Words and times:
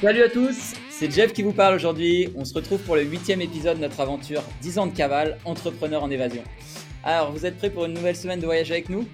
Salut 0.00 0.22
à 0.22 0.28
tous, 0.28 0.74
c'est 0.90 1.10
Jeff 1.10 1.32
qui 1.32 1.42
vous 1.42 1.52
parle 1.52 1.76
aujourd'hui. 1.76 2.28
On 2.36 2.44
se 2.44 2.52
retrouve 2.52 2.80
pour 2.82 2.96
le 2.96 3.02
huitième 3.02 3.40
épisode 3.40 3.76
de 3.78 3.82
notre 3.82 4.00
aventure 4.00 4.42
10 4.60 4.78
ans 4.78 4.86
de 4.86 4.94
cavale, 4.94 5.38
entrepreneur 5.44 6.02
en 6.02 6.10
évasion. 6.10 6.42
Alors, 7.04 7.32
vous 7.32 7.46
êtes 7.46 7.56
prêts 7.56 7.70
pour 7.70 7.86
une 7.86 7.94
nouvelle 7.94 8.16
semaine 8.16 8.40
de 8.40 8.44
voyage 8.44 8.70
avec 8.70 8.90
nous? 8.90 9.06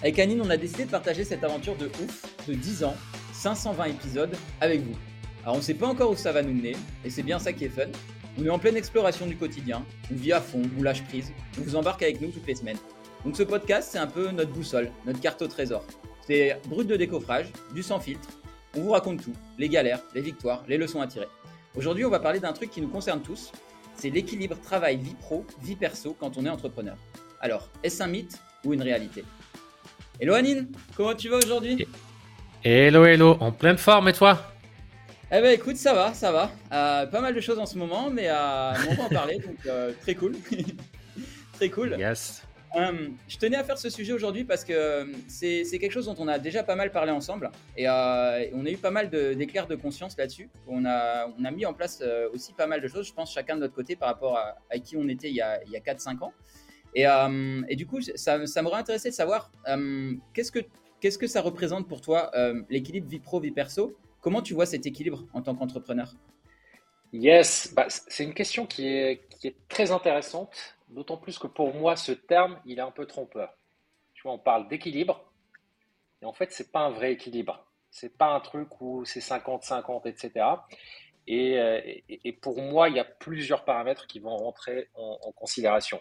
Avec 0.00 0.18
Anine, 0.18 0.40
on 0.42 0.50
a 0.50 0.56
décidé 0.56 0.86
de 0.86 0.90
partager 0.90 1.22
cette 1.24 1.44
aventure 1.44 1.76
de 1.76 1.86
ouf 1.86 2.24
de 2.48 2.54
10 2.54 2.82
ans, 2.84 2.96
520 3.34 3.84
épisodes 3.84 4.34
avec 4.60 4.80
vous. 4.80 4.96
Alors, 5.44 5.56
on 5.56 5.58
ne 5.58 5.62
sait 5.62 5.74
pas 5.74 5.86
encore 5.86 6.10
où 6.10 6.16
ça 6.16 6.32
va 6.32 6.42
nous 6.42 6.54
mener, 6.54 6.72
et 7.04 7.10
c'est 7.10 7.22
bien 7.22 7.38
ça 7.38 7.52
qui 7.52 7.66
est 7.66 7.68
fun. 7.68 7.90
On 8.38 8.44
est 8.44 8.50
en 8.50 8.58
pleine 8.58 8.76
exploration 8.76 9.26
du 9.26 9.36
quotidien, 9.36 9.84
on 10.10 10.14
vit 10.16 10.32
à 10.32 10.40
fond, 10.40 10.62
on 10.78 10.82
lâche 10.82 11.04
prise, 11.04 11.32
on 11.58 11.62
vous 11.62 11.76
embarque 11.76 12.02
avec 12.02 12.20
nous 12.20 12.28
toutes 12.28 12.46
les 12.46 12.56
semaines. 12.56 12.78
Donc 13.24 13.36
ce 13.36 13.42
podcast, 13.42 13.90
c'est 13.92 13.98
un 13.98 14.06
peu 14.06 14.30
notre 14.30 14.50
boussole, 14.50 14.90
notre 15.06 15.20
carte 15.20 15.42
au 15.42 15.46
trésor. 15.46 15.84
C'est 16.26 16.58
brut 16.68 16.88
de 16.88 16.96
décoffrage, 16.96 17.46
du 17.74 17.82
sans 17.82 18.00
filtre, 18.00 18.28
on 18.76 18.80
vous 18.80 18.90
raconte 18.90 19.22
tout, 19.22 19.34
les 19.58 19.68
galères, 19.68 20.00
les 20.14 20.20
victoires, 20.20 20.64
les 20.68 20.78
leçons 20.78 21.00
à 21.00 21.06
tirer. 21.06 21.28
Aujourd'hui, 21.74 22.04
on 22.04 22.10
va 22.10 22.20
parler 22.20 22.40
d'un 22.40 22.52
truc 22.52 22.70
qui 22.70 22.80
nous 22.80 22.88
concerne 22.88 23.20
tous, 23.22 23.52
c'est 23.94 24.10
l'équilibre 24.10 24.58
travail 24.60 24.96
vie 24.96 25.14
pro, 25.14 25.46
vie 25.62 25.76
perso 25.76 26.16
quand 26.18 26.36
on 26.36 26.46
est 26.46 26.50
entrepreneur. 26.50 26.96
Alors, 27.40 27.68
est-ce 27.82 28.02
un 28.02 28.06
mythe 28.06 28.40
ou 28.64 28.72
une 28.72 28.82
réalité? 28.82 29.24
Hello 30.20 30.34
Anine, 30.34 30.68
comment 30.96 31.14
tu 31.14 31.28
vas 31.28 31.38
aujourd'hui? 31.38 31.86
Hello 32.64 33.04
hello, 33.04 33.36
en 33.40 33.52
pleine 33.52 33.78
forme 33.78 34.08
et 34.08 34.12
toi? 34.12 34.38
Eh 35.34 35.40
ben 35.40 35.52
écoute, 35.52 35.76
ça 35.76 35.94
va, 35.94 36.12
ça 36.12 36.30
va. 36.30 36.50
Euh, 36.72 37.06
pas 37.06 37.20
mal 37.20 37.34
de 37.34 37.40
choses 37.40 37.58
en 37.58 37.66
ce 37.66 37.78
moment, 37.78 38.10
mais 38.10 38.28
euh, 38.28 38.72
on 38.90 38.94
va 38.94 39.02
en 39.04 39.08
parler, 39.08 39.38
donc 39.38 39.56
euh, 39.66 39.92
très 40.02 40.14
cool. 40.14 40.36
très 41.54 41.70
cool. 41.70 41.96
Yes. 41.98 42.42
Euh, 42.76 43.08
je 43.28 43.36
tenais 43.36 43.56
à 43.56 43.64
faire 43.64 43.76
ce 43.76 43.90
sujet 43.90 44.12
aujourd'hui 44.12 44.44
parce 44.44 44.64
que 44.64 44.72
euh, 44.72 45.04
c'est 45.28 45.64
quelque 45.78 45.92
chose 45.92 46.06
dont 46.06 46.16
on 46.18 46.28
a 46.28 46.38
déjà 46.38 46.62
pas 46.62 46.74
mal 46.74 46.90
parlé 46.90 47.12
ensemble 47.12 47.50
et 47.76 47.86
euh, 47.86 48.46
on 48.54 48.64
a 48.64 48.70
eu 48.70 48.78
pas 48.78 48.90
mal 48.90 49.10
d'éclairs 49.10 49.66
de, 49.66 49.76
conscience 49.76 50.16
là-dessus. 50.16 50.48
On 50.66 50.84
a, 50.84 51.26
on 51.38 51.44
a 51.44 51.50
mis 51.50 51.66
en 51.66 51.74
place 51.74 52.02
aussi 52.32 52.52
pas 52.52 52.66
mal 52.66 52.80
de 52.80 52.88
choses, 52.88 53.06
je 53.06 53.12
pense, 53.12 53.32
chacun 53.32 53.56
de 53.56 53.60
notre 53.60 53.74
côté 53.74 53.96
par 53.96 54.08
rapport 54.08 54.38
à, 54.38 54.78
qui 54.78 54.96
on 54.96 55.08
était 55.08 55.28
il 55.28 55.34
y 55.34 55.40
a, 55.40 55.52
a 55.52 55.94
4-5 55.94 56.22
ans. 56.22 56.32
Et, 56.94 57.04
et, 57.68 57.76
du 57.76 57.86
coup, 57.86 58.00
ça, 58.02 58.46
ça 58.46 58.62
m'aurait 58.62 58.80
intéressé 58.80 59.10
de 59.10 59.14
savoir 59.14 59.50
qu'est-ce 60.34 60.52
que 60.52 60.60
qu'est-ce 61.00 61.18
que 61.18 61.26
ça 61.26 61.40
représente 61.40 61.88
pour 61.88 62.00
toi 62.00 62.30
l'équilibre 62.70 63.08
vie 63.08 63.18
pro, 63.18 63.40
vie 63.40 63.50
perso? 63.50 63.96
Comment 64.20 64.40
tu 64.42 64.54
vois 64.54 64.66
cet 64.66 64.86
équilibre 64.86 65.26
en 65.32 65.42
tant 65.42 65.54
qu'entrepreneur? 65.54 66.14
Yes, 67.12 67.72
bah, 67.76 67.86
c'est 67.88 68.24
une 68.24 68.32
question 68.32 68.66
qui 68.66 68.86
est, 68.86 69.20
qui 69.38 69.48
est 69.48 69.56
très 69.68 69.90
intéressante 69.90 70.76
D'autant 70.92 71.16
plus 71.16 71.38
que 71.38 71.46
pour 71.46 71.74
moi, 71.74 71.96
ce 71.96 72.12
terme, 72.12 72.60
il 72.64 72.78
est 72.78 72.82
un 72.82 72.90
peu 72.90 73.06
trompeur. 73.06 73.54
Tu 74.14 74.22
vois, 74.22 74.32
on 74.32 74.38
parle 74.38 74.68
d'équilibre, 74.68 75.32
et 76.22 76.24
en 76.24 76.32
fait, 76.32 76.52
c'est 76.52 76.70
pas 76.70 76.80
un 76.80 76.90
vrai 76.90 77.12
équilibre. 77.12 77.66
C'est 77.90 78.16
pas 78.16 78.32
un 78.32 78.40
truc 78.40 78.80
où 78.80 79.04
c'est 79.04 79.20
50-50, 79.20 80.08
etc. 80.08 80.46
Et, 81.26 82.02
et, 82.08 82.32
pour 82.32 82.60
moi, 82.60 82.88
il 82.88 82.96
y 82.96 83.00
a 83.00 83.04
plusieurs 83.04 83.64
paramètres 83.64 84.06
qui 84.06 84.18
vont 84.18 84.36
rentrer 84.36 84.88
en, 84.94 85.32
considération. 85.32 86.00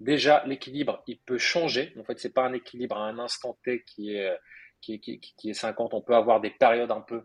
Déjà, 0.00 0.44
l'équilibre, 0.46 1.02
il 1.06 1.18
peut 1.18 1.38
changer. 1.38 1.92
En 1.98 2.04
fait, 2.04 2.18
c'est 2.18 2.32
pas 2.32 2.44
un 2.44 2.52
équilibre 2.52 2.96
à 2.96 3.06
un 3.06 3.18
instant 3.18 3.58
T 3.64 3.84
qui 3.84 4.16
est, 4.16 4.36
qui 4.80 4.94
est, 4.94 5.00
qui 5.00 5.50
est 5.50 5.54
50. 5.54 5.94
On 5.94 6.00
peut 6.02 6.14
avoir 6.14 6.40
des 6.40 6.50
périodes 6.50 6.90
un 6.90 7.00
peu 7.00 7.24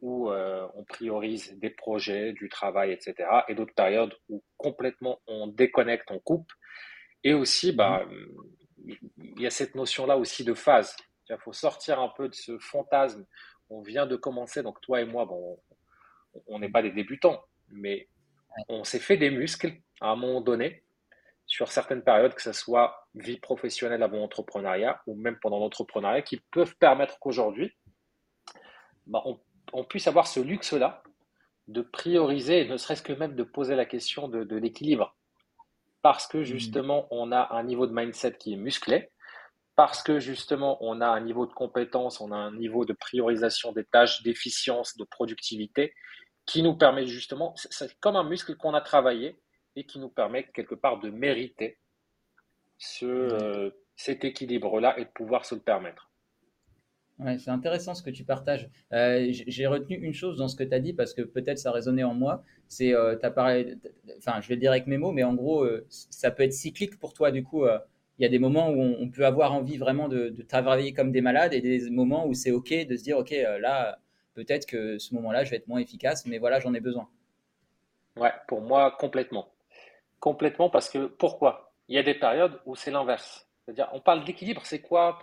où 0.00 0.30
euh, 0.30 0.66
on 0.74 0.84
priorise 0.84 1.58
des 1.58 1.70
projets, 1.70 2.32
du 2.32 2.48
travail, 2.48 2.92
etc. 2.92 3.14
Et 3.48 3.54
d'autres 3.54 3.74
périodes 3.74 4.14
où 4.28 4.42
complètement 4.56 5.20
on 5.26 5.46
déconnecte, 5.46 6.10
on 6.10 6.18
coupe. 6.18 6.50
Et 7.24 7.34
aussi, 7.34 7.72
bah, 7.72 8.04
il 8.84 9.40
y 9.40 9.46
a 9.46 9.50
cette 9.50 9.74
notion-là 9.74 10.16
aussi 10.16 10.44
de 10.44 10.54
phase. 10.54 10.96
Il 11.28 11.36
faut 11.38 11.52
sortir 11.52 12.00
un 12.00 12.08
peu 12.16 12.28
de 12.28 12.34
ce 12.34 12.58
fantasme. 12.58 13.26
On 13.68 13.82
vient 13.82 14.06
de 14.06 14.16
commencer, 14.16 14.62
donc 14.62 14.80
toi 14.80 15.00
et 15.00 15.04
moi, 15.04 15.24
bon, 15.24 15.58
on 16.46 16.58
n'est 16.58 16.68
pas 16.68 16.82
des 16.82 16.92
débutants, 16.92 17.42
mais 17.68 18.08
on 18.68 18.84
s'est 18.84 19.00
fait 19.00 19.16
des 19.16 19.30
muscles 19.30 19.72
à 20.00 20.10
un 20.10 20.16
moment 20.16 20.40
donné 20.40 20.84
sur 21.46 21.70
certaines 21.70 22.02
périodes, 22.02 22.34
que 22.34 22.42
ce 22.42 22.52
soit 22.52 23.08
vie 23.14 23.38
professionnelle 23.38 24.02
avant 24.02 24.22
entrepreneuriat 24.22 25.00
ou 25.06 25.14
même 25.14 25.38
pendant 25.40 25.58
l'entrepreneuriat, 25.58 26.22
qui 26.22 26.40
peuvent 26.50 26.76
permettre 26.76 27.18
qu'aujourd'hui, 27.18 27.72
bah, 29.06 29.22
on 29.24 29.38
on 29.72 29.84
puisse 29.84 30.06
avoir 30.06 30.26
ce 30.26 30.40
luxe-là 30.40 31.02
de 31.68 31.82
prioriser, 31.82 32.66
ne 32.66 32.76
serait-ce 32.76 33.02
que 33.02 33.12
même 33.12 33.34
de 33.34 33.42
poser 33.42 33.74
la 33.74 33.86
question 33.86 34.28
de, 34.28 34.56
l'équilibre. 34.56 35.16
Parce 36.02 36.26
que 36.26 36.38
mmh. 36.38 36.44
justement, 36.44 37.08
on 37.10 37.32
a 37.32 37.54
un 37.54 37.64
niveau 37.64 37.86
de 37.86 37.92
mindset 37.92 38.36
qui 38.38 38.52
est 38.52 38.56
musclé, 38.56 39.10
parce 39.74 40.02
que 40.02 40.20
justement, 40.20 40.78
on 40.80 41.00
a 41.00 41.08
un 41.08 41.20
niveau 41.20 41.46
de 41.46 41.52
compétence, 41.52 42.20
on 42.20 42.32
a 42.32 42.36
un 42.36 42.54
niveau 42.54 42.84
de 42.84 42.92
priorisation 42.92 43.72
des 43.72 43.84
tâches, 43.84 44.22
d'efficience, 44.22 44.96
de 44.96 45.04
productivité, 45.04 45.92
qui 46.46 46.62
nous 46.62 46.76
permet 46.76 47.06
justement, 47.06 47.54
c'est 47.56 47.98
comme 47.98 48.14
un 48.16 48.22
muscle 48.22 48.56
qu'on 48.56 48.74
a 48.74 48.80
travaillé 48.80 49.36
et 49.74 49.84
qui 49.84 49.98
nous 49.98 50.08
permet 50.08 50.48
quelque 50.54 50.76
part 50.76 51.00
de 51.00 51.10
mériter 51.10 51.78
ce, 52.78 53.04
mmh. 53.04 53.42
euh, 53.42 53.70
cet 53.96 54.24
équilibre-là 54.24 54.98
et 54.98 55.06
de 55.06 55.10
pouvoir 55.10 55.44
se 55.44 55.56
le 55.56 55.60
permettre. 55.60 56.10
C'est 57.38 57.50
intéressant 57.50 57.94
ce 57.94 58.02
que 58.02 58.10
tu 58.10 58.24
partages. 58.24 58.68
Euh, 58.92 59.28
j'ai 59.30 59.66
retenu 59.66 59.96
une 59.96 60.12
chose 60.12 60.36
dans 60.36 60.48
ce 60.48 60.56
que 60.56 60.64
tu 60.64 60.74
as 60.74 60.80
dit 60.80 60.92
parce 60.92 61.14
que 61.14 61.22
peut-être 61.22 61.58
ça 61.58 61.72
résonnait 61.72 62.04
en 62.04 62.12
moi. 62.12 62.42
C'est, 62.68 62.94
euh, 62.94 63.16
as 63.22 63.30
parlé, 63.30 63.76
enfin, 64.18 64.40
je 64.42 64.48
vais 64.48 64.56
le 64.56 64.60
dire 64.60 64.70
avec 64.70 64.86
mes 64.86 64.98
mots, 64.98 65.12
mais 65.12 65.24
en 65.24 65.32
gros, 65.32 65.64
euh, 65.64 65.86
ça 65.88 66.30
peut 66.30 66.42
être 66.42 66.52
cyclique 66.52 66.98
pour 66.98 67.14
toi. 67.14 67.30
Du 67.30 67.42
coup, 67.42 67.64
il 68.18 68.22
y 68.22 68.26
a 68.26 68.28
des 68.28 68.38
moments 68.38 68.68
où 68.68 68.80
on, 68.80 69.08
peut 69.08 69.24
avoir 69.24 69.54
envie 69.54 69.78
vraiment 69.78 70.08
de, 70.08 70.28
de, 70.28 70.42
travailler 70.42 70.92
comme 70.92 71.10
des 71.10 71.22
malades 71.22 71.54
et 71.54 71.60
des 71.62 71.88
moments 71.90 72.26
où 72.26 72.34
c'est 72.34 72.50
OK 72.50 72.70
de 72.70 72.96
se 72.96 73.02
dire, 73.02 73.16
OK, 73.16 73.30
là, 73.60 73.98
peut-être 74.34 74.66
que 74.66 74.98
ce 74.98 75.14
moment-là, 75.14 75.44
je 75.44 75.50
vais 75.50 75.56
être 75.56 75.68
moins 75.68 75.80
efficace, 75.80 76.26
mais 76.26 76.38
voilà, 76.38 76.60
j'en 76.60 76.74
ai 76.74 76.80
besoin. 76.80 77.08
Ouais, 78.16 78.32
pour 78.46 78.60
moi, 78.60 78.94
complètement. 78.98 79.48
Complètement 80.20 80.68
parce 80.68 80.90
que 80.90 81.06
pourquoi? 81.06 81.72
Il 81.88 81.94
y 81.94 81.98
a 81.98 82.02
des 82.02 82.14
périodes 82.14 82.58
où 82.66 82.74
c'est 82.74 82.90
l'inverse. 82.90 83.48
C'est-à-dire, 83.64 83.88
on 83.92 84.00
parle 84.00 84.24
d'équilibre, 84.24 84.62
c'est 84.64 84.80
quoi? 84.80 85.18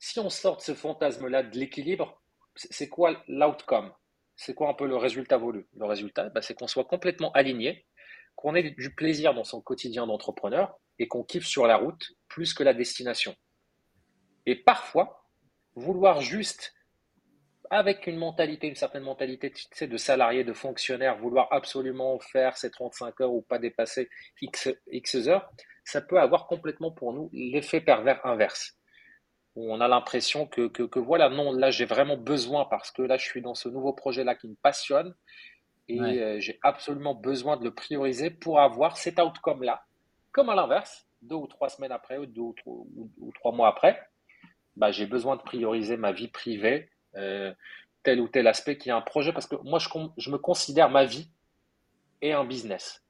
Si 0.00 0.18
on 0.18 0.30
sort 0.30 0.56
de 0.56 0.62
ce 0.62 0.74
fantasme-là 0.74 1.42
de 1.42 1.56
l'équilibre, 1.58 2.20
c'est 2.56 2.88
quoi 2.88 3.22
l'outcome? 3.28 3.92
C'est 4.34 4.54
quoi 4.54 4.70
un 4.70 4.74
peu 4.74 4.86
le 4.86 4.96
résultat 4.96 5.36
voulu? 5.36 5.68
Le 5.76 5.84
résultat, 5.84 6.30
bah, 6.30 6.40
c'est 6.40 6.54
qu'on 6.54 6.66
soit 6.66 6.86
complètement 6.86 7.30
aligné, 7.32 7.84
qu'on 8.34 8.54
ait 8.54 8.70
du 8.70 8.94
plaisir 8.94 9.34
dans 9.34 9.44
son 9.44 9.60
quotidien 9.60 10.06
d'entrepreneur 10.06 10.74
et 10.98 11.06
qu'on 11.06 11.22
kiffe 11.22 11.46
sur 11.46 11.66
la 11.66 11.76
route 11.76 12.12
plus 12.28 12.54
que 12.54 12.62
la 12.62 12.72
destination. 12.72 13.36
Et 14.46 14.56
parfois, 14.56 15.28
vouloir 15.74 16.22
juste, 16.22 16.74
avec 17.68 18.06
une 18.06 18.16
mentalité, 18.16 18.68
une 18.68 18.76
certaine 18.76 19.02
mentalité 19.02 19.52
de 19.82 19.96
salarié, 19.98 20.44
de 20.44 20.54
fonctionnaire, 20.54 21.18
vouloir 21.18 21.46
absolument 21.52 22.18
faire 22.20 22.56
ces 22.56 22.70
35 22.70 23.20
heures 23.20 23.32
ou 23.34 23.42
pas 23.42 23.58
dépasser 23.58 24.08
X 24.40 25.14
heures, 25.28 25.52
ça 25.84 26.00
peut 26.00 26.18
avoir 26.18 26.46
complètement 26.46 26.90
pour 26.90 27.12
nous 27.12 27.28
l'effet 27.34 27.82
pervers 27.82 28.24
inverse 28.24 28.79
où 29.56 29.72
on 29.72 29.80
a 29.80 29.88
l'impression 29.88 30.46
que, 30.46 30.68
que, 30.68 30.98
voilà, 30.98 31.28
non, 31.28 31.52
là 31.52 31.70
j'ai 31.70 31.84
vraiment 31.84 32.16
besoin 32.16 32.64
parce 32.64 32.90
que 32.90 33.02
là 33.02 33.16
je 33.16 33.24
suis 33.24 33.42
dans 33.42 33.54
ce 33.54 33.68
nouveau 33.68 33.92
projet-là 33.92 34.34
qui 34.34 34.48
me 34.48 34.54
passionne 34.54 35.14
et 35.88 36.00
euh, 36.00 36.38
j'ai 36.38 36.58
absolument 36.62 37.14
besoin 37.14 37.56
de 37.56 37.64
le 37.64 37.74
prioriser 37.74 38.30
pour 38.30 38.60
avoir 38.60 38.96
cet 38.96 39.18
outcome-là. 39.18 39.84
Comme 40.30 40.48
à 40.48 40.54
l'inverse, 40.54 41.08
deux 41.22 41.34
ou 41.34 41.48
trois 41.48 41.68
semaines 41.68 41.90
après 41.90 42.16
ou 42.18 42.26
deux 42.26 42.42
ou, 42.64 43.32
trois, 43.34 43.52
mois 43.52 43.68
après, 43.68 44.00
bah, 44.76 44.92
j'ai 44.92 45.06
besoin 45.06 45.34
de 45.36 45.42
prioriser 45.42 45.96
ma 45.96 46.12
vie 46.12 46.28
privée, 46.28 46.88
euh, 47.16 47.52
tel 48.04 48.20
ou 48.20 48.28
tel 48.28 48.46
aspect 48.46 48.78
qui 48.78 48.88
est 48.88 48.92
un 48.92 49.00
projet 49.00 49.32
parce 49.32 49.46
que 49.46 49.56
moi 49.64 49.80
je, 49.80 49.88
je 50.16 50.30
me 50.30 50.38
considère 50.38 50.90
ma 50.90 51.04
vie 51.04 51.28
et 52.22 52.32
un 52.32 52.44
business. 52.44 53.04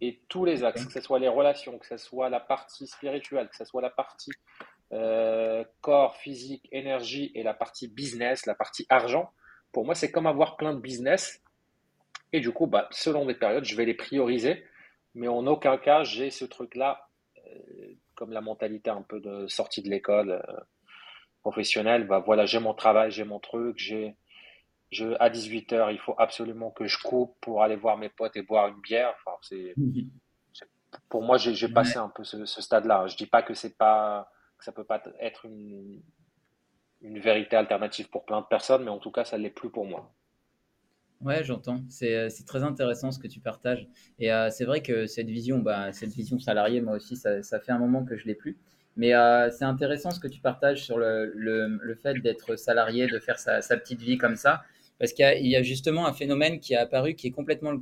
Et 0.00 0.20
tous 0.28 0.44
les 0.44 0.64
axes, 0.64 0.84
que 0.84 0.92
ce 0.92 1.00
soit 1.00 1.18
les 1.18 1.28
relations, 1.28 1.78
que 1.78 1.86
ce 1.86 1.96
soit 1.96 2.28
la 2.28 2.40
partie 2.40 2.86
spirituelle, 2.86 3.48
que 3.48 3.56
ce 3.56 3.64
soit 3.64 3.80
la 3.82 3.90
partie 3.90 4.30
euh, 4.94 5.64
corps, 5.80 6.16
physique, 6.16 6.68
énergie 6.70 7.32
et 7.34 7.42
la 7.42 7.52
partie 7.52 7.88
business, 7.88 8.46
la 8.46 8.54
partie 8.54 8.86
argent, 8.88 9.32
pour 9.72 9.84
moi, 9.84 9.96
c'est 9.96 10.12
comme 10.12 10.26
avoir 10.26 10.56
plein 10.56 10.72
de 10.72 10.80
business. 10.80 11.42
Et 12.32 12.40
du 12.40 12.52
coup, 12.52 12.66
bah, 12.66 12.88
selon 12.92 13.26
les 13.26 13.34
périodes, 13.34 13.64
je 13.64 13.76
vais 13.76 13.84
les 13.84 13.94
prioriser. 13.94 14.64
Mais 15.14 15.28
en 15.28 15.46
aucun 15.46 15.78
cas, 15.78 16.04
j'ai 16.04 16.30
ce 16.30 16.44
truc-là, 16.44 17.08
euh, 17.38 17.94
comme 18.14 18.32
la 18.32 18.40
mentalité 18.40 18.90
un 18.90 19.02
peu 19.02 19.20
de 19.20 19.48
sortie 19.48 19.82
de 19.82 19.90
l'école 19.90 20.30
euh, 20.30 20.60
professionnelle. 21.42 22.06
Bah, 22.06 22.22
voilà, 22.24 22.46
j'ai 22.46 22.60
mon 22.60 22.74
travail, 22.74 23.10
j'ai 23.10 23.24
mon 23.24 23.40
truc, 23.40 23.76
j'ai. 23.78 24.16
Je, 24.92 25.16
à 25.18 25.28
18h, 25.28 25.92
il 25.92 25.98
faut 25.98 26.14
absolument 26.18 26.70
que 26.70 26.86
je 26.86 26.98
coupe 27.02 27.36
pour 27.40 27.64
aller 27.64 27.74
voir 27.74 27.96
mes 27.96 28.10
potes 28.10 28.36
et 28.36 28.42
boire 28.42 28.68
une 28.68 28.80
bière. 28.80 29.12
Enfin, 29.26 29.36
c'est, 29.42 29.74
pour 31.08 31.22
moi, 31.22 31.36
j'ai, 31.36 31.68
passé 31.68 31.96
un 31.96 32.10
peu 32.10 32.22
ce, 32.22 32.44
ce 32.44 32.62
stade-là. 32.62 33.08
Je 33.08 33.16
dis 33.16 33.26
pas 33.26 33.42
que 33.42 33.54
c'est 33.54 33.76
pas 33.76 34.30
ça 34.64 34.72
peut 34.72 34.84
pas 34.84 35.02
être 35.20 35.44
une, 35.44 36.00
vérité 37.02 37.54
alternative 37.54 38.08
pour 38.08 38.24
plein 38.24 38.40
de 38.40 38.46
personnes, 38.46 38.84
mais 38.84 38.90
en 38.90 38.98
tout 38.98 39.10
cas, 39.10 39.26
ça 39.26 39.36
ne 39.36 39.42
l'est 39.42 39.50
plus 39.50 39.70
pour 39.70 39.84
moi. 39.84 40.10
Ouais, 41.20 41.44
j'entends. 41.44 41.82
C'est 41.90 42.30
très 42.46 42.62
intéressant 42.62 43.12
ce 43.12 43.18
que 43.18 43.28
tu 43.28 43.40
partages. 43.40 43.86
Et 44.18 44.32
euh, 44.32 44.48
c'est 44.50 44.64
vrai 44.64 44.82
que 44.82 45.06
cette 45.06 45.28
vision, 45.28 45.58
bah, 45.58 45.92
cette 45.92 46.12
vision 46.12 46.38
salariée, 46.38 46.80
moi 46.80 46.96
aussi, 46.96 47.16
ça, 47.16 47.42
fait 47.60 47.72
un 47.72 47.78
moment 47.78 48.06
que 48.06 48.16
je 48.16 48.26
l'ai 48.26 48.34
plus. 48.34 48.56
Mais 48.96 49.14
euh, 49.14 49.50
c'est 49.50 49.66
intéressant 49.66 50.10
ce 50.12 50.20
que 50.20 50.28
tu 50.28 50.40
partages 50.40 50.82
sur 50.82 50.96
le, 50.96 51.98
fait 52.02 52.14
d'être 52.20 52.56
salarié, 52.56 53.06
de 53.06 53.18
faire 53.18 53.38
sa, 53.38 53.60
petite 53.76 54.00
vie 54.00 54.16
comme 54.16 54.36
ça. 54.36 54.62
Parce 54.98 55.12
qu'il 55.12 55.46
y, 55.46 55.56
a 55.56 55.62
justement 55.62 56.06
un 56.06 56.14
phénomène 56.14 56.58
qui 56.58 56.72
est 56.72 56.78
apparu 56.78 57.14
qui 57.14 57.26
est 57.26 57.32
complètement 57.32 57.74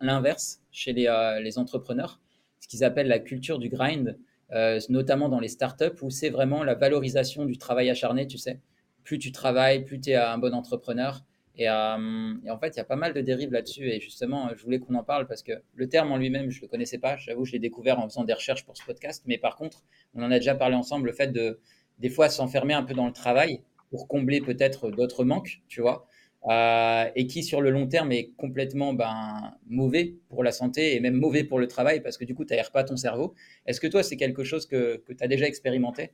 l'inverse 0.00 0.60
chez 0.70 0.94
euh, 1.08 1.40
les, 1.40 1.58
entrepreneurs, 1.58 2.20
ce 2.60 2.68
qu'ils 2.68 2.84
appellent 2.84 3.08
la 3.08 3.18
culture 3.18 3.58
du 3.58 3.70
grind, 3.70 4.16
euh, 4.52 4.80
notamment 4.88 5.28
dans 5.28 5.40
les 5.40 5.48
startups, 5.48 6.02
où 6.02 6.10
c'est 6.10 6.30
vraiment 6.30 6.64
la 6.64 6.74
valorisation 6.74 7.44
du 7.44 7.58
travail 7.58 7.90
acharné, 7.90 8.26
tu 8.26 8.38
sais. 8.38 8.60
Plus 9.04 9.18
tu 9.18 9.32
travailles, 9.32 9.84
plus 9.84 10.00
tu 10.00 10.10
es 10.10 10.14
un 10.16 10.38
bon 10.38 10.54
entrepreneur. 10.54 11.22
Et, 11.56 11.68
euh, 11.68 12.34
et, 12.44 12.50
en 12.50 12.58
fait, 12.58 12.68
il 12.68 12.76
y 12.76 12.80
a 12.80 12.84
pas 12.84 12.96
mal 12.96 13.12
de 13.12 13.20
dérives 13.20 13.52
là-dessus. 13.52 13.90
Et 13.90 14.00
justement, 14.00 14.50
je 14.54 14.62
voulais 14.62 14.78
qu'on 14.78 14.94
en 14.94 15.02
parle 15.02 15.26
parce 15.26 15.42
que 15.42 15.52
le 15.74 15.88
terme 15.88 16.12
en 16.12 16.16
lui-même, 16.16 16.50
je 16.50 16.58
ne 16.58 16.62
le 16.62 16.68
connaissais 16.68 16.98
pas. 16.98 17.16
J'avoue, 17.16 17.44
je 17.44 17.52
l'ai 17.52 17.58
découvert 17.58 17.98
en 17.98 18.08
faisant 18.08 18.24
des 18.24 18.32
recherches 18.32 18.64
pour 18.64 18.76
ce 18.76 18.84
podcast. 18.84 19.24
Mais 19.26 19.38
par 19.38 19.56
contre, 19.56 19.82
on 20.14 20.22
en 20.22 20.30
a 20.30 20.38
déjà 20.38 20.54
parlé 20.54 20.76
ensemble, 20.76 21.06
le 21.06 21.12
fait 21.12 21.32
de, 21.32 21.60
des 21.98 22.10
fois, 22.10 22.28
s'enfermer 22.28 22.74
un 22.74 22.84
peu 22.84 22.94
dans 22.94 23.06
le 23.06 23.12
travail 23.12 23.62
pour 23.90 24.06
combler 24.06 24.40
peut-être 24.40 24.90
d'autres 24.90 25.24
manques, 25.24 25.62
tu 25.68 25.80
vois. 25.80 26.06
Euh, 26.46 27.10
et 27.16 27.26
qui 27.26 27.42
sur 27.42 27.60
le 27.60 27.70
long 27.70 27.88
terme 27.88 28.12
est 28.12 28.30
complètement 28.36 28.92
ben, 28.92 29.56
mauvais 29.66 30.14
pour 30.28 30.44
la 30.44 30.52
santé 30.52 30.94
et 30.94 31.00
même 31.00 31.16
mauvais 31.16 31.42
pour 31.42 31.58
le 31.58 31.66
travail 31.66 32.00
parce 32.00 32.16
que 32.16 32.24
du 32.24 32.34
coup, 32.34 32.44
tu 32.44 32.54
n'aères 32.54 32.70
pas 32.70 32.84
ton 32.84 32.96
cerveau. 32.96 33.34
Est-ce 33.66 33.80
que 33.80 33.88
toi, 33.88 34.02
c'est 34.02 34.16
quelque 34.16 34.44
chose 34.44 34.66
que, 34.66 34.98
que 34.98 35.12
tu 35.12 35.24
as 35.24 35.28
déjà 35.28 35.46
expérimenté? 35.46 36.12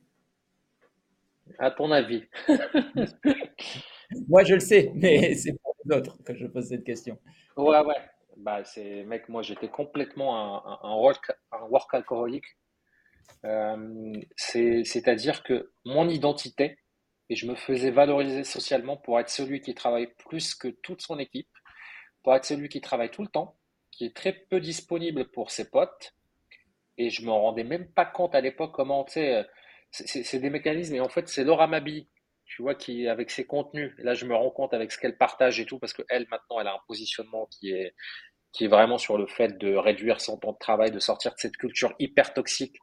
À 1.59 1.69
ton 1.69 1.91
avis 1.91 2.23
Moi, 4.27 4.43
je 4.43 4.55
le 4.55 4.59
sais, 4.59 4.91
mais 4.95 5.35
c'est 5.35 5.53
pour 5.53 5.75
les 5.85 5.95
autres 5.95 6.21
que 6.23 6.35
je 6.35 6.47
pose 6.47 6.67
cette 6.67 6.83
question. 6.83 7.19
Ouais, 7.55 7.79
ouais. 7.79 7.95
Bah, 8.37 8.63
c'est, 8.63 9.03
mec, 9.03 9.29
moi, 9.29 9.41
j'étais 9.41 9.69
complètement 9.69 10.65
un, 10.65 10.79
un, 10.83 10.95
work, 10.95 11.31
un 11.51 11.65
workaholic. 11.69 12.43
Euh, 13.45 14.13
c'est, 14.35 14.83
c'est-à-dire 14.83 15.43
que 15.43 15.71
mon 15.85 16.09
identité, 16.09 16.77
et 17.29 17.35
je 17.35 17.47
me 17.47 17.55
faisais 17.55 17.91
valoriser 17.91 18.43
socialement 18.43 18.97
pour 18.97 19.19
être 19.19 19.29
celui 19.29 19.61
qui 19.61 19.73
travaille 19.73 20.07
plus 20.29 20.53
que 20.53 20.67
toute 20.67 21.01
son 21.01 21.17
équipe, 21.19 21.49
pour 22.23 22.35
être 22.35 22.45
celui 22.45 22.69
qui 22.69 22.81
travaille 22.81 23.11
tout 23.11 23.23
le 23.23 23.27
temps, 23.27 23.55
qui 23.91 24.05
est 24.05 24.15
très 24.15 24.33
peu 24.33 24.59
disponible 24.59 25.29
pour 25.31 25.51
ses 25.51 25.69
potes. 25.69 26.13
Et 26.97 27.09
je 27.09 27.25
me 27.25 27.31
rendais 27.31 27.63
même 27.63 27.87
pas 27.91 28.05
compte 28.05 28.35
à 28.35 28.41
l'époque 28.41 28.73
comment, 28.73 29.03
tu 29.05 29.13
sais, 29.13 29.45
c'est 29.91 30.39
des 30.39 30.49
mécanismes, 30.49 30.95
et 30.95 30.99
en 30.99 31.09
fait, 31.09 31.27
c'est 31.27 31.43
Laura 31.43 31.67
Mabi, 31.67 32.07
tu 32.45 32.61
vois, 32.61 32.75
qui, 32.75 33.07
avec 33.07 33.31
ses 33.31 33.45
contenus, 33.45 33.93
là, 33.97 34.13
je 34.13 34.25
me 34.25 34.35
rends 34.35 34.51
compte 34.51 34.73
avec 34.73 34.91
ce 34.91 34.99
qu'elle 34.99 35.17
partage 35.17 35.59
et 35.59 35.65
tout, 35.65 35.79
parce 35.79 35.93
qu'elle, 35.93 36.27
maintenant, 36.29 36.59
elle 36.59 36.67
a 36.67 36.73
un 36.73 36.81
positionnement 36.87 37.47
qui 37.47 37.71
est, 37.71 37.95
qui 38.51 38.65
est 38.65 38.67
vraiment 38.67 38.97
sur 38.97 39.17
le 39.17 39.27
fait 39.27 39.57
de 39.57 39.75
réduire 39.75 40.21
son 40.21 40.37
temps 40.37 40.53
de 40.53 40.57
travail, 40.57 40.91
de 40.91 40.99
sortir 40.99 41.33
de 41.33 41.39
cette 41.39 41.57
culture 41.57 41.93
hyper 41.99 42.33
toxique 42.33 42.77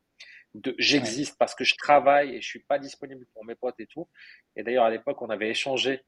j'existe 0.79 1.39
parce 1.39 1.55
que 1.55 1.65
je 1.65 1.75
travaille 1.77 2.37
et 2.37 2.41
je 2.41 2.47
suis 2.47 2.61
pas 2.61 2.79
disponible 2.79 3.27
pour 3.33 3.45
mes 3.45 3.55
potes 3.55 3.79
et 3.81 3.87
tout. 3.87 4.09
Et 4.57 4.63
d'ailleurs, 4.63 4.85
à 4.85 4.91
l'époque, 4.91 5.21
on 5.23 5.31
avait 5.31 5.51
échangé. 5.51 6.03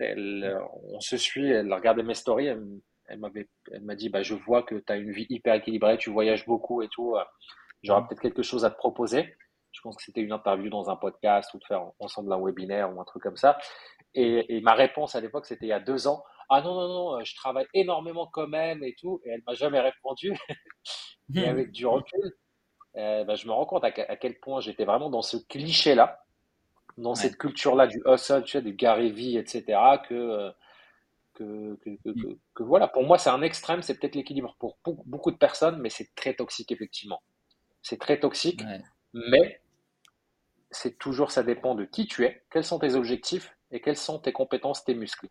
on 0.00 1.00
se 1.00 1.16
suit, 1.16 1.50
elle 1.50 1.72
regardait 1.72 2.02
mes 2.02 2.14
stories, 2.14 2.46
elle, 2.46 3.18
m'avait, 3.18 3.48
elle 3.72 3.82
m'a 3.82 3.94
dit, 3.94 4.08
bah, 4.08 4.22
je 4.22 4.34
vois 4.34 4.62
que 4.62 4.76
tu 4.76 4.92
as 4.92 4.96
une 4.96 5.12
vie 5.12 5.26
hyper 5.28 5.54
équilibrée, 5.54 5.98
tu 5.98 6.10
voyages 6.10 6.46
beaucoup 6.46 6.82
et 6.82 6.88
tout. 6.88 7.16
J'aurais 7.82 8.06
peut-être 8.06 8.20
quelque 8.20 8.42
chose 8.42 8.64
à 8.64 8.70
te 8.70 8.76
proposer. 8.76 9.34
Je 9.72 9.80
pense 9.82 9.96
que 9.96 10.02
c'était 10.02 10.22
une 10.22 10.32
interview 10.32 10.70
dans 10.70 10.90
un 10.90 10.96
podcast 10.96 11.52
ou 11.54 11.58
de 11.58 11.64
faire 11.64 11.82
ensemble 11.98 12.32
un 12.32 12.40
webinaire 12.40 12.94
ou 12.94 13.00
un 13.00 13.04
truc 13.04 13.22
comme 13.22 13.36
ça. 13.36 13.58
Et, 14.14 14.56
et 14.56 14.60
ma 14.60 14.74
réponse 14.74 15.14
à 15.14 15.20
l'époque, 15.20 15.46
c'était 15.46 15.66
il 15.66 15.70
y 15.70 15.72
a 15.72 15.80
deux 15.80 16.06
ans. 16.08 16.24
Ah 16.48 16.62
non, 16.62 16.74
non, 16.74 16.88
non, 16.88 17.24
je 17.24 17.34
travaille 17.34 17.66
énormément 17.74 18.26
quand 18.32 18.48
même 18.48 18.82
et 18.82 18.94
tout. 18.98 19.20
Et 19.24 19.30
elle 19.30 19.42
m'a 19.46 19.54
jamais 19.54 19.80
répondu. 19.80 20.32
et 21.34 21.44
avec 21.44 21.70
du 21.72 21.86
recul, 21.86 22.32
euh, 22.98 23.24
bah, 23.24 23.36
je 23.36 23.46
me 23.46 23.52
rends 23.52 23.66
compte 23.66 23.84
à, 23.84 23.90
quel 23.90 24.38
point 24.40 24.60
j'étais 24.60 24.84
vraiment 24.84 25.08
dans 25.10 25.22
ce 25.22 25.36
cliché-là, 25.36 26.24
dans 26.96 27.14
cette 27.14 27.36
culture-là 27.36 27.86
du 27.86 28.02
hustle, 28.06 28.42
tu 28.42 28.52
sais, 28.52 28.62
du 28.62 28.72
Gary 28.72 29.12
Vee, 29.12 29.36
etc., 29.38 29.78
euh, 30.10 30.50
que, 31.34 31.76
que, 31.76 31.90
que, 32.04 32.36
que, 32.54 32.62
voilà, 32.64 32.88
pour 32.88 33.04
moi, 33.04 33.18
c'est 33.18 33.30
un 33.30 33.42
extrême, 33.42 33.82
c'est 33.82 33.96
peut-être 33.96 34.16
l'équilibre 34.16 34.56
pour 34.58 34.76
beaucoup 34.84 35.30
de 35.30 35.36
personnes, 35.36 35.78
mais 35.80 35.90
c'est 35.90 36.12
très 36.16 36.34
toxique, 36.34 36.72
effectivement. 36.72 37.22
C'est 37.82 38.00
très 38.00 38.18
toxique, 38.18 38.62
mais 39.14 39.60
c'est 40.70 40.98
toujours, 40.98 41.30
ça 41.30 41.44
dépend 41.44 41.76
de 41.76 41.84
qui 41.84 42.06
tu 42.06 42.24
es, 42.24 42.42
quels 42.50 42.64
sont 42.64 42.80
tes 42.80 42.94
objectifs 42.94 43.56
et 43.70 43.80
quelles 43.80 43.96
sont 43.96 44.18
tes 44.18 44.32
compétences, 44.32 44.84
tes 44.84 44.94
muscles. 44.94 45.28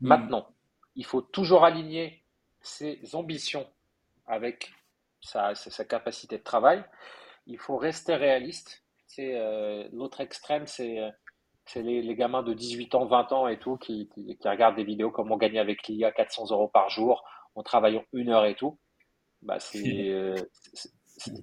Hmm. 0.00 0.08
Maintenant, 0.08 0.48
il 0.94 1.04
faut 1.04 1.20
toujours 1.20 1.64
aligner 1.64 2.22
ses 2.62 2.98
ambitions 3.14 3.68
avec 4.26 4.72
sa, 5.26 5.54
sa, 5.54 5.84
capacité 5.84 6.38
de 6.38 6.42
travail. 6.42 6.84
Il 7.46 7.58
faut 7.58 7.76
rester 7.76 8.14
réaliste. 8.14 8.82
Euh, 9.18 9.88
l'autre 9.92 10.20
extrême, 10.20 10.66
c'est 10.66 11.00
euh, 11.00 11.10
les, 11.76 12.02
les, 12.02 12.14
gamins 12.14 12.42
de 12.42 12.52
18 12.52 12.94
ans, 12.94 13.06
20 13.06 13.32
ans 13.32 13.48
et 13.48 13.58
tout 13.58 13.76
qui, 13.76 14.08
qui, 14.14 14.36
regardent 14.44 14.76
des 14.76 14.84
vidéos 14.84 15.10
comme 15.10 15.32
on 15.32 15.36
gagnait 15.36 15.58
avec 15.58 15.86
l'IA 15.88 16.12
400 16.12 16.50
euros 16.50 16.68
par 16.68 16.90
jour 16.90 17.24
en 17.54 17.62
travaillant 17.62 18.04
une 18.12 18.30
heure 18.30 18.44
et 18.44 18.54
tout. 18.54 18.78
Bah, 19.42 19.58
c'est 19.58 19.78
euh, 20.10 20.36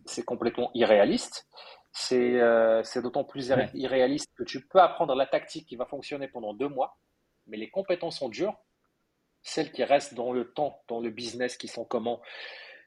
c'est 0.06 0.24
complètement 0.24 0.70
irréaliste. 0.74 1.48
C'est 1.92 2.40
c'est 2.84 3.02
d'autant 3.02 3.24
plus 3.24 3.54
irréaliste 3.74 4.32
que 4.36 4.44
tu 4.44 4.66
peux 4.68 4.80
apprendre 4.80 5.16
la 5.16 5.28
tactique 5.28 5.68
qui 5.68 5.76
va 5.76 5.86
fonctionner 5.86 6.28
pendant 6.28 6.54
deux 6.54 6.68
mois, 6.68 6.98
mais 7.48 7.58
les 7.58 7.70
compétences 7.70 8.18
sont 8.20 8.30
dures. 8.30 8.56
Celles 9.44 9.72
qui 9.72 9.84
restent 9.84 10.14
dans 10.14 10.32
le 10.32 10.52
temps, 10.54 10.82
dans 10.88 11.02
le 11.02 11.10
business, 11.10 11.58
qui 11.58 11.68
sont 11.68 11.86
comment 11.86 12.22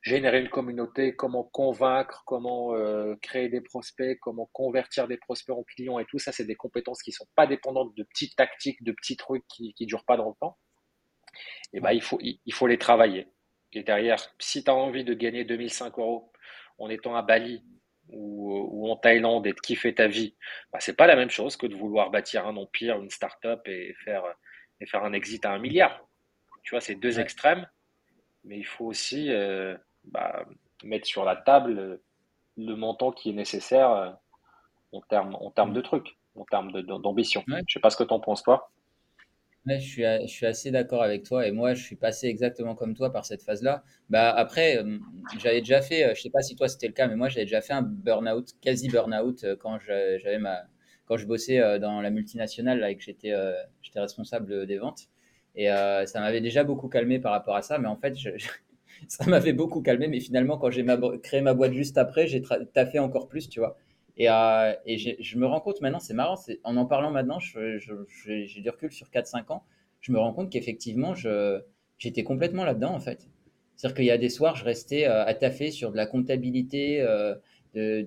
générer 0.07 0.41
une 0.41 0.49
communauté, 0.49 1.17
comment 1.17 1.43
convaincre, 1.43 2.23
comment 2.27 2.75
euh, 2.75 3.17
créer 3.23 3.49
des 3.49 3.61
prospects, 3.61 4.17
comment 4.21 4.49
convertir 4.53 5.09
des 5.09 5.17
prospects 5.17 5.57
en 5.57 5.65
clients 5.65 5.99
et 5.99 6.05
tout 6.05 6.21
ça, 6.21 6.31
c'est 6.31 6.45
des 6.45 6.55
compétences 6.55 7.03
qui 7.03 7.11
sont 7.11 7.27
pas 7.35 7.49
dépendantes 7.49 7.93
de 7.97 8.05
petites 8.05 8.37
tactiques, 8.37 8.85
de 8.85 8.93
petits 8.93 9.17
trucs 9.17 9.45
qui 9.49 9.75
ne 9.81 9.87
durent 9.87 10.05
pas 10.05 10.17
dans 10.17 10.29
le 10.29 10.35
temps. 10.41 10.57
Et 11.73 11.81
ben, 11.81 11.91
il 11.91 12.01
faut, 12.01 12.21
il, 12.23 12.53
faut 12.53 12.69
les 12.69 12.79
travailler. 12.79 13.27
Et 13.73 13.83
derrière, 13.83 14.33
si 14.39 14.63
tu 14.63 14.71
as 14.71 14.75
envie 14.75 15.03
de 15.03 15.13
gagner 15.13 15.45
2005 15.45 15.99
euros 15.99 16.33
en 16.79 16.89
étant 16.89 17.17
à 17.17 17.23
Bali 17.23 17.65
ou, 18.09 18.57
ou 18.71 18.89
en 18.89 18.97
Thaïlande 18.97 19.49
et 19.49 19.55
de 19.55 19.61
kiffer 19.61 19.93
ta 19.93 20.07
vie, 20.07 20.37
bah, 20.73 20.79
c'est 20.81 20.97
pas 20.97 21.09
la 21.09 21.17
même 21.17 21.31
chose 21.31 21.57
que 21.57 21.67
de 21.67 21.75
vouloir 21.75 22.11
bâtir 22.11 22.47
un 22.47 22.57
empire, 22.57 23.03
une 23.03 23.11
start-up 23.11 23.67
et 23.67 23.93
faire, 24.05 24.23
et 24.81 24.87
faire 24.87 25.03
un 25.03 25.13
exit 25.13 25.45
à 25.45 25.51
un 25.51 25.59
milliard. 25.59 26.09
Tu 26.63 26.71
vois, 26.71 26.81
c'est 26.81 26.95
deux 26.95 27.19
extrêmes, 27.19 27.69
mais 28.45 28.57
il 28.57 28.67
faut 28.67 28.87
aussi 28.87 29.33
euh, 29.33 29.77
bah, 30.07 30.45
mettre 30.85 31.07
sur 31.07 31.25
la 31.25 31.37
table 31.37 32.01
le 32.57 32.75
montant 32.75 33.13
qui 33.13 33.31
est 33.31 33.35
nécessaire 33.35 33.91
euh, 33.91 34.11
en 34.93 35.01
termes 35.03 35.37
en 35.41 35.51
termes 35.51 35.73
de 35.73 35.81
trucs, 35.81 36.17
en 36.37 36.45
termes 36.45 36.73
d'ambition. 36.83 37.45
Je 37.47 37.55
ne 37.55 37.61
sais 37.69 37.81
pas 37.81 37.91
ce 37.91 37.97
que 37.97 38.05
tu 38.05 38.13
en 38.13 38.21
penses, 38.21 38.43
toi. 38.43 38.71
je, 39.67 39.79
suis, 39.79 40.03
je 40.03 40.27
suis 40.27 40.47
assez 40.47 40.71
d'accord 40.71 41.03
avec 41.03 41.25
toi 41.25 41.47
et 41.47 41.53
moi 41.53 41.75
je 41.75 41.83
suis 41.83 41.97
passé 41.97 42.29
exactement 42.29 42.75
comme 42.75 42.95
toi 42.95 43.13
par 43.13 43.25
cette 43.25 43.43
phase-là. 43.43 43.83
Bah, 44.09 44.31
après, 44.31 44.79
euh, 44.79 44.99
j'avais 45.39 45.61
déjà 45.61 45.83
fait, 45.83 46.05
euh, 46.05 46.15
je 46.15 46.23
sais 46.23 46.31
pas 46.31 46.43
si 46.43 46.57
toi 46.57 46.69
c'était 46.69 46.87
le 46.87 46.93
cas, 46.93 47.09
mais 47.09 47.17
moi 47.17 47.29
j'avais 47.29 47.47
déjà 47.47 47.61
fait 47.61 47.73
un 47.73 47.83
burn-out, 47.83 48.53
quasi 48.61 48.89
burn-out 48.89 49.45
quand 49.61 49.79
j'avais 49.81 50.39
ma, 50.39 50.63
quand 51.07 51.17
je 51.17 51.27
bossais 51.27 51.79
dans 51.79 52.01
la 52.01 52.11
multinationale 52.11 52.81
là, 52.81 52.91
et 52.91 52.97
que 52.97 53.03
j'étais 53.03 53.35
responsable 53.95 54.67
des 54.67 54.79
ventes. 54.79 55.09
Et 55.55 55.67
ça 55.67 56.21
m'avait 56.21 56.41
déjà 56.41 56.65
beaucoup 56.65 56.89
calmé 56.89 57.19
par 57.19 57.33
rapport 57.33 57.57
à 57.57 57.63
ça, 57.63 57.79
mais 57.79 57.89
en 57.89 57.97
fait, 57.97 58.17
je, 58.19 58.31
ça 59.09 59.27
m'avait 59.27 59.53
beaucoup 59.53 59.83
calmé. 59.83 60.09
Mais 60.09 60.21
finalement, 60.21 60.59
quand 60.59 60.71
j'ai 60.71 60.85
créé 61.23 61.41
ma 61.41 61.55
boîte 61.55 61.73
juste 61.73 61.99
après, 61.99 62.27
j'ai 62.27 62.43
taffé 62.73 62.99
encore 62.99 63.29
plus, 63.29 63.49
tu 63.49 63.61
vois. 63.61 63.77
Et, 64.17 64.31
euh, 64.31 64.73
je 64.87 65.37
me 65.39 65.47
rends 65.47 65.61
compte 65.61 65.81
maintenant, 65.81 66.01
c'est 66.01 66.15
marrant, 66.15 66.37
en 66.65 66.77
en 66.77 66.87
parlant 66.87 67.11
maintenant, 67.11 67.39
j'ai 67.39 68.61
du 68.63 68.71
recul 68.71 68.91
sur 68.93 69.09
4-5 69.11 69.53
ans, 69.53 69.63
je 70.01 70.11
me 70.13 70.19
rends 70.19 70.33
compte 70.33 70.51
qu'effectivement, 70.51 71.15
j'étais 71.99 72.25
complètement 72.25 72.65
là-dedans, 72.65 72.95
en 72.95 73.01
fait. 73.01 73.29
C'est-à-dire 73.77 73.97
qu'il 73.97 74.07
y 74.07 74.11
a 74.11 74.19
des 74.19 74.31
soirs, 74.31 74.57
je 74.57 74.65
restais 74.65 75.07
euh, 75.07 75.27
à 75.27 75.35
taffer 75.35 75.71
sur 75.71 75.93
de 75.93 75.97
la 75.97 76.07
comptabilité, 76.07 77.03
euh, 77.03 77.35
de, 77.75 78.07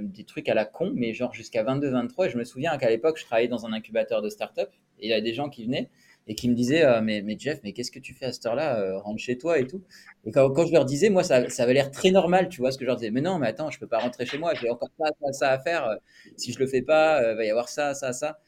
des 0.00 0.24
trucs 0.24 0.48
à 0.48 0.54
la 0.54 0.64
con, 0.64 0.92
mais 0.94 1.14
genre 1.14 1.34
jusqu'à 1.34 1.64
22-23. 1.64 2.26
Et 2.26 2.30
je 2.30 2.38
me 2.38 2.44
souviens 2.44 2.78
qu'à 2.78 2.88
l'époque, 2.88 3.18
je 3.18 3.24
travaillais 3.24 3.48
dans 3.48 3.66
un 3.66 3.72
incubateur 3.72 4.22
de 4.22 4.28
start-up 4.28 4.70
et 5.00 5.06
il 5.06 5.10
y 5.10 5.12
a 5.12 5.20
des 5.20 5.34
gens 5.34 5.48
qui 5.48 5.64
venaient 5.64 5.90
et 6.26 6.34
qui 6.34 6.48
me 6.48 6.54
disaient 6.54 6.84
euh, 6.84 7.00
mais, 7.02 7.24
Jeff, 7.38 7.60
mais 7.64 7.72
qu'est-ce 7.72 7.90
que 7.90 7.98
tu 7.98 8.14
fais 8.14 8.26
à 8.26 8.32
cette 8.32 8.46
heure-là 8.46 8.78
euh, 8.78 8.98
Rentre 8.98 9.20
chez 9.20 9.38
toi 9.38 9.58
et 9.58 9.66
tout. 9.66 9.82
Et 10.24 10.32
quand, 10.32 10.50
quand 10.50 10.66
je 10.66 10.72
leur 10.72 10.84
disais, 10.84 11.10
moi, 11.10 11.24
ça, 11.24 11.48
ça 11.48 11.64
avait 11.64 11.74
l'air 11.74 11.90
très 11.90 12.10
normal, 12.10 12.48
tu 12.48 12.60
vois, 12.60 12.72
ce 12.72 12.78
que 12.78 12.84
je 12.84 12.86
leur 12.86 12.96
disais. 12.96 13.10
Mais 13.10 13.20
non, 13.20 13.38
mais 13.38 13.48
attends, 13.48 13.70
je 13.70 13.78
peux 13.78 13.86
pas 13.86 13.98
rentrer 13.98 14.26
chez 14.26 14.38
moi, 14.38 14.54
j'ai 14.54 14.70
encore 14.70 14.90
pas 14.98 15.10
ça, 15.32 15.50
à 15.50 15.58
faire. 15.58 15.86
Euh, 15.86 15.96
si 16.36 16.52
je 16.52 16.58
le 16.58 16.66
fais 16.66 16.82
pas, 16.82 17.32
il 17.32 17.36
va 17.36 17.44
y 17.44 17.50
avoir 17.50 17.68
ça, 17.68 17.94
ça, 17.94 18.12
ça. 18.12 18.38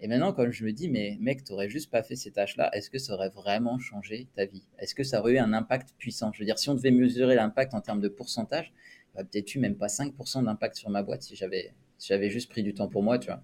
Et 0.00 0.08
maintenant, 0.08 0.32
quand 0.32 0.50
je 0.50 0.64
me 0.64 0.72
dis, 0.72 0.88
mais 0.88 1.16
mec, 1.20 1.44
tu 1.44 1.52
n'aurais 1.52 1.68
juste 1.68 1.90
pas 1.90 2.02
fait 2.02 2.16
ces 2.16 2.32
tâches-là, 2.32 2.70
est-ce 2.74 2.90
que 2.90 2.98
ça 2.98 3.14
aurait 3.14 3.30
vraiment 3.30 3.78
changé 3.78 4.28
ta 4.34 4.44
vie? 4.44 4.64
Est-ce 4.78 4.94
que 4.94 5.04
ça 5.04 5.20
aurait 5.20 5.34
eu 5.34 5.38
un 5.38 5.52
impact 5.52 5.94
puissant? 5.98 6.32
Je 6.32 6.40
veux 6.40 6.44
dire, 6.44 6.58
si 6.58 6.68
on 6.68 6.74
devait 6.74 6.90
mesurer 6.90 7.36
l'impact 7.36 7.74
en 7.74 7.80
termes 7.80 8.00
de 8.00 8.08
pourcentage, 8.08 8.72
peut-être 9.14 9.54
eu 9.54 9.60
même 9.60 9.76
pas 9.76 9.86
5% 9.86 10.44
d'impact 10.44 10.76
sur 10.76 10.90
ma 10.90 11.02
boîte 11.02 11.22
si 11.22 11.36
j'avais 11.36 11.72
si 11.98 12.08
j'avais 12.08 12.30
juste 12.30 12.50
pris 12.50 12.62
du 12.62 12.74
temps 12.74 12.88
pour 12.88 13.02
moi, 13.02 13.18
tu 13.18 13.28
vois. 13.28 13.40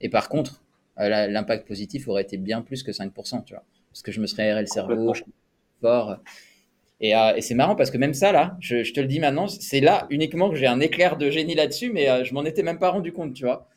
Et 0.00 0.08
par 0.08 0.28
contre, 0.28 0.63
l'impact 0.96 1.66
positif 1.66 2.08
aurait 2.08 2.22
été 2.22 2.36
bien 2.36 2.62
plus 2.62 2.82
que 2.82 2.92
5%, 2.92 3.44
tu 3.44 3.54
vois. 3.54 3.64
Parce 3.90 4.02
que 4.02 4.12
je 4.12 4.20
me 4.20 4.26
serais 4.26 4.44
aéré 4.44 4.60
le 4.60 4.66
cerveau, 4.66 5.14
je 5.14 5.22
fort. 5.80 6.16
Et, 7.00 7.14
euh, 7.14 7.34
et 7.36 7.40
c'est 7.40 7.54
marrant 7.54 7.76
parce 7.76 7.90
que 7.90 7.98
même 7.98 8.14
ça, 8.14 8.32
là, 8.32 8.56
je, 8.60 8.90
te 8.92 9.00
le 9.00 9.06
dis 9.06 9.20
maintenant, 9.20 9.48
c'est 9.48 9.80
là 9.80 10.06
uniquement 10.10 10.50
que 10.50 10.56
j'ai 10.56 10.66
un 10.66 10.80
éclair 10.80 11.16
de 11.16 11.30
génie 11.30 11.54
là-dessus, 11.54 11.92
mais 11.92 12.08
euh, 12.08 12.24
je 12.24 12.32
m'en 12.34 12.44
étais 12.44 12.62
même 12.62 12.78
pas 12.78 12.90
rendu 12.90 13.12
compte, 13.12 13.34
tu 13.34 13.44
vois. 13.44 13.68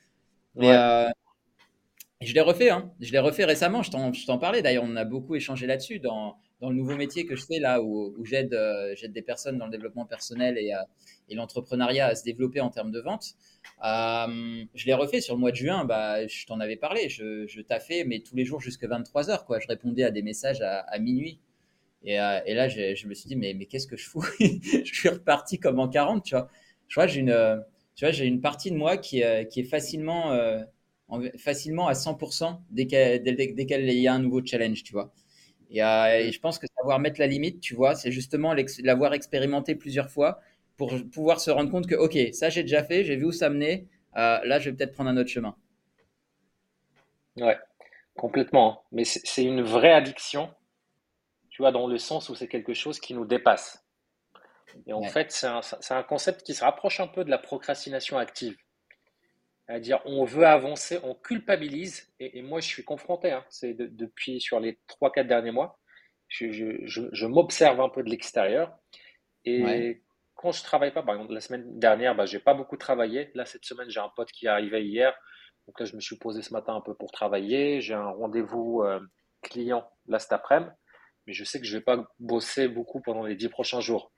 je 0.56 2.34
l'ai 2.34 2.42
refait, 2.42 2.70
hein. 2.70 2.92
Je 3.00 3.12
l'ai 3.12 3.20
refait 3.20 3.46
récemment. 3.46 3.84
Je 3.84 4.26
t'en 4.26 4.38
parlais 4.38 4.62
d'ailleurs. 4.62 4.86
On 4.88 4.96
a 4.96 5.06
beaucoup 5.06 5.36
échangé 5.36 5.68
là-dessus 5.68 6.00
dans, 6.00 6.38
dans, 6.62 6.70
le 6.70 6.76
nouveau 6.76 6.96
métier 6.96 7.26
que 7.26 7.36
je 7.36 7.46
fais 7.46 7.60
là, 7.60 7.82
où, 7.82 8.16
euh, 8.18 8.94
j'aide 8.96 9.12
des 9.12 9.22
personnes 9.22 9.58
dans 9.58 9.66
le 9.66 9.72
développement 9.72 10.06
personnel 10.06 10.58
et, 10.58 10.74
euh, 10.74 10.78
et 11.30 11.36
l'entrepreneuriat 11.36 12.08
à 12.08 12.16
se 12.16 12.24
développer 12.24 12.62
en 12.62 12.70
termes 12.70 12.92
de 12.92 13.00
vente. 13.00 13.36
Euh, 13.86 14.64
je 14.74 14.86
l'ai 14.86 14.94
refait 14.94 15.22
sur 15.22 15.36
le 15.36 15.40
mois 15.40 15.52
de 15.52 15.56
juin. 15.56 15.86
Bah, 15.86 16.26
je 16.28 16.46
t'en 16.46 16.60
avais 16.60 16.78
parlé. 16.78 17.10
Je, 17.10 17.46
je 17.48 17.62
taffais, 17.62 18.04
mais 18.06 18.20
tous 18.20 18.36
les 18.36 18.46
jours 18.46 18.60
jusqu'à 18.60 18.88
23 18.88 19.30
heures. 19.30 19.46
Quoi. 19.46 19.60
Je 19.60 19.68
répondais 19.68 20.04
à 20.04 20.12
des 20.12 20.22
messages 20.22 20.62
à, 20.62 21.00
minuit. 21.00 21.40
Et, 22.04 22.16
là, 22.16 22.68
je 22.70 23.08
me 23.08 23.14
suis 23.14 23.28
dit, 23.28 23.36
mais, 23.36 23.54
qu'est-ce 23.66 23.88
que 23.88 23.98
je 23.98 24.08
fous? 24.08 24.26
Je 24.40 24.94
suis 24.94 25.10
reparti 25.10 25.60
comme 25.60 25.80
en 25.80 25.90
40, 25.90 26.24
tu 26.24 26.36
vois. 26.36 26.50
Je 26.88 26.96
vois, 26.96 27.08
j'ai 27.08 27.20
une, 27.20 27.64
tu 27.96 28.06
vois, 28.06 28.12
j'ai 28.12 28.26
une 28.26 28.40
partie 28.40 28.72
de 28.72 28.78
moi 28.78 28.98
qui, 28.98 29.22
qui 29.50 29.60
est 29.60 29.70
facilement 29.70 30.32
facilement 31.38 31.88
à 31.88 31.94
100% 31.94 32.60
dès 32.70 32.86
qu'il 32.86 34.02
y 34.02 34.08
a 34.08 34.14
un 34.14 34.20
nouveau 34.20 34.46
challenge, 34.46 34.84
tu 34.84 34.94
vois. 34.94 35.14
Euh, 35.76 36.20
et, 36.20 36.32
je 36.32 36.40
pense 36.40 36.60
que 36.60 36.68
savoir 36.78 37.00
mettre 37.00 37.20
la 37.20 37.28
limite, 37.28 37.60
tu 37.60 37.76
vois, 37.76 37.96
c'est 37.96 38.12
justement 38.12 38.56
l'avoir 38.84 39.14
expérimenté 39.14 39.76
plusieurs 39.76 40.10
fois 40.10 40.40
pour 40.78 40.94
pouvoir 41.12 41.40
se 41.42 41.52
rendre 41.52 41.70
compte 41.72 41.88
que, 41.88 41.96
OK, 41.96 42.18
ça 42.34 42.50
j'ai 42.50 42.64
déjà 42.64 42.84
fait, 42.84 43.04
j'ai 43.04 43.16
vu 43.16 43.26
où 43.26 43.32
ça 43.32 43.50
menait, 43.50 43.88
euh, 44.16 44.40
là 44.44 44.60
je 44.60 44.70
vais 44.70 44.76
peut-être 44.76 44.94
prendre 44.94 45.10
un 45.10 45.18
autre 45.18 45.30
chemin. 45.30 45.56
Ouais, 47.38 47.58
complètement. 48.16 48.72
Hein. 48.72 48.88
Mais 48.92 49.04
c'est 49.04 49.44
une 49.44 49.62
vraie 49.62 49.94
addiction, 49.94 50.50
tu 51.50 51.62
vois, 51.62 51.72
dans 51.72 51.88
le 51.88 51.98
sens 51.98 52.30
où 52.30 52.36
c'est 52.36 52.48
quelque 52.48 52.74
chose 52.74 53.00
qui 53.00 53.14
nous 53.14 53.26
dépasse. 53.26 53.84
Et 54.86 54.94
en 54.94 55.02
fait, 55.04 55.32
c'est 55.32 55.48
un, 55.48 55.62
un, 55.90 56.04
concept 56.04 56.44
qui 56.44 56.54
se 56.54 56.64
rapproche 56.64 57.00
un 57.00 57.08
peu 57.08 57.24
de 57.24 57.32
la 57.32 57.40
procrastination 57.40 58.18
active 58.18 58.56
à 59.68 59.80
dire 59.80 60.02
on 60.06 60.24
veut 60.24 60.46
avancer, 60.46 61.00
on 61.04 61.16
culpabilise. 61.16 62.14
Et, 62.20 62.42
moi, 62.42 62.60
je 62.60 62.68
suis 62.68 62.84
confronté, 62.84 63.32
hein, 63.32 63.46
c'est 63.50 63.74
depuis 63.74 64.40
sur 64.40 64.60
les 64.60 64.80
3-4 64.88 65.28
derniers 65.28 65.52
mois, 65.52 65.80
je, 66.28 66.52
je, 66.52 67.10
je, 67.12 67.26
m'observe 67.26 67.80
un 67.82 67.90
peu 67.90 68.04
de 68.04 68.10
l'extérieur. 68.10 68.78
Et 69.46 70.02
quand 70.36 70.52
je 70.52 70.62
travaille 70.64 70.94
pas, 70.94 71.04
par 71.04 71.16
exemple, 71.16 71.34
la 71.34 71.42
semaine 71.42 71.80
dernière, 71.80 72.16
bah, 72.16 72.26
j'ai 72.26 72.40
pas 72.40 72.54
beaucoup 72.54 72.78
travaillé. 72.78 73.32
Là, 73.34 73.46
cette 73.46 73.66
semaine, 73.66 73.90
j'ai 73.90 74.00
un 74.00 74.12
pote 74.16 74.32
qui 74.32 74.46
est 74.46 74.50
arrivé 74.50 74.86
hier. 74.86 75.14
Donc 75.66 75.80
là, 75.80 75.86
je 75.86 75.96
me 75.96 76.02
suis 76.02 76.18
posé 76.18 76.42
ce 76.42 76.54
matin 76.54 76.76
un 76.76 76.82
peu 76.82 76.94
pour 76.94 77.12
travailler. 77.12 77.82
J'ai 77.82 77.94
un 77.94 78.10
rendez-vous 78.10 78.84
euh, 78.84 79.00
client 79.42 79.90
là 80.08 80.20
cet 80.20 80.34
après-midi. 80.34 80.72
Mais 81.26 81.34
je 81.34 81.44
sais 81.44 81.60
que 81.60 81.66
je 81.66 81.78
vais 81.78 81.84
pas 81.84 82.08
bosser 82.20 82.68
beaucoup 82.68 83.02
pendant 83.02 83.24
les 83.24 83.36
10 83.36 83.50
prochains 83.50 83.82
jours. 83.82 84.12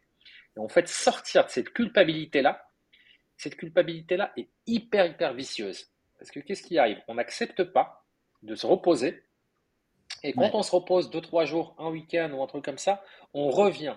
Et 0.56 0.60
en 0.60 0.68
fait, 0.68 0.88
sortir 0.88 1.46
de 1.46 1.50
cette 1.50 1.72
culpabilité-là, 1.72 2.62
cette 3.40 3.56
culpabilité-là 3.56 4.34
est 4.36 4.50
hyper, 4.68 5.06
hyper 5.06 5.34
vicieuse. 5.34 5.88
Parce 6.20 6.30
que 6.30 6.42
qu'est-ce 6.42 6.62
qui 6.62 6.78
arrive? 6.78 7.02
On 7.08 7.16
n'accepte 7.16 7.64
pas 7.64 8.06
de 8.44 8.54
se 8.54 8.68
reposer. 8.68 9.24
Et 10.24 10.34
quand 10.34 10.52
on 10.54 10.62
se 10.62 10.76
repose 10.76 11.10
deux, 11.10 11.22
trois 11.22 11.46
jours, 11.46 11.74
un 11.80 11.90
week-end 11.90 12.30
ou 12.34 12.44
un 12.44 12.48
truc 12.48 12.66
comme 12.66 12.78
ça, 12.78 13.02
on 13.34 13.50
revient 13.50 13.96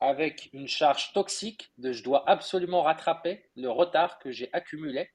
avec 0.00 0.50
une 0.52 0.68
charge 0.68 1.14
toxique 1.14 1.72
de 1.78 1.92
je 1.92 2.04
dois 2.04 2.28
absolument 2.28 2.82
rattraper 2.82 3.42
le 3.56 3.70
retard 3.70 4.18
que 4.18 4.30
j'ai 4.30 4.50
accumulé. 4.52 5.08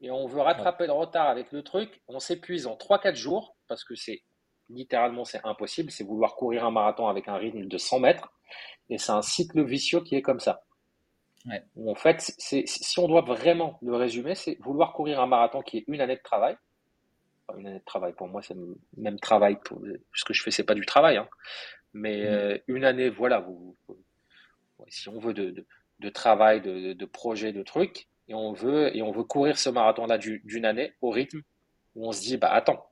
Et 0.00 0.12
on 0.12 0.26
veut 0.26 0.40
rattraper 0.40 0.86
le 0.86 0.92
retard 0.92 1.28
avec 1.28 1.50
le 1.50 1.64
truc. 1.64 2.00
On 2.06 2.20
s'épuise 2.20 2.68
en 2.68 2.76
3-4 2.76 3.16
jours 3.16 3.56
parce 3.66 3.82
que 3.82 3.96
c'est 3.96 4.22
littéralement 4.68 5.24
c'est 5.24 5.44
impossible. 5.44 5.90
C'est 5.90 6.04
vouloir 6.04 6.36
courir 6.36 6.64
un 6.64 6.70
marathon 6.70 7.08
avec 7.08 7.26
un 7.26 7.36
rythme 7.36 7.66
de 7.66 7.78
100 7.78 7.98
mètres. 7.98 8.32
Et 8.90 8.98
c'est 8.98 9.12
un 9.12 9.22
cycle 9.22 9.64
vicieux 9.64 10.02
qui 10.02 10.14
est 10.14 10.22
comme 10.22 10.40
ça. 10.40 10.62
En 11.86 11.94
fait, 11.94 12.20
si 12.38 12.98
on 12.98 13.08
doit 13.08 13.22
vraiment 13.22 13.78
le 13.82 13.96
résumer, 13.96 14.34
c'est 14.34 14.58
vouloir 14.60 14.92
courir 14.92 15.20
un 15.20 15.26
marathon 15.26 15.62
qui 15.62 15.78
est 15.78 15.84
une 15.88 16.00
année 16.00 16.16
de 16.16 16.22
travail. 16.22 16.56
une 17.56 17.66
année 17.66 17.78
de 17.78 17.84
travail, 17.84 18.12
pour 18.12 18.28
moi, 18.28 18.42
c'est 18.42 18.54
le 18.54 18.76
même 18.96 19.18
travail. 19.18 19.58
Pour, 19.64 19.80
ce 20.14 20.24
que 20.24 20.34
je 20.34 20.42
fais, 20.42 20.50
c'est 20.50 20.64
pas 20.64 20.74
du 20.74 20.84
travail. 20.84 21.16
Hein. 21.16 21.28
Mais 21.94 22.18
mm. 22.18 22.24
euh, 22.26 22.58
une 22.68 22.84
année, 22.84 23.08
voilà, 23.08 23.40
vous, 23.40 23.76
si 24.88 25.08
on 25.08 25.18
veut 25.18 25.32
de, 25.32 25.64
de, 25.98 26.08
travail, 26.10 26.60
de, 26.60 26.92
de, 26.92 27.04
projet, 27.06 27.52
de 27.52 27.62
trucs, 27.62 28.08
et 28.28 28.34
on 28.34 28.52
veut, 28.52 28.94
et 28.94 29.02
on 29.02 29.10
veut 29.10 29.24
courir 29.24 29.58
ce 29.58 29.70
marathon-là 29.70 30.18
d'une 30.18 30.64
année 30.64 30.92
au 31.00 31.10
rythme 31.10 31.42
où 31.96 32.06
on 32.06 32.12
se 32.12 32.20
dit, 32.20 32.36
bah 32.36 32.52
attends, 32.52 32.89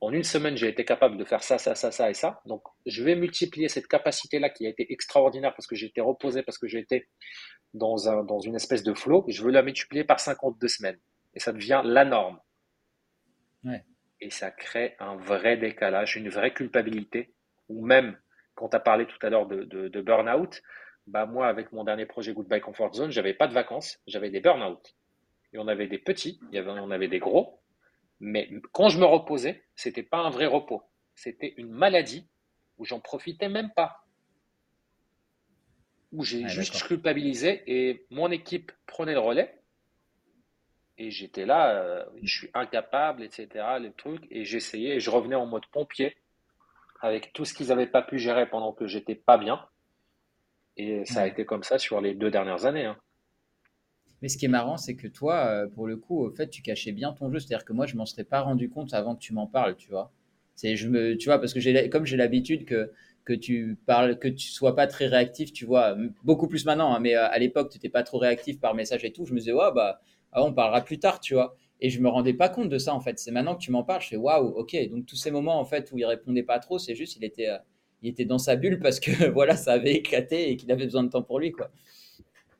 en 0.00 0.12
une 0.12 0.24
semaine, 0.24 0.56
j'ai 0.56 0.68
été 0.68 0.84
capable 0.84 1.18
de 1.18 1.24
faire 1.24 1.42
ça, 1.42 1.58
ça, 1.58 1.74
ça, 1.74 1.92
ça 1.92 2.08
et 2.08 2.14
ça. 2.14 2.40
Donc, 2.46 2.62
je 2.86 3.04
vais 3.04 3.14
multiplier 3.14 3.68
cette 3.68 3.86
capacité-là 3.86 4.48
qui 4.48 4.66
a 4.66 4.70
été 4.70 4.90
extraordinaire 4.92 5.54
parce 5.54 5.66
que 5.66 5.76
j'ai 5.76 5.86
été 5.86 6.00
reposé, 6.00 6.42
parce 6.42 6.56
que 6.56 6.66
j'ai 6.66 6.78
été 6.78 7.08
dans, 7.74 8.08
un, 8.08 8.24
dans 8.24 8.40
une 8.40 8.56
espèce 8.56 8.82
de 8.82 8.94
flow. 8.94 9.24
Je 9.28 9.42
veux 9.42 9.50
la 9.50 9.62
multiplier 9.62 10.04
par 10.04 10.18
52 10.18 10.68
semaines. 10.68 10.98
Et 11.34 11.40
ça 11.40 11.52
devient 11.52 11.82
la 11.84 12.04
norme. 12.04 12.40
Et 14.22 14.30
ça 14.30 14.50
crée 14.50 14.96
un 15.00 15.16
vrai 15.16 15.58
décalage, 15.58 16.16
une 16.16 16.30
vraie 16.30 16.54
culpabilité. 16.54 17.34
Ou 17.68 17.84
même, 17.84 18.18
quand 18.54 18.70
tu 18.70 18.76
as 18.76 18.80
parlé 18.80 19.06
tout 19.06 19.18
à 19.20 19.28
l'heure 19.28 19.46
de, 19.46 19.64
de, 19.64 20.00
burn-out, 20.00 20.62
bah 21.06 21.26
moi, 21.26 21.46
avec 21.46 21.72
mon 21.72 21.84
dernier 21.84 22.06
projet 22.06 22.32
Goodbye 22.32 22.60
Comfort 22.60 22.94
Zone, 22.94 23.10
j'avais 23.10 23.34
pas 23.34 23.48
de 23.48 23.54
vacances, 23.54 23.98
j'avais 24.06 24.30
des 24.30 24.40
burn-out. 24.40 24.96
Et 25.52 25.58
on 25.58 25.68
avait 25.68 25.88
des 25.88 25.98
petits, 25.98 26.40
il 26.50 26.54
y 26.54 26.58
avait, 26.58 26.70
on 26.70 26.90
avait 26.90 27.08
des 27.08 27.18
gros, 27.18 27.59
mais 28.20 28.50
quand 28.72 28.90
je 28.90 28.98
me 28.98 29.06
reposais, 29.06 29.64
c'était 29.74 30.02
pas 30.02 30.18
un 30.18 30.30
vrai 30.30 30.46
repos. 30.46 30.82
C'était 31.14 31.54
une 31.56 31.70
maladie 31.70 32.28
où 32.78 32.84
j'en 32.84 33.00
profitais 33.00 33.48
même 33.48 33.70
pas. 33.74 34.04
Où 36.12 36.22
j'ai 36.24 36.48
juste 36.48 36.82
culpabilisé 36.82 37.62
et 37.66 38.06
mon 38.10 38.30
équipe 38.30 38.72
prenait 38.86 39.14
le 39.14 39.20
relais. 39.20 39.56
Et 40.98 41.10
j'étais 41.10 41.46
là, 41.46 41.70
euh, 41.70 42.04
je 42.22 42.38
suis 42.38 42.50
incapable, 42.52 43.22
etc. 43.22 43.48
Les 43.80 43.92
trucs. 43.92 44.26
Et 44.30 44.44
j'essayais 44.44 44.96
et 44.96 45.00
je 45.00 45.08
revenais 45.08 45.36
en 45.36 45.46
mode 45.46 45.66
pompier 45.66 46.16
avec 47.00 47.32
tout 47.32 47.46
ce 47.46 47.54
qu'ils 47.54 47.68
n'avaient 47.68 47.86
pas 47.86 48.02
pu 48.02 48.18
gérer 48.18 48.48
pendant 48.50 48.72
que 48.72 48.86
j'étais 48.86 49.14
pas 49.14 49.38
bien. 49.38 49.66
Et 50.76 51.04
ça 51.06 51.22
a 51.22 51.26
été 51.26 51.46
comme 51.46 51.62
ça 51.62 51.78
sur 51.78 52.00
les 52.00 52.14
deux 52.14 52.30
dernières 52.30 52.66
années. 52.66 52.84
Hein. 52.84 52.98
Mais 54.22 54.28
ce 54.28 54.36
qui 54.36 54.44
est 54.44 54.48
marrant, 54.48 54.76
c'est 54.76 54.96
que 54.96 55.08
toi, 55.08 55.46
euh, 55.46 55.68
pour 55.68 55.86
le 55.86 55.96
coup, 55.96 56.24
au 56.24 56.30
fait, 56.30 56.48
tu 56.48 56.62
cachais 56.62 56.92
bien 56.92 57.12
ton 57.12 57.30
jeu. 57.30 57.38
C'est-à-dire 57.40 57.64
que 57.64 57.72
moi, 57.72 57.86
je 57.86 57.96
m'en 57.96 58.06
serais 58.06 58.24
pas 58.24 58.40
rendu 58.40 58.68
compte 58.68 58.92
avant 58.94 59.14
que 59.14 59.20
tu 59.20 59.32
m'en 59.32 59.46
parles, 59.46 59.76
tu 59.76 59.90
vois. 59.90 60.12
C'est, 60.54 60.76
je 60.76 60.88
me, 60.88 61.16
tu 61.16 61.26
vois, 61.26 61.38
parce 61.38 61.54
que 61.54 61.60
j'ai, 61.60 61.88
comme 61.88 62.04
j'ai 62.06 62.16
l'habitude 62.16 62.64
que 62.66 62.92
que 63.24 63.32
tu 63.34 63.78
parles, 63.86 64.18
que 64.18 64.28
tu 64.28 64.48
sois 64.48 64.74
pas 64.74 64.86
très 64.86 65.06
réactif, 65.06 65.52
tu 65.52 65.64
vois, 65.64 65.96
beaucoup 66.24 66.48
plus 66.48 66.64
maintenant. 66.64 66.94
Hein, 66.94 67.00
mais 67.00 67.14
euh, 67.16 67.28
à 67.28 67.38
l'époque, 67.38 67.70
tu 67.70 67.76
n'étais 67.76 67.88
pas 67.88 68.02
trop 68.02 68.18
réactif 68.18 68.58
par 68.60 68.74
message 68.74 69.04
et 69.04 69.12
tout. 69.12 69.24
Je 69.26 69.32
me 69.34 69.38
disais, 69.38 69.52
ouais, 69.52 69.70
bah, 69.74 70.00
ah, 70.32 70.42
on 70.44 70.52
parlera 70.52 70.80
plus 70.82 70.98
tard, 70.98 71.20
tu 71.20 71.34
vois. 71.34 71.56
Et 71.80 71.90
je 71.90 72.00
me 72.00 72.08
rendais 72.08 72.34
pas 72.34 72.48
compte 72.48 72.68
de 72.68 72.78
ça 72.78 72.94
en 72.94 73.00
fait. 73.00 73.18
C'est 73.18 73.30
maintenant 73.30 73.54
que 73.54 73.62
tu 73.62 73.70
m'en 73.70 73.82
parles, 73.84 74.02
je 74.02 74.08
fais 74.08 74.16
waouh, 74.16 74.48
ok. 74.48 74.76
Donc 74.90 75.06
tous 75.06 75.16
ces 75.16 75.30
moments 75.30 75.58
en 75.58 75.64
fait 75.64 75.90
où 75.92 75.98
il 75.98 76.04
répondait 76.04 76.42
pas 76.42 76.58
trop, 76.58 76.78
c'est 76.78 76.94
juste 76.94 77.16
il 77.16 77.24
était, 77.24 77.48
euh, 77.48 77.58
il 78.02 78.10
était 78.10 78.26
dans 78.26 78.38
sa 78.38 78.56
bulle 78.56 78.78
parce 78.80 79.00
que 79.00 79.28
voilà, 79.30 79.56
ça 79.56 79.72
avait 79.72 79.94
éclaté 79.94 80.50
et 80.50 80.56
qu'il 80.56 80.70
avait 80.72 80.84
besoin 80.84 81.02
de 81.04 81.08
temps 81.08 81.22
pour 81.22 81.40
lui, 81.40 81.52
quoi. 81.52 81.70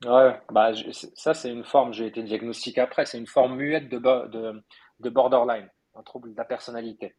Ouais, 0.07 0.41
bah, 0.51 0.73
ça 1.15 1.35
c'est 1.35 1.51
une 1.51 1.65
forme, 1.65 1.93
j'ai 1.93 2.07
été 2.07 2.23
diagnostiqué 2.23 2.81
après, 2.81 3.05
c'est 3.05 3.19
une 3.19 3.27
forme 3.27 3.57
muette 3.57 3.89
de, 3.91 3.99
de, 3.99 4.63
de 5.01 5.11
borderline, 5.11 5.69
un 5.95 6.03
trouble 6.03 6.33
de 6.33 6.37
la 6.39 6.45
personnalité. 6.47 7.15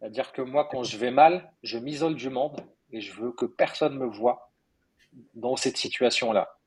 C'est-à-dire 0.00 0.32
que 0.32 0.42
moi, 0.42 0.68
quand 0.70 0.84
je 0.84 0.98
vais 0.98 1.10
mal, 1.12 1.52
je 1.62 1.78
m'isole 1.78 2.16
du 2.16 2.30
monde 2.30 2.60
et 2.92 3.00
je 3.00 3.12
veux 3.14 3.32
que 3.32 3.46
personne 3.46 3.98
me 3.98 4.06
voit 4.06 4.52
dans 5.34 5.56
cette 5.56 5.76
situation-là. 5.78 6.58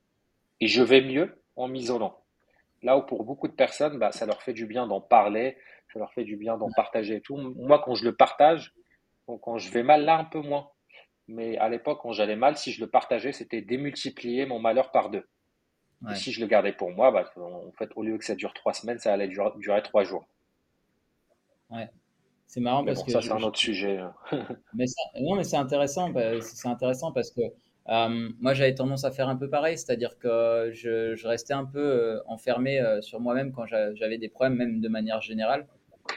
Et 0.61 0.67
je 0.67 0.83
vais 0.83 1.01
mieux 1.01 1.41
en 1.57 1.67
m'isolant. 1.67 2.19
Là 2.83 2.97
où 2.97 3.03
pour 3.03 3.25
beaucoup 3.25 3.47
de 3.47 3.53
personnes, 3.53 3.99
bah, 3.99 4.11
ça 4.11 4.25
leur 4.25 4.41
fait 4.43 4.53
du 4.53 4.65
bien 4.67 4.87
d'en 4.87 5.01
parler, 5.01 5.57
ça 5.93 5.99
leur 5.99 6.13
fait 6.13 6.25
du 6.25 6.37
bien 6.37 6.57
d'en 6.57 6.71
partager 6.71 7.17
et 7.17 7.21
tout. 7.21 7.37
Moi, 7.37 7.81
quand 7.85 7.95
je 7.95 8.05
le 8.05 8.15
partage, 8.15 8.73
quand 9.41 9.57
je 9.59 9.71
vais 9.71 9.83
mal 9.83 10.05
là, 10.05 10.17
un 10.17 10.25
peu 10.25 10.41
moins. 10.41 10.69
Mais 11.29 11.57
à 11.57 11.69
l'époque, 11.69 11.99
quand 12.01 12.11
j'allais 12.11 12.35
mal, 12.35 12.57
si 12.57 12.71
je 12.71 12.81
le 12.81 12.89
partageais, 12.89 13.31
c'était 13.31 13.61
démultiplier 13.61 14.45
mon 14.47 14.59
malheur 14.59 14.91
par 14.91 15.09
deux. 15.09 15.27
Et 16.09 16.15
si 16.15 16.31
je 16.31 16.39
le 16.39 16.47
gardais 16.47 16.71
pour 16.71 16.91
moi, 16.91 17.11
bah, 17.11 17.29
en 17.37 17.71
fait, 17.77 17.89
au 17.95 18.03
lieu 18.03 18.17
que 18.17 18.23
ça 18.23 18.33
dure 18.33 18.53
trois 18.53 18.73
semaines, 18.73 18.99
ça 18.99 19.13
allait 19.13 19.27
durer, 19.27 19.81
trois 19.83 20.03
jours. 20.03 20.25
Ouais. 21.69 21.89
C'est 22.47 22.61
marrant 22.61 22.83
parce 22.83 23.03
que. 23.03 23.11
Ça, 23.11 23.21
c'est 23.21 23.31
un 23.31 23.43
autre 23.43 23.59
sujet. 23.59 23.97
Hein. 23.97 24.13
mais 24.73 24.85
non, 25.19 25.35
mais 25.35 25.43
c'est 25.43 25.57
intéressant. 25.57 26.11
C'est 26.41 26.67
intéressant 26.67 27.11
parce 27.11 27.31
que 27.31 27.41
euh, 27.41 28.29
moi, 28.39 28.53
j'avais 28.53 28.73
tendance 28.73 29.03
à 29.03 29.11
faire 29.11 29.27
un 29.29 29.35
peu 29.35 29.49
pareil. 29.49 29.77
C'est-à-dire 29.77 30.17
que 30.17 30.71
je, 30.73 31.27
restais 31.27 31.53
un 31.53 31.65
peu 31.65 31.79
euh, 31.79 32.19
enfermé 32.27 32.79
euh, 32.79 33.01
sur 33.01 33.19
moi-même 33.19 33.51
quand 33.51 33.65
j'avais 33.67 34.17
des 34.17 34.29
problèmes, 34.29 34.55
même 34.55 34.81
de 34.81 34.89
manière 34.89 35.21
générale. 35.21 35.67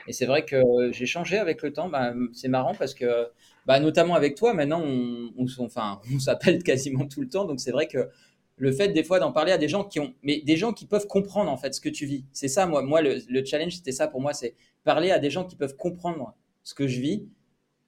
Et 0.06 0.12
c'est 0.12 0.26
vrai 0.26 0.44
que 0.44 0.62
j'ai 0.92 1.06
changé 1.06 1.38
avec 1.38 1.62
le 1.62 1.72
temps. 1.72 1.88
Bah, 1.88 2.12
c'est 2.32 2.48
marrant 2.48 2.74
parce 2.74 2.94
que 2.94 3.28
bah, 3.66 3.80
notamment 3.80 4.14
avec 4.14 4.34
toi, 4.34 4.54
maintenant, 4.54 4.82
on, 4.82 5.46
enfin, 5.58 6.00
on 6.14 6.18
s'appelle 6.18 6.62
quasiment 6.62 7.06
tout 7.06 7.20
le 7.20 7.28
temps. 7.28 7.44
Donc, 7.44 7.60
c'est 7.60 7.70
vrai 7.70 7.86
que 7.86 8.08
le 8.56 8.72
fait 8.72 8.88
des 8.88 9.04
fois 9.04 9.18
d'en 9.18 9.32
parler 9.32 9.52
à 9.52 9.58
des 9.58 9.68
gens 9.68 9.84
qui 9.84 10.00
ont, 10.00 10.14
mais 10.22 10.40
des 10.40 10.56
gens 10.56 10.72
qui 10.72 10.86
peuvent 10.86 11.06
comprendre 11.06 11.50
en 11.50 11.56
fait 11.56 11.74
ce 11.74 11.80
que 11.80 11.88
tu 11.88 12.06
vis. 12.06 12.24
C'est 12.32 12.48
ça, 12.48 12.66
moi, 12.66 12.82
moi 12.82 13.00
le, 13.02 13.44
challenge, 13.44 13.76
c'était 13.76 13.92
ça 13.92 14.08
pour 14.08 14.20
moi, 14.20 14.34
c'est 14.34 14.54
parler 14.84 15.10
à 15.10 15.18
des 15.18 15.30
gens 15.30 15.44
qui 15.44 15.56
peuvent 15.56 15.76
comprendre 15.76 16.34
ce 16.62 16.74
que 16.74 16.86
je 16.86 17.00
vis. 17.00 17.26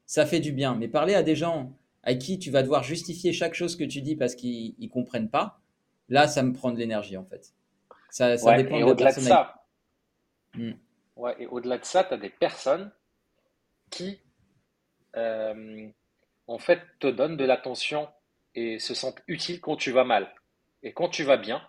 Ça 0.06 0.26
fait 0.26 0.40
du 0.40 0.52
bien. 0.52 0.74
Mais 0.74 0.88
parler 0.88 1.14
à 1.14 1.22
des 1.22 1.36
gens 1.36 1.72
à 2.02 2.14
qui 2.14 2.38
tu 2.38 2.50
vas 2.50 2.62
devoir 2.62 2.82
justifier 2.82 3.32
chaque 3.32 3.54
chose 3.54 3.76
que 3.76 3.84
tu 3.84 4.02
dis 4.02 4.16
parce 4.16 4.34
qu'ils 4.34 4.74
ne 4.78 4.88
comprennent 4.88 5.30
pas, 5.30 5.60
là, 6.08 6.28
ça 6.28 6.42
me 6.42 6.52
prend 6.52 6.70
de 6.72 6.78
l'énergie 6.78 7.16
en 7.16 7.24
fait. 7.24 7.54
Ça, 8.10 8.36
ça 8.36 8.56
dépend 8.56 8.78
de 8.78 9.28
la. 9.28 9.64
Hmm. 10.54 10.72
Ouais, 11.16 11.34
et 11.38 11.46
au-delà 11.46 11.78
de 11.78 11.84
ça, 11.84 12.04
tu 12.04 12.14
as 12.14 12.16
des 12.16 12.30
personnes 12.30 12.92
qui, 13.90 14.20
euh, 15.16 15.88
en 16.46 16.58
fait, 16.58 16.80
te 16.98 17.06
donnent 17.06 17.36
de 17.36 17.44
l'attention 17.44 18.08
et 18.54 18.78
se 18.78 18.94
sentent 18.94 19.22
utiles 19.28 19.60
quand 19.60 19.76
tu 19.76 19.90
vas 19.90 20.04
mal. 20.04 20.34
Et 20.82 20.92
quand 20.92 21.08
tu 21.08 21.22
vas 21.24 21.36
bien, 21.36 21.66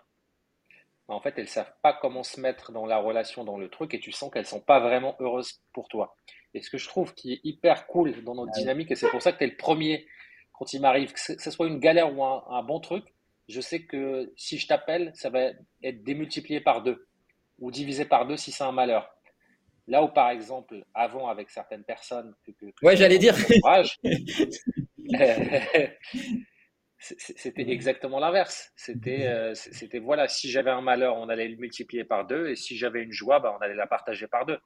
en 1.08 1.20
fait, 1.20 1.34
elles 1.38 1.48
savent 1.48 1.72
pas 1.82 1.92
comment 1.92 2.24
se 2.24 2.40
mettre 2.40 2.72
dans 2.72 2.86
la 2.86 2.98
relation, 2.98 3.44
dans 3.44 3.58
le 3.58 3.68
truc, 3.68 3.94
et 3.94 4.00
tu 4.00 4.12
sens 4.12 4.30
qu'elles 4.32 4.46
sont 4.46 4.60
pas 4.60 4.80
vraiment 4.80 5.16
heureuses 5.20 5.60
pour 5.72 5.88
toi. 5.88 6.16
Et 6.54 6.62
ce 6.62 6.70
que 6.70 6.78
je 6.78 6.88
trouve 6.88 7.14
qui 7.14 7.34
est 7.34 7.40
hyper 7.44 7.86
cool 7.86 8.24
dans 8.24 8.34
notre 8.34 8.52
dynamique, 8.52 8.90
et 8.90 8.96
c'est 8.96 9.08
pour 9.08 9.22
ça 9.22 9.32
que 9.32 9.38
tu 9.38 9.44
es 9.44 9.48
le 9.48 9.56
premier 9.56 10.06
quand 10.52 10.72
il 10.72 10.80
m'arrive, 10.80 11.12
que 11.12 11.20
ce 11.20 11.50
soit 11.50 11.66
une 11.66 11.78
galère 11.78 12.16
ou 12.16 12.24
un, 12.24 12.62
bon 12.62 12.80
truc, 12.80 13.04
je 13.48 13.60
sais 13.60 13.84
que 13.84 14.32
si 14.36 14.58
je 14.58 14.66
t'appelle, 14.66 15.12
ça 15.14 15.30
va 15.30 15.50
être 15.82 16.02
démultiplié 16.02 16.60
par 16.60 16.82
deux 16.82 17.06
ou 17.58 17.70
divisé 17.70 18.04
par 18.04 18.26
deux 18.26 18.36
si 18.36 18.52
c'est 18.52 18.64
un 18.64 18.72
malheur. 18.72 19.15
Là 19.88 20.02
où, 20.02 20.08
par 20.08 20.30
exemple, 20.30 20.84
avant, 20.94 21.28
avec 21.28 21.50
certaines 21.50 21.84
personnes. 21.84 22.34
Que, 22.44 22.66
ouais, 22.82 22.96
j'allais 22.96 23.18
dire. 23.18 23.36
c'était 26.98 27.70
exactement 27.70 28.18
l'inverse. 28.18 28.72
C'était, 28.76 29.26
euh, 29.26 29.54
c'était 29.54 29.98
voilà, 29.98 30.28
si 30.28 30.50
j'avais 30.50 30.70
un 30.70 30.80
malheur, 30.80 31.16
on 31.16 31.28
allait 31.28 31.48
le 31.48 31.56
multiplier 31.56 32.04
par 32.04 32.26
deux, 32.26 32.48
et 32.48 32.56
si 32.56 32.76
j'avais 32.76 33.02
une 33.02 33.12
joie, 33.12 33.38
bah, 33.38 33.54
on 33.56 33.62
allait 33.62 33.74
la 33.74 33.86
partager 33.86 34.26
par 34.26 34.46
deux. 34.46 34.58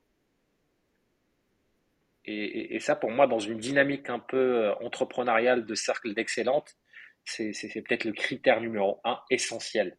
Et, 2.26 2.78
ça, 2.78 2.94
pour 2.94 3.10
moi, 3.10 3.26
dans 3.26 3.40
une 3.40 3.58
dynamique 3.58 4.08
un 4.08 4.20
peu 4.20 4.66
euh, 4.66 4.74
entrepreneuriale 4.82 5.66
de 5.66 5.74
cercle 5.74 6.14
d'excellente, 6.14 6.76
c'est, 7.24 7.52
peut-être 7.82 8.04
le 8.04 8.12
critère 8.12 8.60
numéro 8.60 9.00
un 9.04 9.20
essentiel. 9.30 9.96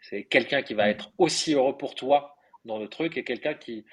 C'est 0.00 0.24
quelqu'un 0.24 0.62
qui 0.62 0.74
va 0.74 0.86
mm. 0.86 0.90
être 0.90 1.12
aussi 1.18 1.54
heureux 1.54 1.78
pour 1.78 1.94
toi 1.94 2.36
dans 2.64 2.78
le 2.78 2.88
truc 2.88 3.16
et 3.16 3.24
quelqu'un 3.24 3.54
qui. 3.54 3.86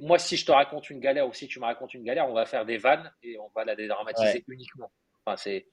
Moi, 0.00 0.18
si 0.18 0.36
je 0.36 0.44
te 0.44 0.52
raconte 0.52 0.90
une 0.90 1.00
galère 1.00 1.28
ou 1.28 1.32
si 1.32 1.46
tu 1.46 1.60
me 1.60 1.64
racontes 1.64 1.94
une 1.94 2.04
galère, 2.04 2.28
on 2.28 2.34
va 2.34 2.46
faire 2.46 2.66
des 2.66 2.78
vannes 2.78 3.12
et 3.22 3.38
on 3.38 3.48
va 3.54 3.64
la 3.64 3.76
dédramatiser 3.76 4.44
uniquement. 4.48 4.90
Enfin, 5.24 5.36
c'est 5.36 5.66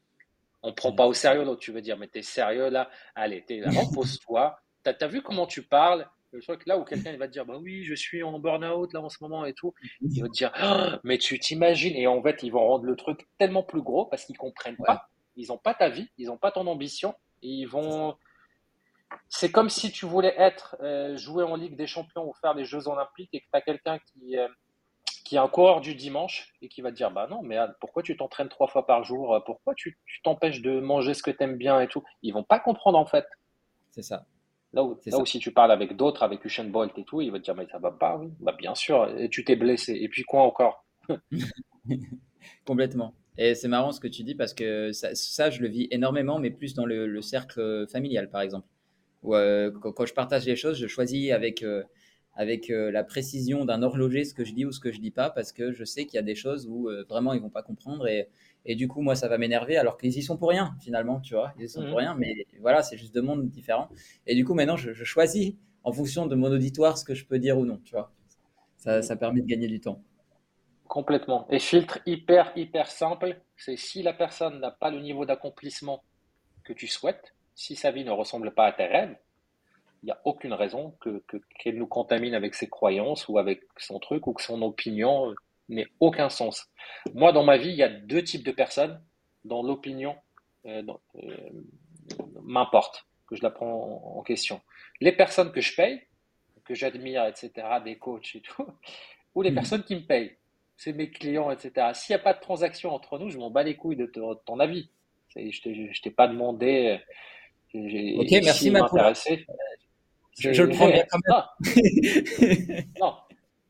on 0.65 0.73
prend 0.73 0.91
pas 0.91 1.05
au 1.05 1.13
sérieux 1.13 1.43
l'autre, 1.43 1.61
tu 1.61 1.71
veux 1.71 1.81
dire, 1.81 1.97
mais 1.97 2.07
tu 2.07 2.19
es 2.19 2.21
sérieux 2.21 2.69
là, 2.69 2.89
allez, 3.13 3.43
t'es 3.45 3.59
là, 3.59 3.69
repose-toi. 3.71 4.59
Tu 4.83 4.91
as, 4.99 5.07
vu 5.07 5.21
comment 5.21 5.45
tu 5.45 5.61
parles? 5.63 6.07
Le 6.31 6.41
truc 6.41 6.65
là 6.65 6.77
où 6.77 6.83
quelqu'un 6.83 7.15
va 7.17 7.27
te 7.27 7.33
dire, 7.33 7.45
bah 7.45 7.57
oui, 7.57 7.83
je 7.85 7.93
suis 7.93 8.21
en 8.23 8.39
burn-out 8.39 8.91
là 8.93 9.01
en 9.01 9.09
ce 9.09 9.17
moment 9.21 9.45
et 9.45 9.53
tout, 9.53 9.73
il 10.01 10.21
va 10.21 10.27
te 10.27 10.33
dire, 10.33 10.51
ah, 10.55 10.99
mais 11.03 11.17
tu 11.17 11.39
t'imagines, 11.39 11.95
et 11.95 12.07
en 12.07 12.21
fait, 12.21 12.43
ils 12.43 12.51
vont 12.51 12.67
rendre 12.67 12.85
le 12.85 12.95
truc 12.95 13.27
tellement 13.37 13.63
plus 13.63 13.81
gros 13.81 14.05
parce 14.05 14.25
qu'ils 14.25 14.37
comprennent 14.37 14.77
pas, 14.77 15.07
ils 15.37 15.47
n'ont 15.47 15.57
pas 15.57 15.73
ta 15.73 15.89
vie, 15.89 16.09
ils 16.17 16.27
n'ont 16.27 16.37
pas 16.37 16.51
ton 16.51 16.67
ambition, 16.67 17.13
et 17.41 17.47
ils 17.47 17.65
vont. 17.65 18.15
C'est 19.29 19.51
comme 19.51 19.69
si 19.69 19.91
tu 19.91 20.05
voulais 20.05 20.33
être, 20.37 20.75
euh, 20.81 21.17
jouer 21.17 21.43
en 21.43 21.55
Ligue 21.55 21.75
des 21.75 21.87
Champions 21.87 22.27
ou 22.27 22.33
faire 22.33 22.53
les 22.53 22.65
Jeux 22.65 22.87
Olympiques 22.87 23.29
et 23.33 23.41
que 23.41 23.45
tu 23.45 23.57
as 23.57 23.61
quelqu'un 23.61 23.99
qui. 23.99 24.37
Euh, 24.37 24.47
qui 25.25 25.35
est 25.35 25.39
un 25.39 25.47
coureur 25.47 25.81
du 25.81 25.95
dimanche 25.95 26.53
et 26.61 26.69
qui 26.69 26.81
va 26.81 26.91
te 26.91 26.95
dire 26.95 27.09
bah 27.09 27.27
non 27.29 27.41
mais 27.41 27.57
pourquoi 27.81 28.03
tu 28.03 28.15
t'entraînes 28.15 28.47
trois 28.47 28.67
fois 28.67 28.85
par 28.85 29.03
jour? 29.03 29.41
Pourquoi 29.45 29.73
tu 29.75 29.97
t'empêches 30.23 30.61
de 30.61 30.79
manger 30.79 31.15
ce 31.15 31.23
que 31.23 31.31
tu 31.31 31.43
aimes 31.43 31.57
bien 31.57 31.81
et 31.81 31.87
tout? 31.87 32.03
Ils 32.21 32.31
vont 32.31 32.43
pas 32.43 32.59
comprendre 32.59 32.99
en 32.99 33.07
fait. 33.07 33.25
C'est 33.89 34.03
ça. 34.03 34.25
Là 34.71 34.83
où, 34.83 34.99
là 35.05 35.25
si 35.25 35.39
tu 35.39 35.51
parles 35.51 35.71
avec 35.71 35.95
d'autres 35.95 36.21
avec 36.21 36.45
Usain 36.45 36.65
Bolt 36.65 36.95
et 36.97 37.03
tout 37.03 37.21
il 37.21 37.31
va 37.31 37.39
te 37.39 37.43
dire 37.43 37.55
mais 37.55 37.67
ça 37.71 37.79
va 37.79 37.91
pas 37.91 38.17
oui. 38.17 38.31
Bah 38.39 38.55
bien 38.57 38.75
sûr 38.75 39.09
et 39.17 39.27
tu 39.29 39.43
t'es 39.43 39.55
blessé. 39.55 39.97
Et 39.99 40.07
puis 40.09 40.23
quoi 40.23 40.43
encore? 40.43 40.85
Complètement. 42.65 43.15
Et 43.37 43.55
c'est 43.55 43.67
marrant 43.67 43.91
ce 43.91 43.99
que 43.99 44.07
tu 44.07 44.23
dis 44.23 44.35
parce 44.35 44.53
que 44.53 44.91
ça, 44.91 45.49
je 45.49 45.61
le 45.61 45.67
vis 45.67 45.87
énormément 45.89 46.37
mais 46.37 46.51
plus 46.51 46.75
dans 46.75 46.85
le, 46.85 47.21
cercle 47.21 47.87
familial 47.87 48.29
par 48.29 48.41
exemple 48.41 48.67
où 49.25 49.35
euh, 49.35 49.71
quand, 49.71 50.05
je 50.05 50.13
partage 50.13 50.45
les 50.45 50.55
choses 50.55 50.77
je 50.77 50.87
choisis 50.87 51.31
avec 51.31 51.63
euh, 51.63 51.83
avec 52.33 52.69
euh, 52.69 52.91
la 52.91 53.03
précision 53.03 53.65
d'un 53.65 53.81
horloger 53.81 54.23
ce 54.25 54.33
que 54.33 54.43
je 54.43 54.53
dis 54.53 54.65
ou 54.65 54.71
ce 54.71 54.79
que 54.79 54.91
je 54.91 54.99
dis 54.99 55.11
pas 55.11 55.29
parce 55.29 55.51
que 55.51 55.71
je 55.71 55.83
sais 55.83 56.05
qu'il 56.05 56.15
y 56.15 56.19
a 56.19 56.23
des 56.23 56.35
choses 56.35 56.67
où 56.67 56.89
vraiment 57.09 57.33
ils 57.33 57.41
vont 57.41 57.49
pas 57.49 57.63
comprendre 57.63 58.07
et, 58.07 58.29
et 58.65 58.75
du 58.75 58.87
coup 58.87 59.01
moi 59.01 59.15
ça 59.15 59.27
va 59.27 59.37
m'énerver 59.37 59.77
alors 59.77 59.97
qu'ils 59.97 60.17
y 60.17 60.21
sont 60.21 60.37
pour 60.37 60.49
rien 60.49 60.75
finalement 60.81 61.19
tu 61.19 61.33
vois. 61.33 61.53
Ils 61.57 61.65
y 61.65 61.69
sont 61.69 61.81
pour 61.81 61.91
mhm. 61.91 61.97
rien 61.97 62.15
mais 62.15 62.45
voilà 62.59 62.83
c'est 62.83 62.97
juste 62.97 63.13
deux 63.13 63.21
mondes 63.21 63.49
différents. 63.49 63.89
Et 64.27 64.35
du 64.35 64.45
coup 64.45 64.53
maintenant 64.53 64.77
je, 64.77 64.93
choisis 64.93 65.55
en 65.83 65.91
fonction 65.91 66.25
de 66.25 66.35
mon 66.35 66.51
auditoire 66.51 66.97
ce 66.97 67.05
que 67.05 67.15
je 67.15 67.25
peux 67.25 67.39
dire 67.39 67.57
ou 67.57 67.65
non 67.65 67.79
tu 67.83 67.93
vois. 67.93 68.11
Ça, 68.77 69.01
ça 69.01 69.15
permet 69.15 69.41
de 69.41 69.47
gagner 69.47 69.67
du 69.67 69.79
temps. 69.79 70.03
Complètement. 70.87 71.47
Et 71.49 71.57
filtre 71.57 71.99
hyper 72.05 72.51
hyper 72.55 72.87
simple 72.91 73.39
c'est 73.55 73.77
si 73.77 74.03
la 74.03 74.13
personne 74.13 74.59
n'a 74.59 74.71
pas 74.71 74.91
le 74.91 74.99
niveau 74.99 75.25
d'accomplissement 75.25 76.03
que 76.63 76.73
tu 76.73 76.87
souhaites 76.87 77.33
si 77.55 77.75
sa 77.75 77.91
vie 77.91 78.03
ne 78.03 78.11
ressemble 78.11 78.53
pas 78.53 78.65
à 78.65 78.73
tes 78.73 78.85
rêves 78.85 79.15
n'y 80.05 80.11
a 80.11 80.21
aucune 80.25 80.53
raison 80.53 80.95
que, 80.99 81.23
qu'elle 81.59 81.77
nous 81.77 81.87
contamine 81.87 82.33
avec 82.33 82.55
ses 82.55 82.69
croyances 82.69 83.27
ou 83.27 83.37
avec 83.37 83.61
son 83.77 83.99
truc 83.99 84.27
ou 84.27 84.33
que 84.33 84.41
son 84.41 84.61
opinion 84.61 85.33
n'ait 85.69 85.87
aucun 85.99 86.29
sens. 86.29 86.69
Moi, 87.13 87.31
dans 87.31 87.43
ma 87.43 87.57
vie, 87.57 87.69
il 87.69 87.75
y 87.75 87.83
a 87.83 87.89
deux 87.89 88.23
types 88.23 88.45
de 88.45 88.51
personnes 88.51 89.01
dont 89.43 89.63
l'opinion 89.63 90.15
euh, 90.65 90.83
euh, 91.23 91.49
m'importe, 92.43 93.05
que 93.27 93.35
je 93.35 93.43
la 93.43 93.49
prends 93.49 94.17
en, 94.17 94.21
question. 94.23 94.61
Les 95.01 95.11
personnes 95.11 95.51
que 95.51 95.61
je 95.61 95.75
paye, 95.75 96.01
que 96.63 96.73
j'admire, 96.73 97.25
etc., 97.25 97.51
des 97.83 97.97
coachs 97.97 98.35
et 98.35 98.41
tout, 98.41 98.67
ou 99.35 99.41
les 99.41 99.51
hmm. 99.51 99.55
personnes 99.55 99.83
qui 99.83 99.95
me 99.95 100.05
payent. 100.05 100.35
C'est 100.77 100.93
mes 100.93 101.09
clients, 101.09 101.51
etc. 101.51 101.91
S'il 101.93 102.15
n'y 102.15 102.19
a 102.19 102.23
pas 102.23 102.33
de 102.33 102.41
transaction 102.41 102.91
entre 102.91 103.17
nous, 103.17 103.29
je 103.29 103.37
m'en 103.37 103.49
bats 103.49 103.63
les 103.63 103.75
couilles 103.75 103.95
de, 103.95 104.05
ton 104.45 104.59
avis. 104.59 104.89
Je 105.35 105.39
ne 105.39 106.01
t'ai 106.01 106.11
pas 106.11 106.27
demandé. 106.27 106.99
Euh, 107.73 108.19
ok, 108.19 108.31
merci 108.43 108.71
ma 108.71 108.87
je, 110.37 110.63
le 110.63 110.69
prends 110.69 110.89
bien 110.89 111.05
comme 111.09 111.21
ça. 111.27 111.55
non. 113.01 113.15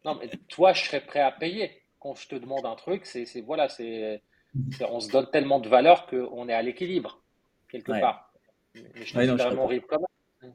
non, 0.03 0.19
mais 0.19 0.29
toi, 0.49 0.73
je 0.73 0.85
serais 0.85 1.01
prêt 1.01 1.21
à 1.21 1.31
payer. 1.31 1.81
Quand 1.99 2.15
je 2.15 2.27
te 2.27 2.35
demande 2.35 2.65
un 2.65 2.75
truc, 2.75 3.05
c'est 3.05 3.41
voilà, 3.41 3.69
c'est 3.69 4.21
on 4.81 4.99
se 4.99 5.11
donne 5.11 5.29
tellement 5.31 5.59
de 5.59 5.67
valeur 5.67 6.07
qu'on 6.07 6.47
est 6.47 6.53
à 6.53 6.61
l'équilibre 6.61 7.21
quelque 7.69 7.99
part. 7.99 8.31
Mais 8.73 8.83
je 8.95 9.13
trouve 9.13 9.21
ouais, 9.21 9.27
vraiment 9.27 9.63
horrible 9.63 9.85
quand 9.89 9.99
même. 10.41 10.53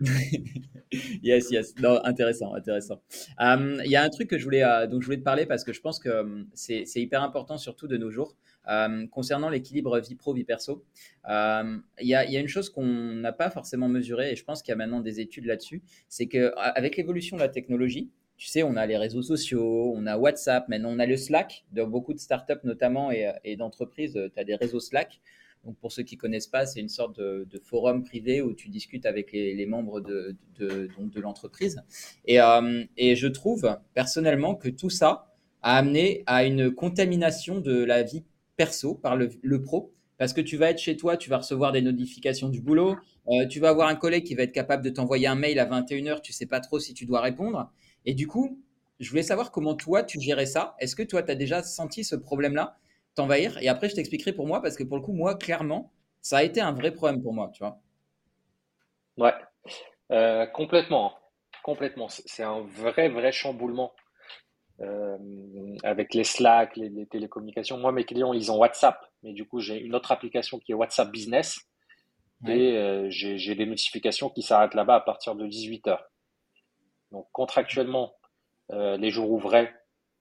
yes, 1.22 1.50
yes. 1.50 1.74
Intéressant, 2.04 2.54
intéressant. 2.54 3.00
Euh, 3.40 3.80
il 3.84 3.90
y 3.90 3.96
a 3.96 4.02
un 4.02 4.08
truc 4.10 4.28
que 4.28 4.38
je 4.38 4.44
voulais, 4.44 4.62
euh, 4.62 4.86
dont 4.86 5.00
je 5.00 5.06
voulais 5.06 5.18
te 5.18 5.22
parler 5.22 5.46
parce 5.46 5.64
que 5.64 5.72
je 5.72 5.80
pense 5.80 5.98
que 5.98 6.08
euh, 6.08 6.44
c'est 6.54 6.84
hyper 6.96 7.22
important, 7.22 7.56
surtout 7.56 7.86
de 7.86 7.96
nos 7.96 8.10
jours, 8.10 8.36
concernant 9.10 9.48
l'équilibre 9.48 9.98
vie 10.00 10.16
pro, 10.16 10.34
vie 10.34 10.44
perso. 10.44 10.84
Il 11.28 11.82
y, 12.00 12.14
a 12.14 12.40
une 12.40 12.48
chose 12.48 12.68
qu'on 12.68 12.84
n'a 12.84 13.32
pas 13.32 13.50
forcément 13.50 13.88
mesurée 13.88 14.32
et 14.32 14.36
je 14.36 14.44
pense 14.44 14.62
qu'il 14.62 14.72
y 14.72 14.74
a 14.74 14.76
maintenant 14.76 15.00
des 15.00 15.20
études 15.20 15.46
là-dessus, 15.46 15.82
c'est 16.08 16.26
qu'avec 16.26 16.96
l'évolution 16.96 17.36
de 17.36 17.42
la 17.42 17.48
technologie, 17.48 18.10
tu 18.36 18.48
sais, 18.48 18.62
on 18.62 18.76
a 18.76 18.84
les 18.84 18.98
réseaux 18.98 19.22
sociaux, 19.22 19.94
on 19.96 20.06
a 20.06 20.18
WhatsApp, 20.18 20.68
maintenant 20.68 20.90
on 20.90 20.98
a 20.98 21.06
le 21.06 21.16
Slack. 21.16 21.64
Dans 21.72 21.86
beaucoup 21.86 22.12
de 22.12 22.18
startups 22.18 22.64
notamment 22.64 23.10
et, 23.10 23.32
et 23.44 23.56
d'entreprises, 23.56 24.12
tu 24.12 24.40
as 24.40 24.44
des 24.44 24.56
réseaux 24.56 24.80
Slack 24.80 25.20
donc 25.66 25.76
pour 25.78 25.90
ceux 25.90 26.04
qui 26.04 26.16
connaissent 26.16 26.46
pas, 26.46 26.64
c'est 26.64 26.80
une 26.80 26.88
sorte 26.88 27.18
de, 27.18 27.60
forum 27.64 28.04
privé 28.04 28.40
où 28.40 28.54
tu 28.54 28.68
discutes 28.68 29.04
avec 29.04 29.32
les, 29.32 29.66
membres 29.66 30.00
de, 30.00 30.36
de, 30.58 31.20
l'entreprise. 31.20 31.82
Et, 32.24 32.40
euh, 32.40 32.84
et, 32.96 33.16
je 33.16 33.26
trouve 33.26 33.76
personnellement 33.92 34.54
que 34.54 34.68
tout 34.68 34.90
ça 34.90 35.34
a 35.62 35.76
amené 35.76 36.22
à 36.26 36.44
une 36.44 36.72
contamination 36.72 37.60
de 37.60 37.82
la 37.82 38.04
vie 38.04 38.24
perso 38.56 38.94
par 38.94 39.16
le, 39.16 39.60
pro. 39.60 39.92
Parce 40.18 40.32
que 40.32 40.40
tu 40.40 40.56
vas 40.56 40.70
être 40.70 40.78
chez 40.78 40.96
toi, 40.96 41.16
tu 41.16 41.28
vas 41.28 41.38
recevoir 41.38 41.72
des 41.72 41.82
notifications 41.82 42.48
du 42.48 42.60
boulot, 42.62 42.96
euh, 43.28 43.46
tu 43.46 43.60
vas 43.60 43.68
avoir 43.68 43.88
un 43.88 43.96
collègue 43.96 44.24
qui 44.24 44.34
va 44.34 44.44
être 44.44 44.52
capable 44.52 44.82
de 44.82 44.90
t'envoyer 44.90 45.26
un 45.26 45.34
mail 45.34 45.58
à 45.58 45.66
21h, 45.66 46.22
tu 46.22 46.32
sais 46.32 46.46
pas 46.46 46.60
trop 46.60 46.78
si 46.78 46.94
tu 46.94 47.04
dois 47.04 47.20
répondre. 47.20 47.70
Et 48.06 48.14
du 48.14 48.26
coup, 48.26 48.58
je 49.00 49.10
voulais 49.10 49.22
savoir 49.22 49.50
comment 49.50 49.74
toi 49.74 50.04
tu 50.04 50.20
gérais 50.20 50.46
ça. 50.46 50.74
Est-ce 50.78 50.96
que 50.96 51.02
toi 51.02 51.22
tu 51.22 51.30
as 51.32 51.34
déjà 51.34 51.62
senti 51.62 52.02
ce 52.04 52.16
problème-là? 52.16 52.78
T'envahir. 53.16 53.58
Et 53.60 53.68
après, 53.68 53.88
je 53.88 53.96
t'expliquerai 53.96 54.32
pour 54.32 54.46
moi, 54.46 54.62
parce 54.62 54.76
que 54.76 54.84
pour 54.84 54.96
le 54.96 55.02
coup, 55.02 55.12
moi, 55.12 55.34
clairement, 55.34 55.92
ça 56.22 56.38
a 56.38 56.42
été 56.44 56.60
un 56.60 56.72
vrai 56.72 56.92
problème 56.92 57.22
pour 57.22 57.32
moi, 57.32 57.50
tu 57.52 57.64
vois. 57.64 57.78
Ouais, 59.16 59.34
euh, 60.12 60.46
complètement. 60.46 61.14
Complètement. 61.64 62.08
C'est 62.08 62.44
un 62.44 62.60
vrai, 62.60 63.08
vrai 63.08 63.32
chamboulement. 63.32 63.92
Euh, 64.80 65.16
avec 65.82 66.12
les 66.14 66.24
Slack, 66.24 66.76
les, 66.76 67.06
télécommunications. 67.06 67.78
Moi, 67.78 67.92
mes 67.92 68.04
clients, 68.04 68.34
ils 68.34 68.52
ont 68.52 68.58
WhatsApp, 68.58 69.00
mais 69.22 69.32
du 69.32 69.46
coup, 69.46 69.58
j'ai 69.60 69.80
une 69.80 69.94
autre 69.94 70.12
application 70.12 70.58
qui 70.58 70.72
est 70.72 70.74
WhatsApp 70.74 71.10
Business. 71.10 71.58
Et 72.46 72.76
euh, 72.76 73.06
j'ai 73.08 73.54
des 73.54 73.64
notifications 73.64 74.28
qui 74.28 74.42
s'arrêtent 74.42 74.74
là-bas 74.74 74.96
à 74.96 75.00
partir 75.00 75.34
de 75.34 75.46
18h. 75.46 75.98
Donc, 77.10 77.26
contractuellement, 77.32 78.14
les 78.70 79.10
jours 79.10 79.30
ouvrés, 79.30 79.72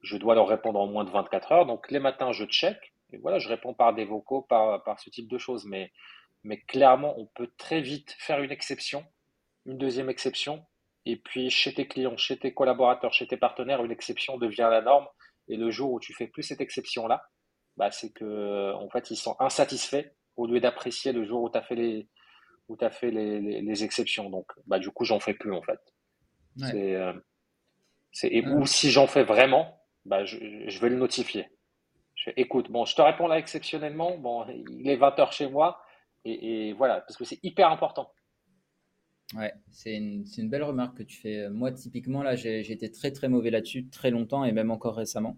je 0.02 0.18
dois 0.18 0.36
leur 0.36 0.48
répondre 0.48 0.80
en 0.80 0.88
moins 0.88 1.04
de 1.04 1.10
24 1.10 1.52
heures. 1.52 1.66
Donc 1.66 1.90
les 1.92 2.00
matins, 2.00 2.32
je 2.32 2.46
check. 2.46 2.78
Et 3.12 3.18
voilà, 3.18 3.40
je 3.40 3.48
réponds 3.48 3.74
par 3.74 3.94
des 3.94 4.06
vocaux, 4.06 4.42
par, 4.42 4.84
par 4.84 5.00
ce 5.00 5.10
type 5.10 5.30
de 5.30 5.38
choses. 5.38 5.66
Mais, 5.66 5.92
mais 6.44 6.60
clairement, 6.62 7.18
on 7.18 7.26
peut 7.28 7.52
très 7.58 7.82
vite 7.82 8.16
faire 8.20 8.42
une 8.42 8.52
exception, 8.52 9.06
une 9.66 9.78
deuxième 9.78 10.10
exception. 10.10 10.66
Et 11.06 11.18
puis 11.18 11.50
chez 11.50 11.74
tes 11.74 11.88
clients, 11.88 12.18
chez 12.18 12.38
tes 12.38 12.54
collaborateurs, 12.54 13.14
chez 13.14 13.28
tes 13.28 13.38
partenaires, 13.38 13.84
une 13.84 13.92
exception 13.92 14.38
devient 14.38 14.68
la 14.72 14.82
norme. 14.82 15.08
Et 15.48 15.58
le 15.58 15.70
jour 15.70 15.92
où 15.92 16.00
tu 16.00 16.14
fais 16.14 16.28
plus 16.28 16.44
cette 16.44 16.62
exception-là, 16.62 17.24
bah, 17.78 17.92
c'est 17.92 18.12
que 18.12 18.74
en 18.74 18.90
fait, 18.90 19.12
ils 19.12 19.18
sont 19.18 19.36
insatisfaits 19.40 20.12
au 20.36 20.48
lieu 20.48 20.60
d'apprécier 20.60 21.12
le 21.12 21.24
jour 21.26 21.44
où 21.44 21.50
tu 21.50 21.58
as 21.58 21.62
fait 21.62 21.76
les 21.76 22.10
où 22.68 22.78
as 22.82 22.90
fait 22.90 23.12
les, 23.12 23.40
les, 23.40 23.84
exceptions. 23.84 24.30
Donc, 24.30 24.48
bah, 24.66 24.80
du 24.80 24.90
coup, 24.90 25.06
j'en 25.06 25.20
fais 25.20 25.36
plus 25.36 25.54
en 25.54 25.62
fait. 25.62 25.80
C'est 26.58 26.96
euh, 26.96 27.14
Et, 28.24 28.46
Ou 28.48 28.66
si 28.66 28.90
j'en 28.90 29.08
fais 29.08 29.24
vraiment, 29.24 29.85
bah, 30.06 30.26
je, 30.26 30.38
vais 30.80 30.90
le 30.90 30.98
notifier. 30.98 31.48
Je 32.16 32.30
écoute, 32.38 32.72
bon, 32.72 32.86
je 32.86 32.96
te 32.96 33.02
réponds 33.02 33.28
là 33.28 33.38
exceptionnellement. 33.38 34.18
Bon, 34.18 34.46
il 34.48 34.88
est 34.90 34.98
20h 34.98 35.32
chez 35.32 35.48
moi. 35.48 35.82
Et, 36.24 36.74
voilà, 36.74 37.02
parce 37.02 37.18
que 37.18 37.26
c'est 37.26 37.40
hyper 37.44 37.70
important. 37.70 38.12
Ouais, 39.36 39.54
c'est 39.72 39.96
une, 39.96 40.50
belle 40.50 40.64
remarque 40.64 40.98
que 40.98 41.04
tu 41.04 41.18
fais. 41.18 41.50
Moi, 41.50 41.72
typiquement, 41.72 42.24
là, 42.24 42.36
j'ai 42.36 42.72
été 42.72 42.92
très, 42.92 43.12
très 43.12 43.28
mauvais 43.28 43.52
là-dessus, 43.52 43.88
très 43.90 44.12
longtemps 44.12 44.44
et 44.44 44.52
même 44.52 44.72
encore 44.72 44.96
récemment. 44.96 45.38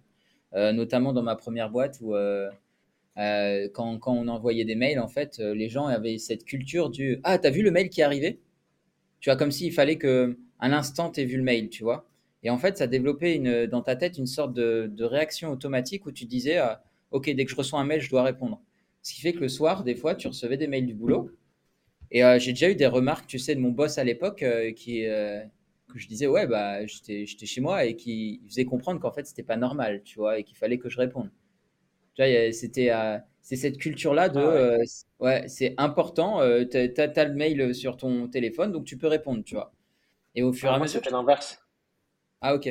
Euh, 0.54 0.72
notamment 0.72 1.12
dans 1.12 1.24
ma 1.24 1.36
première 1.36 1.70
boîte 1.70 1.98
où 2.02 2.16
euh, 2.16 2.50
euh, 3.18 3.68
quand, 3.74 3.98
quand, 4.00 4.14
on 4.14 4.30
envoyait 4.30 4.64
des 4.64 4.76
mails, 4.76 5.00
en 5.00 5.10
fait, 5.10 5.40
les 5.40 5.68
gens 5.68 5.88
avaient 5.88 6.18
cette 6.18 6.46
culture 6.46 6.90
du 6.90 7.20
Ah, 7.24 7.38
t'as 7.38 7.50
vu 7.50 7.64
le 7.64 7.72
mail 7.72 7.90
qui 7.90 8.02
est 8.02 8.06
arrivé? 8.06 8.40
Tu 9.20 9.30
vois, 9.30 9.38
comme 9.38 9.52
s'il 9.52 9.74
fallait 9.74 9.98
que 9.98 10.38
à 10.60 10.70
l'instant, 10.70 11.12
tu 11.12 11.24
vu 11.26 11.38
le 11.38 11.44
mail, 11.44 11.70
tu 11.70 11.84
vois. 11.84 12.07
Et 12.44 12.50
en 12.50 12.58
fait, 12.58 12.78
ça 12.78 12.88
développait 12.88 13.36
une, 13.36 13.66
dans 13.66 13.82
ta 13.82 13.96
tête 13.96 14.18
une 14.18 14.28
sorte 14.28 14.54
de, 14.54 14.90
de 14.92 15.04
réaction 15.04 15.52
automatique 15.52 16.06
où 16.06 16.12
tu 16.12 16.26
disais 16.26 16.60
Ok, 17.12 17.30
dès 17.30 17.46
que 17.46 17.52
je 17.52 17.56
reçois 17.56 17.80
un 17.80 17.84
mail, 17.86 18.02
je 18.02 18.10
dois 18.10 18.24
répondre. 18.24 18.62
Ce 19.02 19.14
qui 19.14 19.22
fait 19.22 19.34
que 19.34 19.40
le 19.40 19.50
soir, 19.50 19.84
des 19.84 19.96
fois, 19.96 20.16
tu 20.16 20.28
recevais 20.28 20.58
des 20.58 20.68
mails 20.68 20.86
du 20.86 20.94
boulot. 20.94 21.32
Et 22.12 22.22
j'ai 22.40 22.52
déjà 22.52 22.70
eu 22.70 22.76
des 22.76 22.88
remarques, 22.88 23.28
tu 23.28 23.40
sais, 23.40 23.56
de 23.56 23.60
mon 23.60 23.72
boss 23.72 23.98
à 23.98 24.04
l'époque 24.04 24.46
qui, 24.76 25.06
que 25.88 26.00
je 26.00 26.08
disais, 26.08 26.28
ouais, 26.28 26.48
bah, 26.48 26.86
j'étais 26.86 27.26
chez 27.26 27.62
moi 27.62 27.86
et 27.86 27.96
qui 27.96 28.42
faisait 28.48 28.66
comprendre 28.66 29.00
qu'en 29.00 29.12
fait, 29.12 29.26
c'était 29.26 29.44
pas 29.44 29.58
normal, 29.58 30.02
tu 30.04 30.20
vois, 30.20 30.40
et 30.40 30.44
qu'il 30.44 30.58
fallait 30.58 30.78
que 30.78 30.90
je 30.90 30.98
réponde. 30.98 31.30
Tu 32.16 32.24
vois, 32.24 32.52
c'était 32.52 32.92
euh, 32.92 33.18
c'est 33.42 33.56
cette 33.56 33.78
culture-là 33.78 34.30
de, 34.30 34.40
ah 34.40 34.44
euh, 34.44 34.84
ouais, 35.20 35.48
c'est 35.48 35.74
important, 35.78 36.42
euh, 36.42 36.66
tu 36.66 36.78
as, 36.78 37.26
le 37.26 37.34
mail 37.34 37.74
sur 37.74 37.96
ton 37.96 38.28
téléphone, 38.28 38.72
donc 38.72 38.86
tu 38.86 38.98
peux 38.98 39.08
répondre, 39.08 39.44
tu 39.44 39.56
vois. 39.56 39.72
Et 40.36 40.44
au 40.44 40.52
fur 40.52 40.70
et 40.70 40.72
à 40.72 40.76
ah, 40.76 40.80
mesure. 40.80 41.00
C'était 41.00 41.12
l'inverse. 41.12 41.64
Ah, 42.42 42.56
ok. 42.56 42.70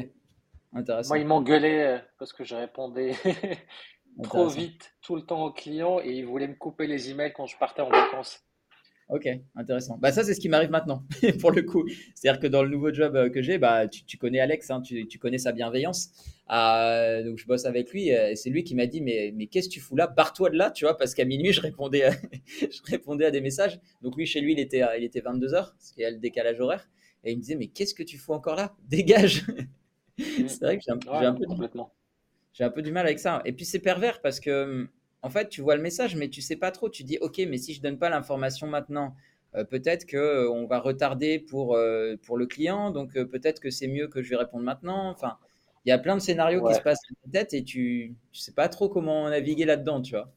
Intéressant. 0.73 1.09
Moi, 1.09 1.19
ils 1.19 1.27
m'engueulaient 1.27 2.03
parce 2.19 2.33
que 2.33 2.45
je 2.45 2.55
répondais 2.55 3.13
trop 4.23 4.49
vite 4.49 4.95
tout 5.03 5.17
le 5.17 5.23
temps 5.23 5.45
aux 5.45 5.53
clients 5.53 6.01
et 6.01 6.11
ils 6.11 6.27
voulaient 6.27 6.49
me 6.49 6.55
couper 6.55 6.87
les 6.87 7.11
emails 7.11 7.33
quand 7.33 7.47
je 7.47 7.57
partais 7.59 7.83
en 7.83 7.89
vacances. 7.89 8.47
Ok, 9.09 9.29
intéressant. 9.55 9.99
Bah 9.99 10.11
ça, 10.11 10.25
c'est 10.25 10.35
ce 10.35 10.41
qui 10.41 10.49
m'arrive 10.49 10.71
maintenant, 10.71 11.05
pour 11.41 11.53
le 11.53 11.63
coup. 11.63 11.85
C'est-à-dire 12.17 12.41
que 12.41 12.49
dans 12.49 12.65
le 12.65 12.69
nouveau 12.69 12.93
job 12.93 13.15
euh, 13.15 13.31
que 13.31 13.41
j'ai, 13.41 13.57
bah, 13.57 13.87
tu, 13.87 14.19
connais 14.19 14.41
Alex, 14.41 14.69
hein, 14.71 14.83
tu, 14.83 15.19
connais 15.21 15.39
sa 15.39 15.53
bienveillance. 15.53 16.11
Euh, 16.51 17.23
donc 17.23 17.39
je 17.39 17.47
bosse 17.47 17.67
avec 17.67 17.93
lui. 17.93 18.13
Euh, 18.13 18.31
et 18.31 18.37
c'est 18.37 18.51
lui 18.51 18.65
qui 18.65 18.75
m'a 18.75 18.87
dit, 18.87 19.01
mais, 19.01 19.33
mais 19.37 19.47
qu'est-ce 19.47 19.69
que 19.69 19.75
tu 19.75 19.81
fous 19.81 19.95
là? 19.95 20.09
Barre-toi 20.09 20.51
de 20.51 20.57
là, 20.57 20.73
tu 20.73 20.87
vois, 20.87 20.97
parce 20.97 21.15
qu'à 21.15 21.25
minuit, 21.25 21.53
je 21.53 21.61
répondais, 21.61 22.03
à, 22.03 22.11
je 22.61 22.81
répondais 22.91 23.27
à 23.27 23.31
des 23.31 23.41
messages. 23.41 23.79
Donc 24.03 24.17
lui, 24.17 24.27
chez 24.27 24.41
lui, 24.41 24.55
il 24.55 24.59
était, 24.59 24.83
il 24.99 25.05
était 25.05 25.21
22h, 25.21 25.53
parce 25.53 25.93
qu'il 25.93 26.03
y 26.03 26.07
a 26.07 26.11
le 26.11 26.19
décalage 26.19 26.59
horaire. 26.59 26.89
Et 27.25 27.33
il 27.33 27.37
me 27.37 27.43
disait, 27.43 27.57
mais 27.57 27.67
qu'est-ce 27.67 27.95
que 27.95 28.03
tu 28.03 28.19
fous 28.19 28.33
encore 28.33 28.57
là? 28.57 28.75
Dégage 28.89 29.47
C'est 30.19 30.61
vrai 30.61 30.79
que 30.79 30.85
j'ai 30.85 30.93
un, 30.93 30.95
un, 30.95 31.35
peu, 31.35 31.45
j'ai 32.53 32.65
un 32.65 32.71
peu 32.71 32.83
du 32.83 32.93
mal 32.93 33.07
avec 33.07 33.19
ça. 33.19 33.43
Et 33.45 33.53
puis 33.53 33.65
c'est 33.65 33.81
pervers 33.81 34.21
parce 34.23 34.41
que 34.41 34.65
hum, 34.65 34.89
en 35.23 35.31
fait, 35.31 35.49
tu 35.49 35.61
vois 35.61 35.77
le 35.77 35.83
message, 35.83 36.15
mais 36.15 36.29
tu 36.29 36.41
sais 36.41 36.57
pas 36.57 36.71
trop. 36.71 36.89
Tu 36.89 37.03
dis, 37.03 37.19
ok, 37.21 37.39
mais 37.49 37.59
si 37.59 37.75
je 37.75 37.83
donne 37.83 37.99
pas 37.99 38.09
l'information 38.09 38.69
maintenant, 38.69 39.17
euh, 39.57 39.65
peut-être 39.65 40.07
que 40.07 40.17
euh, 40.17 40.51
on 40.51 40.67
va 40.67 40.79
retarder 40.79 41.39
pour, 41.39 41.75
euh, 41.75 42.17
pour 42.23 42.37
le 42.37 42.47
client, 42.47 42.91
donc 42.91 43.13
peut-être 43.13 43.61
que 43.61 43.71
c'est 43.71 43.89
mieux 43.89 44.09
que 44.09 44.23
je 44.23 44.29
lui 44.29 44.37
réponde 44.37 44.63
maintenant. 44.63 45.11
Enfin, 45.11 45.39
il 45.85 45.89
y 45.91 45.93
a 45.93 45.99
plein 45.99 46.17
de 46.17 46.21
scénarios 46.21 46.67
qui 46.67 46.75
se 46.75 46.81
passent 46.81 47.01
dans 47.11 47.31
ta 47.31 47.41
tête 47.41 47.55
et 47.55 47.65
tu, 47.65 48.15
ne 48.33 48.39
sais 48.39 48.53
pas 48.53 48.69
trop 48.69 48.89
comment 48.89 49.29
naviguer 49.29 49.65
là-dedans, 49.65 50.03
tu 50.03 50.13
vois. 50.13 50.33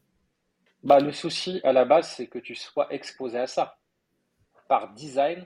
Bah, 0.84 1.00
le 1.00 1.12
souci 1.12 1.60
à 1.64 1.74
la 1.74 1.86
base, 1.86 2.08
c'est 2.10 2.28
que 2.28 2.40
tu 2.40 2.56
sois 2.56 2.92
exposé 2.94 3.38
à 3.38 3.48
ça. 3.48 3.78
Par 4.68 4.94
design, 4.94 5.46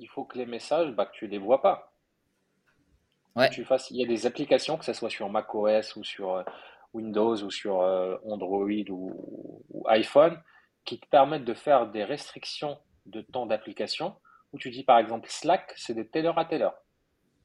il 0.00 0.08
faut 0.08 0.24
que 0.24 0.36
les 0.36 0.46
messages, 0.46 0.90
bah, 0.92 1.06
que 1.06 1.12
tu 1.12 1.28
les 1.28 1.38
vois 1.38 1.62
pas. 1.62 1.92
Ouais. 3.36 3.50
Tu 3.50 3.64
fasses, 3.64 3.90
il 3.90 3.96
y 3.98 4.04
a 4.04 4.08
des 4.08 4.26
applications, 4.26 4.76
que 4.76 4.84
ce 4.84 4.92
soit 4.92 5.10
sur 5.10 5.28
macOS 5.28 5.94
ou 5.94 6.02
sur 6.02 6.44
Windows 6.92 7.36
ou 7.36 7.50
sur 7.50 7.80
euh, 7.80 8.16
Android 8.24 8.68
ou, 8.88 9.62
iPhone 9.86 10.40
qui 10.84 10.98
te 10.98 11.06
permettent 11.06 11.44
de 11.44 11.54
faire 11.54 11.86
des 11.86 12.04
restrictions 12.04 12.78
de 13.06 13.22
temps 13.22 13.46
d'application 13.46 14.16
où 14.52 14.58
tu 14.58 14.70
dis 14.70 14.84
par 14.84 14.98
exemple 14.98 15.28
Slack, 15.30 15.72
c'est 15.76 15.94
de 15.94 16.02
telle 16.02 16.26
heure 16.26 16.38
à 16.38 16.44
telle 16.44 16.62
heure. 16.62 16.76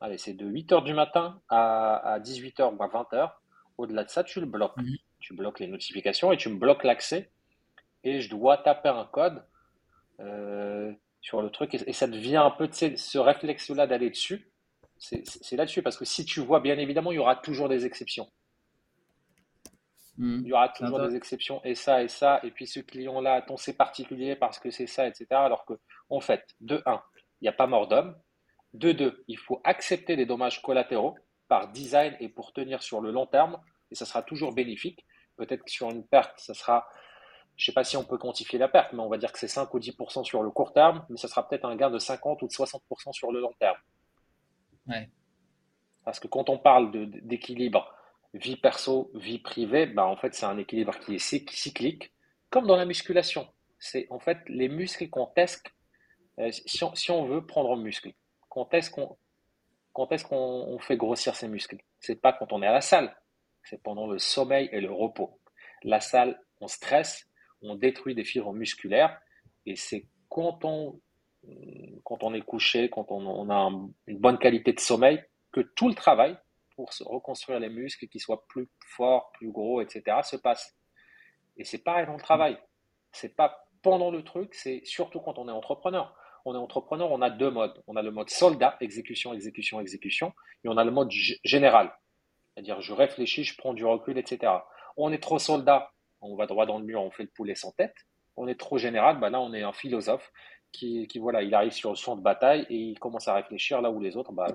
Allez, 0.01 0.17
c'est 0.17 0.33
de 0.33 0.45
8 0.45 0.71
heures 0.73 0.83
du 0.83 0.93
matin 0.93 1.41
à, 1.49 2.19
18 2.21 2.59
heures 2.59 2.73
ou 2.73 2.83
à 2.83 2.87
20 2.87 3.13
heures. 3.13 3.41
Au-delà 3.77 4.03
de 4.03 4.09
ça, 4.09 4.23
tu 4.23 4.39
le 4.39 4.45
bloques. 4.45 4.77
Mhm. 4.77 4.97
Tu 5.19 5.33
bloques 5.33 5.59
les 5.59 5.67
notifications 5.67 6.31
et 6.31 6.37
tu 6.37 6.49
me 6.49 6.57
bloques 6.57 6.83
l'accès. 6.83 7.31
Et 8.03 8.21
je 8.21 8.29
dois 8.29 8.57
taper 8.57 8.89
un 8.89 9.05
code 9.05 9.43
euh, 10.19 10.93
sur 11.25 11.41
le 11.41 11.49
truc. 11.49 11.73
Et, 11.73 11.91
ça 11.91 12.05
devient 12.05 12.37
un 12.37 12.51
peu 12.51 12.69
ce 12.71 13.17
réflexe-là 13.17 13.87
d'aller 13.87 14.11
dessus. 14.11 14.51
C'est 14.97 15.55
là-dessus. 15.55 15.81
Parce 15.81 15.97
que 15.97 16.05
si 16.05 16.23
tu 16.23 16.39
vois, 16.39 16.59
bien 16.59 16.77
évidemment, 16.77 17.11
il 17.11 17.15
y 17.15 17.19
aura 17.19 17.35
toujours 17.35 17.67
des 17.67 17.83
exceptions. 17.83 18.31
Hmm. 20.17 20.41
Il 20.43 20.47
y 20.47 20.53
aura 20.53 20.69
toujours 20.69 21.01
des 21.01 21.15
exceptions 21.15 21.61
et 21.63 21.73
ça 21.73 22.03
et 22.03 22.09
ça. 22.09 22.39
Et 22.43 22.51
puis 22.51 22.67
ce 22.67 22.79
client-là, 22.79 23.41
ton 23.41 23.57
c'est 23.57 23.73
particulier 23.73 24.35
parce 24.35 24.59
que 24.59 24.69
c'est 24.69 24.85
ça, 24.85 25.07
etc. 25.07 25.25
Alors 25.31 25.65
que, 25.65 25.73
en 26.09 26.19
fait, 26.19 26.45
de 26.59 26.83
1, 26.85 27.01
il 27.41 27.45
n'y 27.45 27.49
a 27.49 27.53
pas 27.53 27.65
mort 27.65 27.87
d'homme. 27.87 28.15
De 28.73 28.91
2, 28.91 29.23
il 29.27 29.39
faut 29.39 29.61
accepter 29.63 30.15
des 30.15 30.27
dommages 30.27 30.61
collatéraux 30.61 31.17
par 31.47 31.71
design 31.71 32.15
et 32.19 32.29
pour 32.29 32.53
tenir 32.53 32.83
sur 32.83 33.01
le 33.01 33.09
long 33.09 33.25
terme. 33.25 33.57
Et 33.89 33.95
ça 33.95 34.05
sera 34.05 34.21
toujours 34.21 34.53
bénéfique. 34.53 35.03
Peut-être 35.37 35.63
que 35.63 35.71
sur 35.71 35.89
une 35.89 36.05
perte, 36.05 36.39
ça 36.39 36.53
sera, 36.53 36.87
je 37.57 37.63
ne 37.63 37.65
sais 37.67 37.73
pas 37.73 37.83
si 37.83 37.95
on 37.95 38.03
peut 38.03 38.17
quantifier 38.17 38.59
la 38.59 38.67
perte, 38.67 38.91
mais 38.93 38.99
on 38.99 39.07
va 39.07 39.17
dire 39.17 39.31
que 39.31 39.39
c'est 39.39 39.47
5 39.47 39.73
ou 39.73 39.79
10% 39.79 40.23
sur 40.23 40.43
le 40.43 40.51
court 40.51 40.73
terme, 40.73 41.05
mais 41.09 41.17
ça 41.17 41.27
sera 41.27 41.47
peut-être 41.47 41.65
un 41.65 41.75
gain 41.75 41.89
de 41.89 41.99
50 41.99 42.41
ou 42.41 42.47
de 42.47 42.51
60% 42.51 43.13
sur 43.13 43.31
le 43.31 43.39
long 43.39 43.53
terme. 43.59 43.77
Parce 46.03 46.19
que 46.19 46.27
quand 46.27 46.49
on 46.49 46.59
parle 46.59 46.91
d'équilibre, 47.23 47.91
vie 48.33 48.57
perso, 48.57 49.09
vie 49.15 49.39
privée, 49.39 49.85
bah 49.85 50.05
en 50.05 50.17
fait, 50.17 50.35
c'est 50.35 50.45
un 50.45 50.57
équilibre 50.57 50.99
qui 50.99 51.15
est 51.15 51.19
cyclique, 51.19 52.13
comme 52.49 52.67
dans 52.67 52.75
la 52.75 52.85
musculation. 52.85 53.47
C'est 53.79 54.07
en 54.09 54.19
fait 54.19 54.37
les 54.47 54.67
muscles 54.67 55.09
qu'on 55.09 55.27
teste, 55.27 55.67
euh, 56.39 56.51
si, 56.51 56.83
on, 56.83 56.93
si, 56.93 57.11
on, 57.11 57.25
veut 57.25 57.45
prendre 57.45 57.75
muscle, 57.77 58.11
quand 58.49 58.73
est-ce 58.73 58.91
qu'on 58.91 59.17
quand 59.93 60.11
est-ce 60.11 60.25
qu'on 60.25 60.77
fait 60.79 60.97
grossir 60.97 61.35
ces 61.35 61.47
muscles? 61.47 61.77
C'est 62.01 62.21
pas 62.21 62.33
quand 62.33 62.51
on 62.51 62.61
est 62.61 62.67
à 62.67 62.73
la 62.73 62.81
salle, 62.81 63.15
c'est 63.63 63.81
pendant 63.81 64.07
le 64.07 64.19
sommeil 64.19 64.67
et 64.73 64.81
le 64.81 64.91
repos. 64.91 65.39
La 65.83 66.01
salle, 66.01 66.37
on 66.59 66.67
stresse, 66.67 67.29
on 67.69 67.75
détruit 67.75 68.15
des 68.15 68.23
fibres 68.23 68.53
musculaires, 68.53 69.19
et 69.65 69.75
c'est 69.75 70.07
quand 70.29 70.63
on, 70.65 70.99
quand 72.03 72.23
on 72.23 72.33
est 72.33 72.41
couché, 72.41 72.89
quand 72.89 73.11
on, 73.11 73.49
a 73.49 73.71
une 74.07 74.19
bonne 74.19 74.37
qualité 74.37 74.73
de 74.73 74.79
sommeil, 74.79 75.23
que 75.51 75.61
tout 75.61 75.87
le 75.87 75.95
travail 75.95 76.37
pour 76.75 76.93
se 76.93 77.03
reconstruire 77.03 77.59
les 77.59 77.69
muscles, 77.69 78.07
qu'ils 78.07 78.21
soient 78.21 78.45
plus 78.47 78.67
forts, 78.85 79.31
plus 79.33 79.51
gros, 79.51 79.81
etc., 79.81 80.17
se 80.23 80.35
passe. 80.35 80.75
Et 81.57 81.63
c'est 81.63 81.83
pareil 81.83 82.05
dans 82.05 82.15
le 82.15 82.21
travail. 82.21 82.57
C'est 83.11 83.35
pas 83.35 83.65
pendant 83.81 84.11
le 84.11 84.23
truc, 84.23 84.53
c'est 84.53 84.81
surtout 84.83 85.19
quand 85.19 85.37
on 85.37 85.47
est 85.47 85.51
entrepreneur. 85.51 86.15
On 86.43 86.53
est 86.53 86.57
entrepreneur, 86.57 87.11
on 87.11 87.21
a 87.21 87.29
deux 87.29 87.49
modes. 87.49 87.81
On 87.87 87.95
a 87.95 88.01
le 88.01 88.11
mode 88.11 88.29
soldat, 88.29 88.77
exécution, 88.81 89.33
exécution, 89.33 89.79
exécution, 89.79 90.33
et 90.63 90.69
on 90.69 90.77
a 90.77 90.83
le 90.83 90.91
mode 90.91 91.11
général. 91.43 91.95
C'est-à-dire, 92.53 92.81
je 92.81 92.93
réfléchis, 92.93 93.43
je 93.43 93.57
prends 93.57 93.73
du 93.73 93.85
recul, 93.85 94.17
etc. 94.17 94.51
On 94.97 95.11
est 95.11 95.21
trop 95.21 95.39
soldat, 95.39 95.91
on 96.25 96.35
va 96.35 96.45
droit 96.45 96.65
dans 96.65 96.79
le 96.79 96.85
mur, 96.85 97.01
on 97.01 97.11
fait 97.11 97.23
le 97.23 97.29
poulet 97.29 97.55
sans 97.55 97.71
tête. 97.71 97.95
On 98.37 98.47
est 98.47 98.59
trop 98.59 98.77
général, 98.77 99.19
bah 99.19 99.29
là, 99.29 99.39
on 99.39 99.53
est 99.53 99.63
un 99.63 99.73
philosophe 99.73 100.31
qui, 100.71 101.07
qui, 101.07 101.19
voilà, 101.19 101.41
il 101.41 101.53
arrive 101.55 101.71
sur 101.71 101.89
le 101.89 101.95
champ 101.95 102.15
de 102.15 102.21
bataille 102.21 102.65
et 102.69 102.75
il 102.75 102.99
commence 102.99 103.27
à 103.27 103.33
réfléchir 103.33 103.81
là 103.81 103.91
où 103.91 103.99
les 104.01 104.17
autres, 104.17 104.33
bah, 104.33 104.47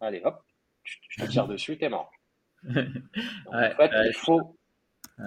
allez, 0.00 0.20
hop, 0.24 0.42
je 0.82 1.24
te 1.24 1.30
tire 1.30 1.46
dessus, 1.46 1.78
t'es 1.78 1.88
mort. 1.88 2.10
en 2.66 3.70
fait, 3.76 3.90
il 4.06 4.14
faut 4.14 4.56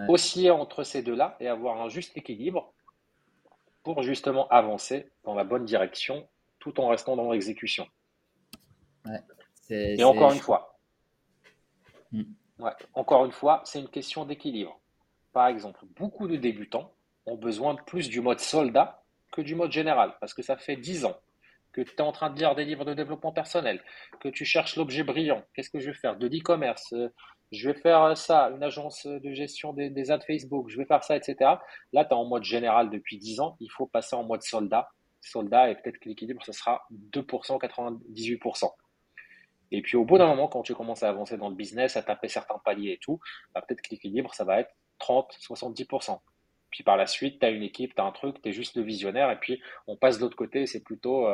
osciller 0.07 0.51
entre 0.51 0.83
ces 0.83 1.01
deux-là 1.01 1.37
et 1.39 1.47
avoir 1.47 1.81
un 1.81 1.89
juste 1.89 2.15
équilibre 2.17 2.73
pour 3.83 4.03
justement 4.03 4.47
avancer 4.49 5.11
dans 5.23 5.33
la 5.33 5.43
bonne 5.43 5.65
direction 5.65 6.27
tout 6.59 6.79
en 6.79 6.89
restant 6.89 7.15
dans 7.15 7.31
l'exécution. 7.31 7.87
et 9.69 10.03
encore 10.03 10.33
une 10.33 10.39
fois, 10.39 10.77
hmm. 12.11 12.23
encore 12.93 13.25
une 13.25 13.31
fois, 13.31 13.61
c'est 13.63 13.79
une 13.79 13.89
question 13.89 14.25
d'équilibre. 14.25 14.79
Par 15.37 15.49
exemple, 15.49 15.85
beaucoup 15.95 16.27
de 16.27 16.35
débutants 16.35 16.95
ont 17.27 17.35
besoin 17.35 17.75
plus 17.75 18.09
du 18.09 18.21
mode 18.21 18.39
soldat 18.39 19.03
que 19.31 19.41
du 19.41 19.53
mode 19.53 19.71
général 19.71 20.15
parce 20.19 20.33
que 20.33 20.41
ça 20.41 20.57
fait 20.57 20.75
10 20.75 21.05
ans 21.05 21.15
que 21.73 21.81
tu 21.81 21.93
es 21.93 22.01
en 22.01 22.11
train 22.11 22.31
de 22.31 22.39
lire 22.39 22.55
des 22.55 22.65
livres 22.65 22.85
de 22.85 22.95
développement 22.95 23.31
personnel, 23.31 23.83
que 24.19 24.29
tu 24.29 24.45
cherches 24.45 24.77
l'objet 24.77 25.03
brillant, 25.03 25.43
qu'est-ce 25.53 25.69
que 25.69 25.79
je 25.79 25.91
vais 25.91 25.93
faire 25.93 26.17
De 26.17 26.27
l'e-commerce, 26.27 26.91
euh, 26.93 27.13
je 27.51 27.69
vais 27.69 27.79
faire 27.79 28.17
ça, 28.17 28.49
une 28.49 28.63
agence 28.63 29.05
de 29.05 29.31
gestion 29.31 29.73
des, 29.73 30.09
ads 30.09 30.21
Facebook, 30.21 30.69
je 30.69 30.77
vais 30.79 30.85
faire 30.85 31.03
ça, 31.03 31.15
etc. 31.15 31.35
Là, 31.93 32.03
tu 32.03 32.09
es 32.09 32.13
en 32.13 32.25
mode 32.25 32.43
général 32.43 32.89
depuis 32.89 33.19
10 33.19 33.39
ans, 33.39 33.57
il 33.59 33.69
faut 33.69 33.85
passer 33.85 34.15
en 34.15 34.23
mode 34.23 34.41
soldat. 34.41 34.89
Soldat, 35.21 35.69
et 35.69 35.75
peut-être 35.75 35.99
que 35.99 36.09
l'équilibre, 36.09 36.43
ce 36.43 36.51
sera 36.51 36.81
2%, 37.13 37.59
98%. 37.59 38.71
Et 39.69 39.83
puis 39.83 39.97
au 39.97 40.03
bout 40.03 40.17
d'un 40.17 40.27
moment, 40.27 40.47
quand 40.47 40.63
tu 40.63 40.73
commences 40.73 41.03
à 41.03 41.09
avancer 41.09 41.37
dans 41.37 41.49
le 41.49 41.55
business, 41.55 41.95
à 41.95 42.01
taper 42.01 42.27
certains 42.27 42.57
paliers 42.57 42.93
et 42.93 42.97
tout, 42.97 43.19
bah, 43.53 43.61
peut-être 43.61 43.83
que 43.83 43.89
l'équilibre, 43.91 44.33
ça 44.33 44.43
va 44.43 44.61
être 44.61 44.71
30, 44.99 45.37
70%. 45.39 46.19
Puis 46.69 46.83
par 46.83 46.97
la 46.97 47.07
suite, 47.07 47.39
tu 47.39 47.45
as 47.45 47.49
une 47.49 47.63
équipe, 47.63 47.95
tu 47.95 48.01
as 48.01 48.05
un 48.05 48.11
truc, 48.11 48.41
tu 48.41 48.49
es 48.49 48.51
juste 48.51 48.75
le 48.75 48.83
visionnaire, 48.83 49.31
et 49.31 49.39
puis 49.39 49.61
on 49.87 49.95
passe 49.97 50.17
de 50.17 50.23
l'autre 50.23 50.35
côté, 50.35 50.65
c'est 50.65 50.83
plutôt 50.83 51.25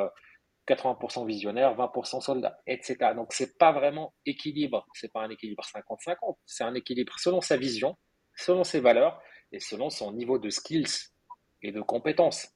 80% 0.68 1.26
visionnaire, 1.26 1.76
20% 1.76 2.22
soldat, 2.22 2.60
etc. 2.68 2.98
Donc 3.16 3.34
c'est 3.34 3.58
pas 3.58 3.72
vraiment 3.72 4.14
équilibre, 4.26 4.88
c'est 4.94 5.12
pas 5.12 5.22
un 5.22 5.30
équilibre 5.30 5.64
50-50, 5.64 6.38
c'est 6.46 6.64
un 6.64 6.74
équilibre 6.76 7.14
selon 7.20 7.42
sa 7.42 7.58
vision, 7.58 7.98
selon 8.36 8.64
ses 8.64 8.80
valeurs 8.80 9.22
et 9.52 9.60
selon 9.60 9.90
son 9.90 10.14
niveau 10.14 10.40
de 10.40 10.50
skills 10.50 11.10
et 11.62 11.72
de 11.72 11.82
compétences. 11.82 12.50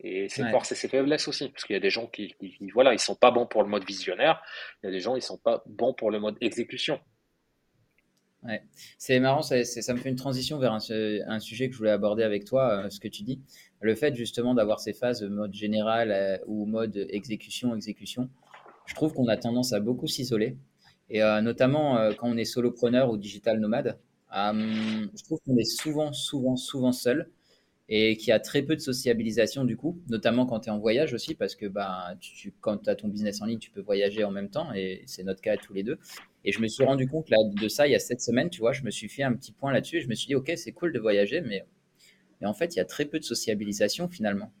Et 0.00 0.28
ses 0.28 0.44
forces 0.50 0.72
et 0.72 0.74
ses 0.74 0.88
faiblesses 0.88 1.26
aussi, 1.26 1.48
parce 1.48 1.64
qu'il 1.64 1.72
y 1.72 1.76
a 1.78 1.80
des 1.80 1.90
gens 1.90 2.06
qui, 2.06 2.34
qui, 2.38 2.70
voilà, 2.74 2.92
ils 2.92 2.98
sont 2.98 3.16
pas 3.16 3.30
bons 3.30 3.46
pour 3.46 3.62
le 3.62 3.68
mode 3.70 3.84
visionnaire, 3.84 4.42
il 4.82 4.86
y 4.86 4.88
a 4.90 4.92
des 4.92 5.00
gens 5.00 5.16
ils 5.16 5.22
sont 5.22 5.38
pas 5.38 5.62
bons 5.64 5.94
pour 5.94 6.10
le 6.10 6.20
mode 6.20 6.36
exécution. 6.42 7.00
C'est 8.98 9.20
marrant, 9.20 9.42
ça, 9.42 9.64
ça, 9.64 9.94
me 9.94 9.98
fait 9.98 10.08
une 10.08 10.16
transition 10.16 10.58
vers 10.58 10.72
un, 10.72 11.40
sujet 11.40 11.68
que 11.68 11.72
je 11.72 11.78
voulais 11.78 11.90
aborder 11.90 12.22
avec 12.22 12.44
toi, 12.44 12.84
euh, 12.84 12.90
ce 12.90 13.00
que 13.00 13.08
tu 13.08 13.22
dis. 13.22 13.40
Le 13.80 13.94
fait 13.94 14.14
justement 14.14 14.54
d'avoir 14.54 14.80
ces 14.80 14.92
phases 14.92 15.22
mode 15.22 15.52
général 15.54 16.10
euh, 16.10 16.38
ou 16.46 16.66
mode 16.66 17.06
exécution, 17.10 17.74
exécution, 17.74 18.28
je 18.86 18.94
trouve 18.94 19.12
qu'on 19.12 19.28
a 19.28 19.36
tendance 19.36 19.72
à 19.72 19.80
beaucoup 19.80 20.06
s'isoler. 20.06 20.56
Et 21.08 21.22
euh, 21.22 21.40
notamment 21.40 22.10
quand 22.18 22.28
on 22.28 22.36
est 22.36 22.44
solopreneur 22.44 23.10
ou 23.10 23.16
digital 23.16 23.60
nomade, 23.60 23.98
je 24.32 25.24
trouve 25.24 25.38
qu'on 25.46 25.56
est 25.56 25.64
souvent, 25.64 26.12
souvent, 26.12 26.56
souvent 26.56 26.92
seul 26.92 27.30
et 27.88 28.16
qu'il 28.16 28.28
y 28.28 28.32
a 28.32 28.40
très 28.40 28.62
peu 28.62 28.74
de 28.74 28.80
sociabilisation 28.80 29.64
du 29.64 29.76
coup, 29.76 30.00
notamment 30.08 30.44
quand 30.44 30.60
tu 30.60 30.68
es 30.68 30.72
en 30.72 30.78
voyage 30.78 31.14
aussi, 31.14 31.34
parce 31.34 31.54
que 31.54 31.66
bah, 31.66 32.16
quand 32.60 32.78
tu 32.78 32.90
as 32.90 32.96
ton 32.96 33.08
business 33.08 33.40
en 33.42 33.46
ligne, 33.46 33.58
tu 33.58 33.70
peux 33.70 33.80
voyager 33.80 34.24
en 34.24 34.32
même 34.32 34.50
temps, 34.50 34.72
et 34.74 35.02
c'est 35.06 35.22
notre 35.22 35.40
cas 35.40 35.56
tous 35.56 35.72
les 35.72 35.82
deux. 35.82 35.98
Et 36.44 36.52
je 36.52 36.60
me 36.60 36.68
suis 36.68 36.84
rendu 36.84 37.08
compte 37.08 37.28
de 37.30 37.68
ça 37.68 37.86
il 37.86 37.92
y 37.92 37.94
a 37.94 37.98
sept 38.00 38.20
semaines, 38.20 38.50
tu 38.50 38.60
vois, 38.60 38.72
je 38.72 38.82
me 38.82 38.90
suis 38.90 39.08
fait 39.08 39.22
un 39.22 39.32
petit 39.34 39.52
point 39.52 39.72
là-dessus, 39.72 39.98
et 39.98 40.00
je 40.00 40.08
me 40.08 40.14
suis 40.14 40.26
dit, 40.26 40.34
ok, 40.34 40.52
c'est 40.56 40.72
cool 40.72 40.92
de 40.92 40.98
voyager, 40.98 41.40
mais, 41.40 41.64
mais 42.40 42.46
en 42.46 42.54
fait, 42.54 42.74
il 42.74 42.78
y 42.78 42.80
a 42.80 42.84
très 42.84 43.04
peu 43.04 43.18
de 43.18 43.24
sociabilisation 43.24 44.08
finalement. 44.08 44.52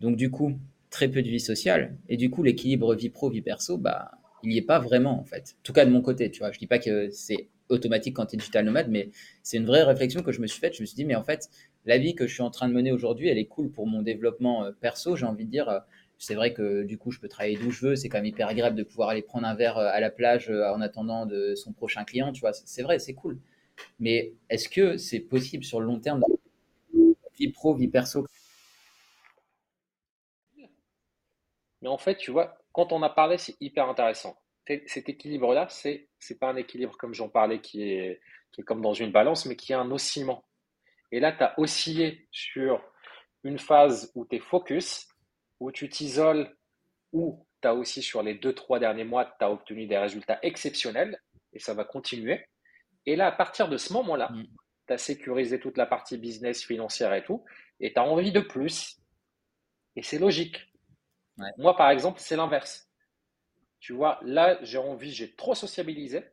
Donc 0.00 0.16
du 0.16 0.30
coup, 0.30 0.58
très 0.90 1.08
peu 1.08 1.22
de 1.22 1.28
vie 1.28 1.40
sociale, 1.40 1.96
et 2.08 2.16
du 2.16 2.30
coup, 2.30 2.42
l'équilibre 2.42 2.94
vie 2.94 3.10
pro, 3.10 3.28
vie 3.28 3.42
perso, 3.42 3.76
bah, 3.76 4.12
il 4.42 4.50
n'y 4.50 4.58
est 4.58 4.62
pas 4.62 4.78
vraiment 4.78 5.18
en 5.18 5.24
fait. 5.24 5.56
En 5.58 5.62
tout 5.62 5.72
cas 5.72 5.84
de 5.84 5.90
mon 5.90 6.02
côté, 6.02 6.30
tu 6.30 6.40
vois. 6.40 6.52
Je 6.52 6.58
dis 6.58 6.66
pas 6.66 6.78
que 6.78 7.10
c'est 7.10 7.48
automatique 7.70 8.14
quand 8.14 8.26
tu 8.26 8.36
es 8.36 8.38
digital 8.38 8.64
nomade, 8.64 8.90
mais 8.90 9.10
c'est 9.42 9.56
une 9.56 9.64
vraie 9.64 9.82
réflexion 9.82 10.22
que 10.22 10.32
je 10.32 10.40
me 10.40 10.46
suis 10.46 10.60
faite. 10.60 10.74
Je 10.76 10.82
me 10.82 10.86
suis 10.86 10.96
dit, 10.96 11.04
mais 11.04 11.14
en 11.14 11.24
fait, 11.24 11.48
la 11.84 11.98
vie 11.98 12.14
que 12.14 12.26
je 12.26 12.32
suis 12.32 12.42
en 12.42 12.50
train 12.50 12.68
de 12.68 12.74
mener 12.74 12.92
aujourd'hui, 12.92 13.28
elle 13.28 13.38
est 13.38 13.46
cool 13.46 13.70
pour 13.70 13.86
mon 13.86 14.02
développement 14.02 14.64
euh, 14.64 14.72
perso, 14.72 15.16
j'ai 15.16 15.26
envie 15.26 15.44
de 15.44 15.50
dire. 15.50 15.68
Euh, 15.68 15.80
c'est 16.18 16.34
vrai 16.34 16.54
que 16.54 16.84
du 16.84 16.96
coup, 16.96 17.10
je 17.10 17.20
peux 17.20 17.28
travailler 17.28 17.56
d'où 17.56 17.70
je 17.70 17.86
veux. 17.86 17.96
C'est 17.96 18.08
quand 18.08 18.18
même 18.18 18.26
hyper 18.26 18.48
agréable 18.48 18.76
de 18.76 18.84
pouvoir 18.84 19.10
aller 19.10 19.22
prendre 19.22 19.46
un 19.46 19.54
verre 19.54 19.78
euh, 19.78 19.90
à 19.90 20.00
la 20.00 20.10
plage 20.10 20.48
en 20.48 20.80
attendant 20.80 21.26
de 21.26 21.54
son 21.54 21.72
prochain 21.72 22.04
client. 22.04 22.32
Tu 22.32 22.40
vois, 22.40 22.52
c'est 22.52 22.82
vrai, 22.82 22.98
c'est 22.98 23.14
cool. 23.14 23.38
Mais 23.98 24.32
est-ce 24.48 24.68
que 24.68 24.96
c'est 24.96 25.20
possible 25.20 25.64
sur 25.64 25.80
le 25.80 25.86
long 25.86 25.98
terme, 25.98 26.22
vie 27.38 27.48
pro, 27.48 27.74
vie 27.74 27.88
perso? 27.88 28.26
Mais 31.82 31.88
en 31.88 31.98
fait, 31.98 32.16
tu 32.16 32.30
vois, 32.30 32.56
quand 32.72 32.92
on 32.92 33.02
a 33.02 33.10
parlé, 33.10 33.36
c'est 33.36 33.56
hyper 33.60 33.88
intéressant. 33.88 34.36
Cet 34.86 35.08
équilibre-là, 35.08 35.66
c'est 35.68 36.08
n'est 36.30 36.36
pas 36.36 36.48
un 36.48 36.56
équilibre 36.56 36.96
comme 36.96 37.12
j'en 37.12 37.28
parlais 37.28 37.60
qui 37.60 37.82
est, 37.82 38.20
qui 38.52 38.62
est 38.62 38.64
comme 38.64 38.80
dans 38.80 38.94
une 38.94 39.12
balance, 39.12 39.44
mais 39.44 39.56
qui 39.56 39.72
est 39.72 39.76
un 39.76 39.90
oscillement. 39.90 40.44
Et 41.14 41.20
là, 41.20 41.30
tu 41.30 41.44
as 41.44 41.56
oscillé 41.60 42.26
sur 42.32 42.82
une 43.44 43.60
phase 43.60 44.10
où 44.16 44.26
tu 44.26 44.34
es 44.34 44.40
focus, 44.40 45.06
où 45.60 45.70
tu 45.70 45.88
t'isoles, 45.88 46.52
où 47.12 47.46
tu 47.62 47.68
as 47.68 47.74
aussi 47.74 48.02
sur 48.02 48.24
les 48.24 48.34
deux, 48.34 48.52
trois 48.52 48.80
derniers 48.80 49.04
mois, 49.04 49.24
tu 49.24 49.44
as 49.44 49.52
obtenu 49.52 49.86
des 49.86 49.96
résultats 49.96 50.40
exceptionnels 50.42 51.22
et 51.52 51.60
ça 51.60 51.72
va 51.72 51.84
continuer. 51.84 52.44
Et 53.06 53.14
là, 53.14 53.28
à 53.28 53.30
partir 53.32 53.68
de 53.68 53.76
ce 53.76 53.92
moment-là, 53.92 54.28
mm. 54.30 54.44
tu 54.88 54.92
as 54.92 54.98
sécurisé 54.98 55.60
toute 55.60 55.76
la 55.76 55.86
partie 55.86 56.18
business, 56.18 56.64
financière 56.64 57.14
et 57.14 57.22
tout, 57.22 57.44
et 57.78 57.92
tu 57.92 58.00
as 58.00 58.02
envie 58.02 58.32
de 58.32 58.40
plus. 58.40 59.00
Et 59.94 60.02
c'est 60.02 60.18
logique. 60.18 60.66
Moi, 61.58 61.76
par 61.76 61.90
exemple, 61.90 62.18
c'est 62.18 62.34
l'inverse. 62.34 62.90
Tu 63.78 63.92
vois, 63.92 64.18
là, 64.24 64.58
j'ai 64.62 64.78
envie, 64.78 65.12
j'ai 65.12 65.32
trop 65.36 65.54
sociabilisé 65.54 66.24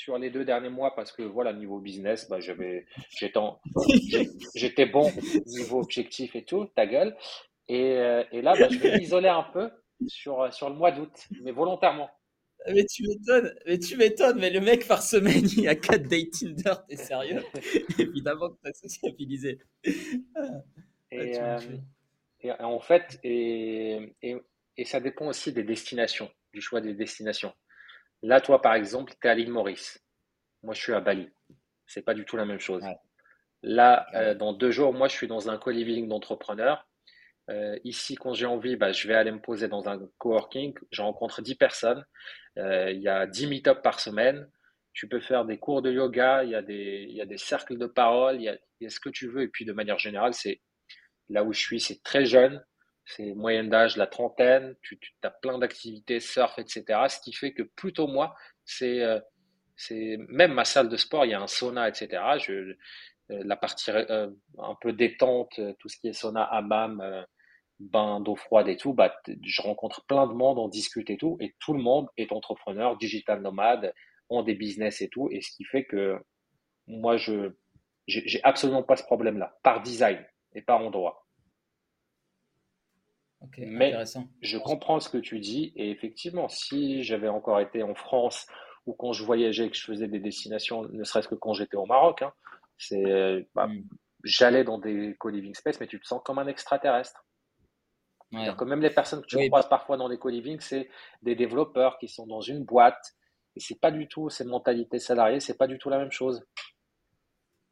sur 0.00 0.16
les 0.16 0.30
deux 0.30 0.46
derniers 0.46 0.70
mois 0.70 0.94
parce 0.94 1.12
que 1.12 1.22
voilà 1.22 1.52
niveau 1.52 1.78
business 1.78 2.26
bah, 2.28 2.40
j'avais 2.40 2.86
j'étais 4.54 4.86
bon 4.86 5.12
niveau 5.46 5.80
objectif 5.80 6.34
et 6.34 6.44
tout 6.44 6.66
ta 6.74 6.86
gueule. 6.86 7.14
Et, 7.68 7.92
euh, 7.98 8.24
et 8.32 8.40
là 8.40 8.54
bah, 8.58 8.68
je 8.70 8.78
vais 8.78 8.98
m'isoler 8.98 9.28
un 9.28 9.42
peu 9.42 9.70
sur 10.06 10.52
sur 10.54 10.70
le 10.70 10.76
mois 10.76 10.90
d'août 10.90 11.28
mais 11.42 11.52
volontairement. 11.52 12.10
Mais 12.66 12.84
tu 12.86 13.02
m'étonnes 13.06 13.54
mais 13.66 13.78
tu 13.78 13.96
m'étonnes 13.98 14.38
mais 14.40 14.50
le 14.50 14.60
mec 14.60 14.86
par 14.88 15.02
semaine 15.02 15.44
il 15.44 15.60
y 15.60 15.68
a 15.68 15.74
4 15.74 16.02
dates 16.08 16.30
Tinder 16.30 16.74
t'es 16.88 16.96
sérieux? 16.96 17.42
Évidemment 17.98 18.48
que 18.48 18.56
t'as 18.62 18.72
sociabilisé. 18.72 19.58
Et, 21.12 21.38
euh, 21.38 21.58
et, 22.40 22.52
en 22.52 22.80
fait 22.80 23.18
et, 23.22 24.14
et, 24.22 24.36
et 24.78 24.84
ça 24.86 25.00
dépend 25.00 25.26
aussi 25.26 25.52
des 25.52 25.64
destinations 25.64 26.30
du 26.54 26.62
choix 26.62 26.80
des 26.80 26.94
destinations 26.94 27.52
Là, 28.22 28.40
toi, 28.40 28.60
par 28.60 28.74
exemple, 28.74 29.12
tu 29.20 29.26
es 29.26 29.30
à 29.30 29.34
l'île 29.34 29.50
Maurice. 29.50 30.04
Moi, 30.62 30.74
je 30.74 30.80
suis 30.80 30.92
à 30.92 31.00
Bali. 31.00 31.28
C'est 31.86 32.02
pas 32.02 32.14
du 32.14 32.24
tout 32.24 32.36
la 32.36 32.44
même 32.44 32.60
chose. 32.60 32.84
Là, 33.62 34.06
euh, 34.14 34.34
dans 34.34 34.52
deux 34.52 34.70
jours, 34.70 34.92
moi, 34.92 35.08
je 35.08 35.14
suis 35.14 35.26
dans 35.26 35.50
un 35.50 35.58
co-living 35.58 36.08
d'entrepreneurs. 36.08 36.86
Euh, 37.48 37.78
ici, 37.84 38.14
quand 38.14 38.32
j'ai 38.32 38.46
envie, 38.46 38.76
bah, 38.76 38.92
je 38.92 39.08
vais 39.08 39.14
aller 39.14 39.32
me 39.32 39.40
poser 39.40 39.68
dans 39.68 39.88
un 39.88 39.98
coworking. 40.18 40.74
Je 40.92 41.02
rencontre 41.02 41.42
10 41.42 41.54
personnes. 41.56 42.04
Euh, 42.58 42.90
il 42.90 43.00
y 43.00 43.08
a 43.08 43.26
10 43.26 43.46
meet-ups 43.48 43.82
par 43.82 44.00
semaine. 44.00 44.48
Tu 44.92 45.08
peux 45.08 45.20
faire 45.20 45.44
des 45.44 45.58
cours 45.58 45.82
de 45.82 45.90
yoga. 45.90 46.44
Il 46.44 46.50
y 46.50 46.54
a 46.54 46.62
des, 46.62 47.06
il 47.08 47.16
y 47.16 47.22
a 47.22 47.26
des 47.26 47.38
cercles 47.38 47.78
de 47.78 47.86
parole. 47.86 48.36
Il 48.36 48.42
y, 48.42 48.84
y 48.84 48.86
a 48.86 48.90
ce 48.90 49.00
que 49.00 49.08
tu 49.08 49.28
veux. 49.28 49.42
Et 49.42 49.48
puis, 49.48 49.64
de 49.64 49.72
manière 49.72 49.98
générale, 49.98 50.34
c'est 50.34 50.60
là 51.28 51.42
où 51.42 51.52
je 51.52 51.60
suis, 51.60 51.80
c'est 51.80 52.02
très 52.02 52.26
jeune 52.26 52.62
c'est 53.04 53.34
moyenne 53.34 53.68
d'âge 53.68 53.96
la 53.96 54.06
trentaine, 54.06 54.76
tu, 54.82 54.98
as 55.22 55.30
plein 55.30 55.58
d'activités, 55.58 56.20
surf, 56.20 56.58
etc. 56.58 56.84
Ce 57.08 57.20
qui 57.20 57.32
fait 57.32 57.52
que 57.52 57.62
plutôt 57.62 58.06
moi, 58.06 58.34
c'est 58.64 59.02
euh, 59.02 59.20
même 60.28 60.52
ma 60.52 60.64
salle 60.64 60.88
de 60.88 60.96
sport, 60.96 61.24
il 61.24 61.30
y 61.30 61.34
a 61.34 61.40
un 61.40 61.46
sauna, 61.46 61.88
etc. 61.88 62.22
Je, 62.38 62.52
euh, 62.52 62.74
la 63.28 63.56
partie 63.56 63.90
euh, 63.90 64.30
un 64.58 64.76
peu 64.80 64.92
détente, 64.92 65.60
tout 65.78 65.88
ce 65.88 65.96
qui 65.98 66.08
est 66.08 66.12
sauna, 66.12 66.44
hammam, 66.44 67.26
bain 67.78 68.20
d'eau 68.20 68.36
froide 68.36 68.68
et 68.68 68.76
tout, 68.76 68.92
bah, 68.92 69.14
je 69.42 69.62
rencontre 69.62 70.04
plein 70.06 70.26
de 70.26 70.34
monde, 70.34 70.58
on 70.58 70.68
discute 70.68 71.10
et 71.10 71.16
tout, 71.16 71.36
et 71.40 71.56
tout 71.58 71.72
le 71.72 71.80
monde 71.80 72.08
est 72.16 72.30
entrepreneur, 72.32 72.96
digital 72.98 73.40
nomade, 73.40 73.94
ont 74.28 74.42
des 74.42 74.54
business 74.54 75.00
et 75.00 75.08
tout, 75.08 75.28
et 75.30 75.40
ce 75.40 75.50
qui 75.56 75.64
fait 75.64 75.84
que 75.84 76.18
moi, 76.86 77.16
je 77.16 77.52
j'ai 78.06 78.40
absolument 78.42 78.82
pas 78.82 78.96
ce 78.96 79.04
problème-là, 79.04 79.56
par 79.62 79.82
design 79.82 80.24
et 80.54 80.62
par 80.62 80.80
endroit. 80.80 81.26
Mais 83.58 83.94
je 84.42 84.58
comprends 84.58 85.00
ce 85.00 85.08
que 85.08 85.18
tu 85.18 85.40
dis 85.40 85.72
et 85.76 85.90
effectivement, 85.90 86.48
si 86.48 87.02
j'avais 87.02 87.28
encore 87.28 87.60
été 87.60 87.82
en 87.82 87.94
France 87.94 88.46
ou 88.86 88.92
quand 88.92 89.12
je 89.12 89.24
voyageais 89.24 89.66
et 89.66 89.70
que 89.70 89.76
je 89.76 89.84
faisais 89.84 90.08
des 90.08 90.20
destinations, 90.20 90.82
ne 90.82 91.04
serait-ce 91.04 91.28
que 91.28 91.34
quand 91.34 91.54
j'étais 91.54 91.76
au 91.76 91.86
Maroc, 91.86 92.22
hein, 92.22 92.32
c'est, 92.76 93.48
bah, 93.54 93.66
hmm. 93.66 93.82
j'allais 94.24 94.64
dans 94.64 94.78
des 94.78 95.16
co-living 95.18 95.54
space, 95.54 95.80
mais 95.80 95.86
tu 95.86 96.00
te 96.00 96.06
sens 96.06 96.20
comme 96.24 96.38
un 96.38 96.46
extraterrestre. 96.46 97.24
Que 98.30 98.64
même 98.64 98.80
les 98.80 98.90
personnes 98.90 99.22
que 99.22 99.26
tu 99.26 99.48
croises 99.48 99.68
parfois 99.68 99.96
dans 99.96 100.06
les 100.06 100.18
co-living, 100.18 100.60
c'est 100.60 100.88
des 101.22 101.34
développeurs 101.34 101.98
qui 101.98 102.06
sont 102.06 102.26
dans 102.26 102.40
une 102.40 102.64
boîte 102.64 103.16
et 103.56 103.60
c'est 103.60 103.80
pas 103.80 103.90
du 103.90 104.06
tout 104.06 104.30
ces 104.30 104.44
mentalités 104.44 105.00
salariées, 105.00 105.40
c'est 105.40 105.58
pas 105.58 105.66
du 105.66 105.78
tout 105.78 105.90
la 105.90 105.98
même 105.98 106.12
chose. 106.12 106.44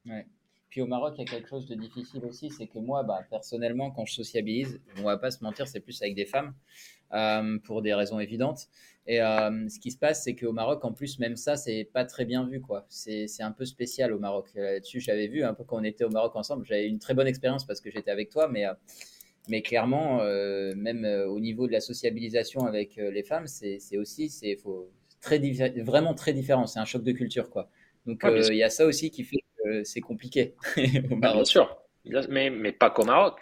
Ouais. 0.04 0.26
Puis 0.68 0.82
au 0.82 0.86
Maroc, 0.86 1.14
il 1.16 1.20
y 1.20 1.26
a 1.26 1.30
quelque 1.30 1.48
chose 1.48 1.66
de 1.66 1.74
difficile 1.74 2.24
aussi, 2.26 2.50
c'est 2.50 2.66
que 2.66 2.78
moi, 2.78 3.02
bah, 3.02 3.20
personnellement, 3.30 3.90
quand 3.90 4.04
je 4.04 4.14
sociabilise, 4.14 4.80
on 4.98 5.04
va 5.04 5.16
pas 5.16 5.30
se 5.30 5.42
mentir, 5.42 5.66
c'est 5.66 5.80
plus 5.80 6.00
avec 6.02 6.14
des 6.14 6.26
femmes, 6.26 6.54
euh, 7.14 7.58
pour 7.64 7.80
des 7.80 7.94
raisons 7.94 8.20
évidentes. 8.20 8.68
Et 9.06 9.22
euh, 9.22 9.66
ce 9.70 9.80
qui 9.80 9.90
se 9.90 9.96
passe, 9.96 10.24
c'est 10.24 10.36
qu'au 10.36 10.52
Maroc, 10.52 10.84
en 10.84 10.92
plus, 10.92 11.18
même 11.18 11.36
ça, 11.36 11.56
c'est 11.56 11.88
pas 11.90 12.04
très 12.04 12.26
bien 12.26 12.46
vu, 12.46 12.60
quoi. 12.60 12.84
C'est 12.90 13.26
un 13.40 13.52
peu 13.52 13.64
spécial 13.64 14.12
au 14.12 14.18
Maroc. 14.18 14.50
Là-dessus, 14.54 15.00
j'avais 15.00 15.28
vu 15.28 15.42
un 15.42 15.54
peu 15.54 15.64
quand 15.64 15.80
on 15.80 15.84
était 15.84 16.04
au 16.04 16.10
Maroc 16.10 16.36
ensemble, 16.36 16.66
j'avais 16.66 16.86
une 16.86 16.98
très 16.98 17.14
bonne 17.14 17.26
expérience 17.26 17.64
parce 17.64 17.80
que 17.80 17.90
j'étais 17.90 18.10
avec 18.10 18.28
toi, 18.28 18.48
mais, 18.48 18.66
euh, 18.66 18.74
mais 19.48 19.62
clairement, 19.62 20.18
même 20.76 21.06
au 21.26 21.40
niveau 21.40 21.66
de 21.66 21.72
la 21.72 21.80
sociabilisation 21.80 22.66
avec 22.66 22.96
les 22.96 23.22
femmes, 23.22 23.46
c'est 23.46 23.96
aussi, 23.96 24.28
c'est 24.28 24.58
très 25.22 25.38
vraiment 25.80 26.12
très 26.12 26.34
différent. 26.34 26.66
C'est 26.66 26.78
un 26.78 26.84
choc 26.84 27.02
de 27.02 27.12
culture, 27.12 27.48
quoi. 27.48 27.70
Donc, 28.04 28.20
il 28.24 28.56
y 28.56 28.62
a 28.62 28.68
ça 28.68 28.84
aussi 28.84 29.10
qui 29.10 29.24
fait 29.24 29.38
c'est 29.84 30.00
compliqué 30.00 30.54
au 31.10 31.16
bah, 31.16 31.28
Maroc. 31.28 31.36
Bien 31.36 31.44
sûr, 31.44 31.78
mais, 32.28 32.50
mais 32.50 32.72
pas 32.72 32.90
qu'au 32.90 33.04
Maroc. 33.04 33.40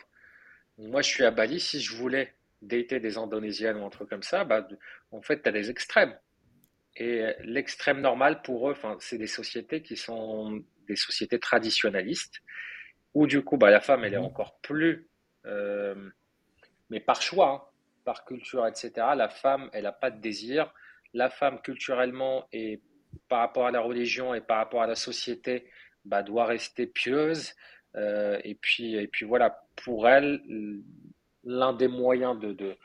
Moi, 0.79 1.03
je 1.03 1.09
suis 1.09 1.25
à 1.25 1.31
Bali, 1.31 1.61
si 1.61 1.81
je 1.81 1.95
voulais 1.97 2.35
dater 2.63 3.01
des 3.01 3.17
Indonésiennes 3.17 3.77
ou 3.79 3.87
un 3.87 3.91
truc 3.91 4.09
comme 4.09 4.23
ça, 4.23 4.45
bah, 4.45 4.67
en 5.11 5.23
fait, 5.23 5.43
tu 5.43 5.49
as 5.49 5.53
des 5.53 5.71
extrêmes. 5.71 6.17
Et 6.97 7.35
l'extrême 7.41 8.01
normal 8.01 8.43
pour 8.43 8.71
eux, 8.71 8.77
c'est 9.01 9.19
des 9.19 9.27
sociétés 9.27 9.83
qui 9.83 9.97
sont 9.97 10.63
des 10.89 10.97
sociétés 10.97 11.39
traditionnalistes, 11.39 12.41
où 13.15 13.27
du 13.27 13.43
coup, 13.43 13.57
bah, 13.57 13.71
la 13.71 13.81
femme, 13.81 14.05
elle 14.05 14.15
est 14.15 14.19
mhm. 14.19 14.25
encore 14.25 14.59
plus, 14.61 15.09
euh, 15.45 16.11
mais 16.91 17.01
par 17.01 17.21
choix, 17.21 17.51
hein, 17.51 17.63
par 18.05 18.25
culture, 18.25 18.67
etc. 18.67 18.93
La 19.17 19.29
femme, 19.29 19.69
elle 19.73 19.85
n'a 19.85 19.93
pas 19.93 20.11
de 20.11 20.21
désir. 20.21 20.73
La 21.13 21.29
femme, 21.29 21.61
culturellement, 21.61 22.47
et 22.53 22.81
par 23.29 23.41
rapport 23.41 23.67
à 23.67 23.71
la 23.71 23.81
religion 23.81 24.35
et 24.35 24.41
par 24.41 24.59
rapport 24.59 24.83
à 24.83 24.87
la 24.87 24.95
société, 24.95 25.69
bah, 26.07 26.23
doit 26.23 26.47
rester 26.47 26.87
pieuse. 26.87 27.53
Euh, 27.97 28.39
et, 28.45 28.55
puis, 28.55 28.95
et 28.95 29.09
puis 29.09 29.27
voilà, 29.27 29.63
pour 29.77 30.09
elle, 30.09 30.41
l'un 31.45 31.73
des 31.73 31.89
moyens 31.89 32.39
de, 32.39 32.77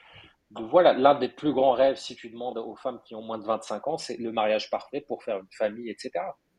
voilà, 0.52 0.94
l'un 0.94 1.16
des 1.16 1.30
plus 1.30 1.54
grands 1.54 1.74
rêves, 1.74 1.96
si 1.96 2.16
tu 2.16 2.30
demandes 2.30 2.58
aux 2.58 2.76
femmes 2.76 3.00
qui 3.06 3.16
ont 3.16 3.22
moins 3.22 3.38
de 3.38 3.46
25 3.46 3.88
ans, 3.88 3.98
c'est 3.98 4.18
le 4.18 4.32
mariage 4.32 4.70
parfait 4.70 5.02
pour 5.02 5.24
faire 5.24 5.38
une 5.38 5.52
famille, 5.52 5.90
etc. 5.90 6.12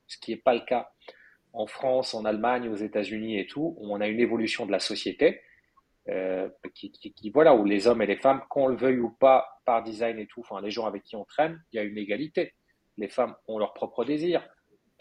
Ce 0.07 0.18
qui 0.18 0.33
n'est 0.33 0.38
pas 0.38 0.55
le 0.55 0.61
cas 0.61 0.90
en 1.53 1.66
France, 1.66 2.14
en 2.14 2.25
Allemagne, 2.25 2.68
aux 2.68 2.77
États-Unis 2.77 3.38
et 3.38 3.46
tout, 3.46 3.75
où 3.79 3.94
on 3.94 4.01
a 4.01 4.09
une 4.09 4.20
évolution 4.20 4.64
de 4.66 4.72
la 4.72 4.79
société, 4.79 5.42
euh, 6.09 6.48
qui, 6.75 6.90
qui, 6.90 7.31
voilà, 7.31 7.55
où 7.55 7.64
les 7.64 7.87
hommes 7.87 8.03
et 8.03 8.07
les 8.07 8.16
femmes, 8.16 8.42
qu'on 8.48 8.66
le 8.66 8.77
veuille 8.77 8.98
ou 8.98 9.11
pas, 9.11 9.46
par 9.64 9.83
design 9.83 10.18
et 10.18 10.27
tout, 10.27 10.40
enfin, 10.40 10.61
les 10.61 10.70
gens 10.70 10.87
avec 10.87 11.03
qui 11.05 11.16
on 11.16 11.25
traîne, 11.25 11.62
il 11.72 11.77
y 11.77 11.79
a 11.79 11.83
une 11.83 11.98
égalité. 11.98 12.55
Les 12.96 13.09
femmes 13.09 13.35
ont 13.46 13.59
leur 13.59 13.75
propre 13.75 14.05
désir. 14.05 14.46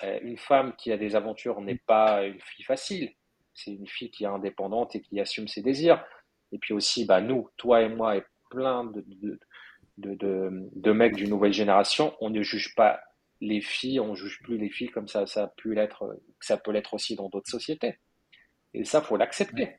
Euh, 0.03 0.19
une 0.21 0.37
femme 0.37 0.73
qui 0.77 0.91
a 0.91 0.97
des 0.97 1.15
aventures 1.15 1.61
n'est 1.61 1.81
pas 1.85 2.25
une 2.25 2.39
fille 2.39 2.65
facile. 2.65 3.11
C'est 3.53 3.71
une 3.71 3.87
fille 3.87 4.11
qui 4.11 4.23
est 4.23 4.27
indépendante 4.27 4.95
et 4.95 5.01
qui 5.01 5.19
assume 5.19 5.47
ses 5.47 5.61
désirs. 5.61 6.03
Et 6.51 6.57
puis 6.57 6.73
aussi, 6.73 7.05
bah, 7.05 7.21
nous, 7.21 7.49
toi 7.57 7.81
et 7.81 7.89
moi, 7.89 8.17
et 8.17 8.23
plein 8.49 8.85
de, 8.85 9.03
de, 9.07 9.39
de, 9.97 10.69
de, 10.75 10.91
mecs 10.91 11.15
d'une 11.15 11.29
nouvelle 11.29 11.53
génération, 11.53 12.15
on 12.19 12.29
ne 12.29 12.41
juge 12.41 12.75
pas 12.75 13.01
les 13.39 13.61
filles, 13.61 13.99
on 13.99 14.15
juge 14.15 14.39
plus 14.43 14.57
les 14.57 14.69
filles 14.69 14.89
comme 14.89 15.07
ça, 15.07 15.25
ça 15.25 15.43
a 15.43 15.47
pu 15.47 15.73
l'être, 15.73 16.19
ça 16.39 16.57
peut 16.57 16.71
l'être 16.71 16.93
aussi 16.93 17.15
dans 17.15 17.29
d'autres 17.29 17.49
sociétés. 17.49 17.99
Et 18.73 18.83
ça, 18.83 19.01
faut 19.01 19.17
l'accepter. 19.17 19.77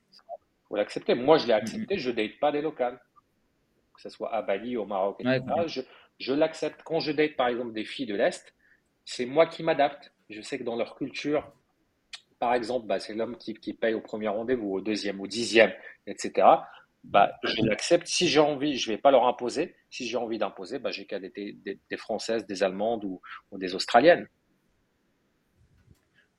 Faut 0.69 0.77
l'accepter. 0.77 1.15
Moi, 1.15 1.39
je 1.39 1.47
l'ai 1.47 1.53
accepté. 1.53 1.99
Je 1.99 2.11
date 2.11 2.39
pas 2.41 2.53
des 2.53 2.63
locales, 2.63 3.01
que 3.95 4.03
ce 4.03 4.09
soit 4.09 4.35
à 4.35 4.43
Bali, 4.43 4.77
au 4.77 4.87
Maroc, 4.87 5.21
etc. 5.21 5.43
je, 5.67 5.81
je 6.19 6.33
l'accepte. 6.33 6.83
Quand 6.83 7.01
je 7.01 7.13
date, 7.13 7.37
par 7.37 7.49
exemple, 7.49 7.73
des 7.73 7.85
filles 7.85 8.07
de 8.07 8.15
l'est, 8.15 8.55
c'est 9.05 9.27
moi 9.27 9.47
qui 9.47 9.63
m'adapte. 9.63 10.13
Je 10.31 10.41
sais 10.41 10.59
que 10.59 10.65
dans 10.65 10.77
leur 10.77 10.97
culture, 10.97 11.53
par 12.39 12.55
exemple, 12.55 12.87
bah, 12.87 12.99
c'est 12.99 13.15
l'homme 13.15 13.37
qui, 13.37 13.55
qui, 13.55 13.75
paye 13.75 13.95
au 13.95 14.01
premier 14.01 14.29
rendez-vous, 14.29 14.73
au 14.73 14.81
deuxième, 14.81 15.21
au 15.21 15.27
dixième, 15.27 15.73
etc 16.07 16.47
bah, 17.05 17.39
je 17.43 17.63
l'accepte. 17.63 18.07
Si 18.07 18.29
j'ai 18.29 18.41
envie, 18.41 18.77
je 18.77 18.91
vais 18.91 18.99
pas 18.99 19.11
leur 19.11 19.27
imposer. 19.27 19.75
Si 19.91 20.07
j'ai 20.07 20.17
envie 20.17 20.39
d'imposer, 20.39 20.79
bah, 20.79 20.91
j'ai 20.91 21.05
qu'à 21.05 21.19
des, 21.19 21.31
des, 21.31 21.57
des, 21.91 21.97
Françaises, 21.97 22.47
des 22.47 22.63
Allemandes 22.63 23.05
ou, 23.05 23.21
ou, 23.51 23.59
des 23.59 23.75
Australiennes. 23.75 24.29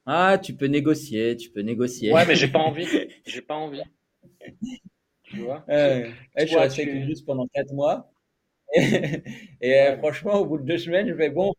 Ah, 0.06 0.38
tu 0.42 0.56
peux 0.56 0.66
négocier, 0.66 1.38
tu 1.38 1.50
peux 1.50 1.62
négocier. 1.62 2.12
Ouais, 2.14 2.26
mais 2.26 2.36
j'ai 2.36 2.48
pas 2.48 2.60
envie. 2.60 2.88
J'ai 3.26 3.42
pas 3.42 3.56
envie. 3.56 3.84
Tu 5.24 5.40
vois? 5.40 5.64
Euh, 5.70 6.10
Je 6.38 6.46
suis 6.46 6.58
resté 6.58 6.84
tu... 6.84 7.06
juste 7.06 7.26
pendant 7.26 7.48
quatre 7.48 7.74
mois. 7.74 8.12
Et, 8.76 9.80
euh, 9.80 9.98
franchement, 9.98 10.36
au 10.36 10.46
bout 10.46 10.58
de 10.58 10.66
deux 10.66 10.78
semaines, 10.78 11.08
je 11.08 11.14
vais 11.14 11.30
bon, 11.30 11.54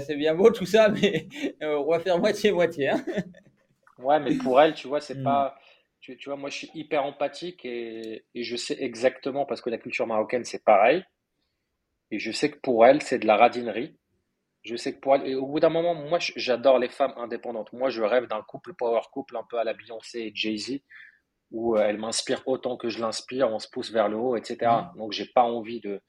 c'est 0.00 0.16
bien 0.16 0.34
beau 0.34 0.50
tout 0.50 0.66
ça, 0.66 0.88
mais 0.88 1.28
euh, 1.62 1.78
on 1.78 1.90
va 1.90 2.00
faire 2.00 2.18
moitié-moitié. 2.18 2.90
Hein 2.90 3.04
ouais, 3.98 4.20
mais 4.20 4.36
pour 4.36 4.60
elle, 4.60 4.74
tu 4.74 4.88
vois, 4.88 5.00
c'est 5.00 5.16
hmm. 5.16 5.24
pas 5.24 5.56
tu, 6.00 6.16
vois, 6.26 6.36
moi, 6.36 6.50
je 6.50 6.56
suis 6.56 6.70
hyper 6.74 7.04
empathique 7.04 7.64
et, 7.64 8.24
je 8.34 8.56
sais 8.56 8.76
exactement, 8.80 9.44
parce 9.44 9.60
que 9.60 9.70
la 9.70 9.78
culture 9.78 10.06
marocaine, 10.06 10.44
c'est 10.44 10.64
pareil. 10.64 11.04
Et 12.10 12.18
je 12.18 12.32
sais 12.32 12.50
que 12.50 12.58
pour 12.58 12.86
elle, 12.86 13.02
c'est 13.02 13.18
de 13.18 13.26
la 13.26 13.36
radinerie. 13.36 13.96
Je 14.62 14.76
sais 14.76 14.94
que 14.94 15.00
pour 15.00 15.14
elle, 15.14 15.26
et 15.26 15.34
au 15.34 15.46
bout 15.46 15.60
d'un 15.60 15.68
moment, 15.68 15.94
moi, 15.94 16.18
j'adore 16.36 16.78
les 16.78 16.88
femmes 16.88 17.14
indépendantes. 17.16 17.72
Moi, 17.72 17.90
je 17.90 18.02
rêve 18.02 18.26
d'un 18.26 18.42
couple 18.42 18.74
power 18.74 19.00
couple 19.12 19.36
un 19.36 19.44
peu 19.48 19.58
à 19.58 19.64
la 19.64 19.74
Beyoncé 19.74 20.20
et 20.20 20.32
Jay-Z, 20.34 20.80
où 21.50 21.76
euh, 21.76 21.86
elle 21.86 21.98
m'inspire 21.98 22.42
autant 22.46 22.76
que 22.76 22.88
je 22.88 23.00
l'inspire, 23.00 23.48
on 23.48 23.58
se 23.58 23.68
pousse 23.68 23.90
vers 23.92 24.08
le 24.08 24.16
haut, 24.16 24.36
etc. 24.36 24.56
Donc, 24.60 24.94
mmh. 24.94 24.98
Donc, 24.98 25.12
j'ai 25.12 25.26
pas 25.26 25.42
envie 25.42 25.80
de 25.80 26.00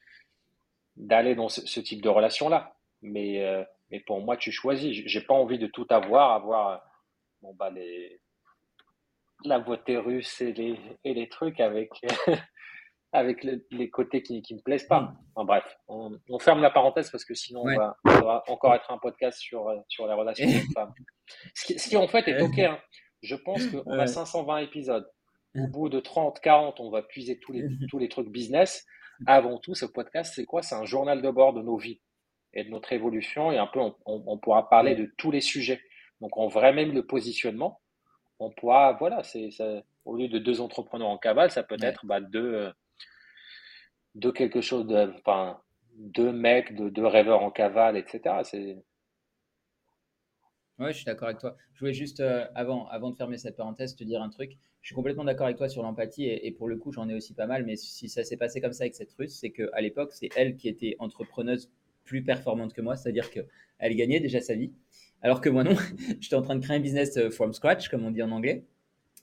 d'aller 0.98 1.36
dans 1.36 1.50
ce, 1.50 1.80
type 1.80 2.02
de 2.02 2.10
relation-là. 2.10 2.76
Mais, 3.02 3.44
euh, 3.44 3.64
mais 3.90 4.00
pour 4.02 4.22
moi, 4.22 4.38
tu 4.38 4.52
choisis. 4.52 5.04
J'ai 5.06 5.22
pas 5.22 5.34
envie 5.34 5.60
de 5.60 5.68
tout 5.68 5.88
avoir, 5.90 6.32
avoir 6.32 6.84
bon, 7.42 7.54
bah, 7.56 7.70
les, 7.70 8.22
la 9.44 9.60
beauté 9.60 9.98
russe 9.98 10.42
et 10.42 10.54
les, 10.54 10.80
et 11.04 11.14
les 11.14 11.30
trucs 11.30 11.60
avec, 11.60 11.90
avec 13.12 13.44
les 13.44 13.90
côtés 13.90 14.22
qui 14.22 14.44
ne 14.50 14.58
me 14.58 14.62
plaisent 14.62 14.88
pas. 14.88 15.02
Mm. 15.02 15.18
Enfin, 15.36 15.46
bref, 15.46 15.78
on, 15.88 16.20
on, 16.30 16.40
ferme 16.40 16.62
la 16.62 16.70
parenthèse 16.70 17.10
parce 17.10 17.26
que 17.26 17.34
sinon 17.34 17.62
on, 17.62 17.76
va, 17.76 17.98
va, 18.06 18.44
encore 18.48 18.76
être 18.76 18.92
un 18.92 18.98
podcast 18.98 19.40
sur, 19.40 19.72
sur 19.88 20.08
les 20.08 20.14
relations 20.14 20.48
femmes. 20.74 20.94
Ce 21.56 21.66
qui, 21.66 21.80
ce 21.80 21.90
qui, 21.90 21.98
en 21.98 22.08
fait 22.08 22.28
est 22.28 22.42
OK. 22.42 22.60
Hein. 22.60 22.80
Je 23.22 23.36
pense 23.36 23.66
qu'on 23.68 24.00
a 24.00 24.08
520 24.08 24.58
épisodes. 24.60 25.10
Au 25.56 25.68
bout 25.68 25.90
de 25.90 26.00
30, 26.00 26.40
40, 26.40 26.80
on 26.80 26.90
va 26.90 27.02
puiser 27.02 27.38
tous 27.40 27.52
les, 27.52 27.64
tous 27.90 28.00
les 28.00 28.10
trucs 28.10 28.30
business. 28.30 28.86
Avant 29.28 29.60
tout, 29.60 29.76
ce 29.76 29.86
podcast, 29.86 30.34
c'est 30.36 30.46
quoi? 30.46 30.64
C'est 30.64 30.76
un 30.76 30.86
journal 30.86 31.22
de 31.22 31.30
bord 31.30 31.54
de 31.54 31.62
nos 31.62 31.78
vies 31.78 32.02
et 32.54 32.64
de 32.64 32.70
notre 32.70 32.94
évolution. 32.94 33.52
Et 33.52 33.58
un 33.58 33.68
peu, 33.68 33.80
on, 33.80 33.94
on 34.06 34.38
pourra 34.38 34.70
parler 34.70 34.96
de 34.96 35.12
tous 35.18 35.32
les 35.32 35.42
sujets. 35.42 35.82
Donc, 36.20 36.38
on 36.38 36.48
vrai 36.48 36.74
même 36.74 36.94
le 36.94 37.06
positionnement 37.06 37.82
on 38.42 38.50
pourra, 38.50 38.94
voilà, 38.94 39.24
c'est 39.24 39.50
au 40.04 40.16
lieu 40.16 40.28
de 40.28 40.40
deux 40.40 40.62
entrepreneurs 40.62 41.10
en 41.10 41.18
cavale, 41.18 41.52
ça 41.52 41.64
peut 41.64 41.78
être 41.80 42.06
bah, 42.06 42.20
deux, 42.20 42.72
deux 44.16 44.32
quelque 44.32 44.62
chose 44.62 44.88
de, 44.88 45.14
enfin, 45.20 45.62
deux 45.96 46.32
mecs, 46.32 46.76
de 46.76 46.90
deux 46.90 47.06
rêveurs 47.06 47.44
en 47.44 47.52
cavale, 47.52 47.98
etc. 47.98 48.42
C'est 48.44 48.78
Ouais, 50.80 50.92
je 50.92 50.98
suis 50.98 51.06
d'accord 51.06 51.28
avec 51.28 51.40
toi. 51.40 51.56
Je 51.76 51.80
voulais 51.80 51.94
juste, 51.94 52.22
euh, 52.22 52.48
avant, 52.56 52.88
avant 52.88 53.12
de 53.12 53.16
fermer 53.16 53.38
cette 53.38 53.56
parenthèse, 53.56 53.96
te 53.96 54.04
dire 54.04 54.20
un 54.20 54.30
truc. 54.30 54.58
Je 54.82 54.88
suis 54.88 54.96
complètement 54.96 55.24
d'accord 55.24 55.46
avec 55.46 55.58
toi 55.58 55.70
sur 55.70 55.84
l'empathie 55.84 56.26
et, 56.26 56.52
pour 56.52 56.68
le 56.68 56.76
coup, 56.78 56.92
j'en 56.92 57.08
ai 57.08 57.14
aussi 57.14 57.36
pas 57.36 57.46
mal. 57.46 57.64
Mais 57.66 57.76
si 57.76 58.10
ça 58.10 58.24
s'est 58.24 58.38
passé 58.38 58.62
comme 58.62 58.74
ça 58.74 58.86
avec 58.86 58.96
cette 58.96 59.12
russe, 59.12 59.38
c'est 59.40 59.52
qu'à 59.52 59.80
l'époque, 59.80 60.12
c'est 60.12 60.30
elle 60.36 60.56
qui 60.56 60.68
était 60.68 60.96
entrepreneuse 60.98 61.70
plus 62.04 62.24
performante 62.24 62.74
que 62.74 62.82
moi. 62.82 62.96
C'est-à-dire 62.96 63.30
qu'elle 63.30 63.96
gagnait 63.96 64.20
déjà 64.20 64.42
sa 64.42 64.56
vie. 64.56 64.72
Alors 65.22 65.42
que 65.42 65.50
moi, 65.50 65.64
non, 65.64 65.76
j'étais 66.20 66.36
en 66.36 66.42
train 66.42 66.56
de 66.56 66.64
créer 66.64 66.78
un 66.78 66.80
business 66.80 67.18
euh, 67.18 67.30
from 67.30 67.54
scratch, 67.54 67.90
comme 67.90 68.06
on 68.06 68.12
dit 68.12 68.24
en 68.24 68.32
anglais. 68.32 68.66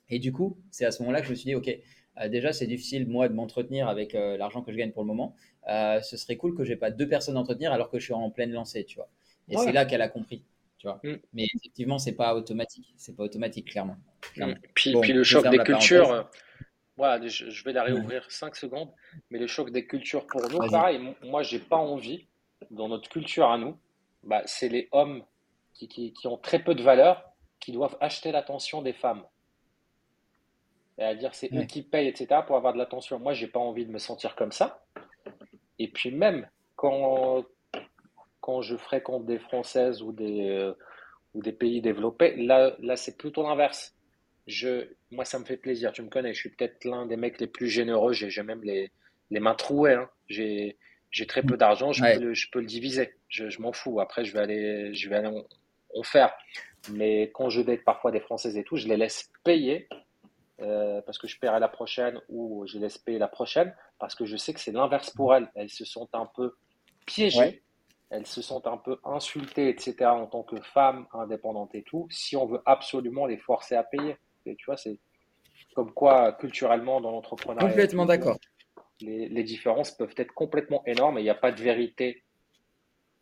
Et 0.08 0.18
du 0.18 0.32
coup, 0.32 0.58
c'est 0.70 0.84
à 0.84 0.90
ce 0.90 1.02
moment-là 1.02 1.20
que 1.20 1.26
je 1.26 1.32
me 1.32 1.36
suis 1.36 1.46
dit, 1.46 1.54
OK, 1.54 1.68
euh, 1.68 2.28
déjà, 2.28 2.52
c'est 2.52 2.66
difficile, 2.66 3.06
moi, 3.06 3.28
de 3.28 3.34
m'entretenir 3.34 3.88
avec 3.88 4.14
euh, 4.14 4.36
l'argent 4.36 4.62
que 4.62 4.72
je 4.72 4.76
gagne 4.76 4.92
pour 4.92 5.02
le 5.02 5.08
moment. 5.08 5.34
ce 5.66 6.16
serait 6.16 6.36
cool 6.36 6.54
que 6.54 6.64
je 6.64 6.70
n'ai 6.70 6.76
pas 6.76 6.90
deux 6.90 7.08
personnes 7.08 7.36
à 7.36 7.40
entretenir 7.40 7.72
alors 7.72 7.90
que 7.90 7.98
je 7.98 8.04
suis 8.04 8.14
en 8.14 8.30
pleine 8.30 8.52
lancée, 8.52 8.84
tu 8.84 8.96
vois. 8.96 9.10
Et 9.48 9.56
c'est 9.56 9.72
là 9.72 9.84
qu'elle 9.84 10.02
a 10.02 10.08
compris, 10.08 10.44
tu 10.78 10.86
vois. 10.86 11.00
Mm. 11.02 11.14
Mais 11.32 11.46
effectivement, 11.54 11.98
c'est 11.98 12.12
pas 12.12 12.34
automatique. 12.34 12.94
C'est 12.96 13.16
pas 13.16 13.24
automatique, 13.24 13.70
clairement. 13.70 13.96
Mm. 14.36 14.52
Puis, 14.74 14.94
puis, 15.00 15.12
le 15.12 15.24
choc 15.24 15.48
des 15.50 15.58
cultures, 15.58 16.28
voilà, 16.96 17.26
je, 17.26 17.64
vais 17.64 17.72
la 17.72 17.84
réouvrir 17.84 18.30
5 18.30 18.56
secondes, 18.56 18.90
mais 19.30 19.38
le 19.38 19.46
choc 19.46 19.70
des 19.70 19.86
cultures 19.86 20.26
pour 20.26 20.42
nous, 20.50 20.58
pareil, 20.70 21.00
moi, 21.22 21.42
j'ai 21.42 21.60
pas 21.60 21.76
envie, 21.76 22.26
dans 22.70 22.88
notre 22.88 23.08
culture 23.08 23.50
à 23.50 23.58
nous, 23.58 23.78
bah, 24.22 24.42
c'est 24.46 24.68
les 24.68 24.88
hommes 24.92 25.24
qui, 25.74 26.12
ont 26.24 26.38
très 26.38 26.58
peu 26.58 26.74
de 26.74 26.82
valeur, 26.82 27.24
qui 27.60 27.72
doivent 27.72 27.96
acheter 28.00 28.32
l'attention 28.32 28.82
des 28.82 28.92
femmes. 28.92 29.24
C'est-à-dire, 30.96 31.34
c'est 31.34 31.52
eux 31.54 31.64
qui 31.64 31.82
payent, 31.82 32.08
etc., 32.08 32.40
pour 32.46 32.56
avoir 32.56 32.72
de 32.72 32.78
l'attention. 32.78 33.20
Moi, 33.20 33.32
j'ai 33.32 33.46
pas 33.46 33.60
envie 33.60 33.86
de 33.86 33.92
me 33.92 33.98
sentir 33.98 34.34
comme 34.34 34.50
ça. 34.50 34.84
Et 35.78 35.88
puis, 35.88 36.10
même 36.10 36.48
quand, 36.74 37.44
quand 38.40 38.62
je 38.62 38.76
fréquente 38.76 39.24
des 39.24 39.38
Françaises 39.38 40.02
ou 40.02 40.10
des, 40.10 40.48
euh, 40.48 40.72
ou 41.34 41.42
des 41.42 41.52
pays 41.52 41.80
développés, 41.80 42.34
là, 42.36 42.74
là 42.80 42.96
c'est 42.96 43.16
plutôt 43.16 43.44
l'inverse. 43.44 43.94
Je, 44.48 44.88
moi, 45.12 45.24
ça 45.24 45.38
me 45.38 45.44
fait 45.44 45.56
plaisir. 45.56 45.92
Tu 45.92 46.02
me 46.02 46.08
connais, 46.08 46.34
je 46.34 46.40
suis 46.40 46.50
peut-être 46.50 46.84
l'un 46.84 47.06
des 47.06 47.16
mecs 47.16 47.38
les 47.38 47.46
plus 47.46 47.68
généreux. 47.68 48.12
J'ai 48.12 48.42
même 48.42 48.62
les, 48.64 48.90
les 49.30 49.40
mains 49.40 49.54
trouées. 49.54 49.94
Hein. 49.94 50.10
J'ai 50.26 50.78
très 51.26 51.42
peu 51.42 51.56
d'argent, 51.56 51.92
je, 51.92 52.02
peux 52.02 52.20
le, 52.20 52.34
je 52.34 52.50
peux 52.50 52.60
le 52.60 52.66
diviser. 52.66 53.14
Je, 53.28 53.48
je 53.48 53.60
m'en 53.60 53.72
fous. 53.72 54.00
Après, 54.00 54.24
je 54.24 54.32
vais 54.32 54.40
aller, 54.40 54.94
je 54.94 55.08
vais 55.08 55.16
aller 55.16 55.30
on 55.94 56.02
faire. 56.02 56.32
Mais 56.90 57.30
quand 57.34 57.50
je 57.50 57.60
date 57.60 57.84
parfois 57.84 58.10
des 58.10 58.20
Françaises 58.20 58.56
et 58.56 58.64
tout, 58.64 58.76
je 58.76 58.86
les 58.88 58.96
laisse 58.96 59.30
payer 59.44 59.88
euh, 60.60 61.00
parce 61.02 61.18
que 61.18 61.28
je 61.28 61.38
paierai 61.38 61.60
la 61.60 61.68
prochaine 61.68 62.20
ou 62.28 62.66
je 62.66 62.78
laisse 62.78 62.98
payer 62.98 63.18
la 63.18 63.28
prochaine 63.28 63.74
parce 63.98 64.14
que 64.14 64.24
je 64.24 64.36
sais 64.36 64.52
que 64.52 64.60
c'est 64.60 64.72
l'inverse 64.72 65.10
pour 65.10 65.34
elles. 65.34 65.50
Elles 65.54 65.70
se 65.70 65.84
sont 65.84 66.08
un 66.12 66.26
peu 66.26 66.56
piégées, 67.06 67.62
elles 68.10 68.26
se 68.26 68.42
sont 68.42 68.66
un 68.66 68.76
peu 68.76 68.98
insultées, 69.04 69.68
etc. 69.68 70.06
en 70.06 70.26
tant 70.26 70.42
que 70.42 70.60
femmes 70.60 71.06
indépendantes 71.12 71.74
et 71.74 71.82
tout, 71.82 72.06
si 72.10 72.36
on 72.36 72.46
veut 72.46 72.62
absolument 72.66 73.26
les 73.26 73.38
forcer 73.38 73.76
à 73.76 73.82
payer. 73.82 74.16
Et 74.46 74.56
tu 74.56 74.66
vois, 74.66 74.76
c'est 74.76 74.98
comme 75.74 75.92
quoi 75.92 76.32
culturellement 76.32 77.00
dans 77.00 77.10
l'entrepreneuriat. 77.10 77.68
Complètement 77.68 78.06
d'accord. 78.06 78.38
Les, 79.00 79.28
les, 79.28 79.44
différences 79.44 79.92
peuvent 79.92 80.14
être 80.16 80.32
complètement 80.32 80.82
énormes 80.84 81.18
et 81.18 81.20
il 81.20 81.24
n'y 81.24 81.30
a 81.30 81.34
pas 81.36 81.52
de 81.52 81.62
vérité 81.62 82.24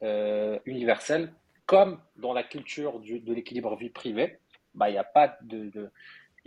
euh, 0.02 0.58
universelle 0.64 1.34
comme 1.66 2.00
dans 2.14 2.32
la 2.32 2.44
culture 2.44 3.00
de 3.00 3.32
l'équilibre 3.34 3.76
vie 3.76 3.90
privée, 3.90 4.38
bah, 4.74 4.88
il 4.88 4.92
n'y 4.92 4.98
a, 4.98 5.04
pas 5.04 5.36
de, 5.42 5.90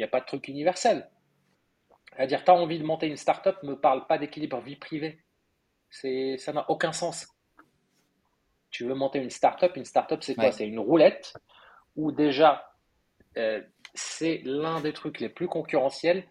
a 0.01 0.07
pas 0.07 0.21
de 0.21 0.25
truc 0.25 0.47
universel. 0.47 1.09
C'est-à-dire, 2.15 2.43
tu 2.43 2.51
as 2.51 2.55
envie 2.55 2.79
de 2.79 2.85
monter 2.85 3.07
une 3.07 3.17
startup, 3.17 3.61
ne 3.63 3.71
me 3.71 3.79
parle 3.79 4.07
pas 4.07 4.17
d'équilibre 4.17 4.59
vie 4.61 4.77
privée. 4.77 5.21
Ça 5.89 6.53
n'a 6.53 6.69
aucun 6.69 6.93
sens. 6.93 7.27
Tu 8.71 8.85
veux 8.85 8.93
monter 8.93 9.19
une 9.19 9.29
startup, 9.29 9.75
une 9.75 9.85
startup, 9.85 10.23
c'est 10.23 10.35
quoi? 10.35 10.51
C'est 10.51 10.67
une 10.67 10.79
roulette 10.79 11.33
où 11.95 12.11
déjà, 12.11 12.71
euh, 13.37 13.61
c'est 13.93 14.41
l'un 14.45 14.79
des 14.79 14.93
trucs 14.93 15.19
les 15.19 15.29
plus 15.29 15.47
concurrentiels. 15.47 16.25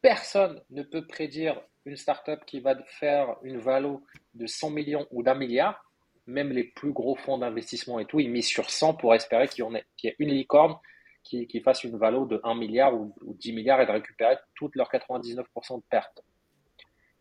Personne 0.00 0.62
ne 0.70 0.82
peut 0.82 1.06
prédire 1.06 1.60
une 1.84 1.96
startup 1.96 2.44
qui 2.44 2.60
va 2.60 2.76
faire 2.84 3.36
une 3.42 3.58
valo 3.58 4.04
de 4.34 4.46
100 4.46 4.70
millions 4.70 5.06
ou 5.10 5.22
d'un 5.22 5.34
milliard 5.34 5.84
même 6.26 6.50
les 6.50 6.64
plus 6.64 6.92
gros 6.92 7.16
fonds 7.16 7.38
d'investissement 7.38 7.98
et 7.98 8.06
tout, 8.06 8.20
ils 8.20 8.30
misent 8.30 8.46
sur 8.46 8.70
100 8.70 8.94
pour 8.94 9.14
espérer 9.14 9.48
qu'il 9.48 9.64
y, 9.64 10.06
ait 10.06 10.16
une 10.18 10.30
licorne 10.30 10.76
qui, 11.24 11.60
fasse 11.60 11.84
une 11.84 11.96
valeur 11.96 12.26
de 12.26 12.40
1 12.44 12.54
milliard 12.54 12.94
ou, 12.94 13.14
10 13.22 13.52
milliards 13.52 13.80
et 13.80 13.86
de 13.86 13.92
récupérer 13.92 14.36
toutes 14.54 14.76
leurs 14.76 14.90
99% 14.90 15.76
de 15.76 15.82
pertes. 15.88 16.22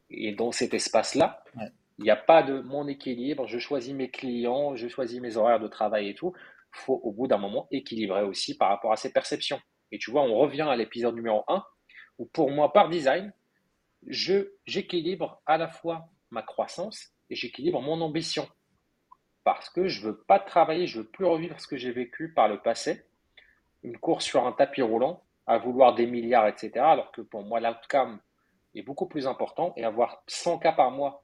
Et 0.09 0.33
dans 0.33 0.51
cet 0.51 0.73
espace-là, 0.73 1.43
il 1.97 2.03
n'y 2.03 2.09
a 2.09 2.15
pas 2.15 2.43
de 2.43 2.61
mon 2.61 2.87
équilibre, 2.87 3.47
je 3.47 3.59
choisis 3.59 3.93
mes 3.93 4.09
clients, 4.09 4.75
je 4.75 4.87
choisis 4.87 5.19
mes 5.19 5.37
horaires 5.37 5.59
de 5.59 5.67
travail 5.67 6.09
et 6.09 6.15
tout. 6.15 6.33
Il 6.73 6.79
faut 6.79 6.99
au 7.03 7.11
bout 7.11 7.27
d'un 7.27 7.37
moment 7.37 7.67
équilibrer 7.71 8.23
aussi 8.23 8.57
par 8.57 8.69
rapport 8.69 8.91
à 8.91 8.97
ses 8.97 9.11
perceptions. 9.11 9.59
Et 9.91 9.97
tu 9.97 10.11
vois, 10.11 10.23
on 10.23 10.35
revient 10.35 10.67
à 10.69 10.75
l'épisode 10.75 11.15
numéro 11.15 11.43
1, 11.47 11.63
où 12.17 12.25
pour 12.25 12.49
moi, 12.49 12.71
par 12.73 12.89
design, 12.89 13.33
je, 14.07 14.51
j'équilibre 14.65 15.41
à 15.45 15.57
la 15.57 15.67
fois 15.67 16.09
ma 16.29 16.41
croissance 16.41 17.11
et 17.29 17.35
j'équilibre 17.35 17.81
mon 17.81 18.01
ambition. 18.01 18.47
Parce 19.43 19.69
que 19.69 19.87
je 19.87 20.01
veux 20.01 20.17
pas 20.17 20.39
travailler, 20.39 20.87
je 20.87 20.99
veux 20.99 21.07
plus 21.07 21.25
revivre 21.25 21.59
ce 21.59 21.67
que 21.67 21.77
j'ai 21.77 21.91
vécu 21.91 22.33
par 22.33 22.47
le 22.47 22.61
passé. 22.61 23.05
Une 23.83 23.97
course 23.97 24.25
sur 24.25 24.45
un 24.45 24.51
tapis 24.51 24.81
roulant, 24.81 25.23
à 25.47 25.57
vouloir 25.57 25.95
des 25.95 26.05
milliards, 26.05 26.47
etc. 26.47 26.71
Alors 26.77 27.11
que 27.11 27.21
pour 27.21 27.43
moi, 27.43 27.59
l'outcome 27.59 28.19
est 28.75 28.83
beaucoup 28.83 29.07
plus 29.07 29.27
important 29.27 29.73
et 29.75 29.83
avoir 29.83 30.23
100 30.27 30.59
cas 30.59 30.71
par 30.71 30.91
mois 30.91 31.23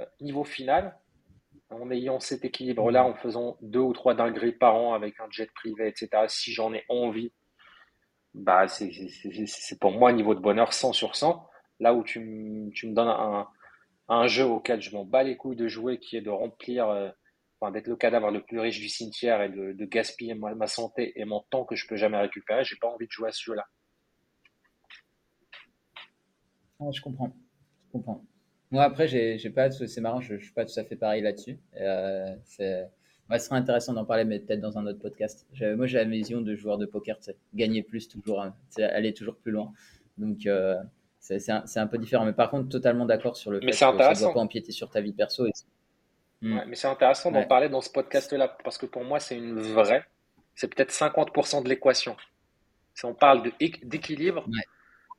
euh, 0.00 0.06
niveau 0.20 0.44
final, 0.44 0.96
en 1.70 1.90
ayant 1.90 2.20
cet 2.20 2.44
équilibre-là, 2.44 3.04
en 3.04 3.14
faisant 3.14 3.56
deux 3.60 3.80
ou 3.80 3.92
trois 3.92 4.14
dingueries 4.14 4.52
par 4.52 4.76
an 4.76 4.94
avec 4.94 5.18
un 5.20 5.26
jet 5.30 5.50
privé, 5.52 5.88
etc., 5.88 6.08
si 6.28 6.52
j'en 6.52 6.72
ai 6.72 6.84
envie, 6.88 7.32
bah, 8.34 8.68
c'est 8.68 9.80
pour 9.80 9.92
moi 9.92 10.10
un 10.10 10.12
niveau 10.12 10.34
de 10.34 10.40
bonheur 10.40 10.72
100 10.72 10.92
sur 10.92 11.16
100. 11.16 11.48
Là 11.80 11.94
où 11.94 12.02
tu, 12.02 12.20
me 12.20 12.92
donnes 12.92 13.46
un, 14.08 14.26
jeu 14.26 14.44
auquel 14.44 14.80
je 14.80 14.92
m'en 14.92 15.04
bats 15.04 15.22
les 15.22 15.36
couilles 15.36 15.56
de 15.56 15.68
jouer, 15.68 15.98
qui 15.98 16.16
est 16.16 16.22
de 16.22 16.30
remplir, 16.30 16.88
euh, 16.88 17.10
enfin, 17.60 17.70
d'être 17.72 17.88
le 17.88 17.96
cadavre 17.96 18.30
le 18.30 18.42
plus 18.42 18.60
riche 18.60 18.80
du 18.80 18.88
cimetière 18.88 19.42
et 19.42 19.48
de, 19.48 19.84
gaspiller 19.84 20.34
ma, 20.34 20.66
santé 20.66 21.12
et 21.20 21.24
mon 21.24 21.40
temps 21.50 21.64
que 21.64 21.76
je 21.76 21.86
peux 21.86 21.96
jamais 21.96 22.18
récupérer, 22.18 22.64
j'ai 22.64 22.76
pas 22.76 22.88
envie 22.88 23.06
de 23.06 23.12
jouer 23.12 23.28
à 23.28 23.32
ce 23.32 23.42
jeu-là. 23.44 23.66
je 26.90 27.00
comprends. 27.00 27.32
Je 27.86 27.92
comprends. 27.92 28.24
Moi, 28.70 28.82
après, 28.82 29.06
j'ai 29.06 29.50
pas, 29.50 29.70
c'est 29.70 30.00
marrant, 30.00 30.20
je, 30.20 30.38
je 30.38 30.44
suis 30.44 30.54
pas 30.54 30.64
tout 30.64 30.78
à 30.78 30.84
fait 30.84 30.96
pareil 30.96 31.22
là-dessus. 31.22 31.58
Euh, 31.80 32.34
c'est, 32.44 32.88
ce 33.30 33.38
serait 33.38 33.56
intéressant 33.56 33.92
d'en 33.92 34.04
parler, 34.04 34.24
mais 34.24 34.38
peut-être 34.38 34.60
dans 34.60 34.78
un 34.78 34.86
autre 34.86 35.00
podcast. 35.00 35.46
Moi, 35.60 35.86
j'ai 35.86 35.98
la 35.98 36.04
vision 36.04 36.40
de 36.40 36.54
joueur 36.54 36.78
de 36.78 36.86
poker, 36.86 37.18
gagner 37.54 37.82
plus 37.82 38.08
toujours, 38.08 38.42
hein, 38.42 38.54
aller 38.78 39.12
toujours 39.12 39.36
plus 39.36 39.52
loin. 39.52 39.72
Donc, 40.16 40.46
euh, 40.46 40.76
c'est 41.26 41.50
un, 41.50 41.64
un, 41.74 41.86
peu 41.86 41.98
différent. 41.98 42.24
Mais 42.24 42.32
par 42.32 42.50
contre, 42.50 42.68
totalement 42.68 43.04
d'accord 43.04 43.36
sur 43.36 43.50
le 43.50 43.60
fait 43.60 43.66
que 43.66 43.72
ça 43.72 43.92
ne 43.92 43.98
doit 43.98 44.32
pas 44.32 44.40
empiéter 44.40 44.72
sur 44.72 44.90
ta 44.90 45.00
vie 45.00 45.12
perso. 45.12 45.46
Hmm. 46.42 46.60
mais 46.66 46.76
c'est 46.76 46.86
intéressant 46.86 47.30
d'en 47.30 47.44
parler 47.44 47.70
dans 47.70 47.80
ce 47.80 47.90
podcast-là, 47.90 48.56
parce 48.62 48.76
que 48.76 48.86
pour 48.86 49.04
moi, 49.04 49.18
c'est 49.20 49.36
une 49.36 49.58
vraie, 49.58 50.04
c'est 50.54 50.72
peut-être 50.72 50.92
50% 50.92 51.62
de 51.62 51.68
l'équation. 51.68 52.16
Si 52.94 53.04
on 53.06 53.14
parle 53.14 53.50
d'équilibre, 53.82 54.46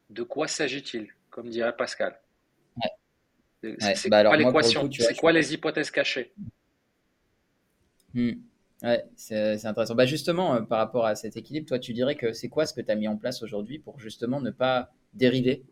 de 0.10 0.24
quoi 0.24 0.48
s'agit-il, 0.48 1.10
comme 1.30 1.50
dirait 1.50 1.76
Pascal? 1.76 2.20
C'est 3.62 4.10
bah 4.10 4.24
quoi 4.24 4.38
l'équation? 4.38 4.90
C'est 4.92 5.18
quoi 5.18 5.32
les 5.32 5.54
hypothèses 5.54 5.92
cachées? 5.92 6.32
Hmm. 8.14 8.34
Ouais, 8.84 9.04
c'est 9.16 9.66
intéressant. 9.66 9.96
Bah 9.96 10.06
justement, 10.06 10.54
euh, 10.54 10.62
par 10.62 10.78
rapport 10.78 11.08
à 11.08 11.16
cet 11.16 11.36
équilibre, 11.36 11.68
toi, 11.68 11.80
tu 11.80 11.94
dirais 11.94 12.16
que 12.16 12.32
c'est 12.32 12.48
quoi 12.48 12.68
ce 12.68 12.76
que 12.76 12.82
tu 12.82 12.92
as 12.92 12.96
mis 12.96 13.08
en 13.08 13.18
place 13.18 13.42
aujourd'hui 13.42 13.80
pour 13.80 14.00
justement 14.00 14.40
ne 14.40 14.52
pas 14.52 14.92
dériver 15.14 15.64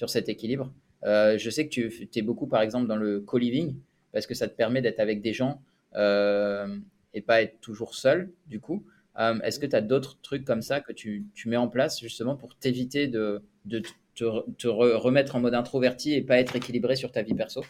sur 0.00 0.08
cet 0.08 0.30
équilibre 0.30 0.72
euh, 1.04 1.36
Je 1.36 1.50
sais 1.50 1.68
que 1.68 1.74
tu 1.74 2.08
es 2.16 2.22
beaucoup, 2.22 2.46
par 2.46 2.62
exemple, 2.62 2.86
dans 2.86 2.96
le 2.96 3.20
co-living, 3.20 3.76
parce 4.12 4.26
que 4.26 4.32
ça 4.32 4.48
te 4.48 4.56
permet 4.56 4.80
d'être 4.80 4.98
avec 4.98 5.20
des 5.20 5.34
gens 5.34 5.60
euh, 5.94 6.78
et 7.12 7.20
pas 7.20 7.42
être 7.42 7.60
toujours 7.60 7.94
seul, 7.94 8.32
du 8.46 8.60
coup. 8.60 8.82
Est-ce 9.18 9.58
que 9.58 9.66
tu 9.66 9.76
as 9.76 9.82
d'autres 9.82 10.18
trucs 10.22 10.46
comme 10.46 10.62
ça 10.62 10.80
que 10.80 10.94
tu, 10.94 11.26
mets 11.44 11.58
en 11.58 11.68
place 11.68 12.00
justement 12.00 12.34
pour 12.34 12.56
t'éviter 12.56 13.08
de, 13.08 13.42
de, 13.66 13.82
te, 14.14 14.66
remettre 14.66 15.36
en 15.36 15.40
mode 15.40 15.52
introverti 15.52 16.14
et 16.14 16.22
pas 16.22 16.38
être 16.38 16.56
équilibré 16.56 16.96
sur 16.96 17.12
ta 17.12 17.20
vie 17.20 17.34
perso? 17.34 17.62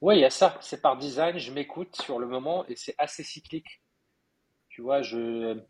Oui, 0.00 0.16
il 0.16 0.22
y 0.22 0.24
a 0.24 0.30
ça. 0.30 0.58
C'est 0.60 0.82
par 0.82 0.96
design. 0.96 1.38
Je 1.38 1.52
m'écoute 1.52 1.94
sur 2.02 2.18
le 2.18 2.26
moment 2.26 2.66
et 2.66 2.74
c'est 2.74 2.96
assez 2.98 3.22
cyclique. 3.22 3.80
Tu 4.68 4.82
vois, 4.82 5.02
je, 5.02 5.60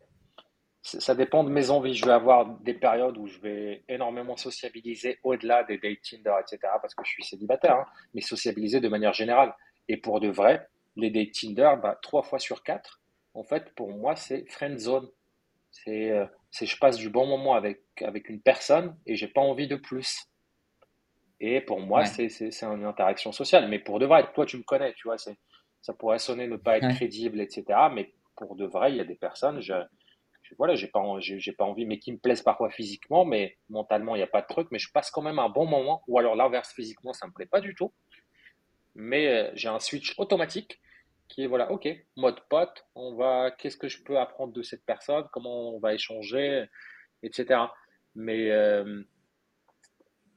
ça 0.85 1.15
dépend 1.15 1.43
de 1.43 1.49
mes 1.49 1.71
envies. 1.71 1.95
Je 1.95 2.05
vais 2.05 2.11
avoir 2.11 2.45
des 2.59 2.75
périodes 2.75 3.17
où 3.17 3.25
je 3.25 3.39
vais 3.39 3.83
énormément 3.89 4.37
sociabiliser 4.37 5.19
au-delà 5.23 5.63
des 5.63 5.79
dates 5.79 6.01
Tinder, 6.07 6.35
etc. 6.39 6.59
parce 6.79 6.93
que 6.93 7.03
je 7.03 7.09
suis 7.09 7.23
célibataire, 7.23 7.77
hein, 7.77 7.85
mais 8.13 8.21
sociabiliser 8.21 8.79
de 8.79 8.87
manière 8.87 9.13
générale. 9.13 9.55
Et 9.87 9.97
pour 9.97 10.19
de 10.19 10.27
vrai, 10.27 10.67
les 10.95 11.09
dates 11.09 11.31
Tinder, 11.31 11.73
bah, 11.81 11.97
trois 12.03 12.21
fois 12.21 12.37
sur 12.37 12.61
quatre, 12.61 13.01
en 13.33 13.43
fait, 13.43 13.73
pour 13.73 13.89
moi, 13.89 14.15
c'est 14.15 14.45
friend 14.47 14.77
zone. 14.77 15.09
C'est 15.71 16.11
euh, 16.11 16.25
je 16.51 16.77
passe 16.77 16.97
du 16.97 17.09
bon 17.09 17.25
moment 17.25 17.55
avec, 17.55 17.81
avec 18.01 18.29
une 18.29 18.39
personne 18.39 18.95
et 19.07 19.15
j'ai 19.15 19.27
pas 19.27 19.41
envie 19.41 19.67
de 19.67 19.75
plus. 19.75 20.27
Et 21.39 21.61
pour 21.61 21.79
moi, 21.79 22.05
c'est 22.05 22.29
une 22.61 22.85
interaction 22.85 23.31
sociale. 23.31 23.67
Mais 23.69 23.79
pour 23.79 23.97
de 23.97 24.05
vrai, 24.05 24.31
toi, 24.33 24.45
tu 24.45 24.57
me 24.57 24.63
connais, 24.63 24.93
tu 24.93 25.07
vois, 25.07 25.17
ça 25.17 25.93
pourrait 25.93 26.19
sonner 26.19 26.47
ne 26.47 26.57
pas 26.57 26.77
être 26.77 26.89
crédible, 26.95 27.41
etc. 27.41 27.63
Mais 27.91 28.13
pour 28.37 28.55
de 28.55 28.65
vrai, 28.65 28.91
il 28.91 28.97
y 28.97 29.01
a 29.01 29.03
des 29.03 29.15
personnes, 29.15 29.61
je 29.61 29.73
voilà, 30.57 30.75
j'ai 30.75 30.87
pas, 30.87 31.01
j'ai 31.19 31.51
pas 31.51 31.63
envie, 31.63 31.85
mais 31.85 31.99
qui 31.99 32.11
me 32.11 32.17
plaisent 32.17 32.41
parfois 32.41 32.69
physiquement, 32.69 33.25
mais 33.25 33.57
mentalement, 33.69 34.15
il 34.15 34.19
n'y 34.19 34.23
a 34.23 34.27
pas 34.27 34.41
de 34.41 34.47
truc. 34.47 34.67
Mais 34.71 34.79
je 34.79 34.91
passe 34.91 35.11
quand 35.11 35.21
même 35.21 35.39
un 35.39 35.49
bon 35.49 35.65
moment. 35.65 36.03
Ou 36.07 36.19
alors 36.19 36.35
l'inverse, 36.35 36.73
physiquement, 36.73 37.13
ça 37.13 37.27
me 37.27 37.31
plaît 37.31 37.45
pas 37.45 37.61
du 37.61 37.75
tout. 37.75 37.93
Mais 38.95 39.27
euh, 39.27 39.51
j'ai 39.55 39.69
un 39.69 39.79
switch 39.79 40.17
automatique 40.17 40.79
qui 41.27 41.43
est 41.43 41.47
voilà, 41.47 41.71
ok, 41.71 41.87
mode 42.15 42.39
pote, 42.49 42.85
on 42.95 43.15
va, 43.15 43.51
qu'est-ce 43.51 43.77
que 43.77 43.87
je 43.87 44.03
peux 44.03 44.19
apprendre 44.19 44.53
de 44.53 44.61
cette 44.61 44.85
personne, 44.85 45.25
comment 45.31 45.75
on 45.75 45.79
va 45.79 45.93
échanger, 45.93 46.65
etc. 47.23 47.61
Mais, 48.13 48.51
euh, 48.51 49.03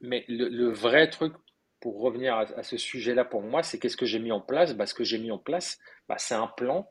mais 0.01 0.25
le, 0.27 0.69
vrai 0.69 1.09
truc 1.09 1.33
pour 1.79 2.01
revenir 2.01 2.35
à, 2.35 2.63
ce 2.63 2.77
sujet-là 2.77 3.23
pour 3.23 3.41
moi, 3.41 3.63
c'est 3.63 3.79
qu'est-ce 3.79 3.97
que 3.97 4.05
j'ai 4.05 4.19
mis 4.19 4.31
en 4.31 4.41
place? 4.41 4.73
Bah, 4.75 4.85
Ce 4.85 4.93
que 4.93 5.03
j'ai 5.03 5.19
mis 5.19 5.31
en 5.31 5.37
place, 5.37 5.79
bah, 6.07 6.17
c'est 6.17 6.35
un 6.35 6.47
plan 6.47 6.89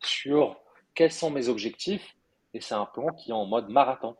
sur 0.00 0.62
quels 0.94 1.12
sont 1.12 1.30
mes 1.30 1.48
objectifs 1.48 2.16
et 2.54 2.60
c'est 2.60 2.74
un 2.74 2.86
plan 2.86 3.08
qui 3.14 3.30
est 3.30 3.34
en 3.34 3.46
mode 3.46 3.68
marathon. 3.68 4.16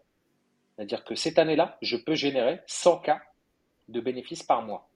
C'est-à-dire 0.77 1.05
que 1.05 1.15
cette 1.15 1.39
année-là, 1.39 1.77
je 1.83 1.97
peux 1.97 2.15
générer 2.15 2.61
100 2.67 2.99
cas 2.99 3.21
de 3.89 4.01
bénéfices 4.01 4.43
par 4.43 4.63
mois. 4.63 4.89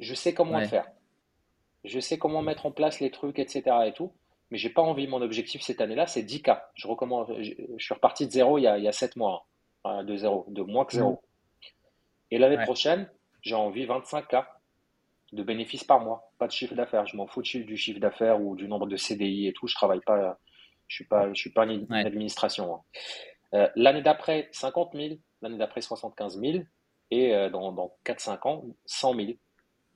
Je 0.00 0.14
sais 0.14 0.34
comment 0.34 0.58
le 0.58 0.66
faire 0.66 0.86
je 1.84 2.00
sais 2.00 2.18
comment 2.18 2.42
mettre 2.42 2.66
en 2.66 2.70
place 2.70 3.00
les 3.00 3.10
trucs, 3.10 3.38
etc. 3.38 3.62
et 3.86 3.92
tout, 3.92 4.12
mais 4.50 4.58
j'ai 4.58 4.70
pas 4.70 4.82
envie. 4.82 5.06
Mon 5.06 5.22
objectif 5.22 5.62
cette 5.62 5.80
année-là, 5.80 6.06
c'est 6.06 6.22
10K. 6.22 6.60
Je 6.74 6.86
recommande, 6.86 7.36
je, 7.40 7.52
suis 7.78 7.94
reparti 7.94 8.26
de 8.26 8.32
zéro 8.32 8.58
il 8.58 8.62
y 8.62 8.66
a, 8.66 8.78
il 8.78 8.84
y 8.84 8.88
a 8.88 8.92
7 8.92 9.16
mois, 9.16 9.46
hein, 9.84 10.04
de 10.04 10.16
zéro, 10.16 10.46
de 10.48 10.62
moins 10.62 10.84
que 10.84 10.94
zéro. 10.94 11.22
Et 12.30 12.38
l'année 12.38 12.62
prochaine, 12.64 13.10
j'ai 13.42 13.54
envie 13.54 13.86
25K 13.86 14.46
de 15.32 15.42
bénéfices 15.42 15.84
par 15.84 16.00
mois, 16.00 16.30
pas 16.38 16.46
de 16.46 16.52
chiffre 16.52 16.74
d'affaires. 16.74 17.06
Je 17.06 17.16
m'en 17.16 17.26
fous 17.26 17.42
du 17.42 17.76
chiffre 17.76 18.00
d'affaires 18.00 18.40
ou 18.40 18.54
du 18.54 18.68
nombre 18.68 18.86
de 18.86 18.96
CDI 18.96 19.48
et 19.48 19.52
tout. 19.52 19.66
Je 19.66 19.74
travaille 19.74 20.00
pas, 20.00 20.38
je 20.88 20.96
suis 20.96 21.04
pas, 21.04 21.32
je 21.32 21.40
suis 21.40 21.50
pas 21.50 21.66
en 21.66 21.90
administration. 21.90 22.74
Hein. 22.74 22.82
Euh, 23.54 23.68
l'année 23.76 24.02
d'après, 24.02 24.48
50 24.52 24.92
000. 24.94 25.16
L'année 25.40 25.58
d'après, 25.58 25.80
75 25.80 26.38
000. 26.40 26.64
Et 27.10 27.34
euh, 27.34 27.50
dans, 27.50 27.72
dans 27.72 27.94
4-5 28.04 28.48
ans, 28.48 28.64
100 28.86 29.14
000 29.14 29.28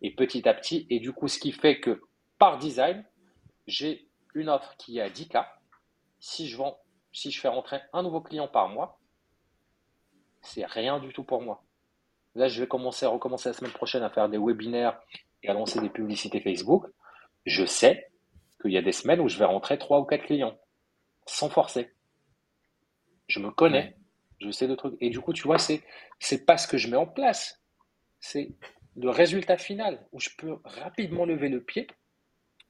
et 0.03 0.15
petit 0.15 0.49
à 0.49 0.55
petit. 0.55 0.87
Et 0.91 1.01
du 1.01 1.13
coup, 1.13 1.29
ce 1.29 1.39
qui 1.39 1.53
fait 1.53 1.81
que 1.81 2.03
par 2.39 2.59
design, 2.59 3.05
j'ai 3.67 4.09
une 4.35 4.49
offre 4.49 4.77
qui 4.77 4.99
est 4.99 5.03
à 5.03 5.09
10K. 5.09 5.47
Si 6.21 6.49
je 6.49 6.57
vends, 6.57 6.79
si 7.13 7.31
je 7.31 7.41
fais 7.41 7.49
rentrer 7.49 7.81
un 7.93 8.03
nouveau 8.03 8.21
client 8.21 8.49
par 8.49 8.69
mois, 8.69 8.99
c'est 10.43 10.67
rien 10.67 10.99
du 10.99 11.13
tout 11.13 11.25
pour 11.25 11.43
moi. 11.43 11.63
Là, 12.35 12.49
je 12.49 12.61
vais 12.61 12.69
commencer 12.69 13.07
à 13.07 13.09
recommencer 13.09 13.49
la 13.49 13.55
semaine 13.55 13.73
prochaine 13.73 14.03
à 14.03 14.11
faire 14.11 14.29
des 14.29 14.39
webinaires 14.39 15.01
et 15.43 15.49
à 15.49 15.55
lancer 15.55 15.81
des 15.81 15.89
publicités 15.89 16.41
Facebook. 16.41 16.85
Je 17.47 17.65
sais 17.65 18.11
qu'il 18.61 18.73
y 18.73 18.79
a 18.79 18.83
des 18.83 18.93
semaines 18.93 19.21
où 19.21 19.29
je 19.29 19.39
vais 19.39 19.47
rentrer 19.47 19.79
trois 19.79 20.01
ou 20.01 20.05
quatre 20.05 20.25
clients 20.25 20.57
sans 21.27 21.49
forcer. 21.49 21.93
Je 23.29 23.41
me 23.41 23.51
connais, 23.51 23.97
je 24.41 24.51
sais 24.51 24.69
de 24.69 24.75
trucs. 24.75 24.95
Et 25.01 25.11
du 25.11 25.21
coup, 25.21 25.33
tu 25.33 25.43
vois, 25.43 25.59
c'est 25.59 25.83
c'est 26.21 26.47
pas 26.47 26.57
ce 26.57 26.67
que 26.67 26.79
je 26.79 26.89
mets 26.89 26.97
en 26.97 27.07
place. 27.07 27.63
C'est 28.21 28.55
le 28.97 29.11
résultat 29.11 29.59
final 29.59 30.07
où 30.13 30.21
je 30.21 30.31
peux 30.39 30.57
rapidement 30.65 31.27
lever 31.27 31.49
le 31.49 31.63
pied. 31.63 31.87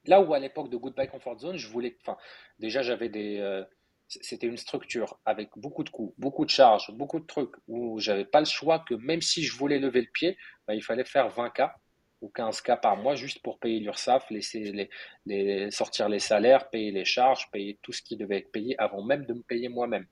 Là 0.06 0.20
où 0.20 0.34
à 0.34 0.38
l'époque 0.38 0.70
de 0.70 0.76
Goodbye 0.76 1.08
Comfort 1.08 1.38
Zone, 1.38 1.56
je 1.56 1.68
voulais, 1.68 1.96
enfin, 2.00 2.16
déjà 2.58 2.82
j'avais 2.82 3.08
des, 3.08 3.38
euh, 3.38 3.64
c'était 4.08 4.46
une 4.46 4.56
structure 4.56 5.18
avec 5.24 5.50
beaucoup 5.56 5.82
de 5.84 5.90
coûts, 5.90 6.14
beaucoup 6.18 6.44
de 6.44 6.50
charges, 6.50 6.90
beaucoup 6.92 7.20
de 7.20 7.26
trucs 7.26 7.54
où 7.66 7.98
j'avais 7.98 8.24
pas 8.24 8.40
le 8.40 8.46
choix 8.46 8.80
que 8.80 8.94
même 8.94 9.20
si 9.20 9.42
je 9.42 9.56
voulais 9.56 9.78
lever 9.78 10.00
le 10.00 10.10
pied, 10.12 10.38
bah, 10.66 10.74
il 10.74 10.82
fallait 10.82 11.04
faire 11.04 11.28
20 11.28 11.50
k 11.50 11.62
ou 12.20 12.28
15 12.28 12.60
k 12.62 12.80
par 12.80 12.96
mois 12.96 13.14
juste 13.14 13.40
pour 13.42 13.58
payer 13.58 13.80
l'URSSAF, 13.80 14.30
laisser 14.30 14.88
les, 15.26 15.70
sortir 15.70 16.08
les 16.08 16.18
salaires, 16.18 16.70
payer 16.70 16.90
les 16.90 17.04
charges, 17.04 17.50
payer 17.50 17.78
tout 17.82 17.92
ce 17.92 18.02
qui 18.02 18.16
devait 18.16 18.38
être 18.38 18.52
payé 18.52 18.74
avant 18.80 19.02
même 19.02 19.26
de 19.26 19.34
me 19.34 19.42
payer 19.42 19.68
moi-même. 19.68 20.06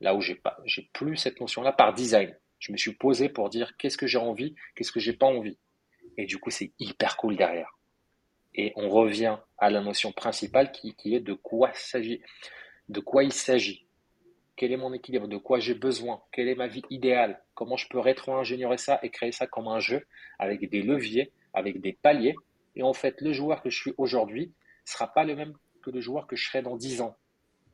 Là 0.00 0.14
où 0.14 0.20
j'ai 0.20 0.34
pas, 0.34 0.58
j'ai 0.64 0.88
plus 0.92 1.16
cette 1.16 1.40
notion-là 1.40 1.72
par 1.72 1.94
design. 1.94 2.36
Je 2.58 2.72
me 2.72 2.76
suis 2.76 2.94
posé 2.94 3.28
pour 3.28 3.50
dire 3.50 3.76
qu'est-ce 3.76 3.96
que 3.96 4.06
j'ai 4.06 4.18
envie, 4.18 4.54
qu'est-ce 4.74 4.92
que 4.92 5.00
j'ai 5.00 5.12
pas 5.12 5.26
envie. 5.26 5.58
Et 6.16 6.26
du 6.26 6.38
coup, 6.38 6.50
c'est 6.50 6.72
hyper 6.78 7.16
cool 7.16 7.36
derrière. 7.36 7.78
Et 8.54 8.72
on 8.76 8.88
revient 8.88 9.36
à 9.58 9.70
la 9.70 9.80
notion 9.82 10.12
principale 10.12 10.72
qui, 10.72 10.94
est 11.14 11.20
de 11.20 11.34
quoi 11.34 11.72
s'agit, 11.74 12.22
de 12.88 13.00
quoi 13.00 13.22
il 13.24 13.32
s'agit. 13.32 13.85
Quel 14.56 14.72
est 14.72 14.76
mon 14.76 14.92
équilibre, 14.92 15.28
de 15.28 15.36
quoi 15.36 15.58
j'ai 15.58 15.74
besoin, 15.74 16.22
quelle 16.32 16.48
est 16.48 16.54
ma 16.54 16.66
vie 16.66 16.82
idéale, 16.90 17.42
comment 17.54 17.76
je 17.76 17.88
peux 17.88 17.98
rétro-ingénierer 17.98 18.78
ça 18.78 18.98
et 19.02 19.10
créer 19.10 19.32
ça 19.32 19.46
comme 19.46 19.68
un 19.68 19.80
jeu 19.80 20.06
avec 20.38 20.68
des 20.68 20.82
leviers, 20.82 21.32
avec 21.52 21.80
des 21.80 21.92
paliers. 21.92 22.34
Et 22.74 22.82
en 22.82 22.92
fait, 22.92 23.20
le 23.20 23.32
joueur 23.32 23.62
que 23.62 23.70
je 23.70 23.78
suis 23.78 23.94
aujourd'hui 23.98 24.46
ne 24.46 24.90
sera 24.90 25.08
pas 25.08 25.24
le 25.24 25.36
même 25.36 25.54
que 25.82 25.90
le 25.90 26.00
joueur 26.00 26.26
que 26.26 26.36
je 26.36 26.48
serai 26.48 26.62
dans 26.62 26.76
10 26.76 27.02
ans. 27.02 27.16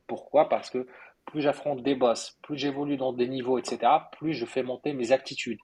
Pourquoi? 0.07 0.49
Parce 0.49 0.69
que 0.69 0.87
plus 1.25 1.41
j'affronte 1.41 1.83
des 1.83 1.95
boss, 1.95 2.37
plus 2.41 2.57
j'évolue 2.57 2.97
dans 2.97 3.13
des 3.13 3.27
niveaux, 3.27 3.57
etc., 3.57 3.79
plus 4.11 4.33
je 4.33 4.45
fais 4.45 4.61
monter 4.61 4.93
mes 4.93 5.11
aptitudes. 5.11 5.59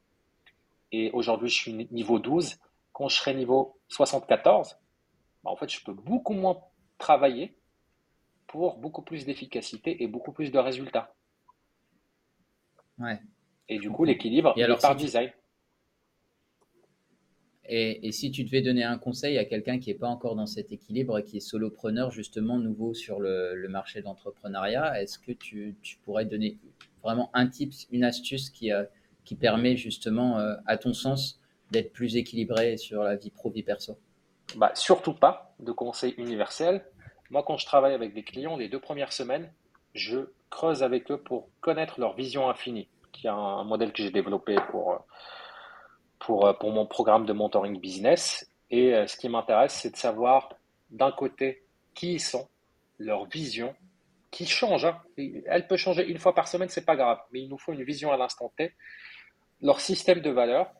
Et 0.91 1.11
aujourd'hui, 1.11 1.49
je 1.49 1.55
suis 1.55 1.87
niveau 1.91 2.19
12. 2.19 2.59
Quand 2.93 3.07
je 3.07 3.17
serai 3.17 3.33
niveau 3.33 3.77
74, 3.89 4.79
bah, 5.43 5.51
en 5.51 5.55
fait, 5.55 5.69
je 5.69 5.83
peux 5.83 5.93
beaucoup 5.93 6.33
moins 6.33 6.59
travailler 6.97 7.55
pour 8.49 8.77
beaucoup 8.77 9.03
plus 9.03 9.25
d'efficacité 9.25 10.03
et 10.03 10.07
beaucoup 10.07 10.31
plus 10.31 10.51
de 10.51 10.59
résultats. 10.59 11.13
Ouais. 12.97 13.19
Et 13.69 13.79
du 13.79 13.89
coup, 13.89 14.03
l'équilibre 14.03 14.53
est 14.57 14.81
par 14.81 14.95
design. 14.95 15.31
Et, 17.71 18.11
si 18.11 18.31
tu 18.31 18.43
devais 18.43 18.63
donner 18.63 18.83
un 18.83 18.97
conseil 18.97 19.37
à 19.37 19.45
quelqu'un 19.45 19.77
qui 19.77 19.91
n'est 19.91 19.95
pas 19.95 20.07
encore 20.07 20.35
dans 20.35 20.47
cet 20.47 20.71
équilibre 20.71 21.19
et 21.19 21.23
qui 21.23 21.37
est 21.37 21.39
solopreneur, 21.39 22.09
justement 22.09 22.57
nouveau 22.57 22.95
sur 22.95 23.19
le, 23.19 23.67
marché 23.69 24.01
d'entrepreneuriat, 24.01 24.99
est-ce 24.99 25.19
que 25.19 25.31
tu, 25.31 25.77
pourrais 26.03 26.25
donner 26.25 26.57
vraiment 27.03 27.29
un 27.35 27.47
tip, 27.47 27.71
une 27.91 28.03
astuce 28.03 28.49
qui, 28.49 28.71
euh, 28.73 28.83
qui 29.23 29.35
permet 29.35 29.77
justement, 29.77 30.39
euh, 30.39 30.55
à 30.65 30.77
ton 30.77 30.93
sens, 30.93 31.39
d'être 31.69 31.93
plus 31.93 32.15
équilibré 32.15 32.77
sur 32.77 33.03
la 33.03 33.15
vie 33.15 33.29
pro, 33.29 33.51
vie 33.51 33.61
perso? 33.61 33.99
Bah, 34.55 34.71
Surtout 34.73 35.13
pas 35.13 35.53
de 35.59 35.71
conseil 35.71 36.15
universel. 36.17 36.83
Moi, 37.29 37.43
quand 37.43 37.57
je 37.57 37.65
travaille 37.65 37.93
avec 37.93 38.13
des 38.13 38.23
clients, 38.23 38.57
les 38.57 38.69
deux 38.69 38.79
premières 38.79 39.13
semaines, 39.13 39.51
je 39.93 40.31
creuse 40.49 40.83
avec 40.83 41.11
eux 41.11 41.17
pour 41.17 41.49
connaître 41.61 41.99
leur 41.99 42.15
vision 42.15 42.49
infinie, 42.49 42.87
qui 43.11 43.27
est 43.27 43.29
un 43.29 43.63
modèle 43.63 43.93
que 43.93 44.01
j'ai 44.01 44.11
développé 44.11 44.55
pour, 44.71 44.93
euh, 44.93 44.97
pour, 46.17 46.47
euh, 46.47 46.53
pour 46.53 46.71
mon 46.71 46.85
programme 46.85 47.25
de 47.25 47.33
mentoring 47.33 47.79
business. 47.79 48.49
Et 48.71 48.95
euh, 48.95 49.07
ce 49.07 49.17
qui 49.17 49.29
m'intéresse, 49.29 49.73
c'est 49.73 49.91
de 49.91 49.97
savoir 49.97 50.49
d'un 50.89 51.11
côté 51.11 51.63
qui 51.93 52.13
ils 52.13 52.19
sont, 52.19 52.47
leur 52.97 53.25
vision, 53.25 53.75
qui 54.31 54.45
change. 54.45 54.85
Hein. 54.85 54.99
Elle 55.17 55.67
peut 55.67 55.77
changer 55.77 56.07
une 56.07 56.17
fois 56.17 56.33
par 56.33 56.47
semaine, 56.47 56.69
c'est 56.69 56.85
pas 56.85 56.95
grave, 56.95 57.19
mais 57.31 57.41
il 57.41 57.49
nous 57.49 57.57
faut 57.57 57.73
une 57.73 57.83
vision 57.83 58.11
à 58.11 58.17
l'instant 58.17 58.51
T, 58.57 58.73
leur 59.61 59.79
système 59.79 60.21
de 60.21 60.29
valeurs, 60.29 60.71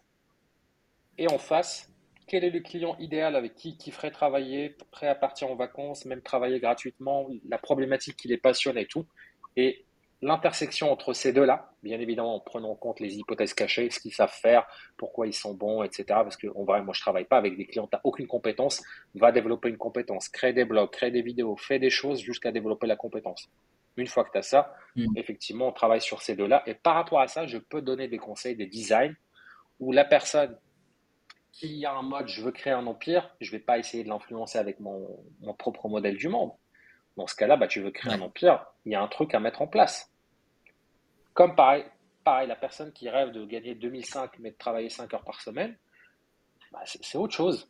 et 1.18 1.28
en 1.28 1.38
face, 1.38 1.92
quel 2.30 2.44
est 2.44 2.52
le 2.52 2.60
client 2.60 2.96
idéal 3.00 3.36
avec 3.36 3.56
qui 3.56 3.76
qui 3.76 3.92
ferait 3.92 4.12
travailler, 4.12 4.78
prêt 4.92 5.08
à 5.08 5.16
partir 5.16 5.50
en 5.50 5.56
vacances, 5.56 6.06
même 6.06 6.22
travailler 6.22 6.60
gratuitement, 6.60 7.28
la 7.50 7.58
problématique 7.58 8.16
qui 8.16 8.28
les 8.28 8.38
passionne 8.38 8.78
et 8.78 8.86
tout. 8.86 9.06
Et 9.58 9.84
l'intersection 10.22 10.92
entre 10.92 11.14
ces 11.14 11.34
deux-là, 11.34 11.72
bien 11.82 12.00
évidemment 12.00 12.36
en 12.36 12.40
prenant 12.40 12.72
en 12.72 12.76
compte 12.76 13.00
les 13.00 13.18
hypothèses 13.18 13.54
cachées, 13.54 13.90
ce 13.90 14.00
qu'ils 14.00 14.14
savent 14.14 14.32
faire, 14.34 14.68
pourquoi 14.96 15.26
ils 15.28 15.34
sont 15.34 15.56
bons, 15.56 15.82
etc. 15.82 16.04
Parce 16.08 16.38
que 16.38 16.48
en 16.56 16.64
vrai, 16.66 16.84
moi 16.84 16.94
je 16.94 17.02
travaille 17.02 17.26
pas 17.26 17.38
avec 17.38 17.58
des 17.58 17.66
clients, 17.66 17.88
tu 17.88 17.96
n'as 17.96 18.02
aucune 18.04 18.28
compétence, 18.28 18.84
va 19.16 19.32
développer 19.32 19.70
une 19.70 19.78
compétence, 19.78 20.30
crée 20.30 20.54
des 20.54 20.66
blogs, 20.66 20.92
crée 20.92 21.10
des 21.10 21.24
vidéos, 21.24 21.56
fais 21.56 21.80
des 21.80 21.90
choses 21.90 22.22
jusqu'à 22.22 22.52
développer 22.52 22.86
la 22.86 22.96
compétence. 22.96 23.50
Une 23.98 24.08
fois 24.08 24.24
que 24.24 24.32
tu 24.32 24.38
as 24.38 24.44
ça, 24.44 24.76
mm. 24.96 25.18
effectivement, 25.18 25.70
on 25.70 25.72
travaille 25.72 26.02
sur 26.02 26.22
ces 26.22 26.36
deux-là. 26.36 26.62
Et 26.68 26.76
par 26.76 26.94
rapport 26.94 27.20
à 27.22 27.28
ça, 27.28 27.48
je 27.48 27.58
peux 27.58 27.82
donner 27.82 28.08
des 28.08 28.20
conseils, 28.20 28.56
des 28.56 28.68
designs 28.68 29.16
où 29.80 29.92
la 29.92 30.06
personne 30.06 30.56
qui 31.52 31.86
a 31.86 31.94
un 31.94 32.02
mode 32.02 32.28
je 32.28 32.42
veux 32.42 32.52
créer 32.52 32.74
un 32.74 32.88
empire, 32.88 33.36
je 33.42 33.52
vais 33.52 33.60
pas 33.60 33.78
essayer 33.78 34.04
de 34.04 34.10
l'influencer 34.10 34.58
avec 34.58 34.80
mon, 34.80 35.08
propre 35.58 35.88
modèle 35.88 36.18
du 36.18 36.28
monde. 36.28 36.52
Dans 37.18 37.28
ce 37.28 37.36
cas-là, 37.36 37.58
bah, 37.58 37.68
tu 37.68 37.82
veux 37.82 37.92
créer 37.92 38.14
un 38.14 38.22
empire, 38.22 38.66
il 38.86 38.92
y 38.92 38.96
a 38.96 39.02
un 39.02 39.08
truc 39.08 39.34
à 39.34 39.40
mettre 39.40 39.62
en 39.62 39.68
place. 39.68 40.12
Comme 41.34 41.56
pareil, 41.56 41.84
pareil, 42.24 42.48
la 42.48 42.56
personne 42.56 42.92
qui 42.94 43.10
rêve 43.10 43.32
de 43.32 43.46
gagner 43.46 43.76
2005 43.76 44.40
mais 44.40 44.52
de 44.52 44.58
travailler 44.58 44.90
5 44.90 45.14
heures 45.14 45.24
par 45.24 45.42
semaine, 45.42 45.76
bah, 46.72 46.82
c'est 46.86 47.18
autre 47.18 47.34
chose. 47.34 47.70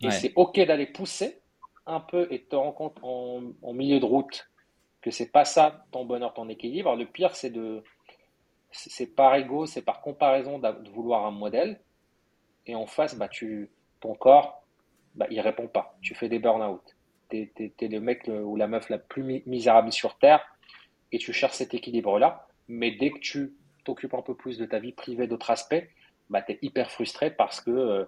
Et 0.00 0.10
c'est 0.10 0.32
OK 0.36 0.60
d'aller 0.60 0.86
pousser 0.86 1.40
un 1.86 2.00
peu 2.00 2.26
et 2.30 2.42
te 2.42 2.56
rendre 2.56 2.74
compte 2.74 2.98
en, 3.02 3.72
milieu 3.72 4.00
de 4.00 4.04
route 4.04 4.50
que 5.00 5.10
c'est 5.10 5.30
pas 5.30 5.44
ça 5.44 5.86
ton 5.92 6.04
bonheur, 6.04 6.34
ton 6.34 6.48
équilibre. 6.48 6.94
Le 6.96 7.06
pire, 7.06 7.34
c'est 7.36 7.50
de. 7.50 7.82
C'est 8.70 9.14
par 9.14 9.36
ego, 9.36 9.66
c'est 9.66 9.82
par 9.82 10.00
comparaison 10.00 10.58
de 10.58 10.90
vouloir 10.90 11.26
un 11.26 11.30
modèle 11.30 11.80
et 12.66 12.74
en 12.74 12.86
face, 12.86 13.16
bah, 13.16 13.28
tu, 13.28 13.70
ton 14.00 14.14
corps, 14.14 14.64
bah, 15.14 15.26
il 15.30 15.40
répond 15.40 15.68
pas. 15.68 15.96
Tu 16.02 16.14
fais 16.14 16.28
des 16.28 16.38
burn-out. 16.38 16.82
Tu 17.30 17.50
es, 17.58 17.88
le 17.88 18.00
mec 18.00 18.28
ou 18.28 18.56
la 18.56 18.66
meuf 18.66 18.90
la 18.90 18.98
plus 18.98 19.42
misérable 19.46 19.92
sur 19.92 20.18
Terre 20.18 20.44
et 21.12 21.18
tu 21.18 21.32
cherches 21.32 21.54
cet 21.54 21.74
équilibre-là. 21.74 22.46
Mais 22.68 22.92
dès 22.92 23.10
que 23.10 23.18
tu 23.18 23.54
t'occupes 23.84 24.14
un 24.14 24.22
peu 24.22 24.34
plus 24.34 24.58
de 24.58 24.66
ta 24.66 24.78
vie 24.78 24.92
privée, 24.92 25.26
d'autres 25.26 25.50
aspects, 25.50 25.82
bah, 26.30 26.42
tu 26.42 26.52
es 26.52 26.58
hyper 26.62 26.90
frustré 26.90 27.30
parce 27.30 27.60
que 27.60 27.70
euh, 27.70 28.04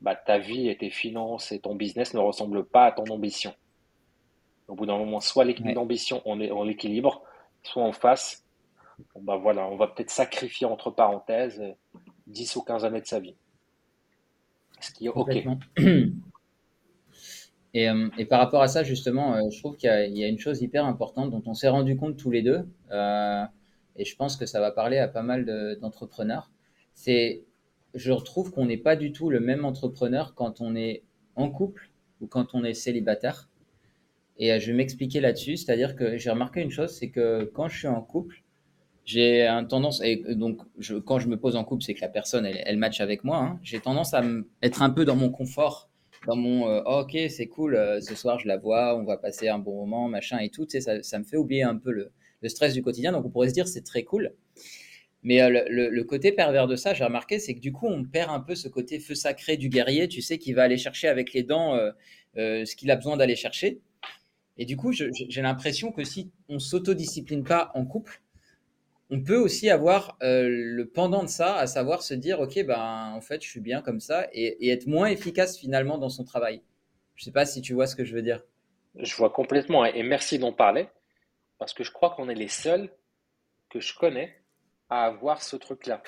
bah, 0.00 0.14
ta 0.14 0.38
vie 0.38 0.68
et 0.68 0.76
tes 0.76 0.90
finances 0.90 1.52
et 1.52 1.60
ton 1.60 1.74
business 1.74 2.14
ne 2.14 2.20
ressemblent 2.20 2.64
pas 2.64 2.86
à 2.86 2.92
ton 2.92 3.04
ambition. 3.04 3.54
Au 4.68 4.74
bout 4.74 4.86
d'un 4.86 4.98
moment, 4.98 5.20
soit 5.20 5.44
l'ambition, 5.44 6.22
on 6.24 6.40
est 6.40 6.50
en 6.50 6.66
équilibre, 6.68 7.22
soit 7.62 7.84
en 7.84 7.92
face, 7.92 8.44
bah 9.20 9.36
voilà, 9.36 9.68
on 9.68 9.76
va 9.76 9.88
peut-être 9.88 10.10
sacrifier 10.10 10.66
entre 10.66 10.90
parenthèses 10.90 11.62
10 12.26 12.56
ou 12.56 12.62
15 12.62 12.84
années 12.84 13.00
de 13.00 13.06
sa 13.06 13.20
vie. 13.20 13.36
Et, 17.76 17.90
euh, 17.90 18.08
et, 18.16 18.24
par 18.24 18.40
rapport 18.40 18.62
à 18.62 18.68
ça, 18.68 18.84
justement, 18.84 19.34
euh, 19.34 19.50
je 19.50 19.58
trouve 19.58 19.76
qu'il 19.76 19.90
y, 19.90 20.24
a 20.24 20.28
une 20.28 20.38
chose 20.38 20.62
hyper 20.62 20.86
importante 20.86 21.30
dont 21.30 21.42
on 21.44 21.52
s'est 21.52 21.68
rendu 21.68 21.94
compte 21.94 22.16
tous 22.16 22.30
les 22.30 22.40
deux, 22.40 22.66
euh, 22.90 23.44
et 23.96 24.06
je 24.06 24.16
pense 24.16 24.36
que 24.36 24.46
ça 24.46 24.60
va 24.60 24.70
parler 24.70 24.96
à 24.96 25.08
pas 25.08 25.22
mal 25.22 25.44
d'entrepreneurs. 25.82 26.50
c'est, 26.94 27.44
je 27.92 28.12
retrouve 28.12 28.50
qu'on 28.50 28.64
n'est 28.64 28.78
pas 28.78 28.96
du 28.96 29.12
tout 29.12 29.28
le 29.28 29.40
même 29.40 29.66
entrepreneur 29.66 30.34
quand 30.34 30.62
on 30.62 30.74
est 30.74 31.02
en 31.34 31.50
couple 31.50 31.90
ou 32.22 32.26
quand 32.26 32.54
on 32.54 32.64
est 32.64 32.72
célibataire. 32.72 33.50
Et 34.38 34.58
je 34.58 34.66
vais 34.68 34.76
m'expliquer 34.76 35.20
là-dessus, 35.20 35.58
c'est-à-dire 35.58 35.96
que 35.96 36.16
j'ai 36.16 36.30
remarqué 36.30 36.62
une 36.62 36.70
chose, 36.70 36.90
c'est 36.96 37.10
que 37.10 37.44
quand 37.54 37.68
je 37.68 37.78
suis 37.78 37.88
en 37.88 38.00
couple, 38.00 38.42
j'ai 39.06 39.46
un 39.46 39.64
tendance, 39.64 40.02
et 40.02 40.16
donc 40.34 40.60
quand 41.04 41.20
je 41.20 41.28
me 41.28 41.38
pose 41.38 41.54
en 41.54 41.64
couple, 41.64 41.84
c'est 41.84 41.94
que 41.94 42.00
la 42.00 42.08
personne, 42.08 42.44
elle, 42.44 42.60
elle 42.66 42.76
match 42.76 43.00
avec 43.00 43.22
moi. 43.22 43.38
Hein. 43.38 43.60
j'ai 43.62 43.78
tendance 43.80 44.12
à 44.14 44.22
être 44.62 44.82
un 44.82 44.90
peu 44.90 45.04
dans 45.04 45.14
mon 45.14 45.30
confort, 45.30 45.88
dans 46.26 46.34
mon 46.34 46.68
euh, 46.68 46.82
oh, 46.86 47.04
ok, 47.04 47.16
c'est 47.30 47.46
cool, 47.46 47.76
euh, 47.76 48.00
ce 48.00 48.16
soir 48.16 48.40
je 48.40 48.48
la 48.48 48.56
vois, 48.56 48.96
on 48.96 49.04
va 49.04 49.16
passer 49.16 49.48
un 49.48 49.60
bon 49.60 49.76
moment, 49.76 50.08
machin 50.08 50.38
et 50.38 50.50
tout. 50.50 50.66
Tu 50.66 50.72
sais, 50.72 50.80
ça, 50.80 51.02
ça 51.04 51.20
me 51.20 51.24
fait 51.24 51.36
oublier 51.36 51.62
un 51.62 51.76
peu 51.76 51.92
le, 51.92 52.10
le, 52.42 52.48
stress 52.48 52.74
du 52.74 52.82
quotidien. 52.82 53.12
Donc 53.12 53.24
on 53.24 53.30
pourrait 53.30 53.48
se 53.48 53.54
dire 53.54 53.68
c'est 53.68 53.84
très 53.84 54.02
cool. 54.02 54.32
Mais 55.22 55.40
euh, 55.40 55.64
le, 55.70 55.88
le, 55.88 56.04
côté 56.04 56.32
pervers 56.32 56.66
de 56.66 56.74
ça, 56.74 56.92
j'ai 56.92 57.04
remarqué, 57.04 57.38
c'est 57.38 57.54
que 57.54 57.60
du 57.60 57.72
coup, 57.72 57.86
on 57.86 58.04
perd 58.04 58.30
un 58.30 58.40
peu 58.40 58.56
ce 58.56 58.68
côté 58.68 58.98
feu 58.98 59.14
sacré 59.14 59.56
du 59.56 59.68
guerrier, 59.68 60.08
tu 60.08 60.20
sais, 60.20 60.38
qui 60.38 60.52
va 60.52 60.64
aller 60.64 60.78
chercher 60.78 61.06
avec 61.06 61.32
les 61.32 61.44
dents 61.44 61.78
ce 62.36 62.76
qu'il 62.76 62.90
a 62.90 62.96
besoin 62.96 63.16
d'aller 63.16 63.36
chercher. 63.36 63.80
Et 64.58 64.64
du 64.66 64.76
coup, 64.76 64.92
j'ai 64.92 65.42
l'impression 65.42 65.90
que 65.90 66.04
si 66.04 66.30
on 66.48 66.58
s'autodiscipline 66.58 67.44
pas 67.44 67.72
en 67.74 67.84
couple, 67.84 68.22
on 69.10 69.22
peut 69.22 69.36
aussi 69.36 69.70
avoir 69.70 70.16
euh, 70.22 70.48
le 70.48 70.88
pendant 70.88 71.22
de 71.22 71.28
ça, 71.28 71.56
à 71.56 71.66
savoir 71.66 72.02
se 72.02 72.14
dire, 72.14 72.40
ok, 72.40 72.64
ben 72.64 73.12
en 73.14 73.20
fait, 73.20 73.42
je 73.42 73.48
suis 73.48 73.60
bien 73.60 73.82
comme 73.82 74.00
ça, 74.00 74.26
et, 74.32 74.70
être 74.70 74.86
moins 74.86 75.08
efficace 75.08 75.56
finalement 75.58 75.98
dans 75.98 76.08
son 76.08 76.24
travail. 76.24 76.62
Je 77.14 77.22
ne 77.22 77.24
sais 77.26 77.32
pas 77.32 77.46
si 77.46 77.62
tu 77.62 77.74
vois 77.74 77.86
ce 77.86 77.94
que 77.96 78.04
je 78.04 78.14
veux 78.14 78.22
dire. 78.22 78.42
Je 78.96 79.14
vois 79.16 79.30
complètement, 79.30 79.84
et 79.84 80.02
merci 80.02 80.38
d'en 80.38 80.52
parler, 80.52 80.88
parce 81.58 81.72
que 81.72 81.84
je 81.84 81.92
crois 81.92 82.10
qu'on 82.10 82.28
est 82.28 82.34
les 82.34 82.48
seuls 82.48 82.90
que 83.70 83.80
je 83.80 83.94
connais 83.94 84.42
à 84.88 85.04
avoir 85.04 85.42
ce 85.42 85.56
truc-là. 85.56 86.02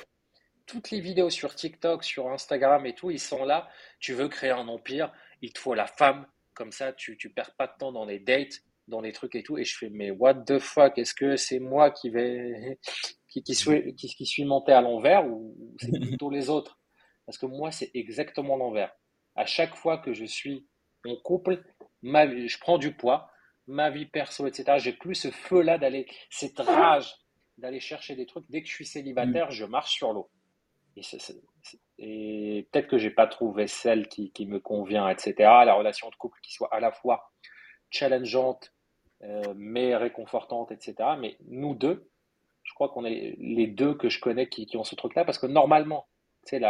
Toutes 0.67 0.91
les 0.91 1.01
vidéos 1.01 1.31
sur 1.31 1.55
TikTok, 1.55 2.05
sur 2.05 2.29
Instagram 2.31 2.85
et 2.85 2.95
tout, 2.95 3.11
ils 3.11 3.21
sont 3.21 3.45
là. 3.45 3.69
Tu 4.01 4.13
veux 4.13 4.29
créer 4.29 4.51
un 4.51 4.69
empire, 4.69 5.13
il 5.41 5.53
te 5.53 5.59
faut 5.59 5.75
la 5.75 5.87
femme, 5.87 6.27
comme 6.55 6.73
ça 6.73 6.93
tu 6.93 7.17
ne 7.25 7.31
perds 7.31 7.55
pas 7.55 7.69
de 7.69 7.73
temps 7.79 7.93
dans 7.93 8.05
les 8.05 8.19
dates, 8.19 8.61
dans 8.89 9.01
les 9.01 9.13
trucs 9.13 9.35
et 9.35 9.43
tout. 9.43 9.59
Et 9.59 9.65
je 9.65 9.77
fais, 9.77 9.91
mais 9.91 10.11
what 10.11 10.35
the 10.35 10.59
fuck, 10.59 10.99
est-ce 10.99 11.15
que 11.15 11.37
c'est 11.37 11.61
moi 11.61 11.91
qui 11.91 12.11
vais, 12.11 12.79
qui, 13.29 13.43
qui, 13.43 13.55
suis, 13.55 13.95
qui, 13.95 14.27
suis 14.27 14.45
monté 14.45 14.73
à 14.73 14.81
l'envers 14.81 15.27
ou 15.27 15.77
c'est 15.81 16.01
plutôt 16.01 16.31
les 16.31 16.51
autres? 16.51 16.81
Parce 17.27 17.39
que 17.39 17.47
moi, 17.47 17.71
c'est 17.71 17.91
exactement 17.95 18.57
l'envers. 18.57 18.93
À 19.37 19.45
chaque 19.45 19.77
fois 19.77 19.99
que 19.99 20.13
je 20.15 20.25
suis 20.25 20.67
en 21.07 21.15
couple, 21.17 21.63
ma 22.03 22.27
vie, 22.27 22.49
je 22.49 22.59
prends 22.59 22.79
du 22.79 22.95
poids, 22.95 23.31
ma 23.67 23.91
vie 23.91 24.07
perso, 24.07 24.47
etc. 24.47 24.79
J'ai 24.79 24.95
plus 24.95 25.15
ce 25.15 25.31
feu-là 25.31 25.79
d'aller, 25.79 26.07
cette 26.31 26.59
rage 26.59 27.15
d'aller 27.59 27.81
chercher 27.81 28.17
des 28.17 28.27
trucs. 28.27 28.47
Dès 28.49 28.63
que 28.63 28.69
je 28.69 28.75
suis 28.75 28.87
célibataire, 28.87 29.51
je 29.51 29.65
marche 29.65 29.93
sur 29.93 30.13
l'eau. 30.13 30.31
Et, 30.97 31.03
et 31.99 32.69
peut-être 32.73 32.89
que 32.89 32.99
j'ai 32.99 33.11
pas 33.11 33.27
trouvé 33.27 33.67
celle 33.67 34.09
qui, 34.09 34.33
qui, 34.33 34.47
me 34.47 34.59
convient, 34.59 35.09
etc. 35.09 35.35
La 35.39 35.75
relation 35.75 36.09
de 36.09 36.17
couple 36.17 36.39
qui 36.43 36.53
soit 36.53 36.73
à 36.75 36.81
la 36.81 36.91
fois 36.91 37.31
challengeante 37.91 38.73
euh, 39.25 39.55
mais 39.57 39.97
réconfortante, 39.97 40.71
etc. 40.71 40.95
Mais 41.19 41.37
nous 41.47 41.75
deux, 41.75 42.09
je 42.63 42.73
crois 42.75 42.89
qu'on 42.89 43.05
est 43.05 43.37
les 43.39 43.67
deux 43.67 43.95
que 43.95 44.09
je 44.09 44.21
connais 44.21 44.49
qui, 44.49 44.69
ont 44.77 44.85
ce 44.85 44.95
truc-là, 44.95 45.25
parce 45.25 45.39
que 45.39 45.47
normalement, 45.47 46.07
c'est 46.45 46.61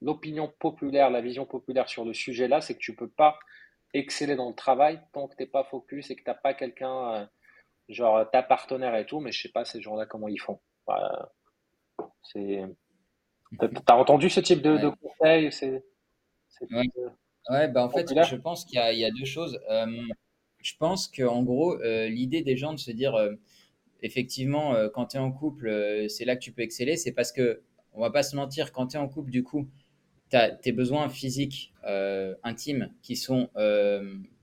l'opinion 0.00 0.52
populaire, 0.60 1.10
la 1.10 1.20
vision 1.20 1.46
populaire 1.46 1.88
sur 1.88 2.04
le 2.04 2.14
sujet-là, 2.14 2.60
c'est 2.60 2.74
que 2.74 2.80
tu 2.80 2.94
peux 2.94 3.08
pas 3.08 3.38
exceller 3.92 4.36
dans 4.36 4.48
le 4.48 4.54
travail 4.54 5.00
tant 5.12 5.26
que 5.26 5.36
tu 5.36 5.42
n'es 5.42 5.48
pas 5.48 5.64
focus 5.64 6.10
et 6.10 6.16
que 6.16 6.22
tu 6.22 6.30
n'as 6.30 6.34
pas 6.34 6.54
quelqu'un 6.54 7.12
euh, 7.14 7.26
genre 7.88 8.30
ta 8.30 8.42
partenaire 8.42 8.94
et 8.96 9.06
tout, 9.06 9.20
mais 9.20 9.32
je 9.32 9.42
sais 9.42 9.48
pas 9.48 9.64
ces 9.64 9.80
gens-là 9.80 10.06
comment 10.06 10.28
ils 10.28 10.40
font. 10.40 10.60
Bah, 10.86 11.32
c'est. 12.22 12.62
T'as 13.86 13.94
entendu 13.94 14.28
ce 14.28 14.40
type 14.40 14.60
de, 14.60 14.90
conseils 15.02 15.52
c'est, 15.52 15.82
ouais. 17.50 17.68
bah 17.68 17.84
en 17.84 17.90
fait, 17.90 18.08
je 18.08 18.36
pense 18.36 18.64
qu'il 18.64 18.78
y, 18.78 19.04
a 19.04 19.10
deux 19.10 19.24
choses. 19.24 19.60
Euh, 19.70 19.86
je 20.66 20.76
pense 20.76 21.06
qu'en 21.06 21.44
gros, 21.44 21.80
euh, 21.80 22.08
l'idée 22.08 22.42
des 22.42 22.56
gens 22.56 22.72
de 22.72 22.78
se 22.80 22.90
dire, 22.90 23.14
euh, 23.14 23.34
effectivement, 24.02 24.74
quand 24.92 25.06
tu 25.06 25.16
es 25.16 25.20
en 25.20 25.30
couple, 25.30 26.06
c'est 26.08 26.24
là 26.24 26.34
que 26.36 26.40
tu 26.40 26.52
peux 26.52 26.62
exceller, 26.62 26.96
c'est 26.96 27.12
parce 27.12 27.32
que, 27.32 27.62
on 27.92 28.00
va 28.00 28.10
pas 28.10 28.22
se 28.22 28.36
mentir, 28.36 28.72
quand 28.72 28.88
tu 28.88 28.96
es 28.96 29.00
en 29.00 29.08
couple, 29.08 29.30
du 29.30 29.42
coup, 29.42 29.68
tu 30.30 30.36
as 30.36 30.50
tes 30.50 30.72
besoins 30.72 31.08
physiques 31.08 31.72
intimes 32.42 32.92
qui 33.02 33.16
sont 33.16 33.48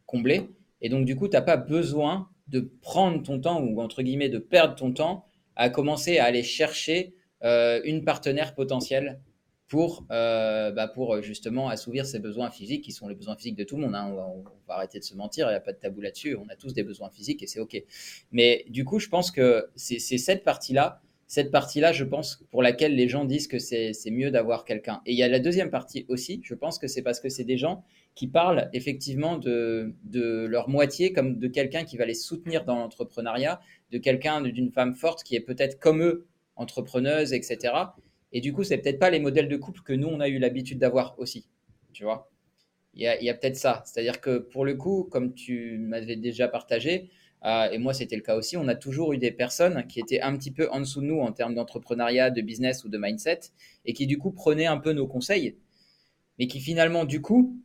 comblés. 0.06 0.50
Et 0.82 0.90
donc, 0.90 1.06
du 1.06 1.16
coup, 1.16 1.28
tu 1.28 1.34
n'as 1.34 1.42
pas 1.42 1.58
besoin 1.58 2.30
de 2.48 2.72
prendre 2.82 3.22
ton 3.22 3.40
temps 3.40 3.62
ou, 3.62 3.80
entre 3.80 4.02
guillemets, 4.02 4.30
de 4.30 4.40
perdre 4.40 4.76
ton 4.76 4.92
temps 4.92 5.26
à 5.56 5.70
commencer 5.70 6.18
à 6.18 6.26
aller 6.26 6.44
chercher 6.44 7.14
euh, 7.44 7.82
une 7.84 8.04
partenaire 8.04 8.56
potentielle 8.56 9.20
pour, 9.68 10.06
euh, 10.12 10.72
bah 10.72 10.88
pour 10.88 11.22
justement 11.22 11.70
assouvir 11.70 12.06
ses 12.06 12.20
besoins 12.20 12.52
physiques, 12.52 12.84
qui 12.84 12.92
sont 12.92 13.08
les 13.08 13.16
besoins 13.16 13.36
physiques 13.36 13.56
de 13.56 13.64
tout 13.64 13.78
le 13.78 13.84
monde. 13.84 13.96
Hein. 13.96 14.14
On, 14.16 14.44
va, 14.68 14.76
arrêter 14.76 15.00
de 15.00 15.04
se 15.04 15.16
mentir, 15.16 15.48
il 15.48 15.52
n'y 15.52 15.56
a 15.56 15.62
pas 15.62 15.74
de 15.74 15.80
tabou 15.80 16.02
là-dessus. 16.02 16.36
On 16.36 16.48
a 16.50 16.56
tous 16.56 16.74
des 16.74 16.84
besoins 16.84 17.10
physiques 17.10 17.42
et 17.42 17.48
c'est 17.48 17.60
OK. 17.60 17.82
Mais 18.32 18.66
du 18.70 18.86
coup, 18.86 19.00
je 19.00 19.10
pense 19.10 19.32
que 19.32 19.70
c'est 19.76 20.00
cette 20.00 20.44
partie-là, 20.44 21.02
cette 21.28 21.50
partie-là, 21.50 21.94
je 21.94 22.04
pense, 22.04 22.44
pour 22.52 22.62
laquelle 22.62 22.96
les 22.96 23.10
gens 23.10 23.26
disent 23.26 23.48
que 23.48 23.58
c'est 23.58 23.94
mieux 24.12 24.30
d'avoir 24.30 24.66
quelqu'un. 24.66 25.02
Et 25.06 25.14
il 25.14 25.18
y 25.18 25.24
a 25.24 25.28
la 25.28 25.40
deuxième 25.40 25.72
partie 25.72 26.06
aussi, 26.08 26.42
je 26.44 26.54
pense 26.54 26.78
que 26.78 26.88
c'est 26.88 27.02
parce 27.02 27.20
que 27.20 27.30
c'est 27.30 27.44
des 27.44 27.58
gens 27.58 27.84
qui 28.14 28.28
parlent 28.28 28.70
effectivement 28.74 29.38
de, 29.38 29.96
de 30.04 30.46
leur 30.46 30.70
moitié 30.70 31.14
comme 31.14 31.40
de 31.40 31.48
quelqu'un 31.48 31.84
qui 31.84 31.98
va 31.98 32.06
les 32.06 32.14
soutenir 32.14 32.66
dans 32.66 32.76
l'entrepreneuriat, 32.76 33.60
de 33.92 33.98
quelqu'un, 33.98 34.42
d'une 34.42 34.72
femme 34.72 34.94
forte 34.94 35.24
qui 35.24 35.36
est 35.36 35.40
peut-être 35.40 35.80
comme 35.80 36.04
eux, 36.04 36.28
entrepreneuse, 36.56 37.34
etc. 37.34 37.74
Et 38.34 38.42
du 38.42 38.52
coup, 38.52 38.64
c'est 38.64 38.80
peut-être 38.80 39.00
pas 39.00 39.12
les 39.12 39.20
modèles 39.20 39.48
de 39.48 39.58
couple 39.58 39.82
que 39.82 39.94
nous, 39.94 40.08
on 40.08 40.20
a 40.20 40.28
eu 40.28 40.40
l'habitude 40.40 40.80
d'avoir 40.80 41.18
aussi. 41.20 41.46
Tu 41.94 42.04
vois 42.04 42.32
Il 42.96 43.02
y 43.04 43.30
a, 43.30 43.34
peut-être 43.36 43.56
ça. 43.56 43.84
C'est-à-dire 43.86 44.20
que 44.20 44.40
pour 44.40 44.66
le 44.66 44.76
coup, 44.76 45.08
comme 45.10 45.34
tu 45.34 45.78
m'avais 45.78 46.16
déjà 46.16 46.48
partagé, 46.48 47.12
euh, 47.46 47.70
et 47.70 47.78
moi 47.78 47.94
c'était 47.94 48.16
le 48.16 48.22
cas 48.22 48.36
aussi, 48.36 48.58
on 48.58 48.68
a 48.68 48.76
toujours 48.76 49.14
eu 49.14 49.18
des 49.18 49.32
personnes 49.32 49.86
qui 49.88 50.00
étaient 50.00 50.22
un 50.22 50.36
petit 50.38 50.52
peu 50.52 50.70
en 50.70 50.80
dessous 50.80 51.02
de 51.02 51.08
nous 51.08 51.20
en 51.20 51.32
termes 51.34 51.56
d'entrepreneuriat, 51.56 52.32
de 52.32 52.42
business 52.42 52.86
ou 52.86 52.90
de 52.90 52.98
mindset, 52.98 53.40
et 53.86 53.94
qui 53.94 54.08
du 54.08 54.18
coup 54.18 54.32
prenaient 54.32 54.66
un 54.66 54.78
peu 54.78 54.94
nos 54.94 55.08
conseils, 55.08 55.58
mais 56.40 56.48
qui 56.48 56.62
finalement 56.62 57.04
du 57.04 57.22
coup 57.22 57.60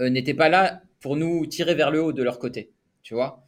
euh, 0.00 0.10
n'étaient 0.10 0.34
pas 0.34 0.48
là 0.48 0.82
pour 1.00 1.16
nous 1.16 1.46
tirer 1.46 1.76
vers 1.76 1.92
le 1.92 2.02
haut 2.02 2.12
de 2.12 2.22
leur 2.24 2.40
côté. 2.40 2.72
Tu 3.02 3.14
vois 3.14 3.47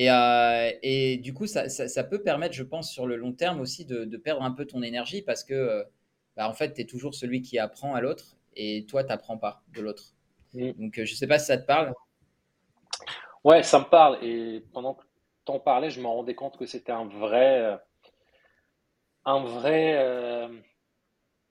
et, 0.00 0.10
euh, 0.10 0.70
et, 0.82 1.18
du 1.18 1.34
coup, 1.34 1.46
ça, 1.46 1.68
ça, 1.68 2.04
peut 2.04 2.22
permettre, 2.22 2.54
je 2.54 2.62
pense, 2.62 2.90
sur 2.90 3.06
le 3.06 3.16
long 3.16 3.34
terme 3.34 3.60
aussi 3.60 3.84
de, 3.84 4.06
de 4.06 4.16
perdre 4.16 4.42
un 4.42 4.50
peu 4.50 4.64
ton 4.64 4.80
énergie 4.82 5.20
parce 5.20 5.44
que, 5.44 5.52
euh, 5.52 5.84
bah, 6.38 6.48
en 6.48 6.54
fait, 6.54 6.72
tu 6.72 6.80
es 6.80 6.86
toujours 6.86 7.14
celui 7.14 7.42
qui 7.42 7.58
apprend 7.58 7.94
à 7.94 8.00
l'autre 8.00 8.38
et 8.56 8.86
toi, 8.88 9.04
tu 9.04 9.10
n'apprends 9.10 9.36
pas 9.36 9.62
de 9.74 9.82
l'autre. 9.82 10.14
Mm. 10.54 10.70
Donc, 10.70 10.98
euh, 10.98 11.04
je 11.04 11.12
ne 11.12 11.16
sais 11.16 11.26
pas 11.26 11.38
si 11.38 11.44
ça 11.44 11.58
te 11.58 11.66
parle. 11.66 11.92
Ouais, 13.44 13.62
ça 13.62 13.78
me 13.78 13.84
parle. 13.84 14.24
Et 14.24 14.64
pendant 14.72 14.94
que 14.94 15.04
tu 15.44 15.52
en 15.52 15.60
parlais, 15.60 15.90
je 15.90 16.00
me 16.00 16.06
rendais 16.06 16.34
compte 16.34 16.56
que 16.56 16.64
c'était 16.64 16.92
un 16.92 17.04
vrai, 17.04 17.78
un 19.26 19.44
vrai, 19.44 20.48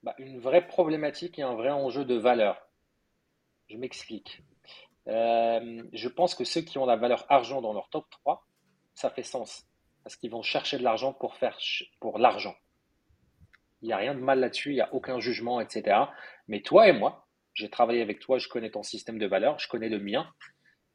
bah, 0.02 0.16
une 0.18 0.40
vraie 0.40 0.66
problématique 0.66 1.38
et 1.38 1.44
un 1.44 1.54
vrai 1.54 1.70
enjeu 1.70 2.04
de 2.04 2.16
valeur. 2.16 2.68
Je 3.68 3.78
m'explique. 3.78 4.42
Euh, 5.08 5.84
je 5.94 6.08
pense 6.08 6.36
que 6.36 6.44
ceux 6.44 6.62
qui 6.62 6.78
ont 6.78 6.86
la 6.86 6.96
valeur 6.96 7.26
argent 7.30 7.62
dans 7.62 7.74
leur 7.74 7.90
top 7.90 8.10
3, 8.10 8.46
ça 8.94 9.10
fait 9.10 9.24
sens. 9.24 9.66
Parce 10.04 10.16
qu'ils 10.16 10.32
vont 10.32 10.44
chercher 10.44 10.78
de 10.78 10.84
l'argent 10.84 11.14
pour 11.14 11.36
faire 11.36 11.58
pour 12.00 12.20
l'argent. 12.20 12.56
Il 13.82 13.88
n'y 13.88 13.94
a 13.94 13.98
rien 13.98 14.14
de 14.14 14.20
mal 14.20 14.40
là-dessus, 14.40 14.72
il 14.72 14.76
n'y 14.76 14.82
a 14.82 14.94
aucun 14.94 15.20
jugement, 15.20 15.62
etc. 15.62 15.98
Mais 16.48 16.62
toi 16.62 16.88
et 16.88 16.94
moi, 16.94 17.28
j'ai 17.54 17.70
travaillé 17.70 18.02
avec 18.02 18.20
toi, 18.20 18.38
je 18.38 18.48
connais 18.48 18.72
ton 18.72 18.84
système 18.84 19.18
de 19.18 19.26
valeur, 19.26 19.58
je 19.60 19.68
connais 19.68 19.90
le 19.90 20.00
mien. 20.00 20.30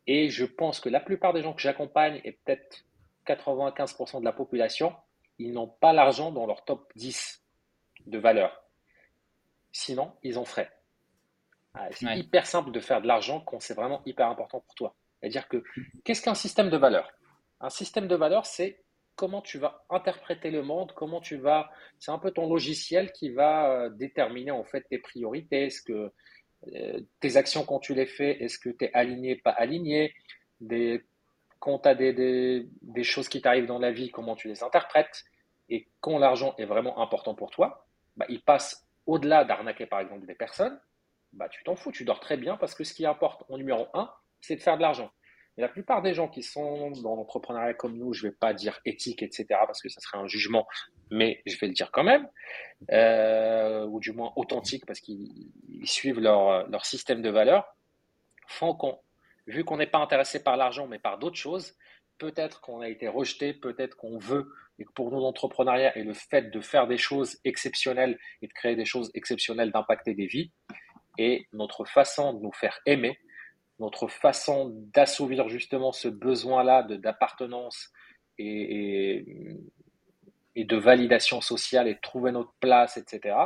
Et 0.06 0.28
je 0.28 0.44
pense 0.44 0.80
que 0.80 0.88
la 0.88 1.00
plupart 1.00 1.32
des 1.32 1.42
gens 1.42 1.54
que 1.54 1.62
j'accompagne, 1.62 2.20
et 2.24 2.32
peut-être 2.32 2.84
95% 3.26 4.20
de 4.20 4.24
la 4.24 4.32
population, 4.32 4.94
ils 5.38 5.52
n'ont 5.52 5.68
pas 5.68 5.92
l'argent 5.92 6.30
dans 6.30 6.46
leur 6.46 6.64
top 6.64 6.92
10 6.96 7.42
de 8.06 8.18
valeur. 8.18 8.62
Sinon, 9.72 10.12
ils 10.22 10.38
en 10.38 10.44
feraient. 10.44 10.70
Ah, 11.74 11.88
c'est 11.90 12.16
hyper 12.16 12.46
simple 12.46 12.70
de 12.70 12.80
faire 12.80 13.02
de 13.02 13.08
l'argent 13.08 13.40
quand 13.40 13.60
c'est 13.60 13.74
vraiment 13.74 14.02
hyper 14.06 14.28
important 14.28 14.60
pour 14.60 14.74
toi. 14.74 14.94
C'est-à-dire 15.20 15.48
que 15.48 15.62
qu'est-ce 16.04 16.22
qu'un 16.22 16.34
système 16.34 16.70
de 16.70 16.76
valeur 16.76 17.10
Un 17.60 17.70
système 17.70 18.06
de 18.06 18.14
valeur, 18.14 18.46
c'est 18.46 18.84
comment 19.16 19.42
tu 19.42 19.58
vas 19.58 19.84
interpréter 19.90 20.50
le 20.50 20.62
monde, 20.62 20.92
comment 20.92 21.20
tu 21.20 21.36
vas. 21.36 21.70
C'est 21.98 22.10
un 22.10 22.18
peu 22.18 22.30
ton 22.30 22.48
logiciel 22.48 23.12
qui 23.12 23.30
va 23.30 23.70
euh, 23.70 23.90
déterminer 23.90 24.50
en 24.52 24.64
fait 24.64 24.82
tes 24.88 24.98
priorités. 24.98 25.66
Est-ce 25.66 25.82
que 25.82 26.12
euh, 26.74 27.00
tes 27.20 27.36
actions 27.36 27.64
quand 27.64 27.80
tu 27.80 27.94
les 27.94 28.06
fais, 28.06 28.42
est-ce 28.42 28.58
que 28.58 28.70
tu 28.70 28.84
es 28.84 28.92
aligné, 28.92 29.36
pas 29.36 29.50
aligné? 29.50 30.14
Des, 30.60 31.04
Quand 31.58 31.80
tu 31.80 31.88
as 31.88 31.94
des, 31.94 32.68
des 32.82 33.04
choses 33.04 33.28
qui 33.28 33.40
t'arrivent 33.40 33.66
dans 33.66 33.78
la 33.78 33.92
vie, 33.92 34.10
comment 34.10 34.36
tu 34.36 34.48
les 34.48 34.62
interprètes? 34.62 35.24
Et 35.68 35.88
quand 36.00 36.18
l'argent 36.18 36.54
est 36.58 36.66
vraiment 36.66 37.00
important 37.00 37.34
pour 37.34 37.50
toi, 37.50 37.86
bah, 38.16 38.26
il 38.28 38.42
passe 38.42 38.86
au-delà 39.06 39.44
d'arnaquer 39.44 39.86
par 39.86 40.00
exemple 40.00 40.26
des 40.26 40.34
personnes 40.34 40.78
bah, 41.34 41.48
tu 41.48 41.62
t'en 41.64 41.76
fous, 41.76 41.92
tu 41.92 42.04
dors 42.04 42.20
très 42.20 42.36
bien 42.36 42.56
parce 42.56 42.74
que 42.74 42.84
ce 42.84 42.94
qui 42.94 43.06
importe 43.06 43.44
en 43.48 43.56
numéro 43.56 43.88
un, 43.94 44.10
c'est 44.40 44.56
de 44.56 44.62
faire 44.62 44.76
de 44.76 44.82
l'argent. 44.82 45.10
Et 45.56 45.60
la 45.60 45.68
plupart 45.68 46.02
des 46.02 46.14
gens 46.14 46.28
qui 46.28 46.42
sont 46.42 46.90
dans 46.90 47.14
l'entrepreneuriat 47.14 47.74
comme 47.74 47.96
nous, 47.96 48.12
je 48.12 48.26
ne 48.26 48.30
vais 48.30 48.36
pas 48.36 48.52
dire 48.52 48.80
éthique, 48.84 49.22
etc., 49.22 49.46
parce 49.66 49.80
que 49.80 49.88
ça 49.88 50.00
serait 50.00 50.18
un 50.18 50.26
jugement, 50.26 50.66
mais 51.10 51.42
je 51.46 51.56
vais 51.58 51.68
le 51.68 51.72
dire 51.72 51.90
quand 51.92 52.02
même, 52.02 52.28
euh, 52.90 53.86
ou 53.86 54.00
du 54.00 54.12
moins 54.12 54.32
authentique, 54.34 54.84
parce 54.84 55.00
qu'ils 55.00 55.52
suivent 55.84 56.18
leur, 56.18 56.68
leur, 56.68 56.84
système 56.84 57.22
de 57.22 57.30
valeurs, 57.30 57.76
font 58.48 58.74
qu'on, 58.74 58.98
vu 59.46 59.64
qu'on 59.64 59.76
n'est 59.76 59.86
pas 59.86 59.98
intéressé 59.98 60.42
par 60.42 60.56
l'argent, 60.56 60.88
mais 60.88 60.98
par 60.98 61.18
d'autres 61.18 61.36
choses, 61.36 61.76
peut-être 62.18 62.60
qu'on 62.60 62.80
a 62.80 62.88
été 62.88 63.06
rejeté, 63.06 63.54
peut-être 63.54 63.96
qu'on 63.96 64.18
veut, 64.18 64.50
et 64.80 64.84
que 64.84 64.92
pour 64.92 65.12
nous, 65.12 65.20
l'entrepreneuriat 65.20 65.96
et 65.96 66.02
le 66.02 66.14
fait 66.14 66.50
de 66.50 66.60
faire 66.60 66.88
des 66.88 66.98
choses 66.98 67.38
exceptionnelles 67.44 68.18
et 68.42 68.48
de 68.48 68.52
créer 68.52 68.74
des 68.74 68.84
choses 68.84 69.12
exceptionnelles, 69.14 69.70
d'impacter 69.70 70.14
des 70.14 70.26
vies, 70.26 70.50
et 71.18 71.46
notre 71.52 71.84
façon 71.84 72.34
de 72.34 72.42
nous 72.42 72.52
faire 72.52 72.80
aimer, 72.86 73.18
notre 73.78 74.06
façon 74.08 74.72
d'assouvir 74.94 75.48
justement 75.48 75.92
ce 75.92 76.08
besoin-là 76.08 76.82
d'appartenance 76.82 77.92
et, 78.38 79.24
et, 80.54 80.64
de 80.64 80.76
validation 80.76 81.40
sociale 81.40 81.88
et 81.88 81.94
de 81.94 82.00
trouver 82.00 82.32
notre 82.32 82.52
place, 82.60 82.96
etc. 82.96 83.36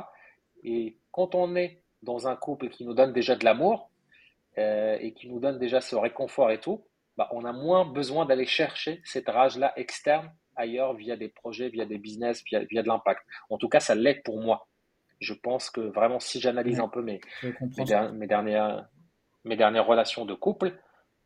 Et 0.64 0.96
quand 1.10 1.34
on 1.34 1.56
est 1.56 1.82
dans 2.02 2.28
un 2.28 2.36
couple 2.36 2.68
qui 2.68 2.84
nous 2.84 2.94
donne 2.94 3.12
déjà 3.12 3.36
de 3.36 3.44
l'amour 3.44 3.90
euh, 4.58 4.98
et 5.00 5.12
qui 5.12 5.28
nous 5.28 5.40
donne 5.40 5.58
déjà 5.58 5.80
ce 5.80 5.96
réconfort 5.96 6.50
et 6.50 6.60
tout, 6.60 6.84
bah, 7.16 7.28
on 7.32 7.44
a 7.44 7.52
moins 7.52 7.84
besoin 7.84 8.26
d'aller 8.26 8.46
chercher 8.46 9.00
cette 9.04 9.28
rage-là 9.28 9.72
externe 9.76 10.30
ailleurs 10.56 10.94
via 10.94 11.16
des 11.16 11.28
projets, 11.28 11.68
via 11.68 11.86
des 11.86 11.98
business, 11.98 12.42
via, 12.44 12.60
via 12.64 12.82
de 12.82 12.88
l'impact. 12.88 13.24
En 13.48 13.58
tout 13.58 13.68
cas, 13.68 13.80
ça 13.80 13.94
l'est 13.94 14.22
pour 14.22 14.40
moi 14.40 14.68
je 15.20 15.34
pense 15.34 15.70
que 15.70 15.80
vraiment, 15.80 16.20
si 16.20 16.40
j'analyse 16.40 16.80
un 16.80 16.88
peu 16.88 17.02
mes, 17.02 17.20
mes, 17.42 17.84
dernières, 18.26 18.88
mes 19.44 19.56
dernières 19.56 19.86
relations 19.86 20.24
de 20.24 20.34
couple, 20.34 20.78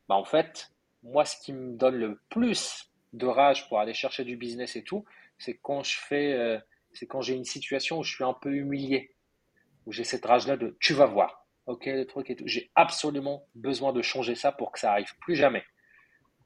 bah 0.07 0.15
en 0.15 0.25
fait, 0.25 0.71
moi, 1.03 1.25
ce 1.25 1.37
qui 1.37 1.53
me 1.53 1.75
donne 1.75 1.95
le 1.95 2.19
plus 2.29 2.91
de 3.13 3.27
rage 3.27 3.67
pour 3.67 3.79
aller 3.79 3.93
chercher 3.93 4.23
du 4.23 4.37
business 4.37 4.75
et 4.75 4.83
tout, 4.83 5.05
c'est 5.37 5.57
quand 5.61 5.83
je 5.83 5.97
fais, 5.97 6.33
euh, 6.33 6.57
c'est 6.93 7.05
quand 7.05 7.21
j'ai 7.21 7.35
une 7.35 7.45
situation 7.45 7.99
où 7.99 8.03
je 8.03 8.13
suis 8.15 8.23
un 8.23 8.33
peu 8.33 8.53
humilié, 8.53 9.15
où 9.85 9.91
j'ai 9.91 10.03
cette 10.03 10.25
rage-là 10.25 10.57
de 10.57 10.75
tu 10.79 10.93
vas 10.93 11.05
voir, 11.05 11.45
ok, 11.67 11.85
le 11.85 12.05
truc 12.05 12.29
et 12.29 12.35
tout. 12.35 12.47
J'ai 12.47 12.71
absolument 12.75 13.45
besoin 13.55 13.93
de 13.93 14.01
changer 14.01 14.35
ça 14.35 14.51
pour 14.51 14.71
que 14.71 14.79
ça 14.79 14.91
arrive 14.91 15.15
plus 15.19 15.35
jamais. 15.35 15.63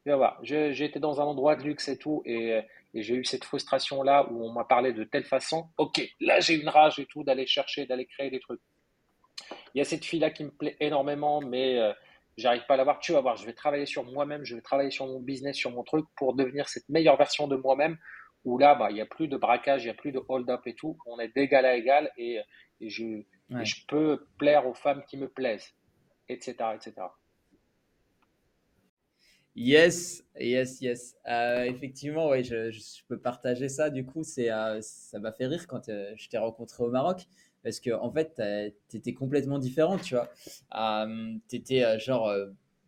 Tu 0.04 0.10
vas 0.10 0.18
voir, 0.18 0.40
j'ai 0.44 0.84
été 0.84 1.00
dans 1.00 1.22
un 1.22 1.26
endroit 1.26 1.56
de 1.56 1.64
luxe 1.64 1.88
et 1.88 1.98
tout, 1.98 2.22
et 2.26 2.60
et 2.94 3.04
j'ai 3.04 3.16
eu 3.16 3.26
cette 3.26 3.44
frustration-là 3.44 4.28
où 4.32 4.46
on 4.46 4.52
m'a 4.52 4.64
parlé 4.64 4.94
de 4.94 5.04
telle 5.04 5.26
façon, 5.26 5.70
ok, 5.78 6.02
là 6.20 6.40
j'ai 6.40 6.56
une 6.56 6.70
rage 6.70 7.00
et 7.00 7.06
tout 7.06 7.24
d'aller 7.24 7.46
chercher, 7.46 7.86
d'aller 7.86 8.06
créer 8.06 8.30
des 8.30 8.40
trucs. 8.40 8.62
Il 9.74 9.80
y 9.80 9.82
a 9.82 9.86
cette 9.86 10.06
fille-là 10.06 10.32
qui 10.32 10.44
me 10.44 10.52
plaît 10.52 10.78
énormément, 10.80 11.42
mais 11.42 11.78
euh, 11.78 11.94
j'arrive 12.38 12.66
pas 12.66 12.74
à 12.74 12.78
la 12.78 12.84
voir. 12.84 13.00
Tu 13.00 13.12
vas 13.12 13.22
voir, 13.22 13.36
je 13.36 13.46
vais 13.46 13.54
travailler 13.54 13.86
sur 13.86 14.04
moi-même, 14.04 14.44
je 14.46 14.56
vais 14.56 14.62
travailler 14.62 14.92
sur 14.92 15.06
mon 15.06 15.20
business, 15.20 15.56
sur 15.56 15.72
mon 15.72 15.84
truc 15.84 16.06
pour 16.16 16.34
devenir 16.34 16.68
cette 16.68 16.90
meilleure 16.90 17.18
version 17.18 17.48
de 17.48 17.56
moi-même 17.56 17.98
où 18.44 18.58
là, 18.58 18.76
bah, 18.76 18.88
il 18.90 18.94
n'y 18.96 19.02
a 19.02 19.06
plus 19.06 19.28
de 19.28 19.36
braquage, 19.36 19.84
il 19.84 19.88
n'y 19.88 19.92
a 19.92 19.96
plus 19.96 20.12
de 20.12 20.22
hold-up 20.28 20.62
et 20.66 20.74
tout. 20.74 20.98
On 21.06 21.20
est 21.20 21.36
d'égal 21.36 21.66
à 21.66 21.76
égal 21.76 22.12
et, 22.18 22.40
je, 22.80 23.22
je 23.50 23.76
peux 23.88 24.26
plaire 24.38 24.68
aux 24.68 24.74
femmes 24.74 25.04
qui 25.06 25.18
me 25.18 25.28
plaisent, 25.28 25.74
etc. 26.30 26.56
etc. 26.76 26.94
Yes, 29.60 30.24
yes, 30.40 30.82
yes. 30.82 31.16
Euh, 31.28 31.64
effectivement, 31.64 32.30
oui, 32.30 32.44
je, 32.44 32.70
peux 33.08 33.18
partager 33.18 33.70
ça. 33.70 33.90
Du 33.90 34.06
coup, 34.06 34.24
c'est, 34.24 34.52
euh, 34.52 34.80
ça 34.82 35.18
m'a 35.18 35.32
fait 35.32 35.48
rire 35.48 35.66
quand 35.66 35.90
euh, 35.90 36.14
je 36.16 36.30
t'ai 36.30 36.38
rencontré 36.38 36.84
au 36.84 36.92
Maroc. 36.92 37.26
Parce 37.64 37.80
que, 37.80 37.90
en 37.90 38.12
fait, 38.12 38.40
tu 38.88 38.98
étais 38.98 39.14
complètement 39.16 39.58
différent, 39.58 39.98
tu 39.98 40.14
vois. 40.16 40.30
tu 41.50 41.56
étais 41.56 42.00
genre 42.00 42.32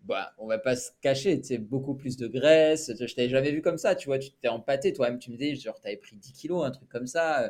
bah, 0.03 0.31
on 0.37 0.47
va 0.47 0.59
pas 0.59 0.75
se 0.75 0.91
cacher, 1.01 1.41
tu 1.41 1.57
beaucoup 1.57 1.95
plus 1.95 2.17
de 2.17 2.27
graisse. 2.27 2.91
Je 2.99 3.15
t'avais 3.15 3.29
jamais 3.29 3.51
vu 3.51 3.61
comme 3.63 3.79
ça, 3.79 3.95
tu 3.95 4.05
vois, 4.05 4.19
tu 4.19 4.29
t'es 4.31 4.47
empâté 4.47 4.93
toi-même, 4.93 5.19
tu 5.19 5.31
me 5.31 5.37
dis, 5.37 5.55
genre, 5.55 5.79
t'avais 5.81 5.97
pris 5.97 6.15
10 6.15 6.33
kilos, 6.33 6.63
un 6.65 6.71
truc 6.71 6.87
comme 6.87 7.07
ça. 7.07 7.49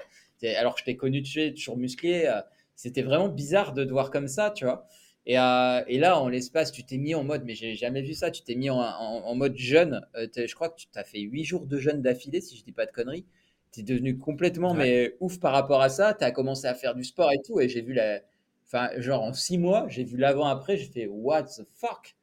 Alors 0.57 0.76
que 0.76 0.80
je 0.80 0.86
t'ai 0.86 0.95
connu, 0.95 1.22
tu 1.22 1.34
sais, 1.34 1.53
toujours 1.53 1.78
musclé. 1.78 2.34
C'était 2.76 3.03
vraiment 3.03 3.28
bizarre 3.28 3.74
de 3.74 3.84
te 3.84 3.91
voir 3.91 4.11
comme 4.11 4.30
ça, 4.30 4.49
tu 4.49 4.63
vois. 4.63 4.88
Et, 5.26 5.38
euh, 5.38 5.84
et 5.88 5.99
là, 5.99 6.20
en 6.20 6.28
l'espace, 6.28 6.72
tu 6.72 6.84
t'es 6.84 6.97
mis 6.97 7.13
en 7.13 7.24
mode, 7.24 7.43
mais 7.45 7.53
j'ai 7.53 7.76
jamais 7.76 8.01
vu 8.01 8.13
ça, 8.13 8.32
tu 8.32 8.41
t'es 8.41 8.55
mis 8.55 8.70
en, 8.70 8.80
en, 8.80 9.36
mode 9.36 9.57
jeûne. 9.57 10.01
Euh, 10.15 10.28
je 10.36 10.53
crois 10.55 10.70
que 10.70 10.78
tu 10.78 10.88
as 10.95 11.03
fait 11.03 11.20
8 11.20 11.43
jours 11.43 11.67
de 11.67 11.78
jeûne 11.78 12.01
d'affilée, 12.01 12.41
si 12.41 12.57
je 12.57 12.63
dis 12.63 12.72
pas 12.72 12.86
de 12.86 12.91
conneries. 12.91 13.26
Tu 13.72 13.82
es 13.82 13.84
devenu 13.84 14.17
complètement 14.17 14.74
mais 14.74 15.15
ouf 15.20 15.39
par 15.39 15.53
rapport 15.53 15.82
à 15.82 15.89
ça. 15.89 16.15
Tu 16.15 16.24
as 16.24 16.32
commencé 16.32 16.65
à 16.65 16.74
faire 16.74 16.95
du 16.95 17.03
sport 17.03 17.32
et 17.32 17.39
tout. 17.45 17.59
Et 17.59 17.70
j'ai 17.70 17.82
vu 17.82 17.93
la. 17.93 18.22
Enfin, 18.65 18.89
genre 18.97 19.24
en 19.24 19.34
6 19.34 19.57
mois, 19.57 19.88
j'ai 19.89 20.03
vu 20.03 20.17
l'avant-après, 20.17 20.78
j'ai 20.78 20.86
fait 20.86 21.07
what 21.07 21.43
the 21.43 21.67
fuck? 21.76 22.15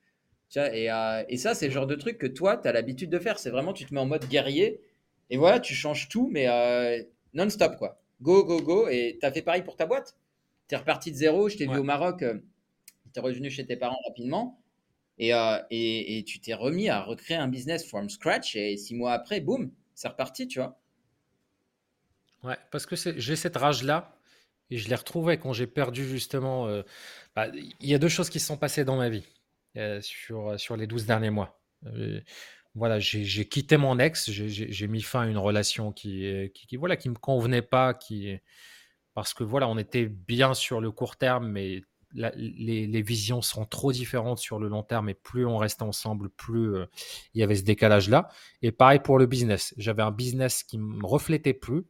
Et, 0.57 0.91
euh, 0.91 1.25
et, 1.29 1.37
ça, 1.37 1.55
c'est 1.55 1.67
le 1.67 1.73
genre 1.73 1.87
de 1.87 1.97
truc 1.97 2.19
que 2.19 2.27
toi, 2.27 2.57
tu 2.57 2.67
as 2.67 2.73
l'habitude 2.73 3.11
de 3.11 3.19
faire. 3.19 3.39
C'est 3.39 3.51
vraiment, 3.51 3.73
tu 3.73 3.85
te 3.85 3.93
mets 3.93 4.01
en 4.01 4.07
mode 4.07 4.27
guerrier 4.27 4.81
et 5.31 5.37
voilà, 5.37 5.61
tu 5.61 5.75
changes 5.75 6.09
tout, 6.09 6.29
mais 6.33 6.47
non-stop, 7.35 7.77
quoi. 7.77 8.01
Go, 8.23 8.45
go, 8.45 8.61
go. 8.61 8.89
Et 8.89 9.19
tu 9.21 9.27
as 9.27 9.33
fait 9.33 9.43
pareil 9.43 9.63
pour 9.63 9.77
ta 9.77 9.87
boîte? 9.87 10.17
Tu 10.69 10.75
es 10.75 10.79
reparti 10.79 11.13
de 11.13 11.17
zéro. 11.17 11.49
Je 11.49 11.57
t'ai 11.57 11.67
vu 11.67 11.79
au 11.79 11.85
Maroc. 11.85 12.25
Euh, 13.19 13.23
revenu 13.23 13.51
chez 13.51 13.67
tes 13.67 13.77
parents 13.77 14.01
rapidement. 14.07 14.61
Et, 15.19 15.31
et, 15.71 16.19
et 16.19 16.25
tu 16.25 16.41
t'es 16.41 16.53
remis 16.53 16.91
à 16.91 17.03
recréer 17.03 17.39
un 17.39 17.49
business 17.49 17.89
from 17.89 18.11
scratch. 18.11 18.55
Et 18.55 18.77
six 18.77 18.95
mois 18.95 19.13
après, 19.13 19.41
boum, 19.41 19.71
c'est 19.95 20.09
reparti, 20.09 20.47
tu 20.47 20.59
vois. 20.59 20.79
Ouais, 22.43 22.57
parce 22.71 22.85
que 22.85 22.97
j'ai 22.97 23.37
cette 23.37 23.57
rage-là. 23.57 24.13
Et 24.69 24.79
je 24.79 24.89
l'ai 24.89 24.95
retrouvée 24.95 25.39
quand 25.39 25.53
j'ai 25.53 25.67
perdu 25.67 26.07
justement. 26.07 26.69
Bah, 27.35 27.49
il 27.55 27.89
y 27.89 27.95
a 27.95 27.99
deux 27.99 28.09
choses 28.09 28.29
qui 28.29 28.41
se 28.41 28.47
sont 28.47 28.59
passées 28.59 28.85
dans 28.85 28.97
ma 28.97 29.09
vie. 29.09 29.25
Euh, 29.77 30.01
sur, 30.01 30.59
sur 30.59 30.77
les 30.77 30.87
12 30.87 31.05
derniers 31.05 31.29
mois. 31.29 31.61
Euh, 31.85 32.21
voilà, 32.75 32.99
j'ai 32.99 33.47
quitté 33.47 33.77
mon 33.77 33.99
ex, 33.99 34.31
j'ai 34.31 34.89
mis 34.89 35.03
fin 35.03 35.23
à 35.23 35.27
une 35.27 35.37
relation 35.39 35.93
qui, 35.93 36.51
qui, 36.55 36.67
qui, 36.67 36.77
voilà, 36.77 36.97
qui 36.97 37.09
me 37.11 37.15
convenait 37.15 37.63
pas, 37.63 37.93
qui, 37.95 38.37
parce 39.15 39.35
que 39.35 39.45
voilà, 39.45 39.69
on 39.69 39.77
était 39.79 40.07
bien 40.07 40.55
sur 40.55 40.81
le 40.81 40.91
court 40.91 41.17
terme, 41.17 41.49
mais 41.49 41.83
les, 42.17 43.03
visions 43.03 43.43
seront 43.43 43.67
trop 43.67 43.93
différentes 43.93 44.39
sur 44.39 44.59
le 44.59 44.69
long 44.69 44.83
terme, 44.83 45.09
et 45.09 45.15
plus 45.15 45.47
on 45.47 45.59
reste 45.59 45.83
ensemble, 45.83 46.31
plus 46.31 46.75
euh, 46.75 46.87
il 47.35 47.41
y 47.41 47.43
avait 47.43 47.57
ce 47.57 47.63
décalage-là. 47.63 48.29
Et 48.63 48.73
pareil 48.73 49.01
pour 49.01 49.19
le 49.19 49.27
business. 49.27 49.75
J'avais 49.77 50.03
un 50.03 50.11
business 50.11 50.63
qui 50.63 50.79
me 50.79 51.05
reflétait 51.05 51.55
plus, 51.55 51.85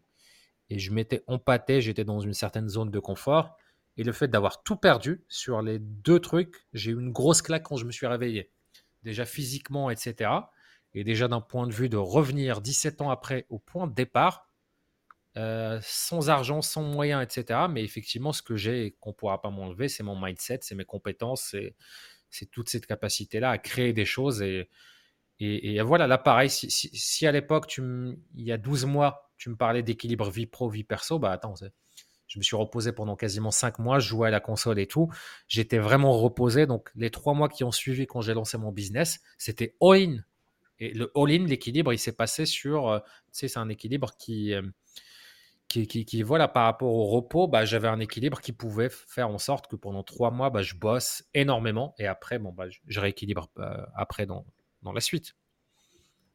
et 0.68 0.78
je 0.78 0.92
m'étais 0.92 1.22
empâté, 1.26 1.80
j'étais 1.80 2.04
dans 2.04 2.20
une 2.20 2.34
certaine 2.34 2.68
zone 2.68 2.90
de 2.90 2.98
confort. 2.98 3.56
Et 3.96 4.04
le 4.04 4.12
fait 4.12 4.28
d'avoir 4.28 4.62
tout 4.62 4.76
perdu 4.76 5.24
sur 5.28 5.62
les 5.62 5.78
deux 5.78 6.20
trucs, 6.20 6.66
j'ai 6.72 6.90
eu 6.90 7.00
une 7.00 7.12
grosse 7.12 7.40
claque 7.40 7.62
quand 7.62 7.76
je 7.76 7.86
me 7.86 7.92
suis 7.92 8.06
réveillé. 8.06 8.50
Déjà 9.04 9.24
physiquement, 9.24 9.88
etc. 9.90 10.30
Et 10.92 11.04
déjà 11.04 11.28
d'un 11.28 11.40
point 11.40 11.66
de 11.66 11.72
vue 11.72 11.88
de 11.88 11.96
revenir 11.96 12.60
17 12.60 13.00
ans 13.00 13.10
après 13.10 13.46
au 13.48 13.58
point 13.58 13.86
de 13.86 13.94
départ, 13.94 14.45
euh, 15.36 15.78
sans 15.82 16.30
argent, 16.30 16.62
sans 16.62 16.82
moyens, 16.82 17.22
etc. 17.22 17.60
Mais 17.70 17.84
effectivement, 17.84 18.32
ce 18.32 18.42
que 18.42 18.56
j'ai 18.56 18.86
et 18.86 18.90
qu'on 18.92 19.10
ne 19.10 19.14
pourra 19.14 19.42
pas 19.42 19.50
m'enlever, 19.50 19.88
c'est 19.88 20.02
mon 20.02 20.18
mindset, 20.18 20.60
c'est 20.62 20.74
mes 20.74 20.86
compétences, 20.86 21.54
c'est 22.30 22.50
toute 22.50 22.70
cette 22.70 22.86
capacité-là 22.86 23.50
à 23.50 23.58
créer 23.58 23.92
des 23.92 24.06
choses. 24.06 24.42
Et, 24.42 24.68
voilà, 25.82 26.06
là, 26.06 26.16
pareil, 26.16 26.48
si, 26.48 27.26
à 27.26 27.32
l'époque, 27.32 27.78
il 27.78 28.44
y 28.44 28.52
a 28.52 28.56
12 28.56 28.86
mois, 28.86 29.30
tu 29.36 29.50
me 29.50 29.56
parlais 29.56 29.82
d'équilibre 29.82 30.30
vie 30.30 30.46
pro, 30.46 30.70
vie 30.70 30.84
perso, 30.84 31.18
bah 31.18 31.32
attends, 31.32 31.54
je 32.26 32.38
me 32.38 32.42
suis 32.42 32.56
reposé 32.56 32.92
pendant 32.92 33.14
quasiment 33.14 33.50
cinq 33.50 33.78
mois, 33.78 33.98
je 33.98 34.08
jouais 34.08 34.28
à 34.28 34.30
la 34.30 34.40
console 34.40 34.78
et 34.78 34.86
tout. 34.86 35.10
J'étais 35.48 35.78
vraiment 35.78 36.12
reposé. 36.18 36.66
Donc, 36.66 36.90
les 36.96 37.10
trois 37.10 37.34
mois 37.34 37.48
qui 37.48 37.62
ont 37.62 37.72
suivi 37.72 38.06
quand 38.06 38.20
j'ai 38.20 38.34
lancé 38.34 38.58
mon 38.58 38.72
business, 38.72 39.20
c'était 39.38 39.76
all-in. 39.80 40.22
Et 40.78 40.92
le 40.92 41.12
all-in, 41.14 41.46
l'équilibre, 41.46 41.92
il 41.92 41.98
s'est 41.98 42.16
passé 42.16 42.46
sur. 42.46 42.88
Euh, 42.88 42.98
tu 42.98 43.06
sais, 43.32 43.48
c'est 43.48 43.58
un 43.58 43.68
équilibre 43.68 44.16
qui, 44.18 44.54
qui, 45.68 45.86
qui, 45.86 46.22
voilà, 46.22 46.48
par 46.48 46.64
rapport 46.64 46.92
au 46.92 47.06
repos, 47.06 47.48
bah, 47.48 47.64
j'avais 47.64 47.88
un 47.88 48.00
équilibre 48.00 48.40
qui 48.40 48.52
pouvait 48.52 48.88
faire 48.88 49.28
en 49.28 49.38
sorte 49.38 49.66
que 49.66 49.76
pendant 49.76 50.02
trois 50.02 50.30
mois, 50.30 50.50
bah, 50.50 50.62
je 50.62 50.74
bosse 50.74 51.24
énormément. 51.34 51.94
Et 51.98 52.06
après, 52.06 52.38
bon, 52.38 52.52
bah, 52.52 52.66
je 52.68 53.00
rééquilibre 53.00 53.50
euh, 53.58 53.84
après 53.94 54.26
dans, 54.26 54.46
dans 54.82 54.92
la 54.92 55.00
suite. 55.00 55.34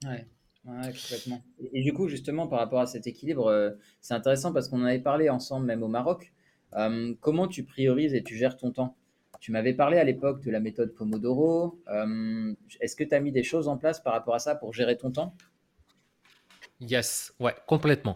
Ouais. 0.06 0.28
Ouais, 0.64 0.94
complètement. 0.94 1.44
Et, 1.74 1.82
du 1.82 1.92
coup, 1.92 2.08
justement, 2.08 2.48
par 2.48 2.60
rapport 2.60 2.82
à 2.82 2.86
cet 2.86 3.08
équilibre, 3.08 3.48
euh, 3.48 3.72
c'est 4.00 4.14
intéressant 4.14 4.54
parce 4.54 4.68
qu'on 4.68 4.82
en 4.82 4.86
avait 4.86 5.00
parlé 5.00 5.28
ensemble, 5.30 5.66
même 5.66 5.82
au 5.82 5.88
Maroc. 5.88 6.34
Euh, 6.74 7.16
comment 7.20 7.48
tu 7.48 7.64
priorises 7.64 8.14
et 8.14 8.22
tu 8.22 8.38
gères 8.38 8.58
ton 8.58 8.72
temps? 8.72 8.96
Tu 9.40 9.52
m'avais 9.52 9.74
parlé 9.74 9.98
à 9.98 10.04
l'époque 10.04 10.44
de 10.44 10.52
la 10.52 10.60
méthode 10.60 10.94
Pomodoro. 10.94 11.82
Est-ce 12.80 12.96
que 12.96 13.04
tu 13.04 13.16
as 13.16 13.20
mis 13.20 13.32
des 13.32 13.42
choses 13.42 13.68
en 13.68 13.76
place 13.76 14.00
par 14.00 14.14
rapport 14.14 14.36
à 14.36 14.40
ça 14.40 14.54
pour 14.54 14.72
gérer 14.72 14.98
ton 14.98 15.10
temps? 15.10 15.36
Yes, 16.80 17.34
ouais, 17.40 17.56
complètement. 17.66 18.16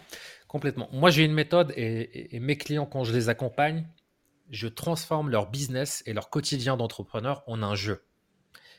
Complètement. 0.56 0.88
Moi, 0.94 1.10
j'ai 1.10 1.26
une 1.26 1.34
méthode 1.34 1.74
et, 1.76 2.40
mes 2.40 2.58
clients, 2.58 2.86
quand 2.86 3.04
je 3.04 3.12
les 3.12 3.28
accompagne, 3.28 3.86
je 4.50 4.70
transforme 4.70 5.30
leur 5.30 5.52
business 5.52 6.02
et 6.06 6.14
leur 6.14 6.30
quotidien 6.30 6.78
d'entrepreneur 6.78 7.44
en 7.46 7.62
un 7.62 7.76
jeu. 7.76 8.06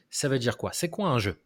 Ça 0.08 0.30
veut 0.30 0.38
dire 0.38 0.56
quoi? 0.56 0.72
C'est 0.72 0.88
quoi 0.88 1.08
un 1.10 1.18
jeu? 1.18 1.38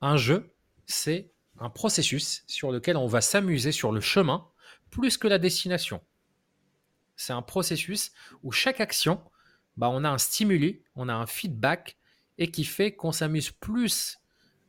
Un 0.00 0.16
jeu, 0.16 0.54
c'est 0.86 1.34
un 1.58 1.68
processus 1.68 2.44
sur 2.46 2.72
lequel 2.72 2.96
on 2.96 3.06
va 3.06 3.20
s'amuser 3.20 3.72
sur 3.72 3.92
le 3.92 4.00
chemin 4.00 4.48
plus 4.88 5.18
que 5.18 5.28
la 5.28 5.38
destination. 5.38 6.00
C'est 7.14 7.34
un 7.34 7.42
processus 7.42 8.10
où 8.42 8.52
chaque 8.52 8.80
action, 8.80 9.20
bah, 9.76 9.90
on 9.90 10.02
a 10.02 10.08
un 10.08 10.16
stimuli, 10.16 10.82
on 10.96 11.10
a 11.10 11.14
un 11.14 11.26
feedback 11.26 11.98
et 12.38 12.50
qui 12.50 12.64
fait 12.64 12.94
qu'on 12.94 13.12
s'amuse 13.12 13.50
plus 13.50 14.18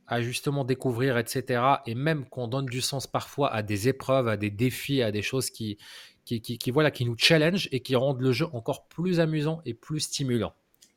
à 0.08 0.22
justement 0.22 0.64
découvrir, 0.64 1.18
etc. 1.18 1.64
Et 1.86 1.95
même 1.95 2.26
qu'on 2.28 2.47
donne 2.47 2.66
du 2.66 2.82
sens 2.82 3.08
parfois 3.08 3.51
à 3.53 3.64
des 3.64 3.88
épreuves, 3.88 4.28
à 4.28 4.38
des 4.38 4.49
défis, 4.49 5.01
à 5.01 5.12
des 5.12 5.22
choses 5.22 5.49
qui, 5.49 5.78
qui, 6.26 6.72
voilà, 6.72 6.91
qui 6.91 7.06
nous 7.06 7.16
challenge 7.18 7.70
et 7.72 7.82
qui 7.82 7.95
rendent 7.95 8.22
le 8.22 8.32
jeu 8.32 8.47
encore 8.53 8.88
plus 8.88 9.20
amusant 9.20 9.62
et 9.66 9.74
plus 9.74 10.01
stimulant. 10.01 10.53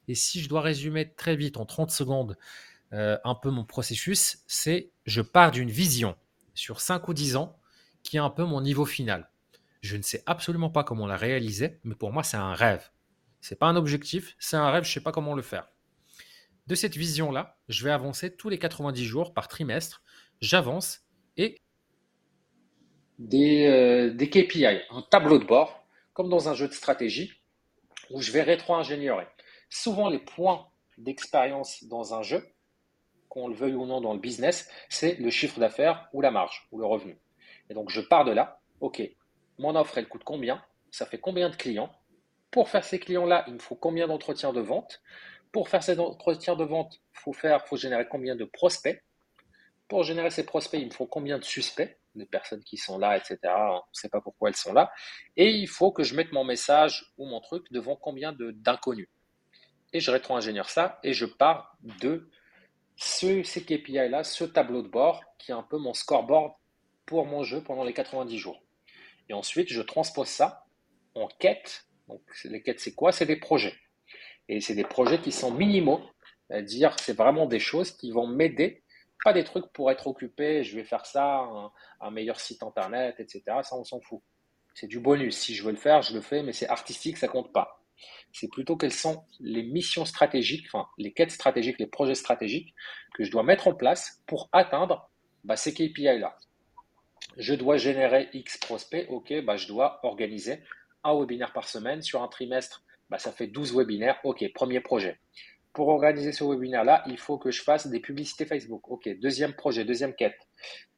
Et 0.08 0.14
si 0.14 0.40
je 0.40 0.48
dois 0.48 0.62
résumer 0.62 1.12
très 1.14 1.36
vite 1.36 1.58
en 1.58 1.66
30 1.66 1.90
secondes 1.90 2.36
euh, 2.92 3.18
un 3.24 3.34
peu 3.34 3.50
mon 3.50 3.64
processus, 3.64 4.38
c'est 4.46 4.90
je 5.04 5.20
pars 5.20 5.50
d'une 5.50 5.70
vision 5.70 6.16
sur 6.54 6.80
5 6.80 7.06
ou 7.08 7.14
10 7.14 7.36
ans 7.36 7.58
qui 8.02 8.16
est 8.16 8.20
un 8.20 8.30
peu 8.30 8.44
mon 8.44 8.62
niveau 8.62 8.86
final. 8.86 9.30
Je 9.82 9.96
ne 9.96 10.02
sais 10.02 10.22
absolument 10.26 10.70
pas 10.70 10.82
comment 10.82 11.06
la 11.06 11.16
réaliser, 11.16 11.78
mais 11.84 11.94
pour 11.94 12.12
moi, 12.12 12.22
c'est 12.22 12.36
un 12.36 12.54
rêve. 12.54 12.90
C'est 13.40 13.58
pas 13.58 13.66
un 13.66 13.76
objectif, 13.76 14.34
c'est 14.38 14.56
un 14.56 14.70
rêve, 14.70 14.84
je 14.84 14.90
ne 14.90 14.94
sais 14.94 15.00
pas 15.00 15.12
comment 15.12 15.34
le 15.34 15.42
faire. 15.42 15.68
De 16.68 16.74
cette 16.74 16.96
vision-là, 16.96 17.56
je 17.70 17.82
vais 17.82 17.90
avancer 17.90 18.36
tous 18.36 18.50
les 18.50 18.58
90 18.58 19.02
jours 19.02 19.32
par 19.32 19.48
trimestre. 19.48 20.02
J'avance 20.42 21.00
et. 21.38 21.62
Des, 23.18 23.66
euh, 23.66 24.14
KPI, 24.14 24.66
un 24.90 25.00
tableau 25.10 25.38
de 25.38 25.46
bord, 25.46 25.82
comme 26.12 26.28
dans 26.28 26.50
un 26.50 26.54
jeu 26.54 26.68
de 26.68 26.74
stratégie, 26.74 27.32
où 28.10 28.20
je 28.20 28.32
vais 28.32 28.42
rétro-ingénierer. 28.42 29.26
Souvent, 29.70 30.10
les 30.10 30.18
points 30.18 30.68
d'expérience 30.98 31.84
dans 31.84 32.12
un 32.12 32.20
jeu 32.20 32.46
qu'on 33.30 33.48
le 33.48 33.54
veuille 33.54 33.74
ou 33.74 33.86
non 33.86 34.02
dans 34.02 34.12
le 34.12 34.20
business, 34.20 34.70
c'est 34.90 35.14
le 35.14 35.30
chiffre 35.30 35.60
d'affaires 35.60 36.10
ou 36.12 36.20
la 36.20 36.30
marge 36.30 36.68
ou 36.70 36.78
le 36.78 36.84
revenu. 36.84 37.18
Et 37.70 37.74
donc 37.74 37.88
je 37.88 38.02
pars 38.02 38.26
de 38.26 38.32
là, 38.32 38.60
ok, 38.80 39.02
mon 39.58 39.74
offre 39.74 39.96
elle 39.96 40.08
coûte 40.08 40.24
combien? 40.24 40.62
Ça 40.90 41.06
fait 41.06 41.18
combien 41.18 41.48
de 41.48 41.56
clients? 41.56 41.90
Pour 42.50 42.68
faire 42.68 42.84
ces 42.84 42.98
clients-là, 42.98 43.44
il 43.46 43.54
me 43.54 43.58
faut 43.58 43.74
combien 43.74 44.06
d'entretiens 44.06 44.52
de 44.52 44.60
vente? 44.60 45.02
Pour 45.52 45.68
faire 45.68 45.82
ces 45.82 45.98
entretiens 45.98 46.56
de 46.56 46.64
vente, 46.64 47.00
il 47.14 47.18
faut 47.20 47.32
faut 47.32 47.76
générer 47.76 48.06
combien 48.08 48.36
de 48.36 48.44
prospects 48.44 49.02
Pour 49.88 50.04
générer 50.04 50.30
ces 50.30 50.44
prospects, 50.44 50.80
il 50.80 50.86
me 50.86 50.92
faut 50.92 51.06
combien 51.06 51.38
de 51.38 51.44
suspects 51.44 51.98
des 52.14 52.26
personnes 52.26 52.62
qui 52.64 52.76
sont 52.76 52.98
là, 52.98 53.16
etc. 53.16 53.38
On 53.44 53.76
ne 53.76 53.80
sait 53.92 54.08
pas 54.08 54.20
pourquoi 54.20 54.48
elles 54.50 54.56
sont 54.56 54.72
là. 54.72 54.92
Et 55.36 55.50
il 55.50 55.68
faut 55.68 55.92
que 55.92 56.02
je 56.02 56.14
mette 56.14 56.32
mon 56.32 56.44
message 56.44 57.12
ou 57.16 57.26
mon 57.26 57.40
truc 57.40 57.64
devant 57.70 57.96
combien 57.96 58.32
d'inconnus. 58.32 59.08
Et 59.92 60.00
je 60.00 60.10
rétro-ingénieur 60.10 60.68
ça 60.68 60.98
et 61.02 61.14
je 61.14 61.24
pars 61.24 61.76
de 62.00 62.28
ce, 62.96 63.42
ces 63.42 63.64
KPI-là, 63.64 64.24
ce 64.24 64.44
tableau 64.44 64.82
de 64.82 64.88
bord 64.88 65.22
qui 65.38 65.52
est 65.52 65.54
un 65.54 65.62
peu 65.62 65.78
mon 65.78 65.94
scoreboard 65.94 66.52
pour 67.06 67.24
mon 67.24 67.42
jeu 67.42 67.62
pendant 67.62 67.84
les 67.84 67.94
90 67.94 68.36
jours. 68.36 68.60
Et 69.30 69.34
ensuite, 69.34 69.68
je 69.68 69.80
transpose 69.80 70.28
ça 70.28 70.66
en 71.14 71.28
quêtes. 71.28 71.86
Donc, 72.08 72.20
les 72.44 72.62
quêtes, 72.62 72.80
c'est 72.80 72.94
quoi? 72.94 73.12
C'est 73.12 73.26
des 73.26 73.36
projets. 73.36 73.74
Et 74.48 74.60
c'est 74.60 74.74
des 74.74 74.84
projets 74.84 75.20
qui 75.20 75.32
sont 75.32 75.52
minimaux, 75.52 76.00
c'est-à-dire 76.48 76.96
c'est 76.98 77.16
vraiment 77.16 77.46
des 77.46 77.58
choses 77.58 77.90
qui 77.92 78.10
vont 78.10 78.26
m'aider, 78.26 78.82
pas 79.24 79.32
des 79.32 79.44
trucs 79.44 79.66
pour 79.72 79.90
être 79.90 80.06
occupé, 80.06 80.64
je 80.64 80.76
vais 80.76 80.84
faire 80.84 81.06
ça, 81.06 81.40
un, 81.40 81.70
un 82.00 82.10
meilleur 82.10 82.40
site 82.40 82.62
internet, 82.62 83.16
etc. 83.18 83.42
Ça, 83.62 83.76
on 83.76 83.84
s'en 83.84 84.00
fout. 84.00 84.22
C'est 84.74 84.86
du 84.86 85.00
bonus. 85.00 85.36
Si 85.36 85.54
je 85.54 85.64
veux 85.64 85.72
le 85.72 85.76
faire, 85.76 86.02
je 86.02 86.14
le 86.14 86.20
fais, 86.20 86.42
mais 86.42 86.52
c'est 86.52 86.68
artistique, 86.68 87.18
ça 87.18 87.28
compte 87.28 87.52
pas 87.52 87.78
c'est 88.32 88.48
plutôt 88.48 88.76
quelles 88.76 88.92
sont 88.92 89.24
les 89.40 89.62
missions 89.62 90.04
stratégiques, 90.04 90.66
enfin 90.66 90.88
les 90.98 91.12
quêtes 91.12 91.30
stratégiques, 91.30 91.78
les 91.78 91.86
projets 91.86 92.14
stratégiques 92.14 92.74
que 93.14 93.24
je 93.24 93.30
dois 93.30 93.42
mettre 93.42 93.68
en 93.68 93.74
place 93.74 94.22
pour 94.26 94.48
atteindre 94.52 95.10
bah, 95.44 95.56
ces 95.56 95.72
KPI-là. 95.72 96.36
Je 97.36 97.54
dois 97.54 97.76
générer 97.76 98.28
X 98.32 98.58
prospects, 98.58 99.06
ok, 99.08 99.44
bah, 99.44 99.56
je 99.56 99.68
dois 99.68 100.00
organiser 100.02 100.62
un 101.04 101.18
webinaire 101.18 101.52
par 101.52 101.68
semaine 101.68 102.02
sur 102.02 102.22
un 102.22 102.28
trimestre, 102.28 102.82
bah, 103.10 103.18
ça 103.18 103.32
fait 103.32 103.46
12 103.46 103.74
webinaires, 103.76 104.18
ok, 104.24 104.44
premier 104.54 104.80
projet. 104.80 105.18
pour 105.72 105.88
organiser 105.88 106.32
ce 106.32 106.42
webinaire-là, 106.42 107.04
il 107.06 107.18
faut 107.18 107.38
que 107.38 107.52
je 107.52 107.62
fasse 107.62 107.86
des 107.86 108.00
publicités 108.00 108.46
Facebook. 108.46 108.88
Ok, 108.90 109.08
deuxième 109.20 109.54
projet, 109.54 109.84
deuxième 109.84 110.14
quête. 110.14 110.38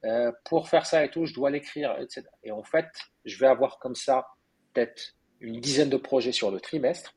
Euh, 0.04 0.32
pour 0.44 0.68
faire 0.70 0.86
ça 0.86 1.04
et 1.04 1.10
tout, 1.10 1.26
je 1.26 1.34
dois 1.34 1.50
l'écrire, 1.50 1.96
etc. 2.00 2.22
Et 2.44 2.50
en 2.50 2.62
fait, 2.62 2.86
je 3.26 3.38
vais 3.38 3.46
avoir 3.46 3.78
comme 3.78 3.94
ça 3.94 4.28
peut-être 4.72 5.14
une 5.40 5.60
dizaine 5.60 5.90
de 5.90 5.98
projets 5.98 6.32
sur 6.32 6.50
le 6.50 6.60
trimestre. 6.60 7.14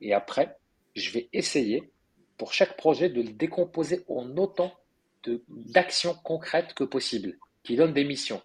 Et 0.00 0.14
après, 0.14 0.56
je 0.94 1.10
vais 1.10 1.28
essayer 1.32 1.92
pour 2.38 2.52
chaque 2.52 2.76
projet 2.76 3.08
de 3.08 3.20
le 3.20 3.32
décomposer 3.32 4.04
en 4.08 4.36
autant 4.36 4.72
d'actions 5.48 6.14
concrètes 6.24 6.74
que 6.74 6.84
possible, 6.84 7.38
qui 7.62 7.76
donnent 7.76 7.94
des 7.94 8.04
missions. 8.04 8.42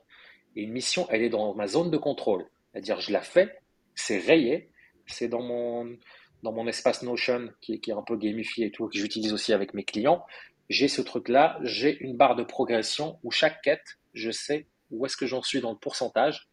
Et 0.55 0.63
une 0.63 0.71
mission, 0.71 1.07
elle 1.09 1.21
est 1.21 1.29
dans 1.29 1.53
ma 1.53 1.67
zone 1.67 1.91
de 1.91 1.97
contrôle. 1.97 2.45
C'est-à-dire, 2.71 2.99
je 2.99 3.11
la 3.11 3.21
fais, 3.21 3.59
c'est 3.95 4.19
rayé, 4.19 4.69
c'est 5.09 5.27
dans 5.27 5.41
mon, 5.41 6.67
espace 6.67 7.03
Notion 7.03 7.49
qui, 7.61 7.73
est 7.73 7.91
un 7.91 8.03
peu 8.03 8.17
gamifié 8.17 8.67
et 8.67 8.71
tout, 8.71 8.87
que 8.87 8.97
j'utilise 8.97 9.33
aussi 9.33 9.53
avec 9.53 9.73
mes 9.73 9.83
clients. 9.83 10.25
J'ai 10.69 10.87
ce 10.87 11.01
truc-là, 11.01 11.59
j'ai 11.63 11.97
une 11.99 12.15
barre 12.15 12.35
de 12.35 12.43
progression 12.43 13.19
où 13.23 13.31
chaque 13.31 13.61
quête, 13.61 13.97
je 14.13 14.31
sais 14.31 14.67
où 14.91 15.05
est-ce 15.05 15.17
que 15.17 15.25
j'en 15.25 15.41
suis 15.41 15.61
dans 15.61 15.71
le 15.71 15.77
pourcentage. 15.77 16.47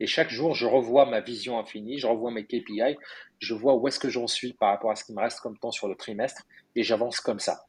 Et 0.00 0.06
chaque 0.06 0.30
jour, 0.30 0.54
je 0.54 0.66
revois 0.66 1.06
ma 1.06 1.20
vision 1.20 1.58
infinie, 1.58 1.98
je 1.98 2.06
revois 2.06 2.30
mes 2.30 2.44
KPI, 2.44 2.96
je 3.38 3.54
vois 3.54 3.74
où 3.74 3.86
est-ce 3.88 3.98
que 3.98 4.08
j'en 4.08 4.26
suis 4.26 4.52
par 4.52 4.70
rapport 4.70 4.90
à 4.90 4.96
ce 4.96 5.04
qui 5.04 5.12
me 5.12 5.20
reste 5.20 5.40
comme 5.40 5.58
temps 5.58 5.70
sur 5.70 5.88
le 5.88 5.94
trimestre, 5.94 6.42
et 6.74 6.82
j'avance 6.82 7.20
comme 7.20 7.38
ça. 7.38 7.66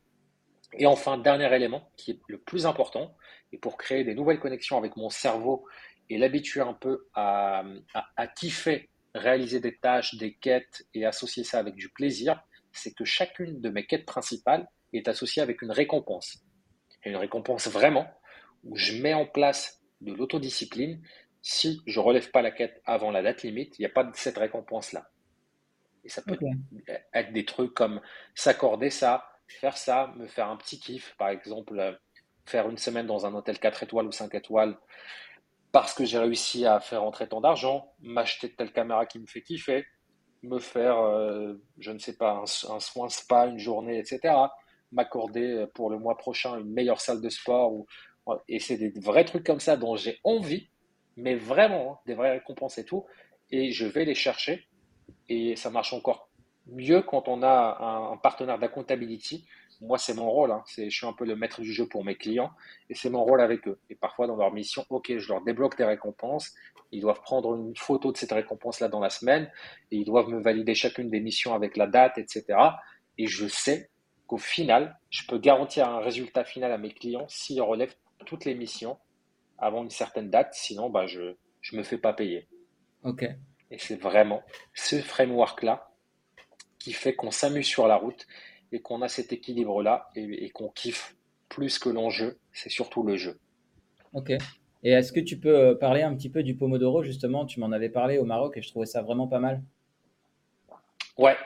Et 0.77 0.85
enfin, 0.85 1.17
dernier 1.17 1.53
élément 1.55 1.89
qui 1.97 2.11
est 2.11 2.19
le 2.27 2.39
plus 2.39 2.65
important, 2.65 3.15
et 3.51 3.57
pour 3.57 3.77
créer 3.77 4.03
des 4.03 4.15
nouvelles 4.15 4.39
connexions 4.39 4.77
avec 4.77 4.97
mon 4.97 5.09
cerveau 5.09 5.65
et 6.09 6.17
l'habituer 6.17 6.61
un 6.61 6.73
peu 6.73 7.07
à, 7.13 7.63
à, 7.93 8.05
à 8.17 8.27
kiffer 8.27 8.89
réaliser 9.15 9.59
des 9.59 9.77
tâches, 9.77 10.15
des 10.15 10.35
quêtes 10.35 10.85
et 10.93 11.05
associer 11.05 11.43
ça 11.43 11.59
avec 11.59 11.75
du 11.75 11.89
plaisir, 11.89 12.41
c'est 12.71 12.93
que 12.93 13.05
chacune 13.05 13.61
de 13.61 13.69
mes 13.69 13.85
quêtes 13.85 14.05
principales 14.05 14.67
est 14.93 15.07
associée 15.07 15.41
avec 15.41 15.61
une 15.61 15.71
récompense. 15.71 16.43
Et 17.03 17.09
une 17.09 17.15
récompense 17.15 17.67
vraiment, 17.67 18.07
où 18.63 18.75
je 18.75 19.01
mets 19.01 19.13
en 19.13 19.25
place 19.25 19.81
de 20.01 20.13
l'autodiscipline. 20.13 21.01
Si 21.41 21.81
je 21.85 21.99
relève 21.99 22.31
pas 22.31 22.41
la 22.41 22.51
quête 22.51 22.81
avant 22.85 23.11
la 23.11 23.21
date 23.21 23.43
limite, 23.43 23.77
il 23.77 23.83
n'y 23.83 23.85
a 23.85 23.89
pas 23.89 24.03
de 24.03 24.15
cette 24.15 24.37
récompense-là. 24.37 25.09
Et 26.03 26.09
ça 26.09 26.21
peut 26.21 26.37
être 27.13 27.33
des 27.33 27.45
trucs 27.45 27.73
comme 27.73 28.01
s'accorder 28.35 28.89
ça, 28.89 29.27
faire 29.47 29.77
ça, 29.77 30.13
me 30.17 30.27
faire 30.27 30.49
un 30.49 30.57
petit 30.57 30.79
kiff, 30.79 31.15
par 31.17 31.29
exemple, 31.29 31.79
euh, 31.79 31.93
faire 32.45 32.69
une 32.69 32.77
semaine 32.77 33.07
dans 33.07 33.25
un 33.25 33.33
hôtel 33.33 33.59
4 33.59 33.83
étoiles 33.83 34.07
ou 34.07 34.11
5 34.11 34.33
étoiles, 34.35 34.77
parce 35.75 35.93
que 35.93 36.05
j'ai 36.05 36.19
réussi 36.19 36.65
à 36.65 36.79
faire 36.79 37.03
entrer 37.03 37.27
tant 37.27 37.41
d'argent, 37.41 37.91
m'acheter 37.99 38.49
telle 38.55 38.71
caméra 38.71 39.05
qui 39.05 39.19
me 39.19 39.27
fait 39.27 39.41
kiffer, 39.41 39.85
me 40.41 40.57
faire, 40.57 40.99
euh, 40.99 41.55
je 41.79 41.91
ne 41.91 41.99
sais 41.99 42.15
pas, 42.15 42.41
un, 42.41 42.79
soin 42.79 43.09
spa, 43.09 43.47
une 43.47 43.59
journée, 43.59 43.99
etc. 43.99 44.33
M'accorder 44.93 45.65
pour 45.73 45.89
le 45.89 45.99
mois 45.99 46.15
prochain 46.15 46.57
une 46.57 46.71
meilleure 46.71 47.01
salle 47.01 47.19
de 47.19 47.27
sport. 47.27 47.73
Ou, 47.73 47.85
et 48.47 48.59
c'est 48.59 48.77
des 48.77 48.89
vrais 49.01 49.25
trucs 49.25 49.45
comme 49.45 49.59
ça 49.59 49.75
dont 49.75 49.97
j'ai 49.97 50.17
envie, 50.23 50.69
mais 51.17 51.35
vraiment, 51.35 51.91
hein, 51.91 51.99
des 52.05 52.13
vraies 52.13 52.31
récompenses 52.31 52.77
et 52.77 52.85
tout. 52.85 53.05
Et 53.51 53.73
je 53.73 53.85
vais 53.85 54.05
les 54.05 54.15
chercher. 54.15 54.69
Et 55.27 55.57
ça 55.57 55.71
marche 55.71 55.91
encore 55.91 56.29
mieux 56.67 57.01
quand 57.01 57.27
on 57.27 57.43
a 57.43 57.77
un, 57.81 58.13
un 58.13 58.17
partenaire 58.17 58.59
d'accountability 58.59 59.45
moi, 59.81 59.97
c'est 59.97 60.13
mon 60.13 60.29
rôle. 60.29 60.51
Hein. 60.51 60.63
je 60.77 60.89
suis 60.89 61.05
un 61.05 61.13
peu 61.13 61.25
le 61.25 61.35
maître 61.35 61.61
du 61.61 61.71
jeu 61.71 61.87
pour 61.87 62.03
mes 62.03 62.15
clients 62.15 62.51
et 62.89 62.95
c'est 62.95 63.09
mon 63.09 63.23
rôle 63.23 63.41
avec 63.41 63.67
eux. 63.67 63.79
Et 63.89 63.95
parfois, 63.95 64.27
dans 64.27 64.35
leur 64.35 64.51
mission, 64.53 64.85
OK, 64.89 65.11
je 65.17 65.27
leur 65.27 65.41
débloque 65.41 65.77
des 65.77 65.83
récompenses. 65.83 66.53
Ils 66.91 67.01
doivent 67.01 67.21
prendre 67.21 67.55
une 67.55 67.75
photo 67.75 68.11
de 68.11 68.17
cette 68.17 68.31
récompense-là 68.31 68.87
dans 68.87 68.99
la 68.99 69.09
semaine 69.09 69.51
et 69.91 69.97
ils 69.97 70.05
doivent 70.05 70.29
me 70.29 70.41
valider 70.41 70.75
chacune 70.75 71.09
des 71.09 71.19
missions 71.19 71.53
avec 71.53 71.77
la 71.77 71.87
date, 71.87 72.17
etc. 72.17 72.45
Et 73.17 73.27
je 73.27 73.47
sais 73.47 73.89
qu'au 74.27 74.37
final, 74.37 74.97
je 75.09 75.27
peux 75.27 75.37
garantir 75.37 75.87
un 75.87 75.99
résultat 75.99 76.43
final 76.43 76.71
à 76.71 76.77
mes 76.77 76.91
clients 76.91 77.27
s'ils 77.27 77.61
relèvent 77.61 77.95
toutes 78.25 78.45
les 78.45 78.55
missions 78.55 78.97
avant 79.57 79.83
une 79.83 79.89
certaine 79.89 80.29
date. 80.29 80.53
Sinon, 80.53 80.89
bah, 80.89 81.05
je 81.05 81.21
ne 81.21 81.77
me 81.77 81.83
fais 81.83 81.97
pas 81.97 82.13
payer. 82.13 82.47
OK. 83.03 83.23
Et 83.71 83.77
c'est 83.77 83.99
vraiment 83.99 84.43
ce 84.73 85.01
framework-là 85.01 85.89
qui 86.79 86.93
fait 86.93 87.15
qu'on 87.15 87.31
s'amuse 87.31 87.65
sur 87.65 87.87
la 87.87 87.95
route 87.95 88.27
et 88.71 88.81
qu'on 88.81 89.01
a 89.01 89.07
cet 89.07 89.33
équilibre-là 89.33 90.09
et, 90.15 90.49
qu'on 90.49 90.69
kiffe 90.69 91.15
plus 91.49 91.79
que 91.79 91.89
l'enjeu, 91.89 92.37
c'est 92.53 92.69
surtout 92.69 93.03
le 93.03 93.15
jeu. 93.15 93.39
Ok. 94.13 94.31
Et 94.83 94.91
est-ce 94.91 95.11
que 95.11 95.19
tu 95.19 95.39
peux 95.39 95.57
euh, 95.57 95.75
parler 95.75 96.03
un 96.03 96.15
petit 96.15 96.29
peu 96.29 96.43
du 96.43 96.55
Pomodoro 96.55 97.03
justement? 97.03 97.45
Tu 97.45 97.59
m'en 97.59 97.71
avais 97.71 97.89
parlé 97.89 98.17
au 98.17 98.25
Maroc 98.25 98.57
et 98.57 98.61
je 98.61 98.69
trouvais 98.69 98.85
ça 98.85 99.01
vraiment 99.01 99.27
pas 99.27 99.39
mal. 99.39 99.61
Ouais, 101.17 101.37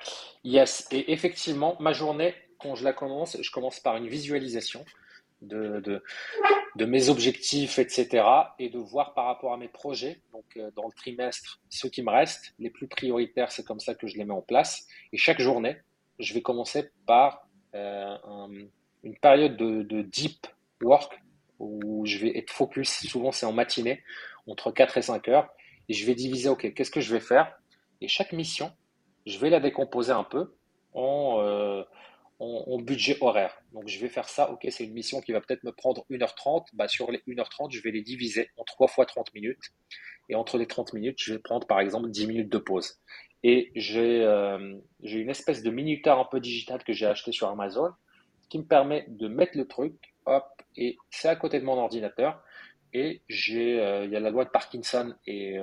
yes. 0.44 0.88
Et 0.92 1.12
effectivement, 1.12 1.78
ma 1.80 1.94
journée, 1.94 2.34
quand 2.60 2.76
je 2.76 2.84
la 2.84 2.94
commence, 2.94 3.38
je 3.42 3.52
commence 3.52 3.80
par 3.80 3.98
une 3.98 4.08
visualisation 4.08 4.84
de, 5.42 6.02
de, 6.76 6.86
mes 6.86 7.10
objectifs, 7.10 7.80
etc. 7.80 8.26
Et 8.58 8.70
de 8.70 8.78
voir 8.78 9.14
par 9.14 9.26
rapport 9.26 9.54
à 9.54 9.58
mes 9.58 9.68
projets, 9.68 10.22
donc 10.34 10.46
euh, 10.58 10.70
dans 10.76 10.86
le 10.86 10.92
trimestre, 10.94 11.60
ceux 11.70 11.90
qui 11.90 12.04
me 12.04 12.12
restent, 12.12 12.54
les 12.60 12.70
plus 12.70 12.88
prioritaires, 12.88 13.52
c'est 13.52 13.66
comme 13.66 13.80
ça 13.80 13.96
que 13.96 14.08
je 14.08 14.18
les 14.18 14.26
mets 14.26 14.34
en 14.34 14.42
place. 14.42 14.88
Et 15.14 15.18
chaque 15.18 15.40
journée, 15.40 15.78
je 16.20 16.34
vais 16.34 16.42
commencer 16.42 16.90
par 17.06 17.48
euh, 17.76 18.18
une 19.04 19.18
période 19.18 19.56
de, 19.58 20.02
deep 20.02 20.48
work 20.82 21.20
où 21.60 22.06
je 22.06 22.18
vais 22.18 22.38
être 22.38 22.52
focus. 22.52 22.90
Souvent, 23.08 23.32
c'est 23.32 23.46
en 23.46 23.54
matinée, 23.54 24.04
entre 24.48 24.72
4 24.72 24.98
et 24.98 25.02
5 25.02 25.28
heures. 25.30 25.50
Et 25.88 25.94
je 25.94 26.06
vais 26.06 26.16
diviser, 26.16 26.50
OK, 26.50 26.74
qu'est-ce 26.74 26.92
que 26.92 27.02
je 27.02 27.14
vais 27.14 27.20
faire? 27.20 27.58
Et 28.02 28.08
chaque 28.08 28.32
mission, 28.32 28.72
je 29.26 29.38
vais 29.40 29.50
la 29.50 29.60
décomposer 29.60 30.12
un 30.12 30.24
peu 30.24 30.54
en, 30.94 31.40
euh, 31.42 31.84
budget 32.82 33.18
horaire. 33.22 33.62
Donc, 33.74 33.88
je 33.88 34.00
vais 34.00 34.08
faire 34.08 34.30
ça. 34.30 34.50
OK, 34.52 34.66
c'est 34.70 34.86
une 34.86 34.94
mission 34.94 35.20
qui 35.20 35.34
va 35.34 35.42
peut-être 35.42 35.64
me 35.64 35.72
prendre 35.72 36.06
1h30. 36.10 36.68
Bah, 36.74 36.88
sur 36.88 37.12
les 37.12 37.22
1h30, 37.28 37.72
je 37.72 37.82
vais 37.82 37.92
les 37.92 38.02
diviser 38.02 38.50
en 38.58 38.64
3 38.64 38.88
fois 38.88 39.06
30 39.06 39.34
minutes. 39.34 39.74
Et 40.30 40.36
entre 40.36 40.58
les 40.58 40.68
30 40.68 40.94
minutes, 40.94 41.18
je 41.20 41.34
vais 41.34 41.40
prendre 41.40 41.68
par 41.68 41.80
exemple 41.80 42.10
10 42.10 42.28
minutes 42.28 42.50
de 42.50 42.60
pause. 42.60 43.00
Et 43.44 43.72
euh, 43.76 44.76
j'ai 45.02 45.20
une 45.20 45.30
espèce 45.30 45.64
de 45.64 45.70
minuteur 45.70 46.20
un 46.20 46.26
peu 46.26 46.40
digital 46.40 46.84
que 46.84 46.94
j'ai 46.94 47.06
acheté 47.06 47.32
sur 47.32 47.48
Amazon 47.48 47.92
qui 48.50 48.58
me 48.58 48.66
permet 48.66 49.06
de 49.08 49.28
mettre 49.28 49.58
le 49.58 49.68
truc, 49.68 49.94
hop, 50.26 50.46
et 50.76 50.98
c'est 51.10 51.30
à 51.30 51.36
côté 51.36 51.60
de 51.60 51.66
mon 51.66 51.78
ordinateur. 51.78 52.42
Et 52.94 53.22
j'ai, 53.30 53.80
euh, 53.80 54.06
il 54.06 54.12
y 54.12 54.16
a 54.16 54.20
la 54.20 54.32
loi 54.32 54.44
de 54.44 54.50
Parkinson 54.50 55.14
et, 55.28 55.60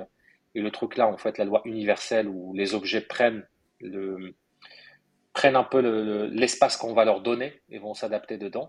et, 0.55 0.61
le 0.61 0.71
truc 0.71 0.95
là, 0.95 1.07
en 1.07 1.17
fait, 1.17 1.37
la 1.37 1.45
loi 1.45 1.61
universelle 1.65 2.29
où 2.29 2.53
les 2.53 2.73
objets 2.73 3.01
prennent 3.01 3.45
le, 3.81 4.33
prennent 5.37 5.55
un 5.55 5.63
peu 5.63 5.79
l'espace 6.31 6.77
qu'on 6.77 6.95
va 6.95 7.05
leur 7.05 7.21
donner 7.21 7.61
et 7.69 7.77
vont 7.77 7.93
s'adapter 7.93 8.39
dedans. 8.39 8.67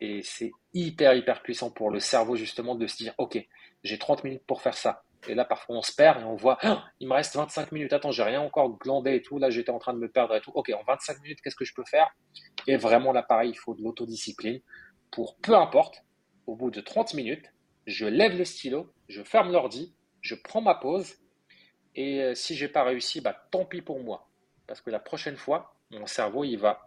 Et 0.00 0.22
c'est 0.24 0.50
hyper, 0.72 1.14
hyper 1.14 1.40
puissant 1.40 1.70
pour 1.70 1.88
le 1.88 2.00
cerveau, 2.00 2.34
justement, 2.34 2.74
de 2.74 2.88
se 2.88 2.96
dire, 2.96 3.14
OK, 3.18 3.38
j'ai 3.84 3.98
30 3.98 4.24
minutes 4.24 4.42
pour 4.44 4.60
faire 4.60 4.76
ça. 4.76 5.03
Et 5.28 5.34
là, 5.34 5.44
parfois, 5.44 5.76
on 5.76 5.82
se 5.82 5.94
perd 5.94 6.20
et 6.20 6.24
on 6.24 6.36
voit, 6.36 6.58
ah, 6.62 6.84
il 7.00 7.08
me 7.08 7.14
reste 7.14 7.36
25 7.36 7.72
minutes. 7.72 7.92
Attends, 7.92 8.10
j'ai 8.10 8.22
rien 8.22 8.40
encore 8.40 8.78
glandé 8.78 9.14
et 9.14 9.22
tout. 9.22 9.38
Là, 9.38 9.50
j'étais 9.50 9.70
en 9.70 9.78
train 9.78 9.94
de 9.94 9.98
me 9.98 10.10
perdre 10.10 10.34
et 10.34 10.40
tout. 10.40 10.52
Ok, 10.54 10.70
en 10.70 10.82
25 10.84 11.22
minutes, 11.22 11.40
qu'est-ce 11.42 11.56
que 11.56 11.64
je 11.64 11.74
peux 11.74 11.84
faire? 11.84 12.08
Et 12.66 12.76
vraiment, 12.76 13.12
là, 13.12 13.22
pareil, 13.22 13.50
il 13.50 13.58
faut 13.58 13.74
de 13.74 13.82
l'autodiscipline 13.82 14.60
pour 15.10 15.36
peu 15.38 15.54
importe. 15.54 16.02
Au 16.46 16.56
bout 16.56 16.70
de 16.70 16.80
30 16.80 17.14
minutes, 17.14 17.46
je 17.86 18.04
lève 18.04 18.36
le 18.36 18.44
stylo, 18.44 18.92
je 19.08 19.22
ferme 19.22 19.50
l'ordi, 19.50 19.94
je 20.20 20.34
prends 20.34 20.60
ma 20.60 20.74
pause. 20.74 21.14
Et 21.94 22.20
euh, 22.20 22.34
si 22.34 22.54
j'ai 22.54 22.68
pas 22.68 22.84
réussi, 22.84 23.20
bah, 23.20 23.34
tant 23.50 23.64
pis 23.64 23.80
pour 23.80 24.00
moi. 24.00 24.28
Parce 24.66 24.80
que 24.80 24.90
la 24.90 24.98
prochaine 24.98 25.36
fois, 25.36 25.76
mon 25.90 26.06
cerveau, 26.06 26.44
il 26.44 26.56
va 26.56 26.86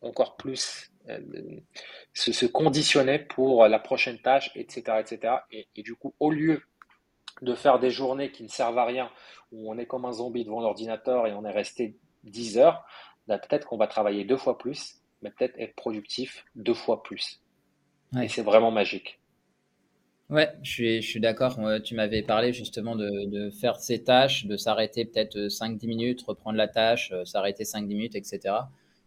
encore 0.00 0.36
plus 0.36 0.90
euh, 1.08 1.20
se, 2.12 2.46
conditionner 2.46 3.20
pour 3.20 3.66
la 3.68 3.78
prochaine 3.78 4.18
tâche, 4.20 4.50
etc. 4.56 4.98
etc. 5.00 5.34
Et, 5.52 5.68
et 5.76 5.82
du 5.82 5.94
coup, 5.94 6.14
au 6.18 6.30
lieu 6.30 6.62
de 7.42 7.54
faire 7.54 7.78
des 7.78 7.90
journées 7.90 8.30
qui 8.30 8.42
ne 8.42 8.48
servent 8.48 8.78
à 8.78 8.84
rien, 8.84 9.10
où 9.52 9.70
on 9.70 9.78
est 9.78 9.86
comme 9.86 10.04
un 10.04 10.12
zombie 10.12 10.44
devant 10.44 10.60
l'ordinateur 10.60 11.26
et 11.26 11.32
on 11.32 11.44
est 11.44 11.50
resté 11.50 11.96
10 12.24 12.58
heures, 12.58 12.84
bah, 13.26 13.38
peut-être 13.38 13.66
qu'on 13.66 13.76
va 13.76 13.86
travailler 13.86 14.24
deux 14.24 14.36
fois 14.36 14.58
plus, 14.58 14.96
mais 15.22 15.30
peut-être 15.30 15.54
être 15.58 15.74
productif 15.74 16.44
deux 16.54 16.74
fois 16.74 17.02
plus. 17.02 17.40
Et 18.22 18.28
c'est 18.28 18.42
vraiment 18.42 18.70
magique. 18.70 19.20
Ouais, 20.30 20.50
je 20.62 20.70
suis, 20.70 21.02
je 21.02 21.08
suis 21.08 21.20
d'accord. 21.20 21.58
Tu 21.82 21.94
m'avais 21.94 22.22
parlé 22.22 22.52
justement 22.52 22.96
de, 22.96 23.50
faire 23.50 23.76
ces 23.76 24.02
tâches, 24.02 24.46
de 24.46 24.56
s'arrêter 24.56 25.04
peut-être 25.04 25.36
5-10 25.36 25.86
minutes, 25.86 26.22
reprendre 26.22 26.56
la 26.56 26.68
tâche, 26.68 27.12
euh, 27.12 27.24
s'arrêter 27.24 27.64
5-10 27.64 27.86
minutes, 27.86 28.14
etc. 28.14 28.54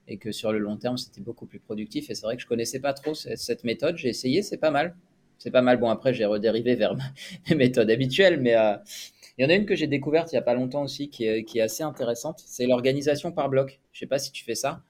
Et 0.08 0.18
que 0.18 0.32
sur 0.32 0.52
le 0.52 0.60
long 0.60 0.78
terme, 0.78 0.98
c'était 0.98 1.22
beaucoup 1.22 1.46
plus 1.46 1.60
productif. 1.60 2.10
Et 2.10 2.16
c'est 2.16 2.26
vrai 2.26 2.36
que 2.36 2.42
je 2.42 2.48
connaissais 2.48 2.80
pas 2.80 2.94
trop 2.94 3.14
cette 3.14 3.64
méthode. 3.64 3.98
J'ai 3.98 4.10
essayé, 4.10 4.42
c'est 4.42 4.58
pas 4.58 4.72
mal 4.72 4.96
c'est 5.42 5.50
pas 5.50 5.64
mal. 5.64 5.78
Bon, 5.78 5.89
après, 5.89 6.14
j'ai 6.14 6.26
redérivé 6.26 6.76
vers 6.76 6.96
mes 7.50 7.56
méthodes 7.56 7.89
habituelles, 7.89 8.39
mais 8.39 8.56
euh, 8.56 8.76
il 9.38 9.44
y 9.44 9.46
en 9.46 9.50
a 9.50 9.56
une 9.56 9.66
que 9.66 9.76
j'ai 9.76 9.88
découverte 9.88 10.32
il 10.32 10.36
n'y 10.36 10.39
a 10.39 10.44
pas 10.44 10.54
longtemps 10.54 10.84
aussi 10.84 11.10
qui 11.10 11.26
est, 11.26 11.60
assez 11.60 11.82
intéressante. 11.82 12.44
C'est 12.46 12.68
l'organisation 12.68 13.32
par 13.32 13.50
bloc. 13.50 13.80
Je 13.92 14.00
sais 14.00 14.06
pas 14.06 14.20
si 14.20 14.32
tu 14.32 14.44
fais 14.44 14.54
ça, 14.54 14.84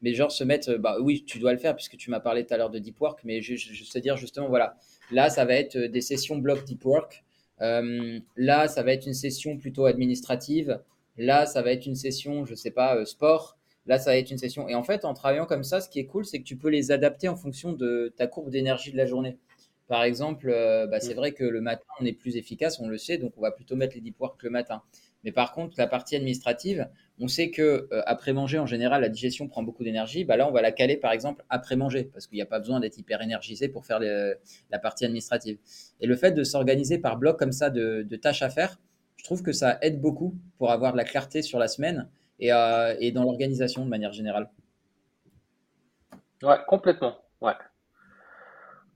mais 0.00 0.14
genre 0.14 0.32
se 0.32 0.42
mettre, 0.42 0.76
bah 0.76 0.96
oui, 1.00 1.24
tu 1.26 1.38
dois 1.38 1.52
le 1.52 1.58
faire 1.58 1.76
puisque 1.76 1.98
tu 1.98 2.10
m'as 2.10 2.20
parlé 2.20 2.46
tout 2.46 2.54
à 2.54 2.56
l'heure 2.56 2.70
de 2.70 2.78
deep 2.78 2.98
work, 2.98 3.20
mais 3.24 3.42
je, 3.42 3.56
je, 3.56 3.98
dire 3.98 4.16
justement, 4.16 4.48
voilà, 4.48 4.74
là, 5.10 5.28
ça 5.28 5.44
va 5.44 5.54
être 5.54 5.76
des 5.76 6.00
sessions 6.00 6.38
bloc 6.38 6.64
deep 6.64 6.82
work. 6.86 7.22
Euh, 7.60 8.18
là, 8.36 8.68
ça 8.68 8.82
va 8.82 8.92
être 8.92 9.06
une 9.06 9.12
session 9.12 9.58
plutôt 9.58 9.84
administrative. 9.84 10.80
Là, 11.18 11.44
ça 11.44 11.60
va 11.60 11.72
être 11.72 11.84
une 11.84 11.94
session, 11.94 12.46
je 12.46 12.54
sais 12.54 12.70
pas, 12.70 12.96
euh, 12.96 13.04
sport. 13.04 13.58
Là, 13.84 13.98
ça 13.98 14.12
va 14.12 14.16
être 14.16 14.30
une 14.30 14.38
session. 14.38 14.66
Et 14.66 14.74
en 14.74 14.82
fait, 14.82 15.04
en 15.04 15.12
travaillant 15.12 15.44
comme 15.44 15.64
ça, 15.64 15.82
ce 15.82 15.90
qui 15.90 15.98
est 15.98 16.06
cool, 16.06 16.24
c'est 16.24 16.38
que 16.38 16.44
tu 16.44 16.56
peux 16.56 16.70
les 16.70 16.90
adapter 16.90 17.28
en 17.28 17.36
fonction 17.36 17.74
de 17.74 18.14
ta 18.16 18.26
courbe 18.26 18.48
d'énergie 18.48 18.92
de 18.92 18.96
la 18.96 19.04
journée. 19.04 19.36
Par 19.90 20.04
exemple, 20.04 20.48
euh, 20.48 20.86
bah, 20.86 21.00
c'est 21.00 21.14
mm. 21.14 21.16
vrai 21.16 21.32
que 21.32 21.42
le 21.42 21.60
matin, 21.60 21.82
on 22.00 22.04
est 22.04 22.12
plus 22.12 22.36
efficace, 22.36 22.78
on 22.78 22.86
le 22.86 22.96
sait, 22.96 23.18
donc 23.18 23.32
on 23.36 23.40
va 23.40 23.50
plutôt 23.50 23.74
mettre 23.74 23.96
les 23.96 24.00
deep 24.00 24.20
work 24.20 24.40
le 24.44 24.50
matin. 24.50 24.82
Mais 25.24 25.32
par 25.32 25.52
contre, 25.52 25.74
la 25.78 25.88
partie 25.88 26.14
administrative, 26.14 26.88
on 27.18 27.26
sait 27.26 27.50
que 27.50 27.88
euh, 27.90 28.00
après 28.06 28.32
manger, 28.32 28.60
en 28.60 28.66
général, 28.66 29.02
la 29.02 29.08
digestion 29.08 29.48
prend 29.48 29.64
beaucoup 29.64 29.82
d'énergie. 29.82 30.22
Bah 30.22 30.36
là, 30.36 30.46
on 30.46 30.52
va 30.52 30.62
la 30.62 30.70
caler, 30.70 30.96
par 30.96 31.10
exemple, 31.10 31.44
après 31.48 31.74
manger, 31.74 32.04
parce 32.04 32.28
qu'il 32.28 32.36
n'y 32.36 32.42
a 32.42 32.46
pas 32.46 32.60
besoin 32.60 32.78
d'être 32.78 32.98
hyper 32.98 33.20
énergisé 33.20 33.68
pour 33.68 33.84
faire 33.84 33.98
la 33.98 34.78
partie 34.78 35.04
administrative. 35.04 35.58
Et 36.00 36.06
le 36.06 36.14
fait 36.14 36.30
de 36.30 36.44
s'organiser 36.44 36.98
par 36.98 37.16
bloc 37.16 37.36
comme 37.36 37.50
ça 37.50 37.68
de, 37.68 38.04
tâches 38.22 38.42
à 38.42 38.48
faire, 38.48 38.78
je 39.16 39.24
trouve 39.24 39.42
que 39.42 39.52
ça 39.52 39.76
aide 39.82 40.00
beaucoup 40.00 40.36
pour 40.56 40.70
avoir 40.70 40.92
de 40.92 40.98
la 40.98 41.04
clarté 41.04 41.42
sur 41.42 41.58
la 41.58 41.66
semaine 41.66 42.08
et, 42.38 42.52
euh, 42.52 42.94
et 43.00 43.10
dans 43.10 43.24
l'organisation 43.24 43.84
de 43.84 43.90
manière 43.90 44.12
générale. 44.12 44.50
Ouais, 46.44 46.58
complètement. 46.68 47.16
Ouais. 47.40 47.54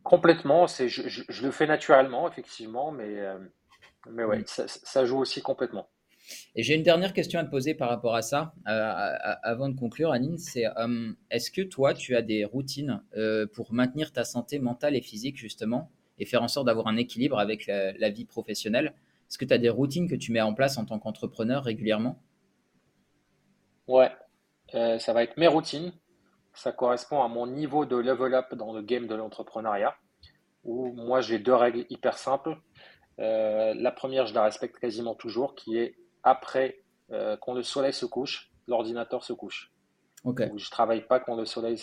Complètement. 0.04 0.66
C'est, 0.66 0.88
je, 0.88 1.08
je, 1.08 1.44
le 1.44 1.50
fais 1.50 1.66
naturellement, 1.66 2.28
effectivement, 2.28 2.92
mais, 2.92 3.18
euh, 3.20 3.38
mais 4.10 4.22
ouais, 4.22 4.40
mm. 4.40 4.46
ça, 4.46 4.68
ça 4.68 5.04
joue 5.06 5.18
aussi 5.18 5.40
complètement. 5.40 5.88
Et 6.54 6.62
j'ai 6.62 6.74
une 6.74 6.82
dernière 6.82 7.12
question 7.12 7.40
à 7.40 7.44
te 7.44 7.50
poser 7.50 7.74
par 7.74 7.88
rapport 7.88 8.14
à 8.14 8.22
ça, 8.22 8.54
euh, 8.68 8.92
avant 9.42 9.68
de 9.68 9.76
conclure, 9.76 10.12
Anine. 10.12 10.38
C'est 10.38 10.66
euh, 10.66 11.12
est-ce 11.30 11.50
que 11.50 11.62
toi, 11.62 11.94
tu 11.94 12.16
as 12.16 12.22
des 12.22 12.44
routines 12.44 13.02
pour 13.54 13.72
maintenir 13.72 14.12
ta 14.12 14.24
santé 14.24 14.58
mentale 14.58 14.94
et 14.94 15.02
physique, 15.02 15.36
justement, 15.36 15.90
et 16.18 16.26
faire 16.26 16.42
en 16.42 16.48
sorte 16.48 16.66
d'avoir 16.66 16.86
un 16.86 16.96
équilibre 16.96 17.38
avec 17.38 17.66
la, 17.66 18.10
vie 18.10 18.24
professionnelle? 18.24 18.94
Est-ce 19.28 19.36
que 19.36 19.44
tu 19.44 19.52
as 19.52 19.58
des 19.58 19.68
routines 19.68 20.08
que 20.08 20.14
tu 20.14 20.32
mets 20.32 20.40
en 20.40 20.54
place 20.54 20.78
en 20.78 20.86
tant 20.86 20.98
qu'entrepreneur 20.98 21.64
régulièrement? 21.64 22.22
Ouais, 23.86 24.10
ça 24.72 25.12
va 25.12 25.24
être 25.24 25.36
mes 25.36 25.48
routines. 25.48 25.92
Ça 26.54 26.72
correspond 26.72 27.22
à 27.22 27.28
mon 27.28 27.46
niveau 27.46 27.84
de 27.84 27.96
level 27.96 28.34
up 28.34 28.54
dans 28.54 28.72
le 28.72 28.82
game 28.82 29.06
de 29.06 29.14
l'entrepreneuriat, 29.14 29.94
où 30.64 30.92
moi, 30.92 31.20
j'ai 31.20 31.38
deux 31.38 31.54
règles 31.54 31.84
hyper 31.90 32.18
simples. 32.18 32.56
la 33.18 33.90
première, 33.90 34.26
je 34.26 34.34
la 34.34 34.44
respecte 34.44 34.78
quasiment 34.78 35.14
toujours, 35.14 35.54
qui 35.54 35.78
est 35.78 35.96
après, 36.24 36.80
euh, 37.12 37.36
quand 37.40 37.52
le 37.52 37.62
soleil 37.62 37.92
se 37.92 38.06
couche, 38.06 38.50
l'ordinateur 38.66 39.22
se 39.22 39.32
couche. 39.32 39.70
Okay. 40.24 40.48
Je 40.48 40.52
ne 40.64 40.70
travaille 40.70 41.06
pas 41.06 41.20
quand 41.20 41.36
le 41.36 41.44
soleil 41.44 41.78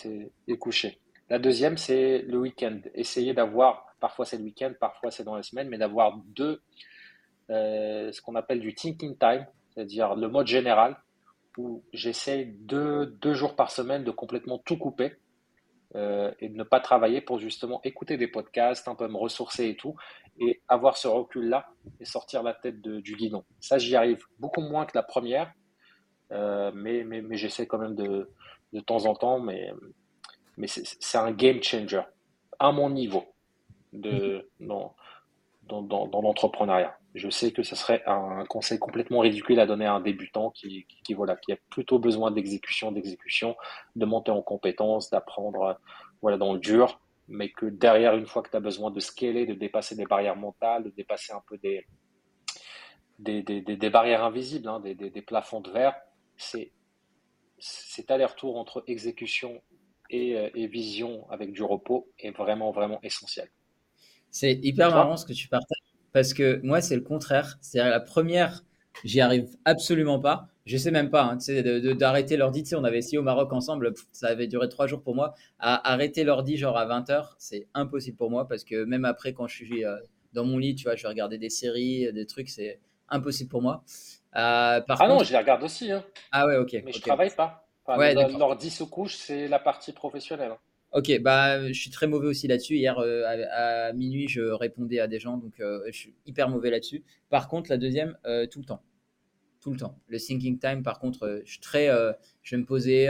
est 0.48 0.58
couché. 0.58 0.98
La 1.30 1.38
deuxième, 1.38 1.78
c'est 1.78 2.18
le 2.22 2.38
week-end. 2.38 2.80
Essayer 2.94 3.32
d'avoir, 3.32 3.94
parfois 4.00 4.26
c'est 4.26 4.36
le 4.36 4.42
week-end, 4.42 4.72
parfois 4.78 5.12
c'est 5.12 5.22
dans 5.22 5.36
la 5.36 5.44
semaine, 5.44 5.68
mais 5.68 5.78
d'avoir 5.78 6.18
deux, 6.26 6.60
euh, 7.50 8.10
ce 8.10 8.20
qu'on 8.20 8.34
appelle 8.34 8.60
du 8.60 8.74
thinking 8.74 9.16
time, 9.16 9.46
c'est-à-dire 9.70 10.16
le 10.16 10.28
mode 10.28 10.48
général, 10.48 10.96
où 11.58 11.84
j'essaie 11.92 12.44
deux, 12.44 13.06
deux 13.06 13.34
jours 13.34 13.56
par 13.56 13.70
semaine 13.70 14.04
de 14.04 14.10
complètement 14.10 14.58
tout 14.58 14.76
couper 14.78 15.16
euh, 15.94 16.32
et 16.40 16.48
de 16.48 16.56
ne 16.56 16.62
pas 16.62 16.80
travailler 16.80 17.20
pour 17.20 17.38
justement 17.38 17.80
écouter 17.84 18.16
des 18.16 18.28
podcasts, 18.28 18.88
un 18.88 18.94
peu 18.94 19.08
me 19.08 19.16
ressourcer 19.16 19.68
et 19.68 19.76
tout, 19.76 19.94
et 20.38 20.62
avoir 20.68 20.96
ce 20.96 21.08
recul-là 21.08 21.68
et 22.00 22.04
sortir 22.04 22.42
la 22.42 22.54
tête 22.54 22.80
du 22.80 23.16
guidon. 23.16 23.44
Ça, 23.60 23.78
j'y 23.78 23.94
arrive 23.96 24.24
beaucoup 24.38 24.62
moins 24.62 24.86
que 24.86 24.92
la 24.94 25.02
première, 25.02 25.52
euh, 26.30 26.72
mais, 26.74 27.04
mais, 27.04 27.20
mais 27.20 27.36
j'essaie 27.36 27.66
quand 27.66 27.78
même 27.78 27.94
de, 27.94 28.30
de 28.72 28.80
temps 28.80 29.04
en 29.04 29.14
temps, 29.14 29.38
mais, 29.38 29.70
mais 30.56 30.66
c'est 30.66 31.18
un 31.18 31.32
game 31.32 31.62
changer 31.62 32.02
à 32.58 32.72
mon 32.72 32.88
niveau 32.88 33.24
de, 33.92 34.48
dans, 34.60 34.96
dans, 35.64 35.82
dans 35.82 36.22
l'entrepreneuriat 36.22 36.96
je 37.14 37.28
sais 37.28 37.52
que 37.52 37.62
ce 37.62 37.76
serait 37.76 38.02
un 38.06 38.44
conseil 38.46 38.78
complètement 38.78 39.20
ridicule 39.20 39.60
à 39.60 39.66
donner 39.66 39.84
à 39.84 39.92
un 39.92 40.00
débutant 40.00 40.50
qui, 40.50 40.86
qui, 41.04 41.14
voilà, 41.14 41.36
qui 41.36 41.52
a 41.52 41.56
plutôt 41.68 41.98
besoin 41.98 42.30
d'exécution, 42.30 42.90
d'exécution, 42.90 43.56
de 43.96 44.06
monter 44.06 44.30
en 44.30 44.40
compétences, 44.40 45.10
d'apprendre 45.10 45.78
voilà, 46.22 46.38
dans 46.38 46.54
le 46.54 46.58
dur, 46.58 47.00
mais 47.28 47.50
que 47.50 47.66
derrière, 47.66 48.16
une 48.16 48.26
fois 48.26 48.42
que 48.42 48.50
tu 48.50 48.56
as 48.56 48.60
besoin 48.60 48.90
de 48.90 49.00
scaler, 49.00 49.46
de 49.46 49.54
dépasser 49.54 49.94
des 49.94 50.06
barrières 50.06 50.36
mentales, 50.36 50.84
de 50.84 50.90
dépasser 50.90 51.32
un 51.34 51.42
peu 51.46 51.58
des, 51.58 51.86
des, 53.18 53.42
des, 53.42 53.60
des, 53.60 53.90
barrières 53.90 54.24
invisibles, 54.24 54.68
hein, 54.68 54.80
des, 54.80 54.94
des, 54.94 55.22
plafonds 55.22 55.60
de 55.60 55.70
verre, 55.70 55.94
c'est 56.36 56.72
cet 57.58 58.10
aller-retour 58.10 58.56
entre 58.56 58.84
exécution 58.86 59.60
et, 60.10 60.36
euh, 60.36 60.50
et, 60.54 60.66
vision 60.66 61.28
avec 61.30 61.52
du 61.52 61.62
repos 61.62 62.08
est 62.18 62.30
vraiment, 62.30 62.72
vraiment 62.72 63.00
essentiel. 63.02 63.50
C'est 64.30 64.54
hyper 64.62 64.90
marrant 64.90 65.16
ce 65.16 65.26
que 65.26 65.34
tu 65.34 65.48
partages 65.48 65.91
parce 66.12 66.34
que 66.34 66.60
moi, 66.62 66.80
c'est 66.80 66.96
le 66.96 67.02
contraire. 67.02 67.58
C'est-à-dire, 67.60 67.90
la 67.90 68.00
première, 68.00 68.64
j'y 69.04 69.20
arrive 69.20 69.48
absolument 69.64 70.18
pas. 70.18 70.48
Je 70.64 70.76
sais 70.76 70.92
même 70.92 71.10
pas, 71.10 71.24
hein, 71.24 71.38
d'arrêter 71.94 72.36
l'ordi. 72.36 72.64
On 72.76 72.84
avait 72.84 72.98
essayé 72.98 73.18
au 73.18 73.22
Maroc 73.22 73.52
ensemble, 73.52 73.94
ça 74.12 74.28
avait 74.28 74.46
duré 74.46 74.68
trois 74.68 74.86
jours 74.86 75.02
pour 75.02 75.16
moi. 75.16 75.34
À 75.58 75.92
arrêter 75.92 76.22
l'ordi, 76.22 76.56
genre 76.56 76.76
à 76.76 76.86
20h, 76.86 77.30
c'est 77.38 77.66
impossible 77.74 78.16
pour 78.16 78.30
moi 78.30 78.46
parce 78.46 78.62
que 78.62 78.84
même 78.84 79.04
après, 79.04 79.32
quand 79.32 79.48
je 79.48 79.56
suis 79.56 79.84
euh, 79.84 79.96
dans 80.34 80.44
mon 80.44 80.58
lit, 80.58 80.76
tu 80.76 80.84
vois, 80.84 80.94
je 80.94 81.02
vais 81.02 81.08
regarder 81.08 81.36
des 81.36 81.50
séries, 81.50 82.12
des 82.12 82.26
trucs, 82.26 82.48
c'est 82.48 82.78
impossible 83.08 83.50
pour 83.50 83.60
moi. 83.60 83.82
Euh, 84.36 84.80
par 84.80 85.02
ah 85.02 85.08
non, 85.08 85.22
je 85.24 85.32
les 85.32 85.38
regarde 85.38 85.64
aussi. 85.64 85.90
Hein. 85.90 86.04
Ah 86.30 86.46
ouais, 86.46 86.56
ok. 86.56 86.80
Mais 86.84 86.92
je 86.92 87.00
travaille 87.00 87.34
pas. 87.34 87.66
l'ordi 87.88 88.70
se 88.70 88.84
couche, 88.84 89.16
c'est 89.16 89.48
la 89.48 89.58
partie 89.58 89.92
professionnelle. 89.92 90.52
Ok, 90.92 91.10
bah, 91.22 91.68
je 91.68 91.80
suis 91.80 91.90
très 91.90 92.06
mauvais 92.06 92.28
aussi 92.28 92.46
là-dessus. 92.48 92.76
Hier, 92.76 92.98
euh, 92.98 93.24
à, 93.50 93.94
minuit, 93.94 94.28
je 94.28 94.42
répondais 94.42 95.00
à 95.00 95.06
des 95.06 95.18
gens, 95.18 95.38
donc 95.38 95.58
euh, 95.58 95.80
je 95.86 95.92
suis 95.92 96.14
hyper 96.26 96.50
mauvais 96.50 96.70
là-dessus. 96.70 97.02
Par 97.30 97.48
contre, 97.48 97.70
la 97.70 97.78
deuxième, 97.78 98.18
euh, 98.26 98.46
tout 98.46 98.58
le 98.58 98.66
temps. 98.66 98.82
Tout 99.62 99.70
le 99.70 99.78
temps. 99.78 99.98
Le 100.08 100.18
thinking 100.18 100.58
time, 100.58 100.82
par 100.82 100.98
contre, 100.98 101.40
je 101.46 101.50
suis 101.50 101.60
très. 101.60 101.88
je 102.42 102.54
vais 102.56 102.60
me 102.60 102.66
poser, 102.66 103.06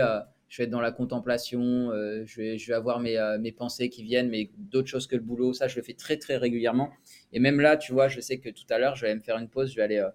je 0.49 0.59
vais 0.59 0.65
être 0.65 0.71
dans 0.71 0.83
la 0.83 0.93
contemplation, 0.93 1.91
je, 2.25 2.37
vais, 2.37 2.59
je 2.59 2.69
vais 2.69 2.75
avoir 2.75 3.01
mes, 3.01 3.19
mes 3.41 3.53
pensées 3.53 3.89
qui 3.89 4.03
viennent, 4.05 4.29
mais 4.29 4.51
d'autres 4.59 4.89
choses 4.89 5.07
que 5.07 5.17
le 5.17 5.23
boulot. 5.23 5.55
Ça, 5.55 5.67
je 5.67 5.77
le 5.77 5.83
fais 5.83 5.95
très, 5.95 6.19
très 6.19 6.37
régulièrement. 6.37 6.91
Et 7.33 7.41
même 7.41 7.59
là, 7.59 7.79
tu 7.79 7.93
vois, 7.93 8.09
je 8.09 8.21
sais 8.21 8.39
que 8.39 8.51
tout 8.51 8.67
à 8.69 8.79
l'heure, 8.79 8.97
je 8.97 9.07
vais 9.07 9.15
me 9.15 9.21
faire 9.21 9.39
une 9.39 9.49
pause, 9.49 9.71
je 9.71 9.77
vais 9.77 9.83
aller. 9.83 10.07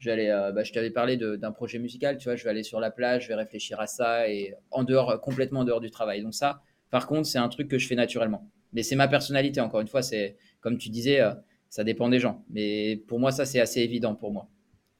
je, 0.00 0.10
vais 0.10 0.12
aller 0.12 0.50
bah, 0.52 0.64
je 0.64 0.72
t'avais 0.72 0.90
parlé 0.90 1.16
d'un 1.16 1.52
projet 1.52 1.78
musical, 1.78 2.18
tu 2.18 2.24
vois, 2.24 2.34
je 2.34 2.42
vais 2.42 2.50
aller 2.50 2.64
sur 2.64 2.80
la 2.80 2.90
plage, 2.90 3.22
je 3.22 3.28
vais 3.28 3.36
réfléchir 3.36 3.78
à 3.80 3.86
ça 3.86 4.28
et 4.28 4.54
en 4.72 4.82
dehors, 4.82 5.20
complètement 5.20 5.60
en 5.60 5.64
dehors 5.64 5.80
du 5.80 5.92
travail. 5.92 6.22
Donc 6.22 6.34
ça, 6.34 6.60
par 6.90 7.06
contre, 7.06 7.26
c'est 7.26 7.38
un 7.38 7.48
truc 7.48 7.68
que 7.68 7.78
je 7.78 7.86
fais 7.86 7.94
naturellement. 7.94 8.50
Mais 8.72 8.82
c'est 8.82 8.96
ma 8.96 9.08
personnalité, 9.08 9.60
encore 9.60 9.80
une 9.80 9.88
fois, 9.88 10.02
c'est 10.02 10.36
comme 10.60 10.78
tu 10.78 10.88
disais, 10.90 11.20
euh, 11.20 11.32
ça 11.70 11.84
dépend 11.84 12.08
des 12.08 12.18
gens. 12.18 12.44
Mais 12.50 12.96
pour 13.08 13.18
moi, 13.18 13.32
ça, 13.32 13.46
c'est 13.46 13.60
assez 13.60 13.80
évident 13.80 14.14
pour 14.14 14.32
moi, 14.32 14.48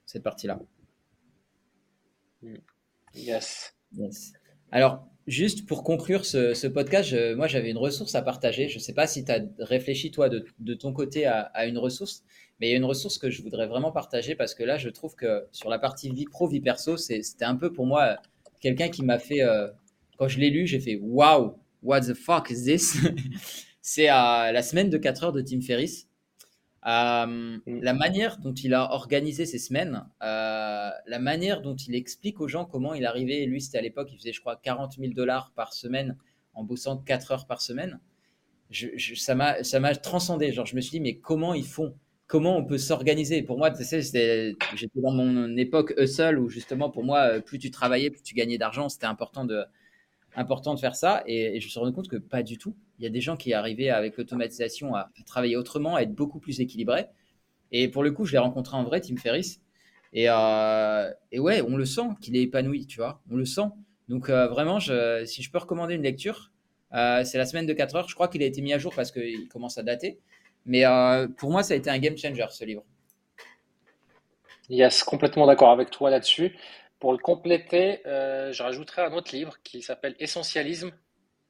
cette 0.06 0.22
partie-là. 0.22 0.58
Hmm. 2.42 2.56
Yes. 3.14 3.74
Alors, 4.70 5.08
juste 5.26 5.66
pour 5.66 5.82
conclure 5.82 6.24
ce, 6.24 6.66
podcast, 6.66 7.14
moi, 7.36 7.46
j'avais 7.46 7.70
une 7.70 7.78
ressource 7.78 8.14
à 8.14 8.22
partager. 8.22 8.68
Je 8.68 8.76
ne 8.76 8.80
sais 8.80 8.92
pas 8.92 9.06
si 9.06 9.24
tu 9.24 9.32
as 9.32 9.40
réfléchi, 9.58 10.10
toi, 10.10 10.28
de, 10.28 10.74
ton 10.74 10.92
côté 10.92 11.26
à, 11.26 11.66
une 11.66 11.78
ressource, 11.78 12.22
mais 12.60 12.68
il 12.68 12.70
y 12.70 12.74
a 12.74 12.76
une 12.76 12.84
ressource 12.84 13.18
que 13.18 13.30
je 13.30 13.42
voudrais 13.42 13.66
vraiment 13.66 13.92
partager 13.92 14.34
parce 14.34 14.54
que 14.54 14.62
là, 14.62 14.78
je 14.78 14.88
trouve 14.88 15.14
que 15.14 15.46
sur 15.52 15.70
la 15.70 15.78
partie 15.78 16.10
vie 16.10 16.26
pro, 16.26 16.46
vie 16.48 16.60
perso, 16.60 16.96
c'était 16.96 17.44
un 17.44 17.56
peu 17.56 17.72
pour 17.72 17.86
moi 17.86 18.18
quelqu'un 18.60 18.88
qui 18.88 19.04
m'a 19.04 19.18
fait, 19.18 19.42
euh, 19.42 19.68
quand 20.18 20.28
je 20.28 20.38
l'ai 20.38 20.50
lu, 20.50 20.66
j'ai 20.66 20.80
fait 20.80 20.98
waouh, 21.00 21.56
What 21.82 22.02
the 22.02 22.14
fuck 22.14 22.50
is 22.50 22.64
this? 22.64 22.98
C'est 23.80 24.10
euh, 24.10 24.52
la 24.52 24.62
semaine 24.62 24.90
de 24.90 24.98
4 24.98 25.24
heures 25.24 25.32
de 25.32 25.40
Tim 25.40 25.60
Ferriss. 25.60 26.08
Euh, 26.86 27.26
mm. 27.26 27.60
la 27.66 27.92
manière 27.92 28.38
dont 28.38 28.52
il 28.52 28.74
a 28.74 28.92
organisé 28.92 29.46
ses 29.46 29.58
semaines, 29.58 30.06
euh, 30.22 30.90
la 31.06 31.18
manière 31.18 31.60
dont 31.60 31.74
il 31.74 31.94
explique 31.94 32.40
aux 32.40 32.48
gens 32.48 32.64
comment 32.64 32.94
il 32.94 33.04
arrivait, 33.04 33.44
lui 33.46 33.60
c'était 33.60 33.78
à 33.78 33.82
l'époque, 33.82 34.10
il 34.12 34.18
faisait 34.18 34.32
je 34.32 34.40
crois 34.40 34.56
40 34.56 34.94
000 34.98 35.12
dollars 35.12 35.52
par 35.56 35.72
semaine 35.72 36.16
en 36.54 36.64
bossant 36.64 36.98
4 36.98 37.32
heures 37.32 37.46
par 37.46 37.60
semaine, 37.60 38.00
je, 38.70 38.88
ça 39.14 39.34
m'a 39.34 39.94
transcendé. 39.96 40.52
Genre 40.52 40.66
je 40.66 40.76
me 40.76 40.80
suis 40.80 40.92
dit 40.92 41.00
mais 41.00 41.18
comment 41.18 41.54
ils 41.54 41.66
font? 41.66 41.94
Comment 42.26 42.58
on 42.58 42.64
peut 42.64 42.78
s'organiser? 42.78 43.42
Pour 43.42 43.56
moi, 43.56 43.70
tu 43.70 43.82
sais, 43.84 44.02
j'étais 44.02 45.00
dans 45.00 45.12
mon 45.12 45.56
époque 45.56 45.94
hustle 45.96 46.38
où 46.38 46.50
justement 46.50 46.90
pour 46.90 47.02
moi, 47.02 47.40
plus 47.40 47.58
tu 47.58 47.70
travaillais, 47.70 48.10
plus 48.10 48.22
tu 48.22 48.34
gagnais 48.34 48.58
d'argent, 48.58 48.90
c'était 48.90 49.06
important 49.06 49.46
de, 49.46 49.64
important 50.36 50.74
de 50.74 50.80
faire 50.80 50.94
ça. 50.94 51.22
Et, 51.26 51.60
je 51.60 51.66
me 51.66 51.70
suis 51.70 51.78
rendu 51.80 51.92
compte 51.92 52.08
que 52.08 52.16
pas 52.16 52.42
du 52.42 52.58
tout. 52.58 52.74
Il 52.98 53.04
y 53.04 53.06
a 53.06 53.10
des 53.10 53.20
gens 53.20 53.36
qui 53.36 53.52
arrivaient 53.52 53.90
avec 53.90 54.16
l'automatisation 54.16 54.94
à 54.94 55.10
travailler 55.26 55.56
autrement, 55.56 55.96
à 55.96 56.02
être 56.02 56.14
beaucoup 56.14 56.40
plus 56.40 56.60
équilibrés. 56.60 57.06
Et 57.72 57.88
pour 57.88 58.02
le 58.02 58.10
coup, 58.10 58.24
je 58.24 58.32
l'ai 58.32 58.38
rencontré 58.38 58.76
en 58.76 58.84
vrai, 58.84 59.00
Tim 59.00 59.16
Ferriss. 59.16 59.60
Et, 60.12 60.26
euh, 60.28 61.10
et 61.32 61.38
ouais, 61.38 61.62
on 61.62 61.76
le 61.76 61.84
sent 61.84 62.08
qu'il 62.20 62.36
est 62.36 62.42
épanoui, 62.42 62.86
tu 62.86 62.98
vois. 62.98 63.20
On 63.30 63.36
le 63.36 63.44
sent. 63.44 63.68
Donc 64.08 64.30
euh, 64.30 64.48
vraiment, 64.48 64.80
si 64.80 65.42
je 65.42 65.50
peux 65.50 65.58
recommander 65.58 65.94
une 65.94 66.02
lecture, 66.02 66.50
euh, 66.94 67.24
c'est 67.24 67.36
la 67.38 67.44
semaine 67.44 67.66
de 67.66 67.72
4 67.74 67.96
heures. 67.96 68.08
Je 68.08 68.14
crois 68.14 68.28
qu'il 68.28 68.42
a 68.42 68.46
été 68.46 68.62
mis 68.62 68.72
à 68.72 68.78
jour 68.78 68.94
parce 68.94 69.12
qu'il 69.12 69.48
commence 69.48 69.76
à 69.78 69.82
dater. 69.82 70.18
Mais 70.64 70.84
pour 71.36 71.50
moi, 71.50 71.62
ça 71.62 71.74
a 71.74 71.76
été 71.76 71.88
un 71.88 71.98
game 71.98 72.16
changer, 72.16 72.44
ce 72.50 72.64
livre. 72.64 72.84
Yes, 74.68 75.02
complètement 75.02 75.46
d'accord 75.46 75.70
avec 75.70 75.90
toi 75.90 76.10
là-dessus. 76.10 76.54
Pour 76.98 77.12
le 77.12 77.18
compléter, 77.18 78.06
euh, 78.06 78.52
je 78.52 78.62
rajouterai 78.62 79.02
un 79.02 79.12
autre 79.12 79.34
livre 79.34 79.56
qui 79.62 79.82
s'appelle 79.82 80.16
Essentialisme, 80.18 80.92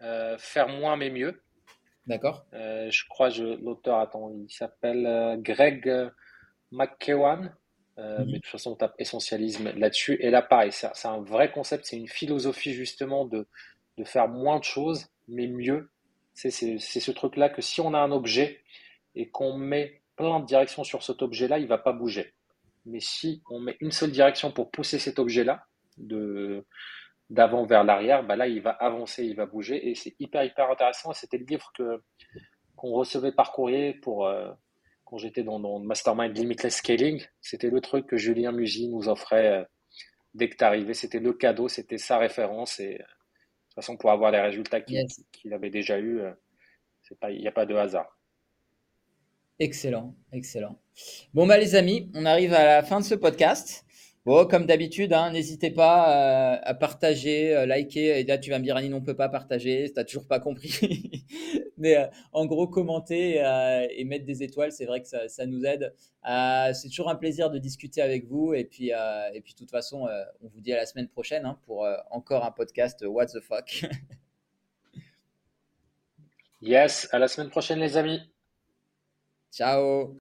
euh, 0.02 0.36
faire 0.38 0.68
moins 0.68 0.96
mais 0.96 1.10
mieux. 1.10 1.42
D'accord. 2.06 2.46
Euh, 2.54 2.90
je 2.90 3.04
crois, 3.08 3.30
je, 3.30 3.44
l'auteur, 3.44 3.98
attends, 3.98 4.30
il 4.30 4.50
s'appelle 4.50 5.38
Greg 5.42 6.10
McKeown. 6.70 7.54
Euh, 7.98 8.18
mais 8.26 8.34
de 8.34 8.38
toute 8.38 8.46
façon, 8.46 8.72
on 8.72 8.76
tape 8.76 8.94
essentialisme 8.98 9.72
là-dessus. 9.72 10.18
Et 10.20 10.30
là, 10.30 10.40
pareil, 10.40 10.70
c'est 10.72 11.06
un 11.06 11.20
vrai 11.20 11.50
concept, 11.50 11.84
c'est 11.84 11.96
une 11.96 12.08
philosophie 12.08 12.72
justement 12.72 13.24
de, 13.24 13.46
de 13.96 14.04
faire 14.04 14.28
moins 14.28 14.58
de 14.58 14.64
choses, 14.64 15.08
mais 15.26 15.48
mieux. 15.48 15.90
C'est 16.34 16.50
ce 16.50 17.10
truc-là 17.10 17.48
que 17.48 17.60
si 17.60 17.80
on 17.80 17.94
a 17.94 17.98
un 17.98 18.12
objet 18.12 18.62
et 19.16 19.28
qu'on 19.28 19.56
met 19.56 20.00
plein 20.14 20.38
de 20.38 20.46
directions 20.46 20.84
sur 20.84 21.02
cet 21.02 21.22
objet-là, 21.22 21.58
il 21.58 21.64
ne 21.64 21.68
va 21.68 21.78
pas 21.78 21.92
bouger. 21.92 22.32
Mais 22.88 23.00
si 23.00 23.42
on 23.50 23.60
met 23.60 23.76
une 23.80 23.92
seule 23.92 24.10
direction 24.10 24.50
pour 24.50 24.70
pousser 24.70 24.98
cet 24.98 25.18
objet-là, 25.18 25.66
d'avant 27.30 27.64
vers 27.64 27.84
l'arrière, 27.84 28.24
bah 28.24 28.36
là, 28.36 28.48
il 28.48 28.60
va 28.62 28.70
avancer, 28.70 29.24
il 29.24 29.36
va 29.36 29.46
bouger. 29.46 29.88
Et 29.88 29.94
c'est 29.94 30.14
hyper, 30.18 30.44
hyper 30.44 30.70
intéressant. 30.70 31.12
C'était 31.12 31.38
le 31.38 31.44
livre 31.44 31.70
que, 31.76 32.02
qu'on 32.76 32.92
recevait 32.92 33.32
par 33.32 33.52
courrier 33.52 33.94
pour, 33.94 34.26
euh, 34.26 34.50
quand 35.08 35.16
j'étais 35.16 35.42
dans, 35.42 35.58
le 35.58 35.86
Mastermind 35.86 36.36
Limitless 36.36 36.76
Scaling, 36.76 37.24
c'était 37.40 37.70
le 37.70 37.80
truc 37.80 38.06
que 38.06 38.18
Julien 38.18 38.52
Musi 38.52 38.88
nous 38.88 39.08
offrait 39.08 39.60
euh, 39.60 39.64
dès 40.34 40.50
que 40.50 40.56
tu 40.56 40.64
arrivais. 40.64 40.92
C'était 40.92 41.18
le 41.18 41.32
cadeau, 41.32 41.66
c'était 41.68 41.96
sa 41.96 42.18
référence. 42.18 42.78
Et 42.78 42.94
euh, 42.94 42.98
de 42.98 43.02
toute 43.02 43.74
façon, 43.74 43.96
pour 43.96 44.10
avoir 44.10 44.30
les 44.30 44.40
résultats 44.40 44.82
qu'il 44.82 45.54
avait 45.54 45.70
déjà 45.70 45.98
eu, 45.98 46.20
euh, 46.20 46.32
il 47.30 47.40
n'y 47.40 47.48
a 47.48 47.52
pas 47.52 47.64
de 47.64 47.74
hasard. 47.74 48.17
Excellent, 49.60 50.14
excellent. 50.32 50.78
Bon, 51.34 51.46
bah, 51.46 51.58
les 51.58 51.74
amis, 51.74 52.10
on 52.14 52.24
arrive 52.26 52.54
à 52.54 52.64
la 52.64 52.82
fin 52.84 53.00
de 53.00 53.04
ce 53.04 53.16
podcast. 53.16 53.84
Bon, 54.24 54.46
comme 54.46 54.66
d'habitude, 54.66 55.12
hein, 55.12 55.32
n'hésitez 55.32 55.72
pas 55.72 56.54
euh, 56.54 56.60
à 56.62 56.74
partager, 56.74 57.56
euh, 57.56 57.66
liker. 57.66 58.20
Et 58.20 58.24
là, 58.24 58.38
tu 58.38 58.50
vas 58.50 58.60
me 58.60 58.64
dire, 58.64 58.76
Annie, 58.76 58.92
on 58.94 59.00
ne 59.00 59.04
peut 59.04 59.16
pas 59.16 59.28
partager, 59.28 59.88
tu 59.88 59.94
n'as 59.96 60.04
toujours 60.04 60.28
pas 60.28 60.38
compris. 60.38 61.24
Mais 61.76 61.96
euh, 61.96 62.06
en 62.32 62.46
gros, 62.46 62.68
commenter 62.68 63.42
et 63.90 64.04
mettre 64.04 64.26
des 64.26 64.44
étoiles, 64.44 64.70
c'est 64.70 64.84
vrai 64.84 65.02
que 65.02 65.08
ça, 65.08 65.46
nous 65.46 65.64
aide. 65.64 65.92
c'est 66.74 66.88
toujours 66.88 67.08
un 67.08 67.16
plaisir 67.16 67.50
de 67.50 67.58
discuter 67.58 68.00
avec 68.00 68.26
vous. 68.26 68.54
Et 68.54 68.64
puis, 68.64 68.90
et 68.90 69.40
puis 69.40 69.54
de 69.54 69.58
toute 69.58 69.70
façon, 69.70 70.08
on 70.40 70.48
vous 70.48 70.60
dit 70.60 70.72
à 70.72 70.76
la 70.76 70.86
semaine 70.86 71.08
prochaine 71.08 71.46
hein, 71.46 71.58
pour 71.66 71.88
encore 72.10 72.44
un 72.44 72.50
podcast 72.50 73.04
What 73.06 73.26
the 73.26 73.40
fuck. 73.40 73.86
yes, 76.60 77.08
à 77.12 77.18
la 77.18 77.28
semaine 77.28 77.50
prochaine, 77.50 77.78
les 77.78 77.96
amis. 77.96 78.20
Ciao 79.50 80.16